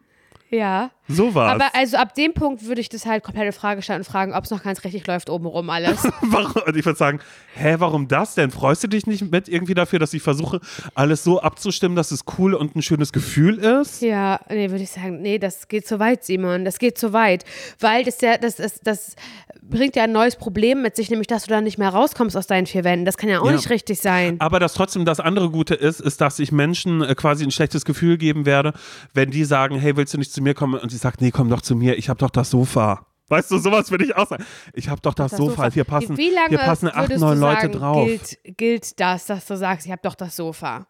Ja. 0.53 0.91
So 1.07 1.35
war's. 1.35 1.51
Aber 1.51 1.75
also 1.75 1.97
ab 1.97 2.13
dem 2.13 2.33
Punkt 2.33 2.65
würde 2.65 2.79
ich 2.79 2.87
das 2.87 3.05
halt 3.05 3.23
komplett 3.23 3.47
in 3.47 3.51
Frage 3.51 3.81
stellen 3.81 3.99
und 3.99 4.05
fragen, 4.05 4.33
ob 4.33 4.45
es 4.45 4.51
noch 4.51 4.63
ganz 4.63 4.83
richtig 4.85 5.05
läuft 5.05 5.29
obenrum 5.29 5.69
alles. 5.69 6.03
warum, 6.21 6.61
und 6.65 6.77
ich 6.77 6.85
würde 6.85 6.97
sagen, 6.97 7.19
hä, 7.55 7.75
warum 7.79 8.07
das 8.07 8.35
denn? 8.35 8.51
Freust 8.51 8.83
du 8.83 8.87
dich 8.87 9.05
nicht 9.05 9.29
mit 9.29 9.49
irgendwie 9.49 9.73
dafür, 9.73 9.99
dass 9.99 10.13
ich 10.13 10.21
versuche, 10.21 10.61
alles 10.95 11.23
so 11.23 11.41
abzustimmen, 11.41 11.97
dass 11.97 12.11
es 12.11 12.23
cool 12.37 12.53
und 12.53 12.75
ein 12.75 12.81
schönes 12.81 13.11
Gefühl 13.11 13.57
ist? 13.57 14.01
Ja, 14.01 14.39
nee, 14.49 14.69
würde 14.69 14.83
ich 14.83 14.91
sagen, 14.91 15.21
nee, 15.21 15.39
das 15.39 15.67
geht 15.67 15.85
zu 15.85 15.99
weit, 15.99 16.23
Simon. 16.23 16.63
Das 16.63 16.79
geht 16.79 16.97
zu 16.97 17.11
weit. 17.11 17.43
Weil 17.79 18.05
das 18.05 18.21
ja, 18.21 18.37
das, 18.37 18.55
das, 18.55 18.79
das 18.81 19.15
bringt 19.61 19.95
ja 19.97 20.03
ein 20.03 20.11
neues 20.11 20.35
Problem 20.37 20.81
mit 20.81 20.95
sich, 20.95 21.09
nämlich, 21.09 21.27
dass 21.27 21.43
du 21.43 21.49
dann 21.49 21.65
nicht 21.65 21.77
mehr 21.77 21.89
rauskommst 21.89 22.37
aus 22.37 22.47
deinen 22.47 22.65
vier 22.65 22.85
Wänden. 22.85 23.05
Das 23.05 23.17
kann 23.17 23.29
ja 23.29 23.39
auch 23.39 23.45
ja. 23.47 23.53
nicht 23.53 23.69
richtig 23.69 23.99
sein. 23.99 24.37
Aber 24.39 24.59
das 24.59 24.73
trotzdem 24.73 25.03
das 25.03 25.19
andere 25.19 25.49
Gute 25.49 25.75
ist, 25.75 25.99
ist, 25.99 26.21
dass 26.21 26.39
ich 26.39 26.51
Menschen 26.51 27.01
äh, 27.01 27.13
quasi 27.15 27.43
ein 27.43 27.51
schlechtes 27.51 27.83
Gefühl 27.83 28.17
geben 28.17 28.45
werde, 28.45 28.73
wenn 29.13 29.31
die 29.31 29.43
sagen, 29.43 29.77
hey, 29.77 29.97
willst 29.97 30.13
du 30.13 30.17
nicht 30.17 30.31
zu 30.31 30.41
mir 30.43 30.53
kommen? 30.53 30.79
Und 30.79 30.89
sie 30.89 30.97
sagt, 30.97 31.21
nee, 31.21 31.31
komm 31.31 31.49
doch 31.49 31.61
zu 31.61 31.75
mir, 31.75 31.97
ich 31.97 32.09
habe 32.09 32.19
doch 32.19 32.29
das 32.29 32.49
Sofa. 32.49 33.07
Weißt 33.29 33.49
du, 33.51 33.57
sowas 33.57 33.89
würde 33.89 34.05
ich 34.05 34.15
auch 34.15 34.27
sagen. 34.27 34.43
Ich 34.73 34.89
habe 34.89 35.01
doch 35.01 35.13
das, 35.13 35.31
das 35.31 35.37
Sofa. 35.37 35.55
Sofa. 35.55 35.71
Hier 35.71 35.83
passen, 35.85 36.17
Wie 36.17 36.29
lange 36.29 36.49
hier 36.49 36.57
passen 36.59 36.89
acht, 36.93 37.09
neun 37.17 37.39
Leute 37.39 37.69
drauf. 37.69 38.05
Gilt, 38.05 38.37
gilt 38.57 38.99
das, 38.99 39.25
dass 39.25 39.45
du 39.45 39.57
sagst, 39.57 39.85
ich 39.85 39.91
habe 39.91 40.01
doch 40.03 40.15
das 40.15 40.35
Sofa? 40.35 40.85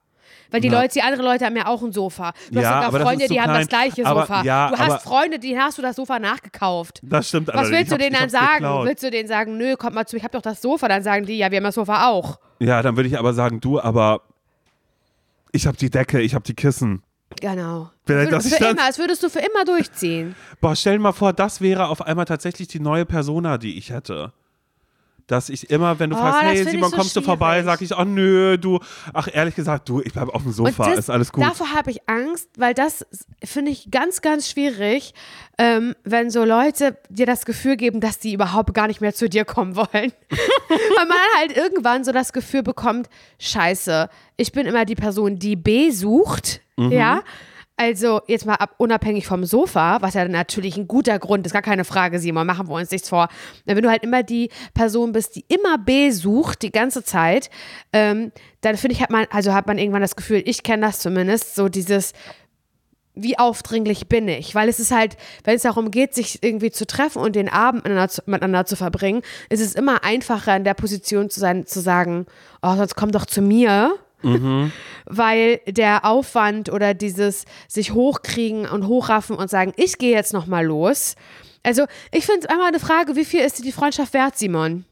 Weil 0.51 0.61
die 0.61 0.69
Na. 0.69 0.81
Leute, 0.81 0.93
die 0.93 1.01
anderen 1.01 1.25
Leute 1.25 1.45
haben 1.45 1.55
ja 1.55 1.67
auch 1.67 1.81
ein 1.81 1.91
Sofa. 1.91 2.33
Du 2.51 2.59
ja, 2.59 2.75
hast 2.75 2.85
sogar 2.85 3.01
Freunde, 3.01 3.27
die 3.27 3.35
klein. 3.35 3.47
haben 3.47 3.59
das 3.59 3.67
gleiche 3.67 4.03
Sofa. 4.03 4.35
Aber, 4.39 4.45
ja, 4.45 4.69
du 4.69 4.77
hast 4.77 5.03
Freunde, 5.03 5.39
die 5.39 5.57
hast 5.57 5.77
du 5.77 5.81
das 5.81 5.95
Sofa 5.95 6.19
nachgekauft. 6.19 6.99
Das 7.03 7.29
stimmt. 7.29 7.49
Was 7.53 7.71
willst 7.71 7.91
du 7.91 7.97
denen 7.97 8.15
dann 8.15 8.29
sagen? 8.29 8.55
Geklaut. 8.55 8.87
Willst 8.87 9.03
du 9.03 9.11
denen 9.11 9.27
sagen, 9.27 9.57
nö, 9.57 9.75
kommt 9.75 9.95
mal 9.95 10.05
zu 10.05 10.17
ich 10.17 10.23
habe 10.23 10.33
doch 10.33 10.41
das 10.41 10.61
Sofa? 10.61 10.87
Dann 10.87 11.03
sagen 11.03 11.25
die, 11.25 11.37
ja, 11.37 11.49
wir 11.49 11.57
haben 11.57 11.63
das 11.63 11.75
Sofa 11.75 12.07
auch. 12.07 12.39
Ja, 12.59 12.81
dann 12.81 12.95
würde 12.95 13.09
ich 13.09 13.17
aber 13.17 13.33
sagen, 13.33 13.61
du, 13.61 13.79
aber 13.79 14.21
ich 15.51 15.65
habe 15.67 15.77
die 15.77 15.89
Decke, 15.89 16.21
ich 16.21 16.35
habe 16.35 16.43
die 16.43 16.55
Kissen. 16.55 17.03
Genau. 17.41 17.91
Würde, 18.05 18.31
das 18.31 18.47
für 18.47 18.63
immer, 18.63 18.87
das 18.87 18.97
würdest 18.99 19.23
du 19.23 19.29
für 19.29 19.39
immer 19.39 19.65
durchziehen. 19.65 20.35
Boah, 20.61 20.75
stell 20.75 20.93
dir 20.93 20.99
mal 20.99 21.11
vor, 21.13 21.33
das 21.33 21.61
wäre 21.61 21.87
auf 21.87 22.01
einmal 22.01 22.25
tatsächlich 22.25 22.67
die 22.67 22.79
neue 22.79 23.05
Persona, 23.05 23.57
die 23.57 23.77
ich 23.77 23.91
hätte 23.91 24.33
dass 25.27 25.49
ich 25.49 25.69
immer, 25.69 25.99
wenn 25.99 26.09
du 26.09 26.15
oh, 26.15 26.19
fragst, 26.19 26.43
hey 26.43 26.63
Simon, 26.63 26.89
so 26.89 26.95
kommst 26.95 27.11
schwierig. 27.11 27.25
du 27.25 27.31
vorbei, 27.31 27.63
sag 27.63 27.81
ich, 27.81 27.95
oh 27.97 28.03
nö, 28.03 28.57
du, 28.57 28.79
ach 29.13 29.27
ehrlich 29.31 29.55
gesagt, 29.55 29.87
du, 29.89 30.01
ich 30.01 30.13
bleibe 30.13 30.33
auf 30.33 30.43
dem 30.43 30.51
Sofa, 30.51 30.89
das, 30.89 30.99
ist 30.99 31.09
alles 31.09 31.31
gut. 31.31 31.43
Davor 31.43 31.73
habe 31.73 31.91
ich 31.91 32.07
Angst, 32.07 32.49
weil 32.57 32.73
das 32.73 33.05
finde 33.43 33.71
ich 33.71 33.91
ganz, 33.91 34.21
ganz 34.21 34.49
schwierig, 34.49 35.13
ähm, 35.57 35.95
wenn 36.03 36.29
so 36.29 36.43
Leute 36.43 36.97
dir 37.09 37.25
das 37.25 37.45
Gefühl 37.45 37.77
geben, 37.77 37.99
dass 37.99 38.19
die 38.19 38.33
überhaupt 38.33 38.73
gar 38.73 38.87
nicht 38.87 39.01
mehr 39.01 39.13
zu 39.13 39.29
dir 39.29 39.45
kommen 39.45 39.75
wollen. 39.75 39.87
weil 40.97 41.07
man 41.07 41.17
halt 41.37 41.55
irgendwann 41.55 42.03
so 42.03 42.11
das 42.11 42.33
Gefühl 42.33 42.63
bekommt, 42.63 43.09
scheiße, 43.39 44.09
ich 44.37 44.51
bin 44.51 44.65
immer 44.65 44.85
die 44.85 44.95
Person, 44.95 45.37
die 45.39 45.55
B 45.55 45.91
sucht, 45.91 46.61
mhm. 46.77 46.91
ja, 46.91 47.21
also 47.75 48.21
jetzt 48.27 48.45
mal 48.45 48.55
ab, 48.55 48.75
unabhängig 48.77 49.25
vom 49.25 49.45
Sofa, 49.45 50.01
was 50.01 50.13
ja 50.13 50.27
natürlich 50.27 50.77
ein 50.77 50.87
guter 50.87 51.17
Grund 51.17 51.45
ist, 51.45 51.53
gar 51.53 51.61
keine 51.61 51.85
Frage, 51.85 52.19
Simon, 52.19 52.45
machen 52.45 52.67
wir 52.67 52.75
uns 52.75 52.91
nichts 52.91 53.09
vor. 53.09 53.29
Wenn 53.65 53.81
du 53.81 53.89
halt 53.89 54.03
immer 54.03 54.21
die 54.21 54.49
Person 54.73 55.11
bist, 55.11 55.35
die 55.35 55.45
immer 55.47 55.77
B 55.77 56.11
sucht, 56.11 56.61
die 56.61 56.71
ganze 56.71 57.03
Zeit, 57.03 57.49
ähm, 57.91 58.31
dann 58.61 58.77
finde 58.77 58.95
ich, 58.95 59.01
hat 59.01 59.09
man, 59.09 59.25
also 59.31 59.53
hat 59.53 59.67
man 59.67 59.77
irgendwann 59.77 60.01
das 60.01 60.15
Gefühl, 60.15 60.43
ich 60.45 60.63
kenne 60.63 60.85
das 60.85 60.99
zumindest, 60.99 61.55
so 61.55 61.67
dieses, 61.67 62.13
wie 63.15 63.37
aufdringlich 63.37 64.07
bin 64.07 64.27
ich? 64.27 64.55
Weil 64.55 64.69
es 64.69 64.79
ist 64.79 64.91
halt, 64.91 65.17
wenn 65.43 65.55
es 65.55 65.63
darum 65.63 65.91
geht, 65.91 66.13
sich 66.13 66.43
irgendwie 66.43 66.71
zu 66.71 66.85
treffen 66.85 67.21
und 67.21 67.35
den 67.35 67.49
Abend 67.49 67.83
miteinander 68.27 68.65
zu 68.65 68.75
verbringen, 68.75 69.21
ist 69.49 69.61
es 69.61 69.75
immer 69.75 70.03
einfacher 70.03 70.55
in 70.55 70.63
der 70.63 70.73
Position 70.73 71.29
zu 71.29 71.39
sein, 71.39 71.65
zu 71.65 71.79
sagen, 71.79 72.25
oh, 72.61 72.75
sonst 72.75 72.95
komm 72.95 73.11
doch 73.11 73.25
zu 73.25 73.41
mir 73.41 73.93
Mhm. 74.23 74.71
Weil 75.05 75.59
der 75.67 76.05
Aufwand 76.05 76.71
oder 76.71 76.93
dieses 76.93 77.45
sich 77.67 77.93
hochkriegen 77.93 78.65
und 78.67 78.87
hochraffen 78.87 79.35
und 79.35 79.49
sagen, 79.49 79.73
ich 79.75 79.97
gehe 79.97 80.11
jetzt 80.11 80.33
nochmal 80.33 80.65
los. 80.65 81.15
Also, 81.63 81.85
ich 82.11 82.25
finde 82.25 82.41
es 82.41 82.45
einmal 82.47 82.67
eine 82.67 82.79
Frage, 82.79 83.15
wie 83.15 83.25
viel 83.25 83.41
ist 83.41 83.63
die 83.63 83.71
Freundschaft 83.71 84.13
wert, 84.13 84.37
Simon? 84.37 84.85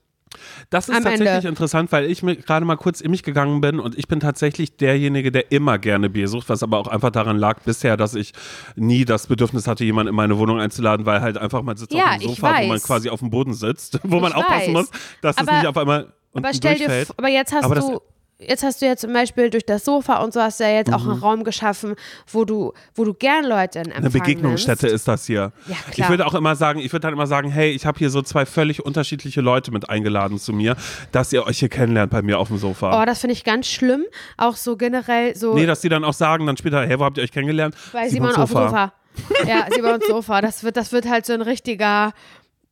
Das 0.69 0.87
ist 0.87 0.95
Am 0.95 1.03
tatsächlich 1.03 1.29
Ende. 1.29 1.49
interessant, 1.49 1.91
weil 1.91 2.09
ich 2.09 2.21
gerade 2.21 2.65
mal 2.65 2.77
kurz 2.77 3.01
in 3.01 3.11
mich 3.11 3.23
gegangen 3.23 3.61
bin 3.61 3.79
und 3.79 3.97
ich 3.97 4.07
bin 4.07 4.19
tatsächlich 4.19 4.77
derjenige, 4.77 5.31
der 5.31 5.51
immer 5.51 5.77
gerne 5.77 6.09
Bier 6.09 6.27
sucht, 6.27 6.49
was 6.49 6.63
aber 6.63 6.77
auch 6.77 6.87
einfach 6.87 7.11
daran 7.11 7.37
lag 7.37 7.59
bisher, 7.61 7.97
dass 7.97 8.15
ich 8.15 8.33
nie 8.75 9.03
das 9.03 9.27
Bedürfnis 9.27 9.67
hatte, 9.67 9.83
jemanden 9.83 10.09
in 10.09 10.15
meine 10.15 10.37
Wohnung 10.37 10.59
einzuladen, 10.59 11.05
weil 11.05 11.21
halt 11.21 11.37
einfach 11.37 11.61
man 11.63 11.75
sitzt 11.75 11.93
ja, 11.93 12.11
auf 12.11 12.17
dem 12.19 12.29
Sofa, 12.29 12.61
wo 12.61 12.67
man 12.67 12.81
quasi 12.81 13.09
auf 13.09 13.19
dem 13.19 13.29
Boden 13.29 13.53
sitzt, 13.53 13.99
wo 14.03 14.17
ich 14.17 14.21
man 14.21 14.33
aufpassen 14.33 14.73
weiß. 14.73 14.89
muss, 14.89 14.89
dass 15.21 15.37
aber, 15.37 15.51
es 15.51 15.57
nicht 15.57 15.67
auf 15.67 15.77
einmal 15.77 16.13
aber 16.33 16.53
stell 16.53 16.77
dir, 16.77 17.05
aber 17.17 17.27
jetzt 17.27 17.51
hast 17.51 17.65
aber 17.65 17.75
du 17.75 18.01
jetzt 18.47 18.63
hast 18.63 18.81
du 18.81 18.85
ja 18.85 18.95
zum 18.95 19.13
Beispiel 19.13 19.49
durch 19.49 19.65
das 19.65 19.85
Sofa 19.85 20.17
und 20.23 20.33
so 20.33 20.41
hast 20.41 20.59
du 20.59 20.63
ja 20.63 20.71
jetzt 20.71 20.89
mhm. 20.89 20.93
auch 20.93 21.01
einen 21.01 21.17
mhm. 21.17 21.23
Raum 21.23 21.43
geschaffen, 21.43 21.95
wo 22.31 22.45
du, 22.45 22.73
wo 22.95 23.03
du 23.03 23.13
gern 23.13 23.45
Leute 23.45 23.79
in 23.79 23.85
Empfang 23.85 24.03
Eine 24.03 24.09
Begegnungsstätte 24.09 24.87
nimmst. 24.87 24.95
ist 24.95 25.07
das 25.07 25.25
hier. 25.25 25.51
Ja, 25.67 25.75
klar. 25.75 25.93
Ich 25.95 26.09
würde 26.09 26.25
auch 26.25 26.33
immer 26.33 26.55
sagen, 26.55 26.79
ich 26.79 26.91
würde 26.91 27.01
dann 27.01 27.13
immer 27.13 27.27
sagen, 27.27 27.49
hey, 27.49 27.71
ich 27.71 27.85
habe 27.85 27.99
hier 27.99 28.09
so 28.09 28.21
zwei 28.21 28.45
völlig 28.45 28.83
unterschiedliche 28.85 29.41
Leute 29.41 29.71
mit 29.71 29.89
eingeladen 29.89 30.39
zu 30.39 30.53
mir, 30.53 30.75
dass 31.11 31.31
ihr 31.33 31.45
euch 31.45 31.59
hier 31.59 31.69
kennenlernt 31.69 32.11
bei 32.11 32.21
mir 32.21 32.39
auf 32.39 32.47
dem 32.47 32.57
Sofa. 32.57 33.01
Oh, 33.01 33.05
das 33.05 33.19
finde 33.19 33.33
ich 33.33 33.43
ganz 33.43 33.67
schlimm. 33.67 34.03
Auch 34.37 34.55
so 34.55 34.77
generell 34.77 35.35
so. 35.35 35.53
Nee, 35.53 35.65
dass 35.65 35.81
die 35.81 35.89
dann 35.89 36.03
auch 36.03 36.13
sagen, 36.13 36.45
dann 36.45 36.57
später, 36.57 36.85
hey, 36.85 36.99
wo 36.99 37.05
habt 37.05 37.17
ihr 37.17 37.23
euch 37.23 37.31
kennengelernt? 37.31 37.75
Bei 37.93 38.09
Simon, 38.09 38.31
Simon 38.31 38.43
auf 38.43 38.49
dem 38.49 38.57
Sofa. 38.57 38.93
ja, 39.47 39.67
Simon 39.73 39.91
auf 39.93 39.99
dem 39.99 40.07
Sofa. 40.07 40.41
Das 40.41 40.63
wird, 40.63 40.77
das 40.77 40.91
wird 40.91 41.09
halt 41.09 41.25
so 41.25 41.33
ein 41.33 41.41
richtiger, 41.41 42.13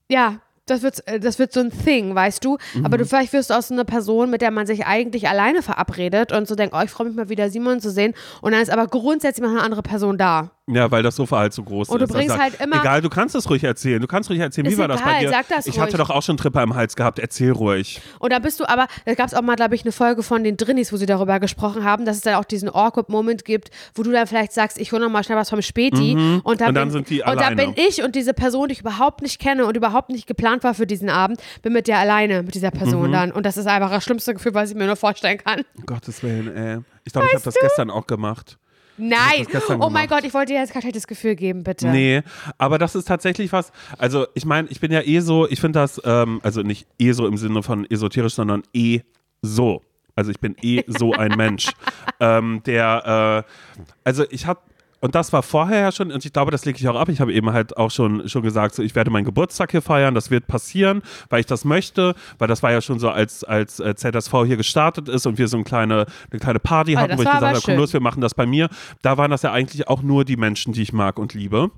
ja, 0.09 0.39
das 0.69 0.81
wird, 0.81 1.07
äh, 1.07 1.19
das 1.19 1.39
wird 1.39 1.53
so 1.53 1.59
ein 1.59 1.71
Thing, 1.71 2.15
weißt 2.15 2.43
du? 2.43 2.57
Mhm. 2.73 2.85
Aber 2.85 2.97
du 2.97 3.05
vielleicht 3.05 3.33
wirst 3.33 3.49
du 3.49 3.53
auch 3.53 3.61
so 3.61 3.73
eine 3.73 3.85
Person, 3.85 4.29
mit 4.29 4.41
der 4.41 4.51
man 4.51 4.67
sich 4.67 4.85
eigentlich 4.85 5.27
alleine 5.27 5.61
verabredet 5.61 6.31
und 6.31 6.47
so 6.47 6.55
denkt, 6.55 6.75
oh, 6.77 6.81
ich 6.83 6.89
freue 6.89 7.07
mich 7.07 7.15
mal 7.15 7.29
wieder 7.29 7.49
Simon 7.49 7.79
zu 7.79 7.91
sehen. 7.91 8.13
Und 8.41 8.51
dann 8.51 8.61
ist 8.61 8.69
aber 8.69 8.87
grundsätzlich 8.87 9.43
noch 9.43 9.51
eine 9.51 9.63
andere 9.63 9.81
Person 9.81 10.17
da. 10.17 10.51
Ja, 10.71 10.91
weil 10.91 11.01
das 11.01 11.15
Sofa 11.15 11.39
halt 11.39 11.53
so 11.53 11.63
groß 11.63 11.89
und 11.89 11.95
ist. 11.97 12.01
Und 12.01 12.09
du 12.09 12.13
bringst 12.13 12.37
halt 12.37 12.61
immer. 12.61 12.79
Egal, 12.79 13.01
du 13.01 13.09
kannst 13.09 13.35
es 13.35 13.49
ruhig 13.49 13.63
erzählen. 13.63 13.99
Du 13.99 14.07
kannst 14.07 14.29
ruhig 14.29 14.39
erzählen. 14.39 14.67
Wie 14.67 14.77
war 14.77 14.85
egal, 14.85 14.97
das 14.97 15.05
bei 15.05 15.19
dir? 15.19 15.29
Sag 15.29 15.47
das 15.47 15.65
ich 15.65 15.73
ruhig. 15.73 15.81
hatte 15.81 15.97
doch 15.97 16.09
auch 16.09 16.21
schon 16.21 16.37
Tripper 16.37 16.61
im 16.61 16.75
Hals 16.75 16.95
gehabt. 16.95 17.17
Erzähl 17.17 17.51
ruhig. 17.51 18.01
Und 18.19 18.31
da 18.31 18.39
bist 18.39 18.59
du 18.59 18.69
aber, 18.69 18.87
da 19.05 19.15
gab 19.15 19.27
es 19.27 19.33
auch 19.33 19.41
mal, 19.41 19.55
glaube 19.55 19.75
ich, 19.75 19.81
eine 19.83 19.91
Folge 19.91 20.21
von 20.21 20.43
den 20.43 20.57
Drinnies, 20.57 20.93
wo 20.93 20.97
sie 20.97 21.07
darüber 21.07 21.39
gesprochen 21.39 21.83
haben, 21.83 22.05
dass 22.05 22.17
es 22.17 22.21
dann 22.21 22.35
auch 22.35 22.45
diesen 22.45 22.69
awkward 22.69 23.09
Moment 23.09 23.45
gibt, 23.45 23.71
wo 23.95 24.03
du 24.03 24.11
dann 24.11 24.27
vielleicht 24.27 24.53
sagst, 24.53 24.77
ich 24.79 24.91
hole 24.91 25.03
noch 25.03 25.09
mal 25.09 25.23
schnell 25.23 25.37
was 25.37 25.49
vom 25.49 25.61
Späti. 25.61 26.15
Mhm. 26.15 26.41
Und, 26.43 26.61
dann, 26.61 26.69
und 26.69 26.75
dann 26.75 26.87
bin, 26.89 26.91
sind 26.91 27.09
die 27.09 27.21
Und 27.21 27.27
alleine. 27.27 27.55
da 27.55 27.63
bin 27.63 27.73
ich 27.75 28.03
und 28.03 28.15
diese 28.15 28.33
Person, 28.33 28.67
die 28.67 28.73
ich 28.73 28.81
überhaupt 28.81 29.21
nicht 29.21 29.39
kenne 29.39 29.65
und 29.65 29.75
überhaupt 29.75 30.09
nicht 30.09 30.27
geplant 30.27 30.63
war 30.63 30.73
für 30.73 30.85
diesen 30.85 31.09
Abend, 31.09 31.41
bin 31.63 31.73
mit 31.73 31.87
der 31.87 31.97
alleine, 31.97 32.43
mit 32.43 32.53
dieser 32.53 32.71
Person 32.71 33.07
mhm. 33.07 33.13
dann. 33.13 33.31
Und 33.31 33.45
das 33.45 33.57
ist 33.57 33.65
einfach 33.65 33.89
das 33.89 34.03
schlimmste 34.03 34.33
Gefühl, 34.33 34.53
was 34.53 34.69
ich 34.69 34.75
mir 34.75 34.85
nur 34.85 34.95
vorstellen 34.95 35.39
kann. 35.39 35.61
Um 35.77 35.85
Gottes 35.85 36.21
Willen, 36.21 36.55
ey. 36.55 36.79
Ich 37.05 37.13
glaube, 37.13 37.27
ich 37.27 37.33
habe 37.33 37.43
das 37.43 37.55
gestern 37.55 37.89
auch 37.89 38.05
gemacht. 38.05 38.57
Nein, 38.99 39.47
oh 39.79 39.89
mein 39.89 40.07
Gott, 40.07 40.23
ich 40.23 40.33
wollte 40.33 40.53
dir 40.53 40.59
jetzt 40.59 40.73
kein 40.73 40.81
schlechtes 40.81 41.07
Gefühl 41.07 41.35
geben, 41.35 41.63
bitte. 41.63 41.87
Nee, 41.87 42.21
aber 42.57 42.77
das 42.77 42.95
ist 42.95 43.07
tatsächlich 43.07 43.51
was, 43.51 43.71
also 43.97 44.27
ich 44.33 44.45
meine, 44.45 44.67
ich 44.69 44.79
bin 44.79 44.91
ja 44.91 45.01
eh 45.01 45.19
so, 45.21 45.47
ich 45.47 45.59
finde 45.61 45.79
das, 45.79 46.01
ähm, 46.03 46.39
also 46.43 46.61
nicht 46.61 46.87
eh 46.99 47.11
so 47.13 47.27
im 47.27 47.37
Sinne 47.37 47.63
von 47.63 47.89
esoterisch, 47.89 48.33
sondern 48.33 48.63
eh 48.73 49.01
so. 49.41 49.81
Also 50.15 50.31
ich 50.31 50.39
bin 50.39 50.55
eh 50.61 50.83
so 50.87 51.13
ein 51.13 51.31
Mensch, 51.37 51.71
ähm, 52.19 52.61
der, 52.65 53.45
äh, 53.47 53.89
also 54.03 54.25
ich 54.29 54.45
habe 54.45 54.59
und 55.01 55.15
das 55.15 55.31
war 55.31 55.43
vorher 55.43 55.79
ja 55.79 55.91
schon, 55.91 56.11
und 56.11 56.25
ich 56.25 56.33
glaube, 56.33 56.51
das 56.51 56.65
lege 56.65 56.77
ich 56.77 56.87
auch 56.89 56.95
ab. 56.95 57.09
Ich 57.09 57.21
habe 57.21 57.33
eben 57.33 57.51
halt 57.51 57.77
auch 57.77 57.91
schon, 57.91 58.27
schon 58.27 58.43
gesagt, 58.43 58.75
so, 58.75 58.83
ich 58.83 58.95
werde 58.95 59.09
meinen 59.11 59.25
Geburtstag 59.25 59.71
hier 59.71 59.81
feiern, 59.81 60.13
das 60.13 60.29
wird 60.29 60.47
passieren, 60.47 61.01
weil 61.29 61.39
ich 61.39 61.45
das 61.45 61.65
möchte, 61.65 62.15
weil 62.37 62.47
das 62.47 62.63
war 62.63 62.71
ja 62.71 62.81
schon 62.81 62.99
so, 62.99 63.09
als, 63.09 63.43
als 63.43 63.79
äh, 63.79 63.95
ZSV 63.95 64.31
hier 64.45 64.57
gestartet 64.57 65.07
ist 65.07 65.25
und 65.25 65.37
wir 65.37 65.47
so 65.47 65.57
eine 65.57 65.63
kleine, 65.63 66.05
eine 66.31 66.39
kleine 66.39 66.59
Party 66.59 66.95
oh, 66.95 66.99
hatten, 66.99 67.17
wo 67.17 67.21
ich 67.21 67.29
gesagt 67.29 67.43
habe, 67.43 67.61
komm 67.63 67.75
los, 67.75 67.93
wir 67.93 68.01
machen 68.01 68.21
das 68.21 68.33
bei 68.33 68.45
mir. 68.45 68.69
Da 69.01 69.17
waren 69.17 69.31
das 69.31 69.41
ja 69.43 69.51
eigentlich 69.51 69.87
auch 69.87 70.01
nur 70.01 70.25
die 70.25 70.37
Menschen, 70.37 70.73
die 70.73 70.81
ich 70.81 70.93
mag 70.93 71.17
und 71.17 71.33
liebe. 71.33 71.71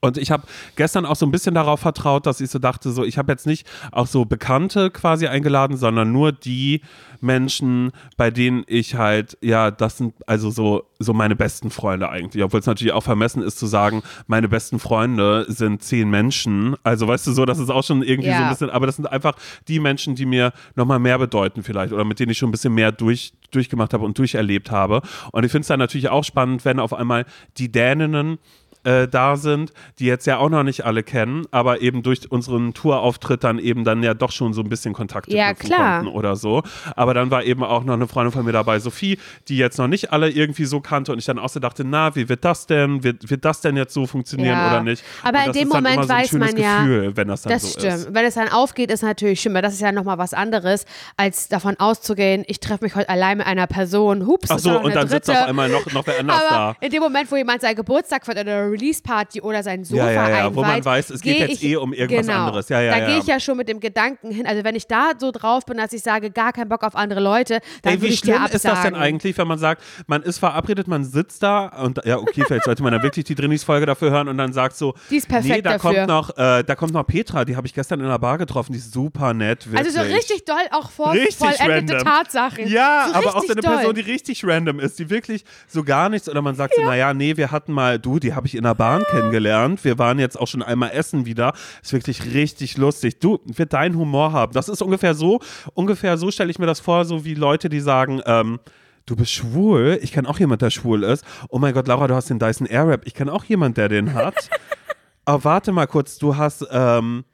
Und 0.00 0.16
ich 0.16 0.30
habe 0.30 0.44
gestern 0.76 1.04
auch 1.04 1.16
so 1.16 1.26
ein 1.26 1.30
bisschen 1.30 1.54
darauf 1.54 1.80
vertraut, 1.80 2.26
dass 2.26 2.40
ich 2.40 2.50
so 2.50 2.58
dachte, 2.58 2.90
so 2.90 3.04
ich 3.04 3.18
habe 3.18 3.30
jetzt 3.32 3.46
nicht 3.46 3.66
auch 3.92 4.06
so 4.06 4.24
Bekannte 4.24 4.90
quasi 4.90 5.26
eingeladen, 5.26 5.76
sondern 5.76 6.10
nur 6.10 6.32
die 6.32 6.80
Menschen, 7.20 7.92
bei 8.16 8.30
denen 8.30 8.64
ich 8.66 8.94
halt, 8.94 9.36
ja, 9.40 9.70
das 9.70 9.98
sind 9.98 10.14
also 10.26 10.50
so, 10.50 10.84
so 10.98 11.12
meine 11.12 11.36
besten 11.36 11.70
Freunde 11.70 12.08
eigentlich. 12.08 12.42
Obwohl 12.42 12.60
es 12.60 12.66
natürlich 12.66 12.92
auch 12.92 13.02
vermessen 13.02 13.42
ist 13.42 13.58
zu 13.58 13.66
sagen, 13.66 14.02
meine 14.26 14.48
besten 14.48 14.78
Freunde 14.78 15.46
sind 15.48 15.82
zehn 15.82 16.08
Menschen. 16.08 16.76
Also 16.82 17.08
weißt 17.08 17.26
du 17.26 17.32
so, 17.32 17.44
das 17.44 17.58
ist 17.58 17.70
auch 17.70 17.84
schon 17.84 18.02
irgendwie 18.02 18.28
ja. 18.28 18.38
so 18.38 18.42
ein 18.44 18.50
bisschen, 18.50 18.70
aber 18.70 18.86
das 18.86 18.96
sind 18.96 19.06
einfach 19.06 19.34
die 19.68 19.80
Menschen, 19.80 20.14
die 20.14 20.26
mir 20.26 20.52
nochmal 20.76 20.98
mehr 20.98 21.18
bedeuten 21.18 21.62
vielleicht 21.62 21.92
oder 21.92 22.04
mit 22.04 22.20
denen 22.20 22.30
ich 22.30 22.38
schon 22.38 22.48
ein 22.48 22.52
bisschen 22.52 22.74
mehr 22.74 22.92
durch, 22.92 23.32
durchgemacht 23.50 23.92
habe 23.92 24.04
und 24.04 24.16
durcherlebt 24.18 24.70
habe. 24.70 25.02
Und 25.32 25.44
ich 25.44 25.50
finde 25.50 25.62
es 25.62 25.68
dann 25.68 25.78
natürlich 25.78 26.08
auch 26.08 26.24
spannend, 26.24 26.64
wenn 26.64 26.78
auf 26.78 26.92
einmal 26.92 27.26
die 27.56 27.70
Däninnen 27.70 28.38
äh, 28.84 29.08
da 29.08 29.36
sind, 29.36 29.72
die 29.98 30.06
jetzt 30.06 30.26
ja 30.26 30.38
auch 30.38 30.48
noch 30.48 30.62
nicht 30.62 30.84
alle 30.84 31.02
kennen, 31.02 31.46
aber 31.50 31.80
eben 31.80 32.02
durch 32.02 32.30
unseren 32.30 32.74
Tourauftritt 32.74 33.44
dann 33.44 33.58
eben 33.58 33.84
dann 33.84 34.02
ja 34.02 34.14
doch 34.14 34.32
schon 34.32 34.52
so 34.52 34.62
ein 34.62 34.68
bisschen 34.68 34.94
Kontakte 34.94 35.34
ja, 35.34 35.54
klar. 35.54 36.00
konnten 36.00 36.16
oder 36.16 36.36
so. 36.36 36.62
Aber 36.96 37.14
dann 37.14 37.30
war 37.30 37.44
eben 37.44 37.64
auch 37.64 37.84
noch 37.84 37.94
eine 37.94 38.06
Freundin 38.06 38.32
von 38.32 38.44
mir 38.44 38.52
dabei, 38.52 38.78
Sophie, 38.78 39.18
die 39.48 39.56
jetzt 39.56 39.78
noch 39.78 39.88
nicht 39.88 40.12
alle 40.12 40.30
irgendwie 40.30 40.64
so 40.64 40.80
kannte 40.80 41.12
und 41.12 41.18
ich 41.18 41.24
dann 41.24 41.38
auch 41.38 41.48
so 41.48 41.60
dachte, 41.60 41.84
na, 41.84 42.14
wie 42.14 42.28
wird 42.28 42.44
das 42.44 42.66
denn? 42.66 43.02
Wird, 43.02 43.30
wird 43.30 43.44
das 43.44 43.60
denn 43.60 43.76
jetzt 43.76 43.94
so 43.94 44.06
funktionieren 44.06 44.56
ja. 44.56 44.70
oder 44.70 44.82
nicht? 44.82 45.02
Aber 45.22 45.44
in 45.44 45.52
dem 45.52 45.68
Moment 45.68 46.02
so 46.02 46.08
weiß 46.08 46.32
man 46.32 46.56
ja, 46.56 46.82
Gefühl, 46.82 47.16
wenn 47.16 47.28
das 47.28 47.42
dann 47.42 47.52
das 47.52 47.62
so 47.62 47.78
stimmt. 47.78 47.94
ist. 47.94 48.14
Wenn 48.14 48.24
es 48.24 48.34
dann 48.34 48.48
aufgeht, 48.48 48.90
ist 48.90 49.02
natürlich 49.02 49.44
weil 49.52 49.62
das 49.62 49.74
ist 49.74 49.80
ja 49.80 49.92
nochmal 49.92 50.18
was 50.18 50.32
anderes, 50.32 50.86
als 51.16 51.48
davon 51.48 51.78
auszugehen, 51.78 52.44
ich 52.46 52.60
treffe 52.60 52.84
mich 52.84 52.94
heute 52.94 53.08
allein 53.08 53.38
mit 53.38 53.46
einer 53.46 53.66
Person, 53.66 54.26
hups, 54.26 54.50
Ach 54.50 54.58
so, 54.58 54.70
und 54.80 54.94
dann 54.94 55.06
dritte. 55.06 55.26
sitzt 55.26 55.30
auf 55.30 55.48
einmal 55.48 55.68
noch, 55.68 55.84
noch 55.92 56.06
wer 56.06 56.18
anders 56.20 56.40
Aber 56.40 56.50
da. 56.50 56.76
In 56.80 56.90
dem 56.90 57.02
Moment, 57.02 57.30
wo 57.30 57.36
jemand 57.36 57.60
seinen 57.60 57.76
Geburtstag 57.76 58.24
feiert 58.24 58.40
oder 58.40 58.70
Release-Party 58.74 59.40
oder 59.40 59.62
sein 59.62 59.84
Sofa 59.84 60.04
ja, 60.04 60.12
ja, 60.12 60.28
ja, 60.28 60.36
einweiht, 60.38 60.56
wo 60.56 60.62
man 60.62 60.84
weiß, 60.84 61.10
es 61.10 61.20
geht 61.20 61.38
jetzt 61.38 61.62
ich, 61.62 61.64
eh 61.64 61.76
um 61.76 61.92
irgendwas 61.92 62.26
genau, 62.26 62.46
anderes. 62.46 62.68
Ja, 62.68 62.80
ja, 62.80 62.92
da 62.92 62.98
ja. 62.98 63.06
gehe 63.06 63.18
ich 63.18 63.26
ja 63.26 63.40
schon 63.40 63.56
mit 63.56 63.68
dem 63.68 63.80
Gedanken 63.80 64.30
hin. 64.30 64.46
Also 64.46 64.64
wenn 64.64 64.74
ich 64.74 64.86
da 64.86 65.12
so 65.18 65.30
drauf 65.30 65.64
bin, 65.66 65.76
dass 65.76 65.92
ich 65.92 66.02
sage, 66.02 66.30
gar 66.30 66.52
keinen 66.52 66.68
Bock 66.68 66.82
auf 66.82 66.94
andere 66.96 67.20
Leute, 67.20 67.60
dann 67.82 67.94
Ey, 67.94 68.00
würde 68.00 68.02
wie 68.10 68.14
ich 68.14 68.20
dir 68.20 68.32
schlimm 68.32 68.42
absagen. 68.42 68.56
ist 68.56 68.64
das 68.64 68.82
denn 68.82 68.94
eigentlich, 68.94 69.38
wenn 69.38 69.48
man 69.48 69.58
sagt, 69.58 69.82
man 70.06 70.22
ist 70.22 70.38
verabredet, 70.38 70.88
man 70.88 71.04
sitzt 71.04 71.42
da 71.42 71.66
und 71.66 72.00
ja, 72.04 72.18
okay, 72.18 72.44
vielleicht 72.46 72.64
sollte 72.64 72.82
man 72.82 72.92
dann 72.92 73.02
wirklich 73.02 73.24
die 73.24 73.34
Drinnis-Folge 73.34 73.86
dafür 73.86 74.10
hören 74.10 74.28
und 74.28 74.38
dann 74.38 74.52
sagt 74.52 74.76
so, 74.76 74.94
Die 75.10 75.16
ist 75.16 75.28
perfekt 75.28 75.54
nee, 75.56 75.62
da 75.62 75.72
dafür. 75.78 75.94
kommt 75.94 76.08
noch, 76.08 76.30
äh, 76.36 76.62
da 76.64 76.74
kommt 76.74 76.92
noch 76.92 77.06
Petra, 77.06 77.44
die 77.44 77.56
habe 77.56 77.66
ich 77.66 77.74
gestern 77.74 78.00
in 78.00 78.06
der 78.06 78.18
Bar 78.18 78.38
getroffen, 78.38 78.72
die 78.72 78.78
ist 78.78 78.92
super 78.92 79.34
nett, 79.34 79.66
wirklich. 79.70 79.86
Also 79.86 80.02
so 80.02 80.14
richtig 80.14 80.44
doll 80.44 80.56
auch 80.72 80.90
vor 80.90 81.12
Richtig 81.12 81.36
vollendete 81.36 81.94
random. 81.94 81.98
Tatsachen. 82.04 82.68
Ja, 82.68 83.06
so 83.08 83.14
aber 83.14 83.36
auch 83.36 83.42
so 83.44 83.52
eine 83.52 83.60
doll. 83.60 83.76
Person, 83.76 83.94
die 83.94 84.00
richtig 84.00 84.44
random 84.44 84.80
ist, 84.80 84.98
die 84.98 85.10
wirklich 85.10 85.44
so 85.68 85.84
gar 85.84 86.08
nichts 86.08 86.28
oder 86.28 86.42
man 86.42 86.54
sagt 86.54 86.74
so, 86.74 86.82
naja, 86.82 87.14
nee, 87.14 87.36
wir 87.36 87.50
hatten 87.50 87.72
mal, 87.72 87.98
du, 87.98 88.18
die 88.18 88.34
habe 88.34 88.46
ich 88.46 88.54
in 88.54 88.63
der 88.64 88.74
Bahn 88.74 89.04
kennengelernt, 89.04 89.84
wir 89.84 89.98
waren 89.98 90.18
jetzt 90.18 90.38
auch 90.38 90.48
schon 90.48 90.62
einmal 90.62 90.90
essen 90.90 91.26
wieder, 91.26 91.52
ist 91.82 91.92
wirklich 91.92 92.34
richtig 92.34 92.76
lustig. 92.76 93.20
Du, 93.20 93.40
wird 93.44 93.72
deinen 93.72 93.96
Humor 93.96 94.32
haben. 94.32 94.52
Das 94.52 94.68
ist 94.68 94.82
ungefähr 94.82 95.14
so, 95.14 95.40
ungefähr 95.74 96.18
so 96.18 96.30
stelle 96.30 96.50
ich 96.50 96.58
mir 96.58 96.66
das 96.66 96.80
vor, 96.80 97.04
so 97.04 97.24
wie 97.24 97.34
Leute, 97.34 97.68
die 97.68 97.80
sagen, 97.80 98.20
ähm, 98.26 98.58
Du 99.06 99.16
bist 99.16 99.32
schwul. 99.32 99.98
Ich 100.00 100.12
kenne 100.12 100.26
auch 100.26 100.38
jemand, 100.38 100.62
der 100.62 100.70
schwul 100.70 101.02
ist. 101.02 101.26
Oh 101.50 101.58
mein 101.58 101.74
Gott, 101.74 101.86
Laura, 101.88 102.06
du 102.06 102.14
hast 102.14 102.30
den 102.30 102.38
Dyson 102.38 102.66
Airwrap. 102.66 103.06
Ich 103.06 103.12
kenne 103.12 103.32
auch 103.32 103.44
jemand, 103.44 103.76
der 103.76 103.90
den 103.90 104.14
hat. 104.14 104.48
Aber 105.26 105.44
warte 105.44 105.72
mal 105.72 105.86
kurz, 105.86 106.16
du 106.16 106.36
hast, 106.36 106.66
ähm, 106.70 107.24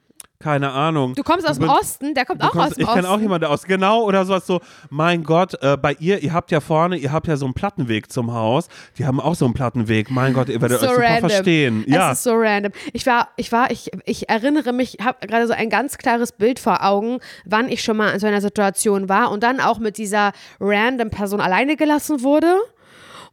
keine 0.41 0.71
Ahnung. 0.71 1.13
Du 1.15 1.23
kommst 1.23 1.47
aus 1.47 1.57
dem 1.57 1.67
bin- 1.67 1.69
Osten, 1.77 2.13
der 2.13 2.25
kommt 2.25 2.43
auch 2.43 2.51
kommst, 2.51 2.67
aus 2.71 2.73
dem 2.75 2.81
ich 2.81 2.87
Osten. 2.87 3.01
kenne 3.01 3.09
auch 3.13 3.19
jemanden 3.19 3.45
aus, 3.47 3.63
genau, 3.63 4.03
oder 4.03 4.25
sowas 4.25 4.45
so, 4.45 4.59
mein 4.89 5.23
Gott, 5.23 5.53
äh, 5.61 5.77
bei 5.77 5.93
ihr, 5.99 6.19
ihr 6.23 6.33
habt 6.33 6.51
ja 6.51 6.59
vorne, 6.59 6.97
ihr 6.97 7.11
habt 7.11 7.27
ja 7.27 7.37
so 7.37 7.45
einen 7.45 7.53
Plattenweg 7.53 8.11
zum 8.11 8.33
Haus, 8.33 8.67
die 8.97 9.05
haben 9.05 9.19
auch 9.19 9.35
so 9.35 9.45
einen 9.45 9.53
Plattenweg, 9.53 10.11
mein 10.11 10.33
Gott, 10.33 10.49
ihr 10.49 10.61
werdet 10.61 10.79
so 10.79 10.87
euch 10.87 10.93
super 10.93 11.05
random. 11.07 11.29
verstehen. 11.29 11.83
Es 11.87 11.93
Ja, 11.93 12.11
ist 12.11 12.23
so 12.23 12.33
random. 12.35 12.71
Ich 12.93 13.05
war, 13.05 13.29
ich 13.37 13.51
war, 13.51 13.71
ich, 13.71 13.91
ich 14.05 14.29
erinnere 14.29 14.73
mich, 14.73 14.97
habe 15.03 15.25
gerade 15.27 15.47
so 15.47 15.53
ein 15.53 15.69
ganz 15.69 15.97
klares 15.97 16.31
Bild 16.31 16.59
vor 16.59 16.83
Augen, 16.83 17.19
wann 17.45 17.69
ich 17.69 17.83
schon 17.83 17.97
mal 17.97 18.09
in 18.09 18.19
so 18.19 18.27
einer 18.27 18.41
Situation 18.41 19.07
war 19.09 19.31
und 19.31 19.43
dann 19.43 19.59
auch 19.59 19.79
mit 19.79 19.97
dieser 19.97 20.31
random 20.59 21.09
Person 21.11 21.39
alleine 21.41 21.75
gelassen 21.75 22.23
wurde. 22.23 22.55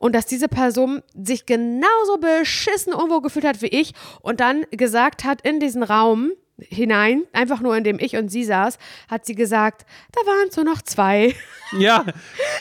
Und 0.01 0.15
dass 0.15 0.27
diese 0.27 0.47
Person 0.47 1.03
sich 1.21 1.45
genauso 1.45 2.19
beschissen 2.21 2.93
irgendwo 2.93 3.21
gefühlt 3.21 3.45
hat 3.45 3.63
wie 3.63 3.67
ich 3.67 3.95
und 4.21 4.39
dann 4.39 4.63
gesagt 4.71 5.25
hat 5.25 5.41
in 5.41 5.59
diesen 5.59 5.83
Raum 5.83 6.31
hinein, 6.61 7.25
einfach 7.33 7.61
nur 7.61 7.77
in 7.77 7.85
dem 7.85 7.99
ich 7.99 8.17
und 8.17 8.29
sie 8.29 8.45
saß, 8.45 8.79
hat 9.09 9.27
sie 9.27 9.35
gesagt, 9.35 9.87
da 10.13 10.21
waren 10.27 10.49
es 10.49 10.57
nur 10.57 10.65
noch 10.65 10.83
zwei. 10.83 11.35
Ja. 11.79 12.05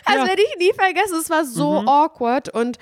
Also 0.06 0.20
ja. 0.20 0.24
Mhm. 0.24 0.28
werde 0.30 0.42
ich 0.42 0.58
nie 0.60 0.74
vergessen, 0.74 1.18
es 1.20 1.30
war 1.30 1.46
so 1.46 1.84
awkward 1.86 2.50
und 2.50 2.78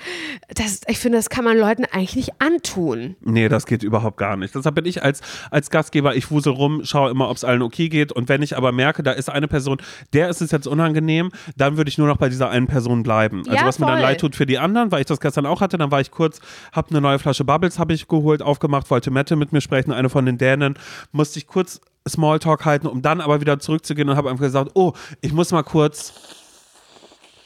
das, 0.53 0.81
ich 0.87 0.99
finde, 0.99 1.17
das 1.17 1.29
kann 1.29 1.43
man 1.43 1.57
Leuten 1.57 1.85
eigentlich 1.85 2.15
nicht 2.15 2.31
antun. 2.39 3.15
Nee, 3.21 3.49
das 3.49 3.65
geht 3.65 3.83
überhaupt 3.83 4.17
gar 4.17 4.37
nicht. 4.37 4.55
Deshalb 4.55 4.75
bin 4.75 4.85
ich 4.85 5.03
als, 5.03 5.21
als 5.51 5.69
Gastgeber, 5.69 6.15
ich 6.15 6.31
wusel 6.31 6.53
rum, 6.53 6.81
schaue 6.83 7.11
immer, 7.11 7.29
ob 7.29 7.37
es 7.37 7.43
allen 7.43 7.61
okay 7.61 7.89
geht. 7.89 8.11
Und 8.11 8.29
wenn 8.29 8.41
ich 8.41 8.57
aber 8.57 8.71
merke, 8.71 9.03
da 9.03 9.11
ist 9.11 9.29
eine 9.29 9.47
Person, 9.47 9.77
der 10.13 10.29
ist 10.29 10.41
es 10.41 10.51
jetzt 10.51 10.67
unangenehm, 10.67 11.31
dann 11.57 11.77
würde 11.77 11.89
ich 11.89 11.97
nur 11.97 12.07
noch 12.07 12.17
bei 12.17 12.29
dieser 12.29 12.49
einen 12.49 12.67
Person 12.67 13.03
bleiben. 13.03 13.39
Also 13.47 13.53
Ja, 13.53 13.65
was 13.65 13.79
mir 13.79 13.85
dann 13.87 13.95
voll. 13.95 14.03
leid 14.03 14.21
tut 14.21 14.35
für 14.35 14.45
die 14.45 14.57
anderen, 14.57 14.91
weil 14.91 15.01
ich 15.01 15.07
das 15.07 15.19
gestern 15.19 15.45
auch 15.45 15.61
hatte, 15.61 15.77
dann 15.77 15.91
war 15.91 16.01
ich 16.01 16.11
kurz, 16.11 16.39
habe 16.71 16.89
eine 16.91 17.01
neue 17.01 17.19
Flasche 17.19 17.43
Bubbles, 17.43 17.79
habe 17.79 17.93
ich 17.93 18.07
geholt, 18.07 18.41
aufgemacht, 18.41 18.89
wollte 18.89 19.11
Mette 19.11 19.35
mit 19.35 19.51
mir 19.51 19.61
sprechen, 19.61 19.91
eine 19.91 20.09
von 20.09 20.25
den 20.25 20.37
Dänen, 20.37 20.75
musste 21.11 21.39
ich 21.39 21.47
kurz 21.47 21.81
Smalltalk 22.07 22.65
halten, 22.65 22.87
um 22.87 23.01
dann 23.01 23.21
aber 23.21 23.41
wieder 23.41 23.59
zurückzugehen 23.59 24.09
und 24.09 24.15
habe 24.17 24.29
einfach 24.29 24.43
gesagt, 24.43 24.71
oh, 24.75 24.93
ich 25.21 25.33
muss 25.33 25.51
mal 25.51 25.63
kurz, 25.63 26.13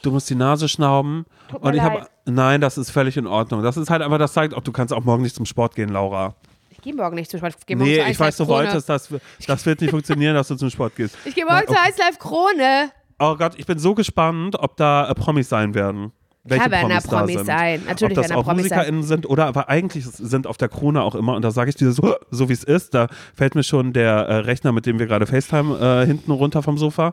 du 0.02 0.10
musst 0.10 0.28
die 0.30 0.34
Nase 0.34 0.68
schnauben. 0.68 1.26
Tut 1.50 1.62
und 1.62 1.74
ich 1.74 1.80
habe, 1.80 2.06
nein, 2.26 2.60
das 2.60 2.78
ist 2.78 2.90
völlig 2.90 3.16
in 3.16 3.26
Ordnung. 3.26 3.62
Das 3.62 3.76
ist 3.76 3.90
halt 3.90 4.02
einfach, 4.02 4.18
das 4.18 4.32
zeigt, 4.32 4.54
ob 4.54 4.64
du 4.64 4.72
kannst 4.72 4.92
auch 4.92 5.04
morgen 5.04 5.22
nicht 5.22 5.34
zum 5.34 5.46
Sport 5.46 5.74
gehen, 5.74 5.88
Laura. 5.88 6.34
Ich 6.70 6.80
gehe 6.80 6.94
morgen 6.94 7.16
nicht 7.16 7.30
zum 7.30 7.38
Sport. 7.38 7.56
Ich 7.58 7.66
gehe 7.66 7.76
morgen 7.76 7.90
Nee, 7.90 7.96
ich 7.98 8.04
1 8.06 8.20
weiß, 8.20 8.36
du 8.36 8.44
Krone. 8.46 8.58
wolltest, 8.58 8.88
das, 8.88 9.08
das 9.46 9.66
wird 9.66 9.80
nicht 9.80 9.90
funktionieren, 9.90 10.34
dass 10.34 10.48
du 10.48 10.56
zum 10.56 10.70
Sport 10.70 10.96
gehst. 10.96 11.16
Ich 11.24 11.34
gehe 11.34 11.44
morgen 11.44 11.64
Na, 11.68 11.74
zur 11.74 11.82
1 11.82 11.98
Live 11.98 12.18
Krone. 12.18 12.90
Oh 13.18 13.36
Gott, 13.36 13.52
ich 13.58 13.66
bin 13.66 13.78
so 13.78 13.94
gespannt, 13.94 14.56
ob 14.58 14.76
da 14.76 15.08
äh, 15.10 15.14
Promis 15.14 15.48
sein 15.48 15.74
werden. 15.74 16.12
Welche 16.44 16.70
da 16.70 16.80
Promis, 16.80 17.02
da 17.04 17.18
Promis 17.18 17.34
sind. 17.36 17.46
sein. 17.46 17.82
Natürlich 17.86 18.18
ob 18.18 18.24
das 18.24 18.32
auch 18.32 18.44
Promis 18.44 18.68
sein. 18.68 18.78
MusikerInnen 18.78 19.02
sind 19.02 19.28
oder 19.28 19.46
aber 19.46 19.68
eigentlich 19.68 20.06
sind 20.06 20.46
auf 20.46 20.56
der 20.56 20.68
Krone 20.68 21.02
auch 21.02 21.14
immer, 21.14 21.34
und 21.34 21.42
da 21.44 21.50
sage 21.50 21.68
ich 21.70 21.76
dir 21.76 21.92
so, 21.92 22.14
so 22.30 22.48
wie 22.48 22.54
es 22.54 22.64
ist, 22.64 22.94
da 22.94 23.08
fällt 23.34 23.54
mir 23.54 23.62
schon 23.62 23.92
der 23.92 24.12
äh, 24.12 24.34
Rechner, 24.36 24.72
mit 24.72 24.86
dem 24.86 24.98
wir 24.98 25.06
gerade 25.06 25.26
FaceTime 25.26 25.78
äh, 25.78 26.06
hinten 26.06 26.30
runter 26.30 26.62
vom 26.62 26.78
Sofa. 26.78 27.12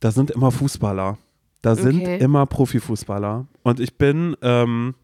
Da 0.00 0.10
sind 0.10 0.30
immer 0.30 0.50
Fußballer. 0.50 1.18
Da 1.62 1.76
sind 1.76 2.00
Okay. 2.02 2.18
immer 2.18 2.44
Profifußballer. 2.46 3.46
Und 3.62 3.80
ich 3.80 3.96
bin, 3.96 4.36
ähm, 4.42 4.94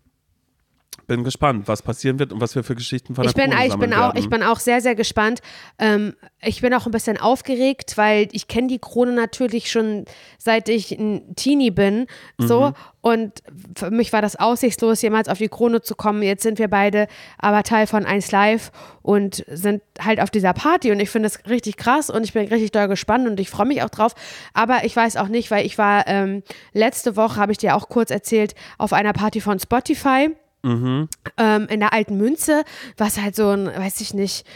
bin 1.11 1.25
gespannt, 1.25 1.67
was 1.67 1.83
passieren 1.83 2.21
wird 2.21 2.33
und 2.33 2.41
was 2.41 2.55
wir 2.55 2.63
für 2.63 2.77
Geschichten 2.77 3.17
von 3.17 3.25
Ich 3.25 3.33
der 3.35 3.43
bin, 3.43 3.51
Krone 3.51 3.67
ich, 3.67 3.73
bin 3.73 3.81
sammeln 3.81 3.95
auch, 3.95 4.15
werden. 4.15 4.19
ich 4.19 4.31
bin 4.31 4.43
auch 4.45 4.61
sehr, 4.61 4.81
sehr 4.81 4.95
gespannt. 4.95 5.41
Ähm, 5.81 6.15
ich 6.41 6.61
bin 6.61 6.73
auch 6.73 6.87
ein 6.87 6.93
bisschen 6.93 7.19
aufgeregt, 7.19 7.97
weil 7.97 8.29
ich 8.31 8.47
kenne 8.47 8.69
die 8.69 8.79
Krone 8.79 9.11
natürlich 9.11 9.73
schon 9.73 10.05
seit 10.39 10.69
ich 10.69 10.93
ein 10.93 11.35
Teenie 11.35 11.73
bin. 11.73 12.07
So. 12.39 12.69
Mhm. 12.69 12.75
Und 13.01 13.43
für 13.77 13.91
mich 13.91 14.13
war 14.13 14.23
das 14.23 14.37
aussichtslos, 14.37 15.03
jemals 15.03 15.29
auf 15.29 15.39
die 15.39 15.49
Krone 15.49 15.83
zu 15.83 15.97
kommen. 15.97 16.23
Jetzt 16.23 16.45
sind 16.45 16.61
wir 16.61 16.69
beide 16.69 17.09
aber 17.39 17.65
Teil 17.65 17.89
von 17.89 18.07
1 18.07 18.31
Live 18.31 18.71
und 19.03 19.45
sind 19.49 19.83
halt 20.01 20.21
auf 20.21 20.31
dieser 20.31 20.53
Party. 20.53 20.93
Und 20.93 21.01
ich 21.01 21.11
finde 21.11 21.27
es 21.27 21.45
richtig 21.49 21.77
krass 21.77 22.09
und 22.09 22.23
ich 22.23 22.35
bin 22.35 22.47
richtig 22.47 22.71
doll 22.71 22.87
gespannt 22.87 23.27
und 23.27 23.41
ich 23.41 23.51
freue 23.51 23.67
mich 23.67 23.83
auch 23.83 23.91
drauf. 23.91 24.15
Aber 24.55 24.85
ich 24.85 24.95
weiß 24.95 25.17
auch 25.17 25.29
nicht, 25.29 25.51
weil 25.51 25.67
ich 25.67 25.77
war 25.77 26.07
ähm, 26.07 26.45
letzte 26.73 27.17
Woche, 27.17 27.41
habe 27.41 27.51
ich 27.51 27.59
dir 27.59 27.75
auch 27.75 27.89
kurz 27.89 28.13
erzählt, 28.13 28.55
auf 28.79 28.93
einer 28.93 29.13
Party 29.13 29.41
von 29.41 29.59
Spotify 29.59 30.31
ähm, 30.63 31.67
in 31.69 31.81
der 31.81 31.93
alten 31.93 32.17
Münze, 32.17 32.65
was 32.97 33.21
halt 33.21 33.35
so 33.37 33.51
ein, 33.51 33.67
weiß 33.67 34.01
ich 34.01 34.15
nicht, 34.15 34.47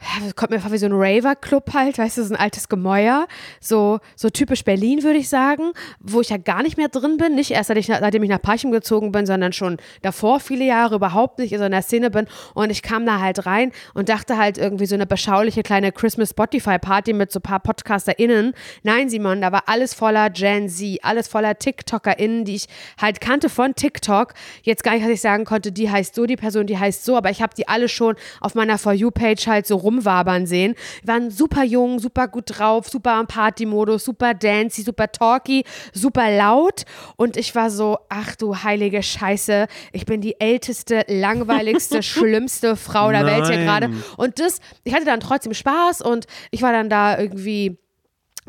ja, 0.00 0.30
kommt 0.32 0.50
mir 0.50 0.60
vor 0.60 0.72
wie 0.72 0.78
so 0.78 0.86
ein 0.86 0.92
Raver-Club 0.92 1.72
halt, 1.72 1.96
weißt 1.96 2.18
du, 2.18 2.24
so 2.24 2.34
ein 2.34 2.38
altes 2.38 2.68
Gemäuer, 2.68 3.26
so, 3.60 3.98
so 4.14 4.28
typisch 4.28 4.62
Berlin, 4.62 5.02
würde 5.02 5.18
ich 5.18 5.28
sagen, 5.28 5.72
wo 6.00 6.20
ich 6.20 6.28
ja 6.28 6.36
gar 6.36 6.62
nicht 6.62 6.76
mehr 6.76 6.88
drin 6.88 7.16
bin, 7.16 7.34
nicht 7.34 7.50
erst 7.50 7.68
seit 7.68 7.78
ich, 7.78 7.86
seitdem 7.86 8.22
ich 8.22 8.28
nach 8.28 8.42
Parchim 8.42 8.72
gezogen 8.72 9.10
bin, 9.10 9.24
sondern 9.24 9.54
schon 9.54 9.78
davor 10.02 10.38
viele 10.40 10.66
Jahre 10.66 10.96
überhaupt 10.96 11.38
nicht 11.38 11.56
so 11.56 11.64
in 11.64 11.72
der 11.72 11.82
Szene 11.82 12.10
bin 12.10 12.26
und 12.52 12.70
ich 12.70 12.82
kam 12.82 13.06
da 13.06 13.20
halt 13.20 13.46
rein 13.46 13.72
und 13.94 14.10
dachte 14.10 14.36
halt 14.36 14.58
irgendwie 14.58 14.86
so 14.86 14.94
eine 14.94 15.06
beschauliche 15.06 15.62
kleine 15.62 15.92
Christmas 15.92 16.30
Spotify-Party 16.30 17.14
mit 17.14 17.32
so 17.32 17.38
ein 17.38 17.42
paar 17.42 17.60
PodcasterInnen. 17.60 18.52
Nein, 18.82 19.08
Simon, 19.08 19.40
da 19.40 19.50
war 19.50 19.64
alles 19.66 19.94
voller 19.94 20.28
Gen 20.28 20.68
Z, 20.68 20.98
alles 21.02 21.26
voller 21.26 21.58
TikTokerInnen, 21.58 22.44
die 22.44 22.56
ich 22.56 22.66
halt 23.00 23.22
kannte 23.22 23.48
von 23.48 23.74
TikTok. 23.74 24.34
Jetzt 24.62 24.84
gar 24.84 24.92
nicht, 24.92 25.04
dass 25.04 25.12
ich 25.12 25.22
sagen 25.22 25.44
konnte, 25.44 25.72
die 25.72 25.90
heißt 25.90 26.14
so, 26.14 26.26
die 26.26 26.36
Person, 26.36 26.66
die 26.66 26.78
heißt 26.78 27.04
so, 27.04 27.16
aber 27.16 27.30
ich 27.30 27.40
habe 27.40 27.54
die 27.56 27.66
alle 27.66 27.88
schon 27.88 28.16
auf 28.40 28.54
meiner 28.54 28.76
For 28.76 28.92
You-Page 28.92 29.46
halt 29.46 29.66
so 29.66 29.85
rumwabern 29.86 30.46
sehen. 30.46 30.74
Wir 31.02 31.14
waren 31.14 31.30
super 31.30 31.64
jung, 31.64 31.98
super 31.98 32.28
gut 32.28 32.58
drauf, 32.58 32.88
super 32.88 33.18
im 33.20 33.26
Party-Modus, 33.26 34.04
super 34.04 34.34
dancy, 34.34 34.82
super 34.82 35.10
talky, 35.10 35.64
super 35.92 36.30
laut 36.36 36.82
und 37.16 37.36
ich 37.36 37.54
war 37.54 37.70
so, 37.70 37.98
ach 38.08 38.36
du 38.36 38.56
heilige 38.56 39.02
Scheiße, 39.02 39.66
ich 39.92 40.04
bin 40.04 40.20
die 40.20 40.40
älteste, 40.40 41.04
langweiligste, 41.08 42.02
schlimmste 42.02 42.76
Frau 42.76 43.10
der 43.10 43.24
Welt 43.24 43.46
hier 43.46 43.56
Nein. 43.58 43.66
gerade. 43.66 43.90
Und 44.16 44.40
das, 44.40 44.60
ich 44.84 44.92
hatte 44.94 45.04
dann 45.04 45.20
trotzdem 45.20 45.54
Spaß 45.54 46.02
und 46.02 46.26
ich 46.50 46.62
war 46.62 46.72
dann 46.72 46.90
da 46.90 47.18
irgendwie 47.18 47.78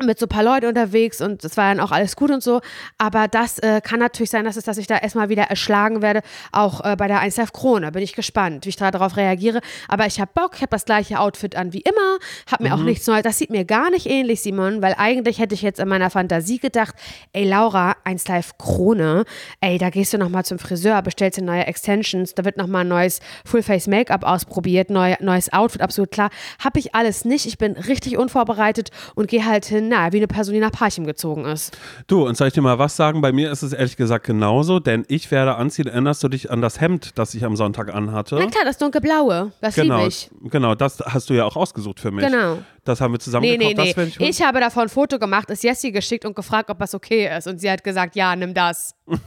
mit 0.04 0.18
so 0.18 0.26
ein 0.26 0.28
paar 0.28 0.42
Leuten 0.42 0.66
unterwegs 0.66 1.20
und 1.20 1.44
es 1.44 1.56
war 1.56 1.74
dann 1.74 1.80
auch 1.80 1.90
alles 1.90 2.16
gut 2.16 2.30
und 2.30 2.42
so. 2.42 2.60
Aber 2.98 3.28
das 3.28 3.58
äh, 3.58 3.80
kann 3.82 3.98
natürlich 3.98 4.30
sein, 4.30 4.44
dass, 4.44 4.56
es, 4.56 4.64
dass 4.64 4.78
ich 4.78 4.86
da 4.86 4.96
erstmal 4.96 5.28
wieder 5.28 5.44
erschlagen 5.44 6.02
werde, 6.02 6.22
auch 6.52 6.84
äh, 6.84 6.96
bei 6.96 7.08
der 7.08 7.20
1 7.20 7.36
Live 7.36 7.52
Krone. 7.52 7.90
Bin 7.92 8.02
ich 8.02 8.14
gespannt, 8.14 8.64
wie 8.64 8.70
ich 8.70 8.76
da 8.76 8.90
darauf 8.90 9.16
reagiere. 9.16 9.60
Aber 9.88 10.06
ich 10.06 10.20
habe 10.20 10.30
Bock, 10.34 10.52
ich 10.54 10.62
habe 10.62 10.70
das 10.70 10.84
gleiche 10.84 11.18
Outfit 11.18 11.56
an 11.56 11.72
wie 11.72 11.80
immer, 11.80 12.18
habe 12.50 12.64
mir 12.64 12.74
auch 12.74 12.82
nichts 12.82 13.06
Neues. 13.06 13.22
Das 13.22 13.38
sieht 13.38 13.50
mir 13.50 13.64
gar 13.64 13.90
nicht 13.90 14.06
ähnlich, 14.06 14.42
Simon, 14.42 14.82
weil 14.82 14.94
eigentlich 14.96 15.38
hätte 15.38 15.54
ich 15.54 15.62
jetzt 15.62 15.80
in 15.80 15.88
meiner 15.88 16.10
Fantasie 16.10 16.58
gedacht, 16.58 16.94
ey 17.32 17.44
Laura, 17.48 17.96
1 18.04 18.28
Live 18.28 18.58
Krone, 18.58 19.24
ey, 19.60 19.78
da 19.78 19.90
gehst 19.90 20.12
du 20.12 20.18
nochmal 20.18 20.44
zum 20.44 20.58
Friseur, 20.58 21.02
bestellst 21.02 21.38
dir 21.38 21.44
neue 21.44 21.66
Extensions, 21.66 22.34
da 22.34 22.44
wird 22.44 22.56
nochmal 22.56 22.82
ein 22.82 22.88
neues 22.88 23.20
Full-Face 23.44 23.86
Make-up 23.88 24.24
ausprobiert, 24.24 24.90
neu, 24.90 25.14
neues 25.20 25.52
Outfit, 25.52 25.80
absolut 25.80 26.10
klar. 26.10 26.30
Habe 26.62 26.78
ich 26.78 26.94
alles 26.94 27.24
nicht. 27.24 27.46
Ich 27.46 27.58
bin 27.58 27.72
richtig 27.72 28.16
unvorbereitet 28.16 28.90
und 29.14 29.28
gehe 29.28 29.44
halt 29.44 29.64
hin, 29.64 29.87
na, 29.88 30.12
wie 30.12 30.18
eine 30.18 30.26
Person, 30.28 30.54
die 30.54 30.60
nach 30.60 30.70
Parchim 30.72 31.04
gezogen 31.06 31.44
ist. 31.44 31.76
Du, 32.06 32.26
und 32.26 32.36
soll 32.36 32.48
ich 32.48 32.54
dir 32.54 32.62
mal 32.62 32.78
was 32.78 32.96
sagen? 32.96 33.20
Bei 33.20 33.32
mir 33.32 33.50
ist 33.50 33.62
es 33.62 33.72
ehrlich 33.72 33.96
gesagt 33.96 34.26
genauso, 34.26 34.78
denn 34.80 35.04
ich 35.08 35.30
werde 35.30 35.56
anziehen, 35.56 35.86
erinnerst 35.86 36.22
du 36.22 36.28
dich 36.28 36.50
an 36.50 36.60
das 36.62 36.80
Hemd, 36.80 37.18
das 37.18 37.34
ich 37.34 37.44
am 37.44 37.56
Sonntag 37.56 37.92
anhatte? 37.94 38.36
Na 38.38 38.46
klar, 38.46 38.64
das 38.64 38.78
dunkelblaue, 38.78 39.52
das 39.60 39.74
Genau, 39.74 39.96
liebe 39.98 40.08
ich. 40.08 40.30
genau, 40.50 40.74
das 40.74 41.00
hast 41.00 41.30
du 41.30 41.34
ja 41.34 41.44
auch 41.44 41.56
ausgesucht 41.56 42.00
für 42.00 42.10
mich. 42.10 42.24
Genau. 42.24 42.58
Das 42.84 43.00
haben 43.02 43.12
wir 43.12 43.18
zusammen 43.20 43.42
Nee, 43.46 43.58
nee, 43.58 43.74
gekauft. 43.74 43.88
nee. 43.88 43.96
Werd 43.96 44.08
ich, 44.08 44.20
Ich 44.20 44.42
habe 44.42 44.60
davon 44.60 44.84
ein 44.84 44.88
Foto 44.88 45.18
gemacht, 45.18 45.50
es 45.50 45.62
Jessie 45.62 45.92
geschickt 45.92 46.24
und 46.24 46.34
gefragt, 46.34 46.70
ob 46.70 46.78
das 46.78 46.94
okay 46.94 47.28
ist. 47.36 47.46
Und 47.46 47.58
sie 47.60 47.70
hat 47.70 47.84
gesagt, 47.84 48.16
ja, 48.16 48.34
nimm 48.34 48.54
das. 48.54 48.94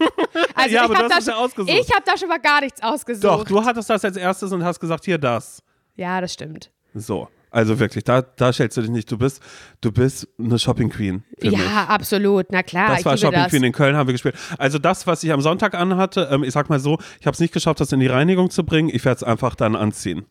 Also 0.56 0.76
Ja, 0.76 0.84
ich 0.86 0.90
hab 0.90 0.96
du 0.98 1.08
da 1.08 1.16
ja 1.16 1.22
schon- 1.22 1.34
ausgesucht. 1.34 1.72
Ich 1.74 1.92
habe 1.94 2.04
da 2.06 2.18
schon 2.18 2.28
mal 2.30 2.40
gar 2.40 2.62
nichts 2.62 2.82
ausgesucht. 2.84 3.24
Doch, 3.24 3.44
du 3.44 3.64
hattest 3.64 3.90
das 3.90 4.04
als 4.06 4.16
erstes 4.18 4.52
und 4.52 4.64
hast 4.64 4.80
gesagt, 4.80 5.06
hier 5.06 5.18
das. 5.18 5.62
Ja, 5.96 6.22
das 6.22 6.34
stimmt. 6.34 6.72
So. 6.94 7.28
Also 7.52 7.80
wirklich, 7.80 8.06
da, 8.06 8.22
da 8.22 8.54
stellst 8.54 8.78
du 8.78 8.82
dich 8.82 8.90
nicht. 8.90 9.12
Du 9.12 9.18
bist, 9.18 9.42
du 9.82 9.92
bist 9.92 10.26
eine 10.40 10.58
Shopping 10.58 10.90
Queen. 10.90 11.24
Ja, 11.42 11.52
mich. 11.52 11.62
absolut. 11.68 12.48
Na 12.50 12.64
klar. 12.64 12.96
Das 12.96 13.04
war 13.04 13.18
Shopping 13.18 13.42
das. 13.42 13.50
Queen 13.50 13.64
in 13.66 13.74
Köln, 13.74 13.98
haben 13.98 14.08
wir 14.08 14.14
gespielt. 14.14 14.36
Also 14.58 14.80
das, 14.80 15.06
was 15.06 15.22
ich 15.26 15.34
am 15.34 15.42
Sonntag 15.42 15.76
anhatte, 15.76 16.30
ähm, 16.32 16.46
ich 16.46 16.54
sag 16.54 16.70
mal 16.70 16.80
so, 16.80 16.98
ich 17.20 17.28
habe 17.28 17.34
es 17.34 17.42
nicht 17.42 17.54
geschafft, 17.54 17.82
das 17.82 17.92
in 17.92 18.00
die 18.00 18.08
Reinigung 18.08 18.50
zu 18.50 18.64
bringen. 18.64 18.90
Ich 18.90 19.04
werde 19.04 19.18
es 19.18 19.24
einfach 19.24 19.56
dann 19.56 19.76
anziehen. 19.76 20.26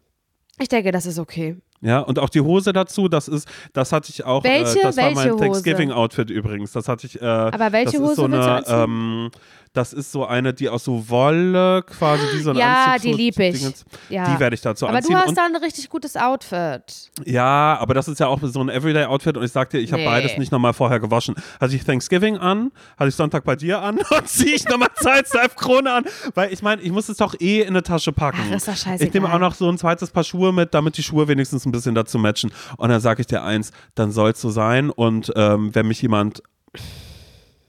Ich 0.59 0.69
denke, 0.69 0.93
das 0.93 1.05
ist 1.05 1.19
okay. 1.19 1.59
Ja, 1.83 2.01
und 2.01 2.19
auch 2.19 2.29
die 2.29 2.41
Hose 2.41 2.73
dazu, 2.73 3.09
das 3.09 3.29
ist, 3.29 3.49
das 3.73 3.93
hatte 3.93 4.11
ich 4.11 4.25
auch, 4.25 4.45
welche, 4.45 4.79
äh, 4.79 4.83
das 4.83 4.97
welche 4.97 5.17
war 5.17 5.27
mein 5.27 5.37
Thanksgiving-Outfit 5.37 6.29
übrigens. 6.31 6.73
Das 6.73 6.89
hatte 6.89 7.07
ich, 7.07 7.21
äh, 7.21 7.25
Aber 7.25 7.73
welche 7.73 7.99
Hose 7.99 8.15
so 8.17 8.25
eine, 8.25 8.63
ähm, 8.67 9.31
das 9.73 9.93
ist 9.93 10.11
so 10.11 10.27
eine, 10.27 10.53
die 10.53 10.69
aus 10.69 10.85
so 10.85 11.09
Wolle 11.09 11.85
quasi 11.85 12.23
wie 12.35 12.43
so 12.43 12.51
ein 12.51 12.57
Ja, 12.57 12.87
Anzug, 12.87 13.03
die 13.03 13.13
liebe 13.13 13.45
ich. 13.47 13.63
Ja. 14.09 14.35
Die 14.35 14.41
werde 14.41 14.55
ich 14.55 14.61
dazu 14.61 14.87
aber 14.87 14.97
anziehen. 14.97 15.15
Aber 15.15 15.25
du 15.25 15.29
hast 15.31 15.39
da 15.39 15.47
ein 15.47 15.57
richtig 15.63 15.89
gutes 15.89 16.17
Outfit. 16.17 17.11
Ja, 17.25 17.79
aber 17.79 17.95
das 17.95 18.09
ist 18.09 18.19
ja 18.19 18.27
auch 18.27 18.41
so 18.43 18.61
ein 18.61 18.69
Everyday-Outfit 18.69 19.37
und 19.37 19.45
ich 19.45 19.53
sag 19.53 19.71
dir, 19.71 19.79
ich 19.79 19.93
habe 19.93 20.03
nee. 20.03 20.09
beides 20.09 20.37
nicht 20.39 20.51
nochmal 20.51 20.73
vorher 20.73 20.99
gewaschen. 20.99 21.37
Hatte 21.61 21.77
ich 21.77 21.85
Thanksgiving 21.85 22.37
an, 22.37 22.73
hatte 22.99 23.11
ich 23.11 23.15
Sonntag 23.15 23.45
bei 23.45 23.55
dir 23.55 23.81
an 23.81 23.99
und 24.11 24.29
ziehe 24.29 24.57
ich 24.57 24.65
nochmal 24.65 24.89
Zeit-Krone 25.25 25.93
an, 25.93 26.05
weil 26.35 26.53
ich 26.53 26.63
meine, 26.63 26.83
ich 26.83 26.91
muss 26.91 27.09
es 27.09 27.19
doch 27.19 27.39
eh 27.39 27.61
in 27.61 27.69
eine 27.69 27.85
Tasche 27.85 28.13
packen. 28.13 28.41
Ach, 28.51 28.57
ist 28.57 28.67
doch 28.67 28.77
scheißegal. 28.77 29.07
Ich 29.07 29.15
nehme 29.15 29.33
auch 29.33 29.39
noch 29.39 29.55
so 29.55 29.69
ein 29.69 29.79
zweites 29.79 30.11
Paar 30.11 30.25
Schuhe 30.25 30.53
mit, 30.53 30.75
damit 30.75 30.97
die 30.97 31.05
Schuhe 31.05 31.29
wenigstens 31.29 31.65
ein 31.65 31.71
bisschen 31.71 31.95
dazu 31.95 32.19
matchen. 32.19 32.51
Und 32.77 32.89
dann 32.89 33.01
sage 33.01 33.21
ich 33.21 33.29
dir 33.29 33.45
eins, 33.45 33.71
dann 33.95 34.11
soll 34.11 34.31
es 34.31 34.41
so 34.41 34.51
sein 34.51 34.91
und 34.91 35.33
ähm, 35.37 35.73
wenn 35.77 35.87
mich 35.87 36.03
jemand 36.03 36.43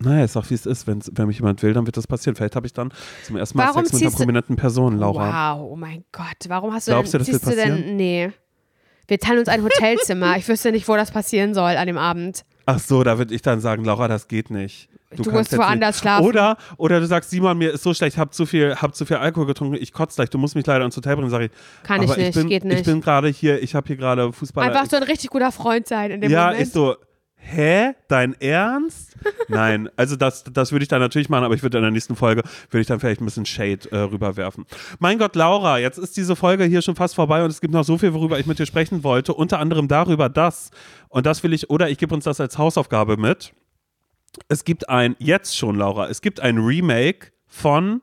naja, 0.02 0.24
ist 0.24 0.38
auch 0.38 0.50
wie 0.50 0.54
es 0.54 0.66
ist. 0.66 0.88
Wenn, 0.88 1.02
wenn 1.12 1.28
mich 1.28 1.38
jemand 1.38 1.62
will, 1.64 1.74
dann 1.74 1.86
wird 1.86 1.98
das 1.98 2.08
passieren. 2.08 2.36
Vielleicht 2.36 2.56
habe 2.56 2.68
ich 2.68 2.74
dann 2.74 2.92
zum 3.24 3.38
ersten 3.38 3.58
Mal 3.58 3.68
Warum 3.68 3.86
Sex 3.86 3.94
mit 3.94 4.04
einer 4.04 4.12
prominenten 4.12 4.56
Person, 4.56 4.98
Laura. 4.98 5.58
Wow, 5.58 5.72
oh 5.72 5.76
mein 5.76 6.04
Gott. 6.12 6.26
Warum 6.48 6.74
hast 6.74 6.88
du 6.88 6.92
Glaubst 6.92 7.14
denn, 7.14 7.20
du, 7.24 7.32
das 7.32 7.34
wird 7.34 7.44
passieren? 7.44 7.84
Denn, 7.84 7.96
nee. 7.96 8.32
Wir 9.08 9.20
teilen 9.20 9.40
uns 9.40 9.50
ein 9.50 9.64
Hotelzimmer. 9.64 10.36
ich 10.38 10.48
wüsste 10.48 10.72
nicht, 10.72 10.88
wo 10.88 10.96
das 10.96 11.12
passieren 11.12 11.54
soll 11.54 11.76
an 11.78 11.88
dem 11.88 11.98
Abend. 11.98 12.44
Ach 12.66 12.80
so, 12.80 13.04
da 13.04 13.18
würde 13.18 13.34
ich 13.34 13.42
dann 13.42 13.60
sagen, 13.60 13.84
Laura, 13.84 14.08
das 14.08 14.28
geht 14.28 14.50
nicht. 14.50 14.90
Du, 15.16 15.24
du 15.24 15.32
musst 15.32 15.58
woanders 15.58 15.96
nicht. 15.96 16.02
schlafen. 16.02 16.26
Oder, 16.26 16.58
oder 16.78 17.02
du 17.02 17.06
sagst, 17.06 17.32
Simon, 17.32 17.58
mir 17.58 17.72
ist 17.72 17.84
so 17.84 17.94
schlecht, 17.94 18.16
ich 18.16 18.20
habe 18.20 18.32
zu 18.32 18.46
viel, 18.46 18.76
hab 18.76 18.96
zu 18.96 19.06
viel 19.06 19.18
Alkohol 19.18 19.46
getrunken, 19.46 19.76
ich 19.80 19.92
kotze 19.92 20.16
gleich, 20.16 20.30
du 20.30 20.38
musst 20.38 20.56
mich 20.56 20.66
leider 20.66 20.86
ins 20.86 20.96
Hotel 20.96 21.16
bringen, 21.16 21.30
sage 21.30 21.46
ich. 21.46 21.52
Kann 21.84 22.02
ich 22.02 22.16
nicht, 22.16 22.30
ich 22.30 22.36
bin, 22.36 22.48
geht 22.48 22.64
nicht. 22.64 22.80
Ich 22.80 22.86
bin 22.86 23.02
gerade 23.02 23.28
hier, 23.28 23.62
ich 23.62 23.76
habe 23.76 23.88
hier 23.88 23.98
gerade 23.98 24.32
Fußball. 24.32 24.66
Einfach 24.66 24.90
so 24.90 24.96
ein 24.96 25.04
richtig 25.04 25.30
guter 25.30 25.52
Freund 25.52 25.88
sein 25.88 26.12
in 26.12 26.22
dem 26.22 26.32
ja, 26.32 26.46
Moment. 26.46 26.60
Ja, 26.60 26.64
ist 26.64 26.74
so, 26.74 26.96
hä, 27.42 27.94
dein 28.08 28.40
Ernst? 28.40 29.16
Nein, 29.48 29.90
also 29.96 30.16
das, 30.16 30.44
das 30.46 30.72
würde 30.72 30.84
ich 30.84 30.90
dann 30.90 31.02
natürlich 31.02 31.30
machen, 31.30 31.44
aber 31.44 31.56
ich 31.56 31.64
würde 31.64 31.78
in 31.78 31.84
der 31.84 31.92
nächsten 31.92 32.16
Folge, 32.16 32.44
würde 32.70 32.82
ich 32.82 32.88
dann 32.88 33.00
vielleicht 33.00 33.22
ein 33.22 33.26
bisschen 33.26 33.46
Shade 33.46 33.92
äh, 33.92 33.98
rüberwerfen. 33.98 34.66
Mein 35.00 35.18
Gott, 35.18 35.36
Laura, 35.36 35.80
jetzt 35.80 35.98
ist 35.98 36.16
diese 36.18 36.36
Folge 36.36 36.64
hier 36.66 36.82
schon 36.82 36.96
fast 36.96 37.16
vorbei 37.16 37.44
und 37.44 37.50
es 37.50 37.62
gibt 37.62 37.74
noch 37.74 37.84
so 37.84 37.98
viel, 37.98 38.14
worüber 38.14 38.40
ich 38.40 38.46
mit 38.46 38.60
dir 38.60 38.66
sprechen 38.66 39.04
wollte, 39.04 39.34
unter 39.34 39.60
anderem 39.60 39.88
darüber, 39.88 40.30
dass, 40.30 40.72
und 41.10 41.26
das 41.26 41.44
will 41.44 41.54
ich, 41.54 41.70
oder 41.70 41.90
ich 41.90 41.98
gebe 41.98 42.14
uns 42.16 42.24
das 42.24 42.40
als 42.40 42.58
Hausaufgabe 42.58 43.18
mit, 43.18 43.54
es 44.48 44.64
gibt 44.64 44.88
ein, 44.88 45.16
jetzt 45.20 45.58
schon, 45.58 45.76
Laura, 45.76 46.08
es 46.08 46.22
gibt 46.22 46.40
ein 46.40 46.58
Remake 46.58 47.32
von 47.48 48.02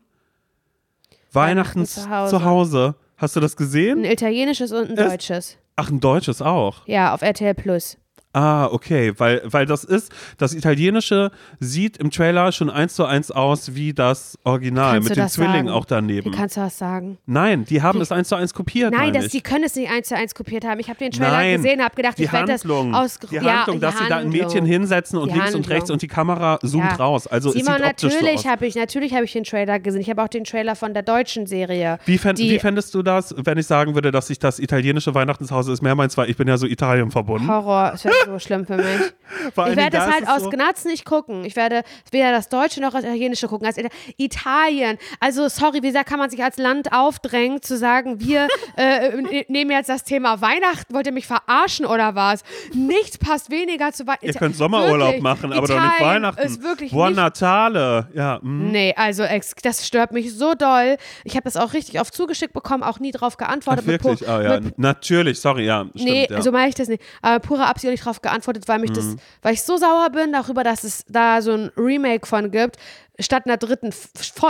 Weihnachten, 1.33 1.81
Weihnachten 1.81 1.87
zu, 1.87 2.11
Hause. 2.11 2.31
zu 2.31 2.45
Hause. 2.45 2.95
Hast 3.17 3.37
du 3.37 3.41
das 3.41 3.57
gesehen? 3.57 4.01
Ein 4.01 4.13
italienisches 4.13 4.73
und 4.73 4.91
ein 4.91 4.97
deutsches. 4.97 5.59
Ach, 5.77 5.91
ein 5.91 6.01
deutsches 6.01 6.43
auch? 6.43 6.87
Ja, 6.87 7.15
auf 7.15 7.23
RTL 7.23 7.55
Plus. 7.55 7.99
Ah, 8.35 8.67
okay, 8.67 9.15
weil, 9.17 9.41
weil 9.45 9.65
das 9.65 9.85
ist, 9.85 10.13
das 10.37 10.53
Italienische 10.55 11.31
sieht 11.61 11.97
im 11.97 12.11
Trailer 12.11 12.53
schon 12.53 12.69
eins 12.69 12.95
zu 12.95 13.07
eins 13.07 13.31
aus 13.31 13.75
wie 13.75 13.95
das 13.95 14.39
Original, 14.45 14.95
kannst 14.95 15.09
mit 15.09 15.19
den 15.19 15.29
Zwillingen 15.29 15.69
auch 15.71 15.87
daneben. 15.87 16.31
Wie 16.31 16.37
kannst 16.37 16.57
du 16.57 16.61
das 16.61 16.77
sagen? 16.77 17.19
Nein, 17.25 17.65
die 17.65 17.81
haben 17.81 17.99
die, 17.99 18.03
es 18.03 18.13
eins 18.13 18.29
zu 18.29 18.35
eins 18.37 18.53
kopiert. 18.53 18.93
Nein, 18.93 19.15
das, 19.15 19.29
die 19.29 19.41
können 19.41 19.65
es 19.65 19.75
nicht 19.77 19.91
eins 19.91 20.09
zu 20.09 20.17
eins 20.17 20.35
kopiert 20.35 20.65
haben. 20.67 20.79
Ich 20.79 20.89
habe 20.89 20.99
den 20.99 21.11
Trailer 21.11 21.31
Nein, 21.31 21.57
gesehen, 21.57 21.83
habe 21.83 21.97
gedacht, 21.97 22.21
ich 22.21 22.31
werde 22.31 22.53
das 22.53 22.67
aus 22.67 23.19
Die 23.19 23.41
Handlung, 23.41 23.77
ja, 23.77 23.81
dass 23.81 23.97
die 23.97 24.05
sie 24.05 24.09
da 24.09 24.17
ein 24.19 24.29
Mädchen 24.29 24.67
hinsetzen 24.67 25.19
und 25.19 25.29
links 25.29 25.45
Handlung. 25.47 25.63
und 25.63 25.71
rechts 25.71 25.91
und 25.91 26.03
die 26.03 26.09
Kamera 26.09 26.59
zoomt 26.61 26.85
ja. 26.85 26.97
raus. 26.97 27.27
Also 27.27 27.51
Simon, 27.51 27.67
es 27.67 27.77
sieht 27.77 27.87
optisch 27.87 28.15
natürlich 28.15 28.41
so 28.43 28.49
habe 28.51 28.67
ich, 28.67 28.75
natürlich 28.75 29.15
habe 29.15 29.25
ich 29.25 29.33
den 29.33 29.45
Trailer 29.45 29.79
gesehen. 29.79 30.01
Ich 30.01 30.11
habe 30.11 30.23
auch 30.23 30.29
den 30.29 30.45
Trailer 30.45 30.77
von 30.77 30.93
der 30.93 31.03
deutschen 31.03 31.47
Serie. 31.47 31.99
Wie, 32.05 32.19
fänd, 32.19 32.39
wie 32.39 32.59
fändest 32.59 32.95
du 32.95 33.03
das, 33.03 33.35
wenn 33.37 33.59
ich 33.59 33.67
sagen 33.67 33.95
würde, 33.95 34.11
dass 34.11 34.29
ich 34.31 34.39
das 34.39 34.59
italienische 34.59 35.15
Weihnachtshaus 35.15 35.69
ist 35.69 35.83
mehr 35.83 35.95
meins, 35.95 36.17
weil 36.17 36.29
ich 36.31 36.37
bin 36.37 36.47
ja 36.47 36.57
so 36.57 36.67
Italien 36.67 37.11
verbunden? 37.11 37.49
Horror, 37.49 37.93
es 37.95 38.05
wäre 38.05 38.15
so 38.27 38.39
schlimm 38.39 38.67
für 38.67 38.77
mich. 38.77 38.87
ich 39.49 39.57
werde 39.57 39.91
das 39.91 40.07
halt 40.07 40.29
aus 40.29 40.45
so 40.45 40.51
Gnatz 40.51 40.85
nicht 40.85 41.05
gucken. 41.05 41.45
Ich 41.45 41.57
werde 41.57 41.83
weder 42.11 42.33
das 42.33 42.49
Deutsche 42.49 42.81
noch 42.81 42.93
das 42.93 43.05
Italienische 43.05 43.49
gucken. 43.49 43.67
Also 43.67 43.83
Italien. 44.17 44.99
Also, 45.21 45.49
sorry, 45.49 45.83
wie 45.83 45.91
sehr 45.91 46.05
kann 46.05 46.19
man 46.19 46.31
sich 46.31 46.43
als 46.43 46.57
Land 46.57 46.93
aufdrängen, 46.93 47.63
zu 47.63 47.77
sagen, 47.77 48.21
wir 48.21 48.49
äh, 48.77 49.45
nehmen 49.49 49.71
jetzt 49.71 49.89
das 49.89 50.05
Thema 50.05 50.41
Weihnachten. 50.41 50.95
Wollt 50.95 51.07
ihr 51.07 51.13
mich 51.13 51.27
verarschen 51.27 51.87
oder 51.87 52.15
was? 52.15 52.43
Nichts 52.73 53.19
passt 53.19 53.51
weniger 53.51 53.93
zu 53.93 54.07
Weihnachten. 54.07 54.27
Ihr 54.27 54.35
könnt 54.35 54.57
Sommerurlaub 54.57 55.09
wirklich, 55.09 55.23
machen, 55.23 55.53
aber 55.53 55.65
Italien 55.65 55.83
doch 55.83 55.99
nicht 55.99 56.07
Weihnachten. 56.07 56.47
Ist 56.47 56.63
wirklich 56.63 56.93
Buon 56.93 57.15
Natale. 57.15 58.09
Ja, 58.15 58.39
mm. 58.43 58.71
Nee, 58.71 58.95
also 58.97 59.25
das 59.63 59.87
stört 59.87 60.13
mich 60.13 60.35
so 60.35 60.55
doll. 60.55 60.97
Ich 61.25 61.35
habe 61.35 61.45
das 61.45 61.57
auch 61.57 61.73
richtig 61.73 62.01
oft 62.01 62.15
zugeschickt 62.15 62.53
bekommen, 62.53 62.83
auch 62.83 62.99
nie 62.99 63.13
drauf 63.13 63.37
geantwortet. 63.37 63.85
Ach, 63.87 63.91
wirklich? 63.91 64.29
Ah, 64.29 64.43
ja. 64.43 64.61
Natürlich, 64.77 65.41
sorry, 65.41 65.67
ja. 65.67 65.87
Stimmt, 65.95 66.05
nee, 66.05 66.27
ja. 66.29 66.43
so 66.43 66.53
meine 66.53 66.69
ich 66.69 66.75
das 66.75 66.89
nicht. 66.89 67.03
Aber 67.23 67.41
pure 67.41 67.67
Absicht 67.67 67.89
drauf 68.09 68.23
geantwortet, 68.23 68.69
weil 68.69 68.79
mich 68.79 68.91
mhm. 68.91 68.95
das, 68.95 69.17
weil 69.43 69.55
ich 69.55 69.63
so 69.63 69.77
sauer 69.77 70.11
bin 70.11 70.33
darüber, 70.33 70.65
dass 70.65 70.85
es 70.85 71.05
da 71.09 71.43
so 71.43 71.53
ein 71.53 71.71
Remake 71.77 72.27
von 72.27 72.51
gibt, 72.51 72.77
statt 73.21 73.45
einer 73.47 73.57
dritten 73.57 73.91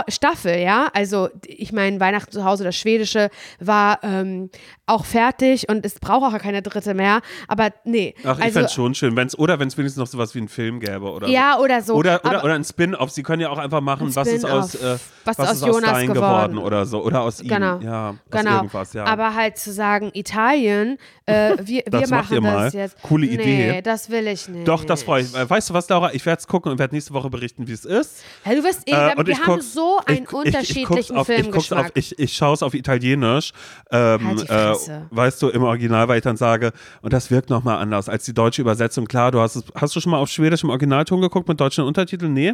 Staffel, 0.07 0.59
ja. 0.59 0.89
Also 0.93 1.29
ich 1.45 1.71
meine, 1.71 1.99
Weihnachten 1.99 2.31
zu 2.31 2.43
Hause, 2.43 2.63
das 2.63 2.75
Schwedische, 2.75 3.29
war 3.59 3.99
ähm, 4.03 4.49
auch 4.85 5.05
fertig 5.05 5.69
und 5.69 5.85
es 5.85 5.99
braucht 5.99 6.33
auch 6.33 6.37
keine 6.39 6.61
dritte 6.61 6.93
mehr. 6.93 7.21
Aber 7.47 7.71
nee. 7.83 8.15
Ach, 8.23 8.37
ich 8.37 8.43
also, 8.43 8.53
fände 8.53 8.65
es 8.65 8.73
schon 8.73 8.95
schön, 8.95 9.15
wenn's, 9.15 9.37
oder 9.37 9.59
wenn 9.59 9.67
es 9.67 9.77
wenigstens 9.77 9.99
noch 9.99 10.07
sowas 10.07 10.35
wie 10.35 10.39
einen 10.39 10.49
Film 10.49 10.79
gäbe 10.79 11.11
oder 11.11 11.27
Ja, 11.27 11.55
so. 11.57 11.63
oder 11.63 11.81
so. 11.81 11.93
Oder, 11.95 12.25
oder, 12.25 12.43
oder 12.43 12.53
ein 12.53 12.63
Spin-off. 12.63 13.11
Sie 13.11 13.23
können 13.23 13.41
ja 13.41 13.49
auch 13.49 13.57
einfach 13.57 13.81
machen, 13.81 14.15
was 14.15 14.27
ist 14.27 14.45
aus, 14.45 14.75
äh, 14.75 14.97
was, 15.25 15.37
was 15.37 15.53
ist 15.53 15.63
aus 15.63 15.69
Jonas 15.69 15.89
Stein 15.89 16.13
geworden. 16.13 16.53
geworden 16.53 16.57
oder 16.57 16.85
so. 16.85 17.03
Oder 17.03 17.21
aus 17.21 17.39
genau. 17.39 17.77
ihm. 17.77 17.83
Ja, 17.83 18.15
genau. 18.29 18.55
irgendwas, 18.57 18.93
ja. 18.93 19.05
Aber 19.05 19.35
halt 19.35 19.57
zu 19.57 19.71
sagen, 19.71 20.11
Italien, 20.13 20.97
äh, 21.25 21.57
wir, 21.61 21.83
wir 21.89 22.07
machen 22.09 22.43
das 22.43 22.73
jetzt. 22.73 23.01
Coole 23.01 23.27
Idee. 23.27 23.71
Nee, 23.71 23.81
das 23.81 24.09
will 24.09 24.27
ich 24.27 24.47
nicht. 24.47 24.67
Doch, 24.67 24.85
das 24.85 25.03
freue 25.03 25.23
ich. 25.23 25.33
Weißt 25.33 25.69
du 25.69 25.73
was, 25.73 25.87
Laura? 25.89 26.13
Ich 26.13 26.25
werde 26.25 26.39
es 26.39 26.47
gucken 26.47 26.71
und 26.71 26.79
werde 26.79 26.95
nächste 26.95 27.13
Woche 27.13 27.29
berichten, 27.29 27.67
wie 27.67 27.73
es 27.73 27.85
ist. 27.85 28.23
Ja, 28.45 28.58
du 28.59 28.67
wirst 28.67 28.87
eh, 28.87 28.91
äh, 28.91 29.25
wir 29.25 29.39
haben 29.39 29.61
so 29.61 29.99
einen 30.05 30.23
ich, 30.23 30.33
unterschiedlichen 30.33 30.97
ich, 30.97 31.09
ich 31.09 31.25
Filmgeschmack. 31.25 31.91
Ich, 31.95 32.11
ich, 32.11 32.19
ich 32.19 32.33
schaue 32.33 32.53
es 32.53 32.63
auf 32.63 32.73
Italienisch. 32.73 33.51
Ähm, 33.91 34.37
äh, 34.47 34.73
weißt 35.11 35.41
du, 35.41 35.49
im 35.49 35.63
Original, 35.63 36.07
weil 36.07 36.17
ich 36.17 36.23
dann 36.23 36.37
sage, 36.37 36.71
und 37.01 37.13
das 37.13 37.31
wirkt 37.31 37.49
nochmal 37.49 37.77
anders 37.77 38.09
als 38.09 38.25
die 38.25 38.33
deutsche 38.33 38.61
Übersetzung. 38.61 39.05
Klar, 39.05 39.31
du 39.31 39.39
hast 39.39 39.55
es, 39.55 39.63
hast 39.75 39.95
du 39.95 39.99
schon 39.99 40.11
mal 40.11 40.19
auf 40.19 40.29
Schwedisch 40.29 40.63
im 40.63 40.69
Originalton 40.69 41.21
geguckt 41.21 41.47
mit 41.47 41.59
deutschen 41.59 41.83
Untertiteln? 41.83 42.33
Nee. 42.33 42.53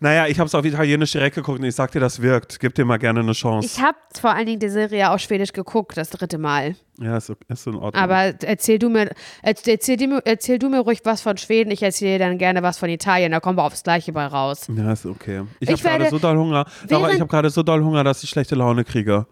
Naja, 0.00 0.26
ich 0.26 0.38
habe 0.38 0.46
es 0.46 0.54
auf 0.54 0.64
Italienisch 0.64 1.12
direkt 1.12 1.36
geguckt 1.36 1.58
und 1.58 1.64
ich 1.64 1.74
sag 1.74 1.92
dir, 1.92 2.00
das 2.00 2.22
wirkt. 2.22 2.60
Gib 2.60 2.74
dir 2.74 2.84
mal 2.84 2.98
gerne 2.98 3.20
eine 3.20 3.32
Chance. 3.32 3.66
Ich 3.66 3.82
habe 3.82 3.98
vor 4.18 4.30
allen 4.30 4.46
Dingen 4.46 4.60
die 4.60 4.68
Serie 4.68 5.10
auf 5.10 5.20
Schwedisch 5.20 5.52
geguckt, 5.52 5.96
das 5.96 6.10
dritte 6.10 6.38
Mal. 6.38 6.76
Ja, 7.00 7.16
ist, 7.16 7.32
ist 7.48 7.66
in 7.66 7.74
Ordnung. 7.74 8.02
Aber 8.02 8.34
erzähl 8.42 8.78
du, 8.78 8.90
mir, 8.90 9.10
erzähl, 9.42 9.74
erzähl, 9.74 10.20
erzähl 10.24 10.58
du 10.58 10.68
mir 10.68 10.80
ruhig 10.80 11.00
was 11.04 11.22
von 11.22 11.36
Schweden, 11.38 11.70
ich 11.70 11.82
erzähle 11.82 12.18
dir 12.18 12.26
dann 12.26 12.38
gerne 12.38 12.62
was 12.62 12.78
von 12.78 12.90
Italien, 12.90 13.32
da 13.32 13.40
kommen 13.40 13.56
wir 13.56 13.64
aufs 13.64 13.82
Gleiche 13.82 14.12
bei 14.12 14.26
raus. 14.26 14.66
Ja, 14.74 14.92
ist 14.92 15.06
okay. 15.06 15.31
Ich, 15.60 15.68
ich 15.68 15.70
habe 15.70 15.82
gerade 15.82 16.10
so 16.10 16.18
doll 16.18 16.36
Hunger. 16.36 16.66
Aber 16.90 17.12
ich 17.12 17.20
habe 17.20 17.28
gerade 17.28 17.50
so 17.50 17.62
doll 17.62 17.82
Hunger, 17.82 18.04
dass 18.04 18.22
ich 18.22 18.30
schlechte 18.30 18.54
Laune 18.54 18.84
kriege. 18.84 19.26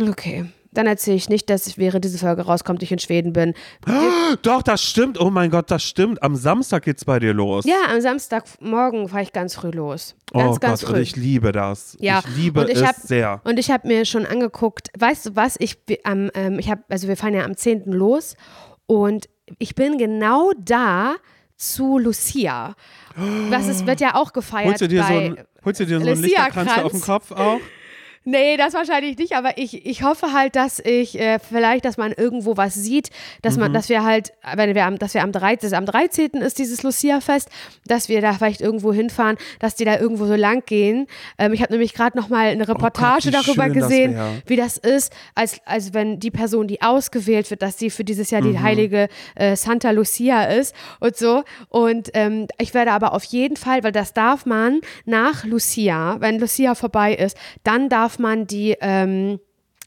Okay. 0.00 0.46
Dann 0.72 0.86
erzähle 0.86 1.16
ich 1.16 1.28
nicht, 1.28 1.50
dass 1.50 1.78
während 1.78 2.04
diese 2.04 2.18
Folge 2.18 2.42
rauskommt, 2.42 2.82
ich 2.82 2.92
in 2.92 3.00
Schweden 3.00 3.32
bin. 3.32 3.54
Doch, 4.42 4.62
das 4.62 4.82
stimmt. 4.82 5.20
Oh 5.20 5.30
mein 5.30 5.50
Gott, 5.50 5.70
das 5.70 5.82
stimmt. 5.82 6.22
Am 6.22 6.36
Samstag 6.36 6.84
geht's 6.84 7.04
bei 7.04 7.18
dir 7.18 7.34
los. 7.34 7.64
Ja, 7.64 7.92
am 7.92 8.00
Samstagmorgen 8.00 9.08
fahre 9.08 9.24
ich 9.24 9.32
ganz 9.32 9.56
früh 9.56 9.70
los. 9.70 10.14
Ganz, 10.32 10.56
oh 10.56 10.58
ganz 10.60 10.80
Gott, 10.80 10.90
früh. 10.90 10.96
und 10.96 11.02
ich 11.02 11.16
liebe 11.16 11.50
das. 11.50 11.96
Ja. 12.00 12.20
Ich 12.20 12.36
liebe 12.36 12.66
ich 12.70 12.76
es 12.76 12.86
hab, 12.86 12.94
sehr. 12.96 13.40
Und 13.42 13.58
ich 13.58 13.70
habe 13.70 13.88
mir 13.88 14.04
schon 14.04 14.26
angeguckt, 14.26 14.88
weißt 14.96 15.26
du 15.26 15.36
was, 15.36 15.56
ich 15.58 15.78
ähm, 16.04 16.30
ich 16.60 16.70
habe, 16.70 16.84
also 16.88 17.08
wir 17.08 17.16
fahren 17.16 17.34
ja 17.34 17.44
am 17.44 17.56
10. 17.56 17.86
los 17.86 18.36
und 18.86 19.28
ich 19.58 19.74
bin 19.74 19.98
genau 19.98 20.52
da 20.56 21.16
zu 21.60 21.98
Lucia. 21.98 22.74
Das 23.50 23.68
ist, 23.68 23.86
wird 23.86 24.00
ja 24.00 24.14
auch 24.14 24.32
gefeiert. 24.32 24.68
Holst 24.68 24.80
du 24.80 24.88
dir 24.88 25.02
bei 25.02 25.08
so 25.08 25.14
ein, 25.14 25.44
holst 25.64 25.80
du 25.80 25.86
dir 25.86 26.00
so 26.00 26.06
einen 26.06 26.22
Lichterkranz 26.22 26.78
auf 26.78 26.92
dem 26.92 27.00
Kopf 27.00 27.32
auch? 27.32 27.60
Nee, 28.24 28.58
das 28.58 28.74
wahrscheinlich 28.74 29.16
nicht, 29.16 29.34
aber 29.34 29.56
ich, 29.56 29.86
ich 29.86 30.02
hoffe 30.02 30.34
halt, 30.34 30.54
dass 30.54 30.78
ich 30.78 31.18
äh, 31.18 31.38
vielleicht, 31.38 31.86
dass 31.86 31.96
man 31.96 32.12
irgendwo 32.12 32.58
was 32.58 32.74
sieht, 32.74 33.08
dass 33.40 33.56
man, 33.56 33.70
mhm. 33.70 33.74
dass 33.74 33.88
wir 33.88 34.04
halt, 34.04 34.34
wenn 34.56 34.74
wir 34.74 34.84
am, 34.84 34.98
dass 34.98 35.14
wir 35.14 35.22
am 35.22 35.32
13. 35.32 35.72
am 35.72 35.86
13. 35.86 36.32
ist 36.32 36.58
dieses 36.58 36.82
Lucia-Fest, 36.82 37.48
dass 37.86 38.10
wir 38.10 38.20
da 38.20 38.34
vielleicht 38.34 38.60
irgendwo 38.60 38.92
hinfahren, 38.92 39.38
dass 39.58 39.74
die 39.74 39.86
da 39.86 39.98
irgendwo 39.98 40.26
so 40.26 40.34
lang 40.34 40.64
gehen. 40.66 41.06
Ähm, 41.38 41.54
ich 41.54 41.62
habe 41.62 41.72
nämlich 41.72 41.94
gerade 41.94 42.18
noch 42.18 42.28
mal 42.28 42.48
eine 42.48 42.68
Reportage 42.68 43.30
oh 43.30 43.32
Gott, 43.32 43.46
darüber 43.46 43.70
gesehen, 43.70 44.14
das 44.14 44.26
wie 44.44 44.56
das 44.56 44.76
ist, 44.76 45.14
als, 45.34 45.58
als 45.64 45.94
wenn 45.94 46.20
die 46.20 46.30
Person, 46.30 46.68
die 46.68 46.82
ausgewählt 46.82 47.50
wird, 47.50 47.62
dass 47.62 47.78
sie 47.78 47.88
für 47.88 48.04
dieses 48.04 48.30
Jahr 48.30 48.42
mhm. 48.42 48.52
die 48.52 48.58
heilige 48.58 49.08
äh, 49.34 49.56
Santa 49.56 49.92
Lucia 49.92 50.44
ist 50.44 50.74
und 51.00 51.16
so. 51.16 51.42
Und 51.70 52.10
ähm, 52.12 52.48
ich 52.58 52.74
werde 52.74 52.92
aber 52.92 53.14
auf 53.14 53.24
jeden 53.24 53.56
Fall, 53.56 53.82
weil 53.82 53.92
das 53.92 54.12
darf 54.12 54.44
man 54.44 54.82
nach 55.06 55.46
Lucia, 55.46 56.20
wenn 56.20 56.38
Lucia 56.38 56.74
vorbei 56.74 57.14
ist, 57.14 57.34
dann 57.64 57.88
darf 57.88 58.10
darf 58.10 58.18
man 58.20 58.46
die 58.46 58.76
ähm, 58.80 59.40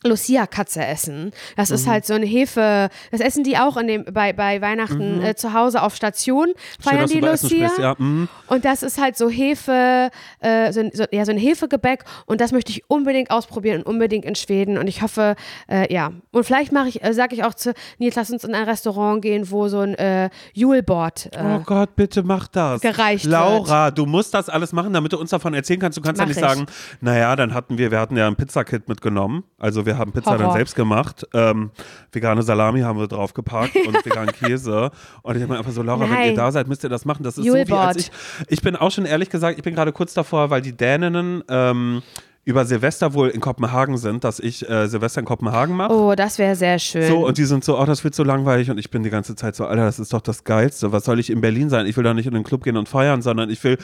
Lucia-Katze 0.03 0.85
essen. 0.85 1.31
Das 1.55 1.69
mhm. 1.69 1.75
ist 1.75 1.87
halt 1.87 2.05
so 2.05 2.13
eine 2.13 2.25
Hefe, 2.25 2.89
das 3.11 3.21
essen 3.21 3.43
die 3.43 3.57
auch 3.57 3.77
in 3.77 3.87
dem, 3.87 4.05
bei, 4.05 4.33
bei 4.33 4.61
Weihnachten 4.61 5.19
mhm. 5.19 5.25
äh, 5.25 5.35
zu 5.35 5.53
Hause 5.53 5.81
auf 5.81 5.95
Station, 5.95 6.53
feiern 6.79 7.07
Schön, 7.07 7.21
die 7.21 7.25
Lucia. 7.25 7.71
Ja. 7.79 7.95
Mhm. 7.97 8.27
Und 8.47 8.65
das 8.65 8.83
ist 8.83 8.99
halt 8.99 9.17
so 9.17 9.29
Hefe, 9.29 10.09
äh, 10.39 10.71
so, 10.71 10.89
so, 10.93 11.05
ja, 11.11 11.25
so 11.25 11.31
ein 11.31 11.37
Hefegebäck 11.37 12.03
und 12.25 12.41
das 12.41 12.51
möchte 12.51 12.71
ich 12.71 12.83
unbedingt 12.89 13.31
ausprobieren 13.31 13.81
und 13.81 13.87
unbedingt 13.87 14.25
in 14.25 14.35
Schweden 14.35 14.77
und 14.77 14.87
ich 14.87 15.01
hoffe, 15.01 15.35
äh, 15.69 15.91
ja. 15.93 16.11
Und 16.31 16.43
vielleicht 16.45 16.71
mache 16.71 16.89
ich, 16.89 17.03
äh, 17.03 17.13
sage 17.13 17.35
ich 17.35 17.43
auch 17.43 17.53
zu 17.53 17.73
Nils, 17.97 18.15
lass 18.15 18.29
uns 18.31 18.43
in 18.43 18.55
ein 18.55 18.63
Restaurant 18.63 19.21
gehen, 19.21 19.49
wo 19.49 19.67
so 19.67 19.79
ein 19.79 19.95
äh, 19.95 20.29
Juleboard 20.53 21.29
äh, 21.33 21.43
Oh 21.43 21.59
Gott, 21.59 21.95
bitte 21.95 22.23
mach 22.23 22.47
das. 22.47 22.81
Gereicht 22.81 23.25
Laura, 23.25 23.85
wird. 23.85 23.97
du 23.97 24.05
musst 24.05 24.33
das 24.33 24.49
alles 24.49 24.73
machen, 24.73 24.93
damit 24.93 25.13
du 25.13 25.19
uns 25.19 25.29
davon 25.29 25.53
erzählen 25.53 25.79
kannst. 25.79 25.97
Du 25.97 26.01
kannst 26.01 26.19
mach 26.19 26.25
ja 26.25 26.29
nicht 26.29 26.37
ich. 26.37 26.43
sagen, 26.43 26.65
naja, 27.01 27.35
dann 27.35 27.53
hatten 27.53 27.77
wir, 27.77 27.91
wir 27.91 27.99
hatten 27.99 28.17
ja 28.17 28.27
ein 28.27 28.35
Pizzakit 28.35 28.87
mitgenommen, 28.87 29.43
also 29.57 29.85
wir 29.85 29.92
wir 29.93 29.99
haben 29.99 30.11
Pizza 30.11 30.31
Horror. 30.31 30.43
dann 30.43 30.53
selbst 30.53 30.75
gemacht. 30.75 31.27
Ähm, 31.33 31.71
vegane 32.11 32.41
Salami 32.41 32.81
haben 32.81 32.99
wir 32.99 33.07
draufgepackt 33.07 33.75
und 33.75 33.93
veganen 34.05 34.33
Käse. 34.33 34.91
Und 35.21 35.35
ich 35.35 35.41
habe 35.41 35.53
mir 35.53 35.59
einfach 35.59 35.71
so, 35.71 35.83
Laura, 35.83 36.05
Nein. 36.05 36.17
wenn 36.17 36.29
ihr 36.29 36.35
da 36.35 36.51
seid, 36.51 36.67
müsst 36.67 36.83
ihr 36.83 36.89
das 36.89 37.05
machen. 37.05 37.23
Das 37.23 37.37
ist 37.37 37.45
Julebord. 37.45 37.67
so 37.67 37.75
wie 37.75 37.79
als 37.79 37.97
ich. 37.97 38.11
Ich 38.49 38.61
bin 38.61 38.75
auch 38.75 38.91
schon 38.91 39.05
ehrlich 39.05 39.29
gesagt, 39.29 39.57
ich 39.57 39.63
bin 39.63 39.75
gerade 39.75 39.91
kurz 39.91 40.13
davor, 40.13 40.49
weil 40.49 40.61
die 40.61 40.75
Däninnen 40.75 41.43
ähm, 41.49 42.01
über 42.45 42.65
Silvester 42.65 43.13
wohl 43.13 43.29
in 43.29 43.39
Kopenhagen 43.39 43.97
sind, 43.97 44.25
dass 44.25 44.39
ich 44.39 44.67
äh, 44.69 44.87
Silvester 44.87 45.21
in 45.21 45.25
Kopenhagen 45.25 45.77
mache. 45.77 45.93
Oh, 45.93 46.13
das 46.13 46.37
wäre 46.37 46.55
sehr 46.55 46.77
schön. 46.77 47.07
So, 47.07 47.25
und 47.25 47.37
die 47.37 47.45
sind 47.45 47.63
so, 47.63 47.79
oh, 47.79 47.85
das 47.85 48.03
wird 48.03 48.15
so 48.15 48.23
langweilig 48.23 48.69
und 48.69 48.77
ich 48.77 48.89
bin 48.89 49.01
die 49.01 49.09
ganze 49.09 49.35
Zeit 49.35 49.55
so, 49.55 49.65
Alter, 49.65 49.85
das 49.85 49.97
ist 49.97 50.11
doch 50.11 50.19
das 50.19 50.43
Geilste. 50.43 50.91
Was 50.91 51.05
soll 51.05 51.19
ich 51.19 51.29
in 51.29 51.39
Berlin 51.39 51.69
sein? 51.69 51.85
Ich 51.85 51.95
will 51.95 52.03
da 52.03 52.13
nicht 52.13 52.25
in 52.25 52.33
den 52.33 52.43
Club 52.43 52.63
gehen 52.63 52.75
und 52.75 52.89
feiern, 52.89 53.21
sondern 53.21 53.49
ich 53.49 53.63
will, 53.63 53.77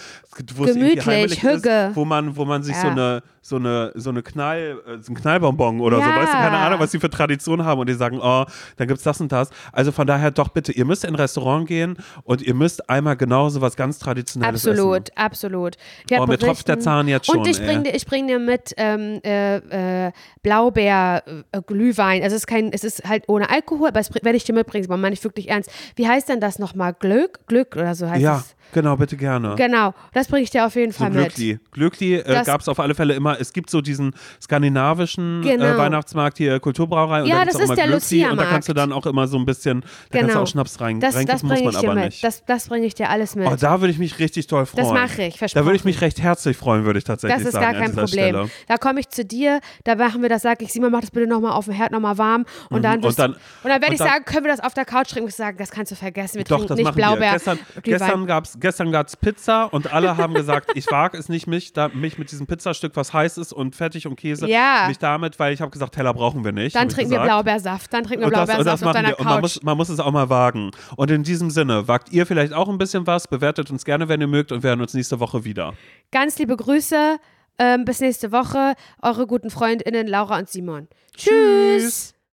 wo 0.56 0.66
Gemütlich, 0.66 1.42
Hügge. 1.42 1.88
Ist, 1.92 1.96
wo 1.96 2.04
man, 2.04 2.36
wo 2.36 2.44
man 2.44 2.64
sich 2.64 2.76
ja. 2.76 2.82
so 2.82 2.88
eine, 2.90 3.24
so 3.42 3.56
eine, 3.56 3.92
so 3.96 4.10
eine 4.10 4.24
Knall, 4.24 4.82
äh, 4.86 5.02
so 5.02 5.12
ein 5.12 5.16
Knallbonbon 5.16 5.80
oder 5.82 6.00
ja. 6.00 6.06
so, 6.06 6.10
weißt 6.10 6.34
du, 6.34 6.38
keine 6.38 6.58
Ahnung, 6.58 6.80
was 6.80 6.92
die 6.92 7.00
für 7.00 7.10
Traditionen 7.10 7.66
haben 7.66 7.80
und 7.80 7.90
die 7.90 7.94
sagen, 7.94 8.20
oh, 8.22 8.46
dann 8.78 8.88
gibt's 8.88 9.04
das 9.04 9.22
und 9.22 9.32
das. 9.32 9.50
Also 9.72 9.92
von 9.92 10.08
daher 10.08 10.32
doch 10.32 10.50
bitte, 10.50 10.72
ihr 10.72 10.86
müsst 10.86 11.04
in 11.04 11.12
ein 11.12 11.16
Restaurant 11.16 11.68
gehen 11.68 11.98
und 12.24 12.42
ihr 12.42 12.54
müsst 12.54 12.90
einmal 12.90 13.16
genauso 13.16 13.62
was 13.62 13.76
ganz 13.76 14.00
Traditionelles 14.00 14.68
absolut, 14.68 15.10
essen. 15.10 15.18
Absolut, 15.18 15.78
absolut. 16.10 16.22
Oh, 16.22 16.28
mir 16.28 16.38
tropft 16.38 16.68
der 16.68 16.80
Zahn 16.80 17.08
jetzt 17.08 17.28
schon. 17.28 17.40
Und 17.40 17.48
ich 17.48 17.60
bring, 17.60 17.84
dir, 17.84 17.96
ich 17.96 18.06
bring 18.06 18.28
dir 18.28 18.40
mit 18.40 18.74
ähm, 18.78 19.20
äh, 19.24 20.08
äh, 20.08 20.12
Blaubeer-Glühwein. 20.44 22.22
Äh, 22.22 22.24
also 22.24 22.36
es 22.36 22.44
ist 22.44 22.48
kein, 22.48 22.72
es 22.72 22.84
ist 22.84 23.08
halt 23.08 23.24
ohne 23.28 23.50
Alkohol, 23.50 23.90
aber 23.90 24.00
das 24.00 24.14
werde 24.14 24.36
ich 24.36 24.44
dir 24.44 24.54
mitbringen, 24.54 24.86
aber 24.86 24.98
meine 24.98 25.14
ich 25.14 25.24
wirklich 25.24 25.50
ernst. 25.50 25.70
Wie 25.96 26.08
heißt 26.08 26.30
denn 26.30 26.40
das 26.40 26.60
nochmal? 26.60 26.94
Glück? 26.94 27.48
Glück 27.48 27.76
oder 27.76 27.96
so 27.96 28.10
heißt 28.10 28.22
ja. 28.22 28.38
es? 28.38 28.56
Genau, 28.74 28.96
bitte 28.96 29.18
gerne. 29.18 29.56
Genau, 29.56 29.94
das 30.14 30.28
bringe 30.28 30.44
ich 30.44 30.50
dir 30.50 30.66
auf 30.66 30.76
jeden 30.76 30.94
Fall 30.94 31.12
so 31.12 31.20
Glückli. 31.20 31.54
mit. 31.54 31.72
Glückli 31.72 32.16
äh, 32.16 32.44
gab 32.46 32.62
es 32.62 32.68
auf 32.68 32.80
alle 32.80 32.96
Fälle 32.96 33.14
immer. 33.14 33.40
Es 33.40 33.54
gibt 33.54 33.70
so 33.70 33.82
diesen 33.82 34.14
skandinavischen 34.42 35.44
äh, 35.44 35.52
genau. 35.52 35.66
äh, 35.66 35.78
Weihnachtsmarkt 35.78 36.38
hier, 36.38 36.60
Kulturbrauerei. 36.60 37.24
Und 37.24 37.28
ja, 37.28 37.46
da 37.46 37.52
das 37.52 37.60
ist 37.60 37.76
der 37.76 37.88
Lucia-Markt. 37.88 38.32
Und 38.32 38.46
da 38.46 38.46
kannst 38.46 38.70
du 38.70 38.74
dann 38.74 38.94
auch 38.94 39.06
immer 39.06 39.28
so 39.28 39.38
ein 39.38 39.46
bisschen, 39.46 39.82
da 39.82 39.88
genau. 39.88 40.22
kannst 40.22 40.36
du 40.36 40.40
auch 40.40 40.48
Schnaps 40.48 40.82
rein, 40.82 41.00
das, 41.00 41.16
das 41.26 41.44
muss 41.44 41.62
man 41.62 41.76
aber 41.76 41.96
mit. 41.96 42.06
nicht. 42.06 42.24
Das, 42.24 42.46
das 42.46 42.68
bringe 42.68 42.86
ich 42.86 42.96
dir 42.96 43.10
alles 43.10 43.36
mit. 43.36 43.48
Oh, 43.48 43.56
da 43.60 43.82
würde 43.82 43.92
ich 43.92 44.00
mich 44.00 44.20
richtig 44.20 44.48
toll 44.48 44.66
freuen. 44.66 44.86
Das 44.86 44.94
mache 44.94 45.24
ich, 45.24 45.38
versprochen. 45.38 45.64
Da 45.64 45.66
würde 45.66 45.78
ich 45.78 45.86
mich 45.86 46.02
recht 46.02 46.22
herzlich 46.22 46.58
freuen, 46.58 46.86
würde 46.86 47.00
ich 47.00 47.06
tatsächlich 47.06 47.38
sagen. 47.38 47.46
Das 47.46 47.54
ist 47.54 47.60
gar 47.60 47.74
kein 47.74 47.94
Problem. 47.94 48.08
Stelle. 48.08 48.50
Da 48.68 48.78
komme 48.78 49.00
ich 49.00 49.10
zu 49.10 49.26
dir, 49.26 49.60
da 49.84 49.96
machen 49.96 50.22
wir 50.22 50.30
das, 50.30 50.44
sage 50.44 50.66
ich, 50.66 50.72
Simon, 50.72 50.92
mach 50.92 51.02
das 51.02 51.12
bitte 51.12 51.28
nochmal 51.28 51.52
auf 51.52 51.66
dem 51.66 51.74
Herd 51.74 51.92
nochmal 51.92 52.18
warm. 52.18 52.46
Und 52.70 52.80
mhm. 52.80 52.84
dann, 52.84 53.04
und 53.04 53.20
dann, 53.20 53.36
dann 53.64 53.82
werde 53.82 53.94
ich 53.94 54.00
sagen, 54.00 54.26
können 54.26 54.46
wir 54.46 54.52
das 54.52 54.60
auf 54.60 54.74
der 54.74 54.86
Couch 54.86 55.10
trinken? 55.10 55.30
Ich 55.30 55.36
sage, 55.36 55.58
das 55.58 55.72
kannst 55.72 55.92
du 55.92 55.96
vergessen. 55.96 56.38
Wir 56.38 56.44
Doch, 56.44 56.58
trinken 56.58 56.76
nicht 56.76 56.96
Blaubeer. 56.96 57.38
Gestern 57.84 58.26
gab 58.28 58.46
es 58.46 58.59
gestern 58.60 58.92
gab's 58.92 59.16
Pizza 59.16 59.66
und 59.66 59.92
alle 59.94 60.18
haben 60.18 60.34
gesagt, 60.34 60.72
ich 60.76 60.90
wage 60.92 61.18
es 61.18 61.30
nicht, 61.30 61.48
mich, 61.48 61.74
da, 61.74 61.90
mich 61.90 62.18
mit 62.18 62.32
diesem 62.32 62.48
Pizzastück, 62.48 62.96
was 62.96 63.14
heiß 63.14 63.38
ist 63.38 63.54
und 63.54 63.76
fertig 63.76 64.08
und 64.08 64.16
Käse, 64.16 64.48
ja. 64.48 64.86
mich 64.88 65.00
damit, 65.00 65.40
weil 65.40 65.54
ich 65.54 65.62
habe 65.62 65.72
gesagt, 65.72 65.96
Teller 65.96 66.14
brauchen 66.14 66.44
wir 66.44 66.52
nicht. 66.52 66.76
Dann 66.76 66.90
trinken 66.90 67.12
wir 67.12 67.20
Blaubeersaft. 67.20 67.94
Dann 67.94 68.04
trinken 68.04 68.26
wir 68.26 68.30
Blaubeersaft 68.30 68.68
das, 68.68 68.84
auf 68.84 68.94
deiner 68.94 69.10
wir. 69.10 69.16
Couch. 69.16 69.26
Man 69.26 69.42
muss, 69.42 69.64
man 69.64 69.78
muss 69.78 69.90
es 69.90 70.00
auch 70.00 70.12
mal 70.12 70.30
wagen. 70.30 70.72
Und 70.96 71.12
in 71.12 71.24
diesem 71.24 71.50
Sinne, 71.50 71.88
wagt 71.88 72.12
ihr 72.12 72.26
vielleicht 72.26 72.54
auch 72.54 72.70
ein 72.70 72.78
bisschen 72.78 73.08
was, 73.08 73.28
bewertet 73.28 73.72
uns 73.72 73.86
gerne, 73.86 74.08
wenn 74.10 74.22
ihr 74.22 74.28
mögt 74.28 74.52
und 74.52 74.64
wir 74.64 74.70
hören 74.70 74.82
uns 74.82 74.94
nächste 74.94 75.20
Woche 75.20 75.44
wieder. 75.44 75.74
Ganz 76.12 76.38
liebe 76.38 76.56
Grüße. 76.56 77.18
Ähm, 77.62 77.84
bis 77.84 78.00
nächste 78.00 78.32
Woche. 78.32 78.74
Eure 79.02 79.28
guten 79.28 79.50
FreundInnen 79.50 80.08
Laura 80.08 80.40
und 80.40 80.50
Simon. 80.50 80.88
Tschüss. 81.16 81.30
Tschüss. 81.30 82.19